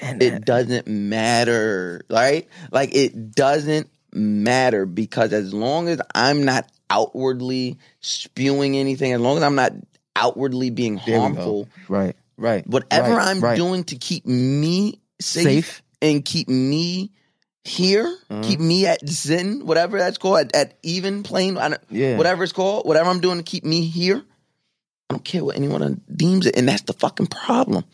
and 0.00 0.22
It 0.22 0.44
doesn't 0.44 0.86
matter, 0.86 2.02
right? 2.10 2.46
Like 2.70 2.94
it 2.94 3.34
doesn't 3.34 3.88
matter 4.12 4.84
because 4.86 5.32
as 5.32 5.54
long 5.54 5.88
as 5.88 6.00
I'm 6.14 6.44
not 6.44 6.68
outwardly 6.92 7.78
spewing 8.00 8.76
anything, 8.76 9.12
as 9.12 9.20
long 9.20 9.38
as 9.38 9.42
I'm 9.42 9.54
not 9.54 9.72
outwardly 10.14 10.70
being 10.70 11.00
There 11.06 11.18
harmful, 11.18 11.68
right, 11.88 12.14
right. 12.36 12.66
whatever 12.66 13.16
right, 13.16 13.28
I'm 13.28 13.40
right. 13.40 13.56
doing 13.56 13.84
to 13.84 13.96
keep 13.96 14.26
me 14.26 15.00
safe, 15.20 15.44
safe. 15.44 15.82
and 16.02 16.24
keep 16.24 16.48
me 16.48 17.10
here, 17.64 18.04
Uh-huh. 18.28 18.42
keep 18.42 18.60
me 18.60 18.86
at 18.86 19.08
zen, 19.08 19.64
whatever 19.64 19.98
that's 19.98 20.18
called, 20.18 20.40
at, 20.40 20.54
at 20.54 20.78
even 20.82 21.22
plane, 21.22 21.56
Yeah. 21.90 22.16
whatever 22.18 22.42
it's 22.44 22.52
called, 22.52 22.86
whatever 22.86 23.08
I'm 23.08 23.20
doing 23.20 23.38
to 23.38 23.44
keep 23.44 23.64
me 23.64 23.86
here, 23.86 24.18
I 24.18 25.14
don't 25.14 25.24
care 25.24 25.44
what 25.44 25.56
anyone 25.56 26.00
deems 26.14 26.46
it, 26.46 26.56
and 26.56 26.68
that's 26.68 26.82
the 26.82 26.92
fucking 26.92 27.26
problem, 27.28 27.84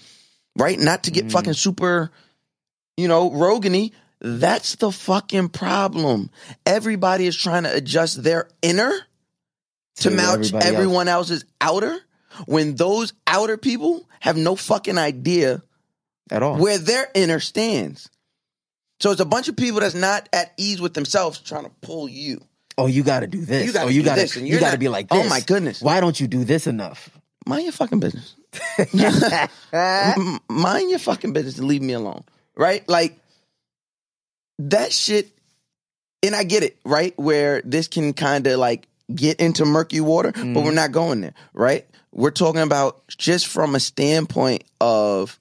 right? 0.57 0.78
Not 0.78 1.05
to 1.05 1.11
get 1.11 1.26
Mm. 1.26 1.32
fucking 1.32 1.53
super, 1.55 2.11
you 2.96 3.07
know, 3.09 3.30
Rogany. 3.30 3.92
That's 4.21 4.77
the 4.77 4.91
fucking 4.91 5.51
problem. 5.51 6.31
Everybody 6.66 7.27
is 7.27 7.37
trying 7.37 7.62
to 7.64 7.75
adjust 7.75 8.23
their 8.23 8.49
inner 8.62 8.93
to 9.97 10.03
To 10.03 10.11
match 10.11 10.27
everybody 10.35 10.55
else. 10.55 10.64
everyone 10.64 11.09
else's 11.09 11.45
outer 11.61 11.99
when 12.47 12.75
those 12.77 13.12
outer 13.27 13.57
people 13.57 14.09
have 14.21 14.37
no 14.37 14.57
fucking 14.57 14.99
idea 14.99 15.62
At 16.31 16.43
all. 16.43 16.57
where 16.57 16.79
their 16.79 17.09
inner 17.14 17.41
stands. 17.41 18.09
So 19.01 19.12
it's 19.12 19.21
a 19.21 19.25
bunch 19.25 19.49
of 19.49 19.57
people 19.57 19.81
that's 19.81 19.95
not 19.95 20.29
at 20.33 20.53
ease 20.57 20.81
with 20.81 20.95
themselves 20.95 21.39
trying 21.39 21.64
to 21.64 21.71
pull 21.83 22.09
you. 22.09 22.41
oh, 22.77 22.87
you 22.87 23.03
got 23.05 23.21
to 23.21 23.27
do 23.29 23.45
this. 23.45 23.66
You 23.66 23.73
gotta 23.73 23.87
oh, 23.87 23.91
you 23.91 24.03
this, 24.03 24.37
and 24.37 24.47
you 24.47 24.59
got 24.59 24.73
to 24.73 24.79
be 24.79 24.89
like 24.89 25.09
this. 25.09 25.25
Oh 25.25 25.29
my 25.29 25.41
goodness. 25.41 25.81
Why 25.81 26.01
don't 26.01 26.19
you 26.19 26.27
do 26.27 26.45
this 26.45 26.66
enough? 26.66 27.11
Mind 27.47 27.62
your 27.64 27.73
fucking 27.73 28.01
business. 28.01 28.35
Mind 30.49 30.91
your 30.91 30.99
fucking 30.99 31.33
business 31.33 31.59
and 31.59 31.69
leave 31.69 31.83
me 31.83 31.93
alone. 31.93 32.25
Right? 32.57 32.87
Like 32.89 33.19
that 34.59 34.92
shit 34.92 35.30
and 36.22 36.34
I 36.34 36.44
get 36.44 36.62
it, 36.62 36.78
right? 36.84 37.16
Where 37.18 37.62
this 37.62 37.88
can 37.88 38.12
kind 38.12 38.46
of 38.46 38.59
like 38.59 38.88
get 39.14 39.40
into 39.40 39.64
murky 39.64 40.00
water, 40.00 40.32
but 40.32 40.62
we're 40.62 40.72
not 40.72 40.92
going 40.92 41.20
there, 41.20 41.34
right? 41.54 41.86
We're 42.12 42.30
talking 42.30 42.61
about 42.62 43.06
just 43.09 43.46
from 43.46 43.74
a 43.74 43.80
standpoint 43.80 44.64
of 44.80 45.38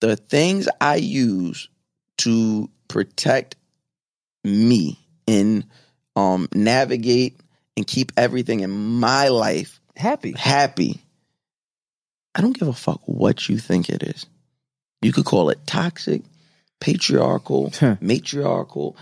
the 0.00 0.16
things 0.16 0.68
I 0.80 0.96
use 0.96 1.68
to 2.18 2.70
protect 2.88 3.56
me 4.44 4.98
and 5.26 5.64
um 6.16 6.48
navigate 6.54 7.40
and 7.76 7.86
keep 7.86 8.12
everything 8.16 8.60
in 8.60 8.70
my 8.70 9.28
life 9.28 9.80
Happy. 9.96 10.32
happy. 10.32 11.00
I 12.34 12.40
don't 12.40 12.56
give 12.56 12.68
a 12.68 12.72
fuck 12.72 13.00
what 13.06 13.48
you 13.48 13.58
think 13.58 13.88
it 13.88 14.02
is. 14.02 14.26
You 15.02 15.12
could 15.12 15.24
call 15.24 15.50
it 15.50 15.58
toxic, 15.66 16.22
patriarchal, 16.80 17.72
matriarchal, 18.00 18.96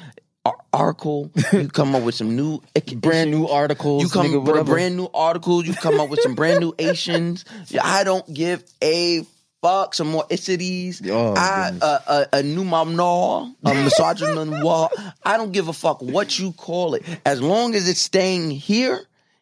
article. 0.72 1.30
You 1.52 1.68
come 1.68 1.94
up 1.94 2.02
with 2.02 2.14
some 2.14 2.36
new 2.36 2.60
Brand 2.96 3.30
new 3.30 3.46
articles. 3.46 4.02
You 4.02 4.08
come 4.08 4.26
nigga, 4.26 4.44
with 4.56 4.66
brand 4.66 4.96
new 4.96 5.08
articles. 5.12 5.66
You 5.66 5.74
come 5.74 6.00
up 6.00 6.08
with 6.08 6.20
some 6.20 6.34
brand 6.34 6.60
new 6.60 6.74
Asians. 6.78 7.44
I 7.82 8.04
don't 8.04 8.32
give 8.32 8.62
a 8.82 9.24
fuck. 9.62 9.94
Some 9.94 10.08
more 10.08 10.26
Icities. 10.30 11.08
Oh, 11.10 11.34
I 11.36 11.70
goodness. 11.70 11.82
uh, 11.82 12.24
a, 12.32 12.42
new 12.42 12.64
mamnoir, 12.64 13.54
a 13.64 13.70
misogynoir. 13.70 14.90
I 15.24 15.36
don't 15.36 15.52
give 15.52 15.68
a 15.68 15.72
fuck 15.72 16.02
what 16.02 16.38
you 16.38 16.52
call 16.52 16.94
it. 16.94 17.02
As 17.24 17.40
long 17.40 17.74
as 17.74 17.88
it's 17.88 18.00
staying 18.00 18.50
here 18.50 19.00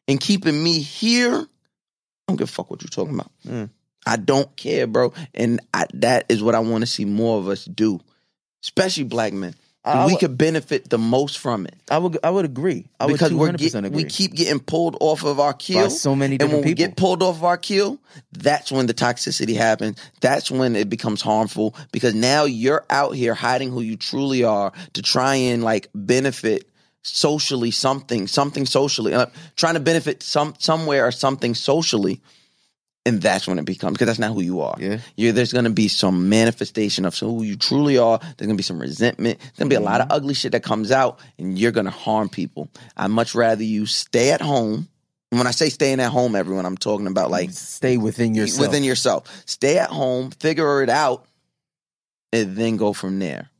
and 0.08 0.20
keeping 0.20 0.62
me 0.62 0.80
here, 0.80 1.34
I 1.34 1.46
don't 2.28 2.36
give 2.36 2.48
a 2.48 2.52
fuck 2.52 2.70
what 2.70 2.82
you're 2.82 2.88
talking 2.88 3.14
about. 3.14 3.30
Mm. 3.46 3.70
I 4.06 4.16
don't 4.16 4.54
care, 4.56 4.86
bro. 4.86 5.12
And 5.34 5.60
I, 5.72 5.86
that 5.94 6.26
is 6.28 6.42
what 6.42 6.54
I 6.54 6.60
want 6.60 6.82
to 6.82 6.86
see 6.86 7.04
more 7.04 7.38
of 7.38 7.48
us 7.48 7.64
do, 7.64 8.00
especially 8.64 9.04
black 9.04 9.32
men. 9.32 9.54
I- 9.86 10.06
we 10.06 10.12
would- 10.12 10.20
could 10.20 10.38
benefit 10.38 10.88
the 10.88 10.96
most 10.96 11.36
from 11.38 11.66
it 11.66 11.74
I 11.90 11.98
would 11.98 12.16
I 12.24 12.30
would 12.30 12.46
agree. 12.46 12.86
I 12.98 13.06
because 13.06 13.28
two 13.28 13.36
we're 13.36 13.52
get, 13.52 13.74
agree. 13.74 13.90
we 13.90 14.04
keep 14.04 14.32
getting 14.32 14.58
pulled 14.58 14.96
off 14.98 15.24
of 15.24 15.38
our 15.38 15.52
keel 15.52 15.90
so 15.90 16.16
many 16.16 16.36
and 16.36 16.40
when 16.44 16.48
different 16.48 16.64
we 16.64 16.70
people. 16.74 16.86
get 16.86 16.96
pulled 16.96 17.22
off 17.22 17.36
of 17.36 17.44
our 17.44 17.58
keel 17.58 17.98
that's 18.32 18.72
when 18.72 18.86
the 18.86 18.94
toxicity 18.94 19.54
happens 19.54 19.98
that's 20.22 20.50
when 20.50 20.74
it 20.74 20.88
becomes 20.88 21.20
harmful 21.20 21.74
because 21.92 22.14
now 22.14 22.44
you're 22.46 22.86
out 22.88 23.14
here 23.14 23.34
hiding 23.34 23.70
who 23.70 23.82
you 23.82 23.96
truly 23.98 24.42
are 24.42 24.72
to 24.94 25.02
try 25.02 25.34
and 25.34 25.62
like 25.62 25.90
benefit 25.94 26.66
socially 27.02 27.70
something 27.70 28.26
something 28.26 28.64
socially 28.64 29.12
uh, 29.12 29.26
trying 29.56 29.74
to 29.74 29.80
benefit 29.80 30.22
some 30.22 30.54
somewhere 30.58 31.06
or 31.06 31.12
something 31.12 31.54
socially 31.54 32.22
and 33.06 33.20
that's 33.20 33.46
when 33.46 33.58
it 33.58 33.64
becomes 33.64 33.94
because 33.94 34.06
that's 34.06 34.18
not 34.18 34.32
who 34.32 34.40
you 34.40 34.60
are. 34.60 34.76
Yeah. 34.78 34.98
you 35.16 35.32
there's 35.32 35.52
gonna 35.52 35.70
be 35.70 35.88
some 35.88 36.28
manifestation 36.28 37.04
of 37.04 37.16
who 37.16 37.42
you 37.42 37.56
truly 37.56 37.98
are. 37.98 38.18
There's 38.18 38.46
gonna 38.46 38.54
be 38.54 38.62
some 38.62 38.78
resentment. 38.78 39.38
There's 39.38 39.58
gonna 39.58 39.68
be 39.68 39.74
a 39.74 39.80
lot 39.80 40.00
of 40.00 40.08
mm-hmm. 40.08 40.16
ugly 40.16 40.34
shit 40.34 40.52
that 40.52 40.62
comes 40.62 40.90
out, 40.90 41.18
and 41.38 41.58
you're 41.58 41.72
gonna 41.72 41.90
harm 41.90 42.28
people. 42.28 42.68
I'd 42.96 43.10
much 43.10 43.34
rather 43.34 43.62
you 43.62 43.86
stay 43.86 44.30
at 44.30 44.40
home. 44.40 44.88
And 45.30 45.38
when 45.40 45.46
I 45.46 45.50
say 45.50 45.68
staying 45.68 46.00
at 46.00 46.12
home, 46.12 46.36
everyone, 46.36 46.64
I'm 46.64 46.76
talking 46.76 47.06
about 47.06 47.30
like 47.30 47.50
mm-hmm. 47.50 47.54
stay 47.54 47.96
within 47.96 48.34
yourself. 48.34 48.68
within 48.68 48.84
yourself. 48.84 49.42
Stay 49.46 49.78
at 49.78 49.90
home, 49.90 50.30
figure 50.30 50.82
it 50.82 50.88
out, 50.88 51.26
and 52.32 52.56
then 52.56 52.76
go 52.76 52.92
from 52.92 53.18
there. 53.18 53.50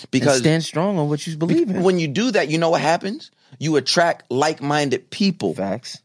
And 0.00 0.10
Because 0.10 0.38
stand 0.38 0.62
strong 0.62 0.98
on 0.98 1.08
what 1.08 1.26
you 1.26 1.36
believe 1.36 1.70
in. 1.70 1.82
when 1.82 1.98
you 1.98 2.08
do 2.08 2.30
that, 2.30 2.48
you 2.48 2.58
know 2.58 2.70
what 2.70 2.80
happens? 2.80 3.30
You 3.58 3.76
attract 3.76 4.30
like-minded 4.30 5.10
people. 5.10 5.54
Facts. 5.54 6.00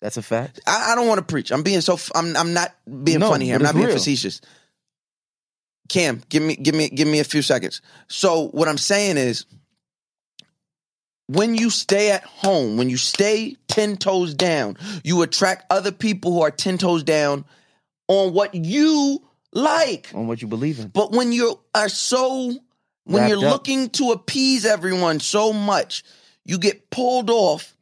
That's 0.00 0.16
a 0.16 0.22
fact. 0.22 0.60
I, 0.66 0.92
I 0.92 0.94
don't 0.94 1.08
want 1.08 1.18
to 1.18 1.24
preach. 1.24 1.50
I'm 1.50 1.62
being 1.62 1.80
so. 1.80 1.94
f- 1.94 2.10
I'm. 2.14 2.36
I'm 2.36 2.52
not 2.52 2.74
being 3.04 3.18
No, 3.20 3.28
funny 3.28 3.46
here. 3.46 3.56
I'm 3.56 3.62
not 3.62 3.74
being 3.74 3.86
real. 3.86 3.96
facetious. 3.96 4.40
Cam, 5.88 6.20
give 6.28 6.42
me, 6.42 6.56
give 6.56 6.74
me, 6.74 6.88
give 6.88 7.06
me 7.06 7.20
a 7.20 7.24
few 7.24 7.42
seconds. 7.42 7.80
So 8.08 8.48
what 8.48 8.66
I'm 8.68 8.76
saying 8.78 9.16
is, 9.18 9.46
when 11.28 11.54
you 11.54 11.70
stay 11.70 12.10
at 12.10 12.24
home, 12.24 12.76
when 12.76 12.90
you 12.90 12.96
stay 12.96 13.56
ten 13.68 13.96
toes 13.96 14.34
down, 14.34 14.76
you 15.04 15.22
attract 15.22 15.64
other 15.70 15.92
people 15.92 16.32
who 16.32 16.42
are 16.42 16.50
ten 16.50 16.76
toes 16.76 17.02
down 17.02 17.44
on 18.08 18.32
what 18.34 18.54
you 18.54 19.22
like. 19.52 20.10
On 20.14 20.26
what 20.26 20.42
you 20.42 20.48
believe 20.48 20.78
in. 20.78 20.88
But 20.88 21.12
when 21.12 21.32
you 21.32 21.58
are 21.74 21.88
so, 21.88 22.52
when 23.04 23.22
Wrapped 23.22 23.28
you're 23.30 23.44
up. 23.44 23.52
looking 23.52 23.88
to 23.90 24.10
appease 24.10 24.64
everyone 24.66 25.20
so 25.20 25.52
much, 25.52 26.02
you 26.44 26.58
get 26.58 26.90
pulled 26.90 27.30
off. 27.30 27.75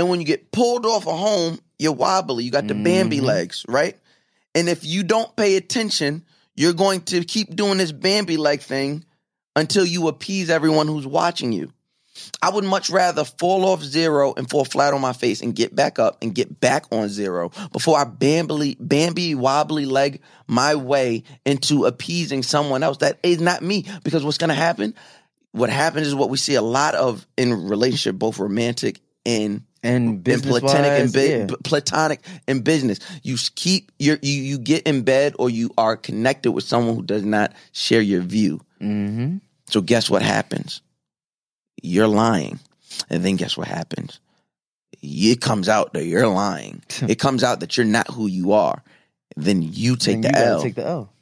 And 0.00 0.08
when 0.08 0.18
you 0.18 0.24
get 0.26 0.50
pulled 0.50 0.86
off 0.86 1.06
a 1.06 1.14
home, 1.14 1.58
you're 1.78 1.92
wobbly. 1.92 2.42
You 2.42 2.50
got 2.50 2.66
the 2.66 2.74
Bambi 2.74 3.18
Mm-hmm. 3.18 3.26
legs, 3.26 3.66
right? 3.68 3.98
And 4.54 4.66
if 4.66 4.82
you 4.82 5.02
don't 5.02 5.36
pay 5.36 5.56
attention, 5.56 6.24
you're 6.56 6.72
going 6.72 7.02
to 7.02 7.22
keep 7.22 7.54
doing 7.54 7.76
this 7.76 7.92
Bambi 7.92 8.38
leg 8.38 8.62
thing 8.62 9.04
until 9.54 9.84
you 9.84 10.08
appease 10.08 10.48
everyone 10.48 10.86
who's 10.86 11.06
watching 11.06 11.52
you. 11.52 11.70
I 12.40 12.48
would 12.48 12.64
much 12.64 12.88
rather 12.88 13.24
fall 13.24 13.66
off 13.66 13.82
zero 13.82 14.32
and 14.34 14.48
fall 14.48 14.64
flat 14.64 14.94
on 14.94 15.02
my 15.02 15.12
face 15.12 15.42
and 15.42 15.54
get 15.54 15.76
back 15.76 15.98
up 15.98 16.16
and 16.22 16.34
get 16.34 16.60
back 16.60 16.86
on 16.90 17.10
zero 17.10 17.50
before 17.70 17.98
I 17.98 18.04
Bambi, 18.04 18.78
Bambi 18.80 19.34
wobbly 19.34 19.84
leg 19.84 20.22
my 20.46 20.76
way 20.76 21.24
into 21.44 21.84
appeasing 21.84 22.42
someone 22.42 22.82
else 22.82 22.96
that 22.98 23.18
is 23.22 23.38
not 23.38 23.60
me. 23.60 23.84
Because 24.02 24.24
what's 24.24 24.38
going 24.38 24.48
to 24.48 24.54
happen? 24.54 24.94
What 25.52 25.68
happens 25.68 26.06
is 26.06 26.14
what 26.14 26.30
we 26.30 26.38
see 26.38 26.54
a 26.54 26.62
lot 26.62 26.94
of 26.94 27.26
in 27.36 27.68
relationship, 27.68 28.16
both 28.16 28.38
romantic 28.38 29.00
and 29.26 29.64
And 29.82 30.08
and 30.08 30.24
business 30.24 30.60
platonic 30.60 30.90
and 30.90 31.12
bi- 31.12 31.20
yeah. 31.20 31.46
platonic 31.64 32.20
and 32.46 32.62
business. 32.62 32.98
You 33.22 33.36
keep 33.54 33.90
your 33.98 34.18
you 34.20 34.42
you 34.42 34.58
get 34.58 34.86
in 34.86 35.02
bed 35.02 35.34
or 35.38 35.48
you 35.48 35.70
are 35.78 35.96
connected 35.96 36.52
with 36.52 36.64
someone 36.64 36.96
who 36.96 37.02
does 37.02 37.24
not 37.24 37.52
share 37.72 38.02
your 38.02 38.20
view. 38.20 38.60
Mm-hmm. 38.80 39.38
So 39.68 39.80
guess 39.80 40.10
what 40.10 40.22
happens? 40.22 40.82
You're 41.82 42.08
lying. 42.08 42.58
And 43.08 43.24
then 43.24 43.36
guess 43.36 43.56
what 43.56 43.68
happens? 43.68 44.20
It 45.02 45.40
comes 45.40 45.68
out 45.68 45.94
that 45.94 46.04
you're 46.04 46.28
lying. 46.28 46.82
it 47.08 47.18
comes 47.18 47.42
out 47.42 47.60
that 47.60 47.76
you're 47.76 47.86
not 47.86 48.08
who 48.08 48.26
you 48.26 48.52
are. 48.52 48.82
Then 49.36 49.62
you 49.62 49.96
take 49.96 50.16
And 50.16 50.24
the 50.24 50.28
you 50.28 50.34
L. 50.44 50.62
Take 50.62 50.74
the 50.74 50.86
L. 50.86 51.12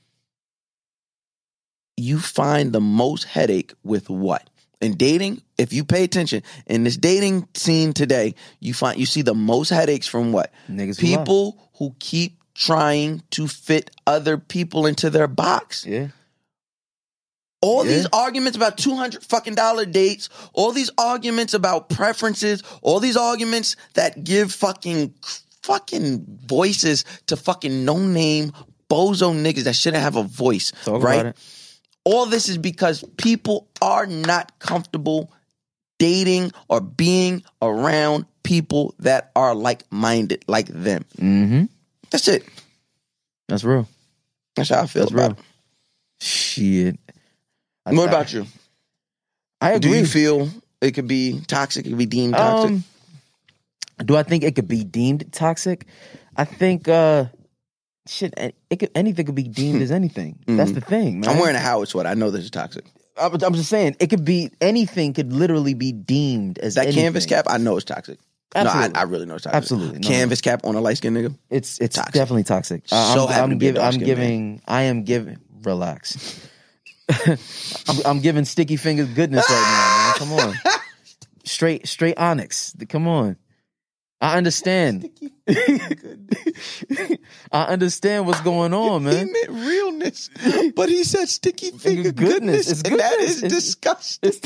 you 1.96 2.18
find 2.18 2.72
the 2.72 2.80
most 2.80 3.24
headache 3.24 3.72
with 3.84 4.08
what? 4.08 4.48
In 4.80 4.96
dating, 4.96 5.42
if 5.56 5.72
you 5.72 5.84
pay 5.84 6.04
attention 6.04 6.42
in 6.66 6.84
this 6.84 6.96
dating 6.96 7.48
scene 7.54 7.92
today, 7.92 8.34
you 8.60 8.72
find 8.74 8.98
you 8.98 9.06
see 9.06 9.22
the 9.22 9.34
most 9.34 9.70
headaches 9.70 10.06
from 10.06 10.32
what? 10.32 10.52
Niggas 10.70 11.00
who. 11.00 11.06
People 11.06 11.70
who 11.78 11.94
keep 11.98 12.38
trying 12.54 13.22
to 13.30 13.48
fit 13.48 13.90
other 14.06 14.38
people 14.38 14.86
into 14.86 15.10
their 15.10 15.26
box. 15.26 15.84
Yeah. 15.86 16.08
All 17.60 17.84
Yeah. 17.84 17.92
these 17.96 18.06
arguments 18.12 18.56
about 18.56 18.78
200 18.78 19.24
fucking 19.24 19.56
dollar 19.56 19.84
dates, 19.84 20.28
all 20.52 20.70
these 20.70 20.90
arguments 20.96 21.54
about 21.54 21.88
preferences, 21.88 22.62
all 22.82 23.00
these 23.00 23.16
arguments 23.16 23.74
that 23.94 24.22
give 24.22 24.52
fucking 24.52 25.12
fucking 25.62 26.24
voices 26.46 27.04
to 27.26 27.36
fucking 27.36 27.84
no 27.84 27.98
name 27.98 28.52
bozo 28.88 29.34
niggas 29.34 29.64
that 29.64 29.74
shouldn't 29.76 30.02
have 30.02 30.16
a 30.16 30.22
voice, 30.22 30.72
Talk 30.84 31.02
right? 31.02 31.36
It. 32.08 32.14
All 32.14 32.26
this 32.26 32.48
is 32.48 32.58
because 32.58 33.04
people 33.16 33.68
are 33.82 34.06
not 34.06 34.58
comfortable 34.58 35.30
dating 35.98 36.52
or 36.68 36.80
being 36.80 37.42
around 37.60 38.24
people 38.42 38.94
that 39.00 39.30
are 39.36 39.54
like-minded 39.54 40.44
like 40.48 40.68
them. 40.68 41.04
Mm-hmm. 41.18 41.64
That's 42.10 42.28
it. 42.28 42.44
That's 43.48 43.64
real. 43.64 43.88
That's 44.56 44.70
how 44.70 44.82
I 44.82 44.86
feel 44.86 45.02
That's 45.02 45.12
about 45.12 45.32
real. 45.32 45.44
Shit. 46.20 46.94
it. 47.86 47.94
What 47.94 48.08
about 48.08 48.32
you? 48.32 48.46
I 49.60 49.78
Do 49.78 49.88
agree. 49.88 49.98
you 50.00 50.06
feel 50.06 50.48
it 50.80 50.92
could 50.92 51.08
be 51.08 51.40
toxic? 51.46 51.86
It 51.86 51.90
could 51.90 51.98
be 51.98 52.06
deemed 52.06 52.34
toxic? 52.34 52.70
Um, 52.70 52.84
do 54.04 54.16
I 54.16 54.22
think 54.22 54.44
it 54.44 54.54
could 54.54 54.68
be 54.68 54.84
deemed 54.84 55.32
toxic? 55.32 55.86
I 56.36 56.44
think 56.44 56.88
uh 56.88 57.26
shit. 58.08 58.34
It 58.70 58.76
could 58.76 58.90
anything 58.94 59.26
could 59.26 59.34
be 59.34 59.42
deemed 59.44 59.82
as 59.82 59.90
anything. 59.90 60.38
That's 60.46 60.72
the 60.72 60.80
thing, 60.80 61.20
man. 61.20 61.30
I'm 61.30 61.38
wearing 61.38 61.56
a 61.56 61.60
Howard 61.60 61.88
sweater. 61.88 62.08
I 62.08 62.14
know 62.14 62.30
this 62.30 62.44
is 62.44 62.50
toxic. 62.50 62.84
I'm, 63.20 63.32
I'm 63.42 63.54
just 63.54 63.68
saying 63.68 63.96
it 64.00 64.08
could 64.10 64.24
be 64.24 64.50
anything. 64.60 65.12
Could 65.14 65.32
literally 65.32 65.74
be 65.74 65.92
deemed 65.92 66.58
as 66.58 66.74
That 66.74 66.86
anything. 66.86 67.02
canvas 67.04 67.26
cap, 67.26 67.46
I 67.48 67.58
know 67.58 67.76
it's 67.76 67.84
toxic. 67.84 68.18
Absolutely. 68.54 68.92
No, 68.92 68.98
I, 68.98 69.00
I 69.00 69.04
really 69.04 69.26
know 69.26 69.34
it's 69.34 69.44
toxic. 69.44 69.56
Absolutely. 69.56 69.98
No, 69.98 70.08
canvas 70.08 70.40
cap 70.40 70.60
on 70.64 70.74
a 70.74 70.80
light 70.80 70.96
skinned 70.96 71.16
nigga. 71.16 71.36
It's 71.50 71.78
it's 71.80 71.96
Toxic. 71.96 72.14
definitely 72.14 72.44
toxic. 72.44 72.84
Uh, 72.90 73.14
So 73.14 73.26
I'm, 73.26 73.28
happy 73.32 73.42
I'm, 73.42 73.50
to 73.50 73.56
be 73.56 73.66
a 73.66 73.68
I'm 73.70 73.74
dark-skinned 73.74 74.06
giving. 74.06 74.62
I 74.68 74.82
am 74.82 75.02
giving. 75.04 75.38
Relax. 75.64 76.48
I'm, 77.26 77.96
I'm 78.06 78.20
giving 78.20 78.44
sticky 78.44 78.76
fingers 78.76 79.08
goodness 79.08 79.44
right 79.48 80.14
now, 80.18 80.26
man. 80.28 80.38
Come 80.38 80.48
on, 80.48 80.80
straight 81.44 81.86
straight 81.88 82.16
onyx. 82.18 82.74
Come 82.88 83.08
on. 83.08 83.36
I 84.20 84.36
understand. 84.36 85.08
I 87.52 87.62
understand 87.64 88.26
what's 88.26 88.40
going 88.40 88.74
on, 88.74 89.04
man. 89.04 89.26
He 89.28 89.32
meant 89.32 89.50
realness, 89.50 90.28
but 90.74 90.88
he 90.88 91.04
said 91.04 91.28
sticky 91.28 91.70
finger 91.72 92.10
Goodness. 92.12 92.32
goodness, 92.34 92.70
It's 92.70 92.82
and 92.82 92.98
that 92.98 93.10
goodness. 93.10 93.30
is 93.30 93.42
It's- 93.44 93.52
disgusting. 93.64 94.32
It's 94.32 94.40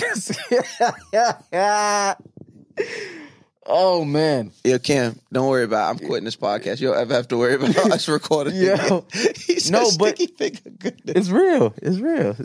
oh 3.67 4.05
man. 4.05 4.53
Yo, 4.65 4.79
Cam, 4.79 5.19
don't 5.33 5.49
worry 5.49 5.65
about. 5.65 5.87
it. 5.89 5.91
I'm 6.03 6.07
quitting 6.07 6.25
this 6.25 6.37
podcast. 6.37 6.81
You 6.81 6.89
don't 6.89 6.99
ever 6.99 7.15
have 7.15 7.29
to 7.29 7.37
worry 7.39 7.55
about 7.55 7.77
us 7.93 8.09
recording. 8.09 8.55
Yo. 8.55 9.07
he 9.13 9.59
No, 9.71 9.91
but- 9.99 10.17
sticky 10.19 10.27
finger 10.27 10.71
goodness. 10.79 11.17
It's 11.17 11.29
real. 11.31 11.73
It's 11.81 11.99
real. 11.99 12.37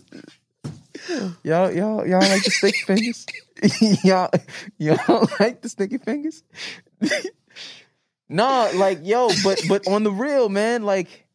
Y'all, 1.44 1.72
y'all, 1.72 2.06
y'all 2.08 2.20
like 2.20 2.44
the 2.44 2.52
sticky 2.52 2.78
fingers? 2.80 3.26
y'all, 4.04 4.30
y'all 4.78 5.30
like 5.40 5.62
the 5.62 5.70
sticky 5.70 5.98
fingers? 5.98 6.44
no, 8.30 8.70
like 8.76 9.00
yo, 9.04 9.30
but 9.44 9.62
but 9.68 9.88
on 9.88 10.04
the 10.04 10.12
real, 10.12 10.50
man, 10.50 10.84
like 10.84 11.28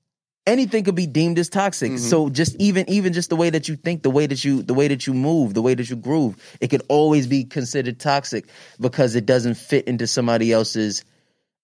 anything 0.46 0.84
could 0.84 0.94
be 0.94 1.06
deemed 1.06 1.38
as 1.38 1.48
toxic. 1.48 1.98
So 1.98 2.28
just 2.28 2.56
even 2.56 2.88
even 2.88 3.12
just 3.12 3.30
the 3.30 3.36
way 3.36 3.50
that 3.50 3.68
you 3.68 3.76
think, 3.76 4.02
the 4.02 4.10
way 4.10 4.26
that 4.26 4.44
you 4.44 4.62
the 4.62 4.74
way 4.74 4.88
that 4.88 5.06
you 5.06 5.14
move, 5.14 5.54
the 5.54 5.62
way 5.62 5.74
that 5.74 5.88
you 5.88 5.96
groove, 5.96 6.36
it 6.60 6.68
could 6.68 6.82
always 6.88 7.26
be 7.26 7.44
considered 7.44 7.98
toxic 7.98 8.46
because 8.80 9.14
it 9.14 9.26
doesn't 9.26 9.54
fit 9.54 9.86
into 9.86 10.06
somebody 10.06 10.52
else's 10.52 11.04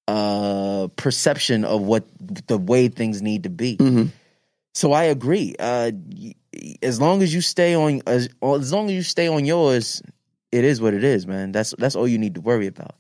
uh, 0.06 0.88
perception 0.96 1.64
of 1.64 1.82
what 1.82 2.04
the 2.46 2.56
way 2.56 2.88
things 2.88 3.20
need 3.20 3.42
to 3.42 3.50
be. 3.50 3.76
Mhm. 3.76 4.10
So 4.74 4.92
I 4.92 5.04
agree. 5.04 5.54
Uh, 5.58 5.90
as 6.82 7.00
long 7.00 7.22
as 7.22 7.32
you 7.34 7.40
stay 7.40 7.74
on, 7.74 8.02
as, 8.06 8.28
as 8.42 8.72
long 8.72 8.86
as 8.86 8.92
you 8.92 9.02
stay 9.02 9.28
on 9.28 9.44
yours, 9.44 10.02
it 10.52 10.64
is 10.64 10.80
what 10.80 10.94
it 10.94 11.04
is, 11.04 11.26
man. 11.26 11.52
That's 11.52 11.74
that's 11.78 11.94
all 11.96 12.08
you 12.08 12.18
need 12.18 12.34
to 12.34 12.40
worry 12.40 12.66
about. 12.66 12.94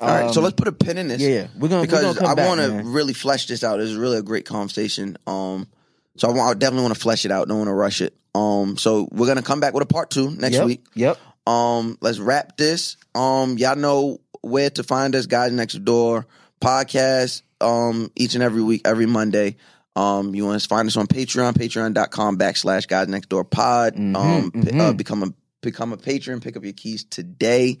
All 0.00 0.08
right, 0.08 0.34
so 0.34 0.40
Um, 0.40 0.44
let's 0.44 0.56
put 0.56 0.66
a 0.68 0.72
pin 0.72 0.98
in 0.98 1.08
this. 1.08 1.20
yeah, 1.22 1.28
yeah. 1.28 1.46
We're 1.56 1.68
gonna- 1.68 1.82
we're 1.82 1.86
because 1.86 2.16
gonna 2.16 2.18
come 2.34 2.38
I 2.38 2.46
want 2.46 2.60
to 2.60 2.82
really 2.88 3.12
flesh 3.14 3.46
this 3.46 3.62
out. 3.62 3.78
This 3.78 3.88
is 3.90 3.96
really 3.96 4.18
a 4.18 4.22
great 4.22 4.44
conversation. 4.44 5.16
Um, 5.26 5.68
so 6.16 6.28
I, 6.28 6.32
want, 6.32 6.50
I 6.50 6.58
definitely 6.58 6.82
want 6.82 6.94
to 6.94 7.00
flesh 7.00 7.24
it 7.24 7.30
out. 7.30 7.46
Don't 7.48 7.58
want 7.58 7.68
to 7.68 7.74
rush 7.74 8.00
it. 8.00 8.14
Um, 8.34 8.76
so 8.76 9.08
we're 9.12 9.28
gonna 9.28 9.42
come 9.42 9.60
back 9.60 9.72
with 9.72 9.84
a 9.84 9.86
part 9.86 10.10
two 10.10 10.30
next 10.32 10.56
Yep, 10.56 10.66
week. 10.66 10.84
Yep. 10.94 11.18
Um, 11.46 11.96
let's 12.00 12.18
wrap 12.18 12.56
this. 12.56 12.96
Um, 13.14 13.56
y'all 13.56 13.76
know 13.76 14.20
where 14.40 14.68
to 14.70 14.82
find 14.82 15.14
us, 15.14 15.26
guys 15.26 15.52
next 15.52 15.84
door 15.84 16.26
podcast. 16.60 17.42
Um, 17.60 18.10
each 18.16 18.34
and 18.34 18.42
every 18.42 18.62
week, 18.62 18.82
every 18.84 19.06
Monday. 19.06 19.56
Um, 19.96 20.34
you 20.34 20.44
want 20.44 20.60
to 20.60 20.68
find 20.68 20.88
us 20.88 20.96
on 20.96 21.06
Patreon, 21.06 21.52
patreon.com 21.54 22.36
backslash 22.38 22.88
guys 22.88 23.08
next 23.08 23.28
door 23.28 23.44
pod. 23.44 23.94
Mhm, 23.94 24.16
um, 24.16 24.50
p- 24.50 24.58
mhm. 24.60 24.80
uh, 24.80 24.92
become 24.92 25.22
a 25.22 25.28
become 25.62 25.92
a 25.92 25.96
patron, 25.96 26.40
pick 26.40 26.56
up 26.56 26.64
your 26.64 26.72
keys 26.72 27.04
today. 27.04 27.78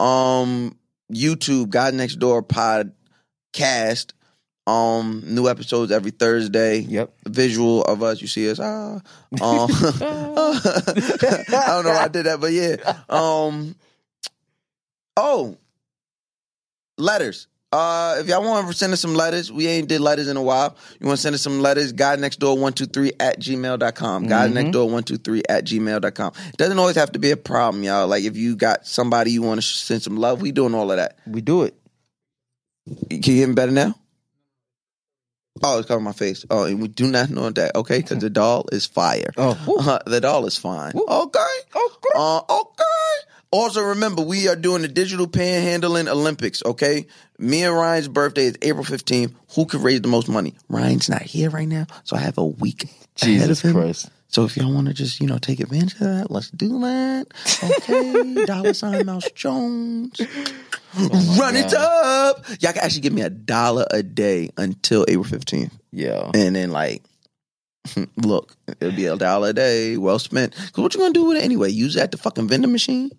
Um, 0.00 0.76
YouTube, 1.12 1.68
Guys 1.68 1.92
Next 1.94 2.16
Door 2.16 2.44
podcast. 2.44 4.12
Um, 4.66 5.22
new 5.26 5.48
episodes 5.48 5.92
every 5.92 6.10
Thursday. 6.12 6.78
Yep. 6.78 7.12
Visual 7.28 7.82
of 7.82 8.02
us. 8.02 8.20
You 8.22 8.28
see 8.28 8.48
us. 8.50 8.58
Ah. 8.60 9.00
Um, 9.40 9.68
I 9.72 11.64
don't 11.68 11.84
know 11.84 11.90
why 11.90 12.04
I 12.04 12.08
did 12.08 12.26
that, 12.26 12.40
but 12.40 12.52
yeah. 12.52 12.76
Um. 13.08 13.74
Oh. 15.16 15.56
Letters. 16.98 17.46
Uh, 17.72 18.16
if 18.18 18.26
y'all 18.26 18.42
want 18.44 18.68
to 18.68 18.74
send 18.74 18.92
us 18.92 19.00
some 19.00 19.14
letters, 19.14 19.50
we 19.50 19.66
ain't 19.66 19.88
did 19.88 20.00
letters 20.02 20.28
in 20.28 20.36
a 20.36 20.42
while. 20.42 20.76
You 21.00 21.06
want 21.06 21.16
to 21.16 21.22
send 21.22 21.34
us 21.34 21.40
some 21.40 21.60
letters, 21.60 21.92
Guys 21.92 22.18
next 22.20 22.38
door 22.38 22.50
123 22.54 23.12
at 23.18 23.40
gmail.com. 23.40 24.26
Guys 24.26 24.50
Mhm. 24.50 24.54
next 24.54 24.70
door 24.72 24.84
123 24.84 25.42
at 25.48 25.64
gmail.com. 25.64 26.32
It 26.50 26.56
doesn't 26.58 26.78
always 26.78 26.96
have 26.96 27.12
to 27.12 27.18
be 27.18 27.30
a 27.30 27.36
problem, 27.36 27.82
y'all. 27.82 28.06
Like 28.06 28.24
if 28.24 28.36
you 28.36 28.56
got 28.56 28.86
somebody 28.86 29.32
you 29.32 29.40
want 29.40 29.62
to 29.62 29.66
send 29.66 30.02
some 30.02 30.18
love, 30.18 30.42
we 30.42 30.52
doing 30.52 30.74
all 30.74 30.90
of 30.90 30.98
that. 30.98 31.16
We 31.26 31.40
do 31.40 31.62
it. 31.62 31.74
Can 33.08 33.22
you 33.22 33.34
hear 33.34 33.48
me 33.48 33.54
better 33.54 33.72
now? 33.72 33.94
Oh, 35.62 35.78
it's 35.78 35.86
covering 35.86 36.04
my 36.04 36.12
face. 36.12 36.44
Oh, 36.50 36.64
and 36.64 36.80
we 36.80 36.88
do 36.88 37.06
not 37.06 37.30
know 37.30 37.48
that, 37.50 37.76
okay? 37.76 37.98
Because 37.98 38.18
the 38.18 38.30
doll 38.30 38.64
is 38.72 38.86
fire. 38.86 39.30
Oh. 39.36 39.56
Uh, 39.78 39.98
the 40.06 40.20
doll 40.20 40.44
is 40.46 40.56
fine. 40.58 40.92
Okay. 40.96 41.38
Okay. 41.76 42.08
Uh, 42.14 42.38
okay. 42.48 42.84
Also, 43.52 43.82
remember, 43.82 44.22
we 44.22 44.48
are 44.48 44.56
doing 44.56 44.80
the 44.80 44.88
digital 44.88 45.26
panhandling 45.26 46.08
Olympics, 46.08 46.62
okay? 46.64 47.06
Me 47.38 47.62
and 47.64 47.76
Ryan's 47.76 48.08
birthday 48.08 48.46
is 48.46 48.56
April 48.62 48.82
15th. 48.84 49.34
Who 49.54 49.66
could 49.66 49.82
raise 49.82 50.00
the 50.00 50.08
most 50.08 50.26
money? 50.26 50.54
Ryan's 50.70 51.10
not 51.10 51.20
here 51.20 51.50
right 51.50 51.68
now, 51.68 51.86
so 52.02 52.16
I 52.16 52.20
have 52.20 52.38
a 52.38 52.46
week 52.46 52.84
ahead 52.84 53.42
Jesus 53.42 53.62
of 53.62 53.70
him. 53.70 53.76
Christ. 53.76 54.10
So 54.28 54.46
if 54.46 54.56
y'all 54.56 54.72
want 54.72 54.86
to 54.88 54.94
just, 54.94 55.20
you 55.20 55.26
know, 55.26 55.36
take 55.36 55.60
advantage 55.60 55.92
of 55.94 56.00
that, 56.00 56.30
let's 56.30 56.48
do 56.48 56.80
that. 56.80 57.26
Okay. 57.62 58.44
Dollar 58.46 58.72
sign 58.72 59.04
Mouse 59.04 59.30
Jones. 59.32 60.18
Oh 60.96 61.36
Run 61.38 61.54
it 61.54 61.74
up. 61.74 62.46
Y'all 62.60 62.72
can 62.72 62.82
actually 62.82 63.02
give 63.02 63.12
me 63.12 63.20
a 63.20 63.28
dollar 63.28 63.84
a 63.90 64.02
day 64.02 64.48
until 64.56 65.04
April 65.08 65.24
15th. 65.24 65.72
Yeah. 65.90 66.30
And 66.34 66.56
then 66.56 66.70
like 66.70 67.02
look, 68.16 68.56
it'll 68.80 68.96
be 68.96 69.06
a 69.06 69.16
dollar 69.16 69.50
a 69.50 69.52
day, 69.52 69.96
well 69.98 70.18
spent. 70.18 70.54
Cause 70.54 70.78
what 70.78 70.94
you 70.94 71.00
gonna 71.00 71.12
do 71.12 71.24
with 71.24 71.36
it 71.36 71.44
anyway? 71.44 71.70
Use 71.70 71.94
that 71.94 72.12
the 72.12 72.16
fucking 72.16 72.48
vending 72.48 72.72
machine? 72.72 73.10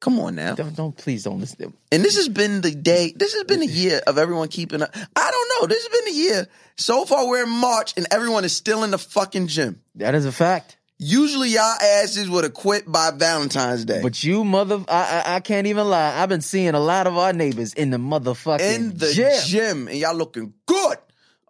Come 0.00 0.20
on 0.20 0.34
now. 0.34 0.54
Don't, 0.54 0.76
don't 0.76 0.96
please 0.96 1.24
don't 1.24 1.40
listen. 1.40 1.56
To 1.58 1.72
And 1.90 2.04
this 2.04 2.16
has 2.16 2.28
been 2.28 2.60
the 2.60 2.70
day. 2.70 3.12
This 3.16 3.32
has 3.34 3.44
been 3.44 3.62
a 3.62 3.66
year 3.66 4.00
of 4.06 4.18
everyone 4.18 4.48
keeping 4.48 4.82
up. 4.82 4.90
I 4.94 5.30
don't 5.30 5.62
know. 5.62 5.66
This 5.66 5.86
has 5.86 6.00
been 6.00 6.12
a 6.12 6.16
year. 6.16 6.48
So 6.76 7.06
far, 7.06 7.26
we're 7.26 7.44
in 7.44 7.50
March, 7.50 7.94
and 7.96 8.06
everyone 8.10 8.44
is 8.44 8.54
still 8.54 8.84
in 8.84 8.90
the 8.90 8.98
fucking 8.98 9.46
gym. 9.46 9.80
That 9.94 10.14
is 10.14 10.26
a 10.26 10.32
fact. 10.32 10.76
Usually, 10.98 11.50
y'all 11.50 11.62
asses 11.62 12.28
would 12.28 12.44
have 12.44 12.54
quit 12.54 12.90
by 12.90 13.10
Valentine's 13.10 13.84
Day. 13.84 14.00
But 14.02 14.22
you 14.22 14.44
mother, 14.44 14.82
I, 14.88 15.22
I 15.26 15.34
I 15.36 15.40
can't 15.40 15.66
even 15.66 15.88
lie. 15.88 16.22
I've 16.22 16.28
been 16.28 16.40
seeing 16.40 16.74
a 16.74 16.80
lot 16.80 17.06
of 17.06 17.16
our 17.16 17.32
neighbors 17.32 17.74
in 17.74 17.90
the 17.90 17.98
motherfucking 17.98 18.60
in 18.60 18.96
the 18.96 19.12
gym. 19.12 19.42
gym. 19.46 19.88
and 19.88 19.96
y'all 19.98 20.14
looking 20.14 20.54
good. 20.66 20.98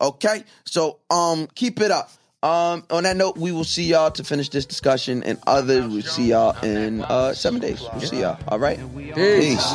Okay, 0.01 0.44
so 0.64 1.01
um, 1.10 1.48
keep 1.55 1.81
it 1.81 1.90
up. 1.90 2.10
Um, 2.47 2.85
on 2.90 3.02
that 3.02 3.16
note, 3.16 3.36
we 3.36 3.51
will 3.51 3.64
see 3.64 3.82
y'all 3.86 4.12
to 4.12 4.23
finish 4.23 4.51
this 4.51 4.64
discussion, 4.64 5.24
and 5.24 5.36
others 5.48 5.85
we'll 5.89 6.02
see 6.02 6.28
y'all 6.28 6.56
in 6.64 7.02
uh 7.02 7.35
seven 7.35 7.59
days. 7.59 7.82
We'll 7.93 8.01
see 8.02 8.20
y'all. 8.20 8.39
All 8.47 8.60
right, 8.60 8.78
peace. 9.16 9.74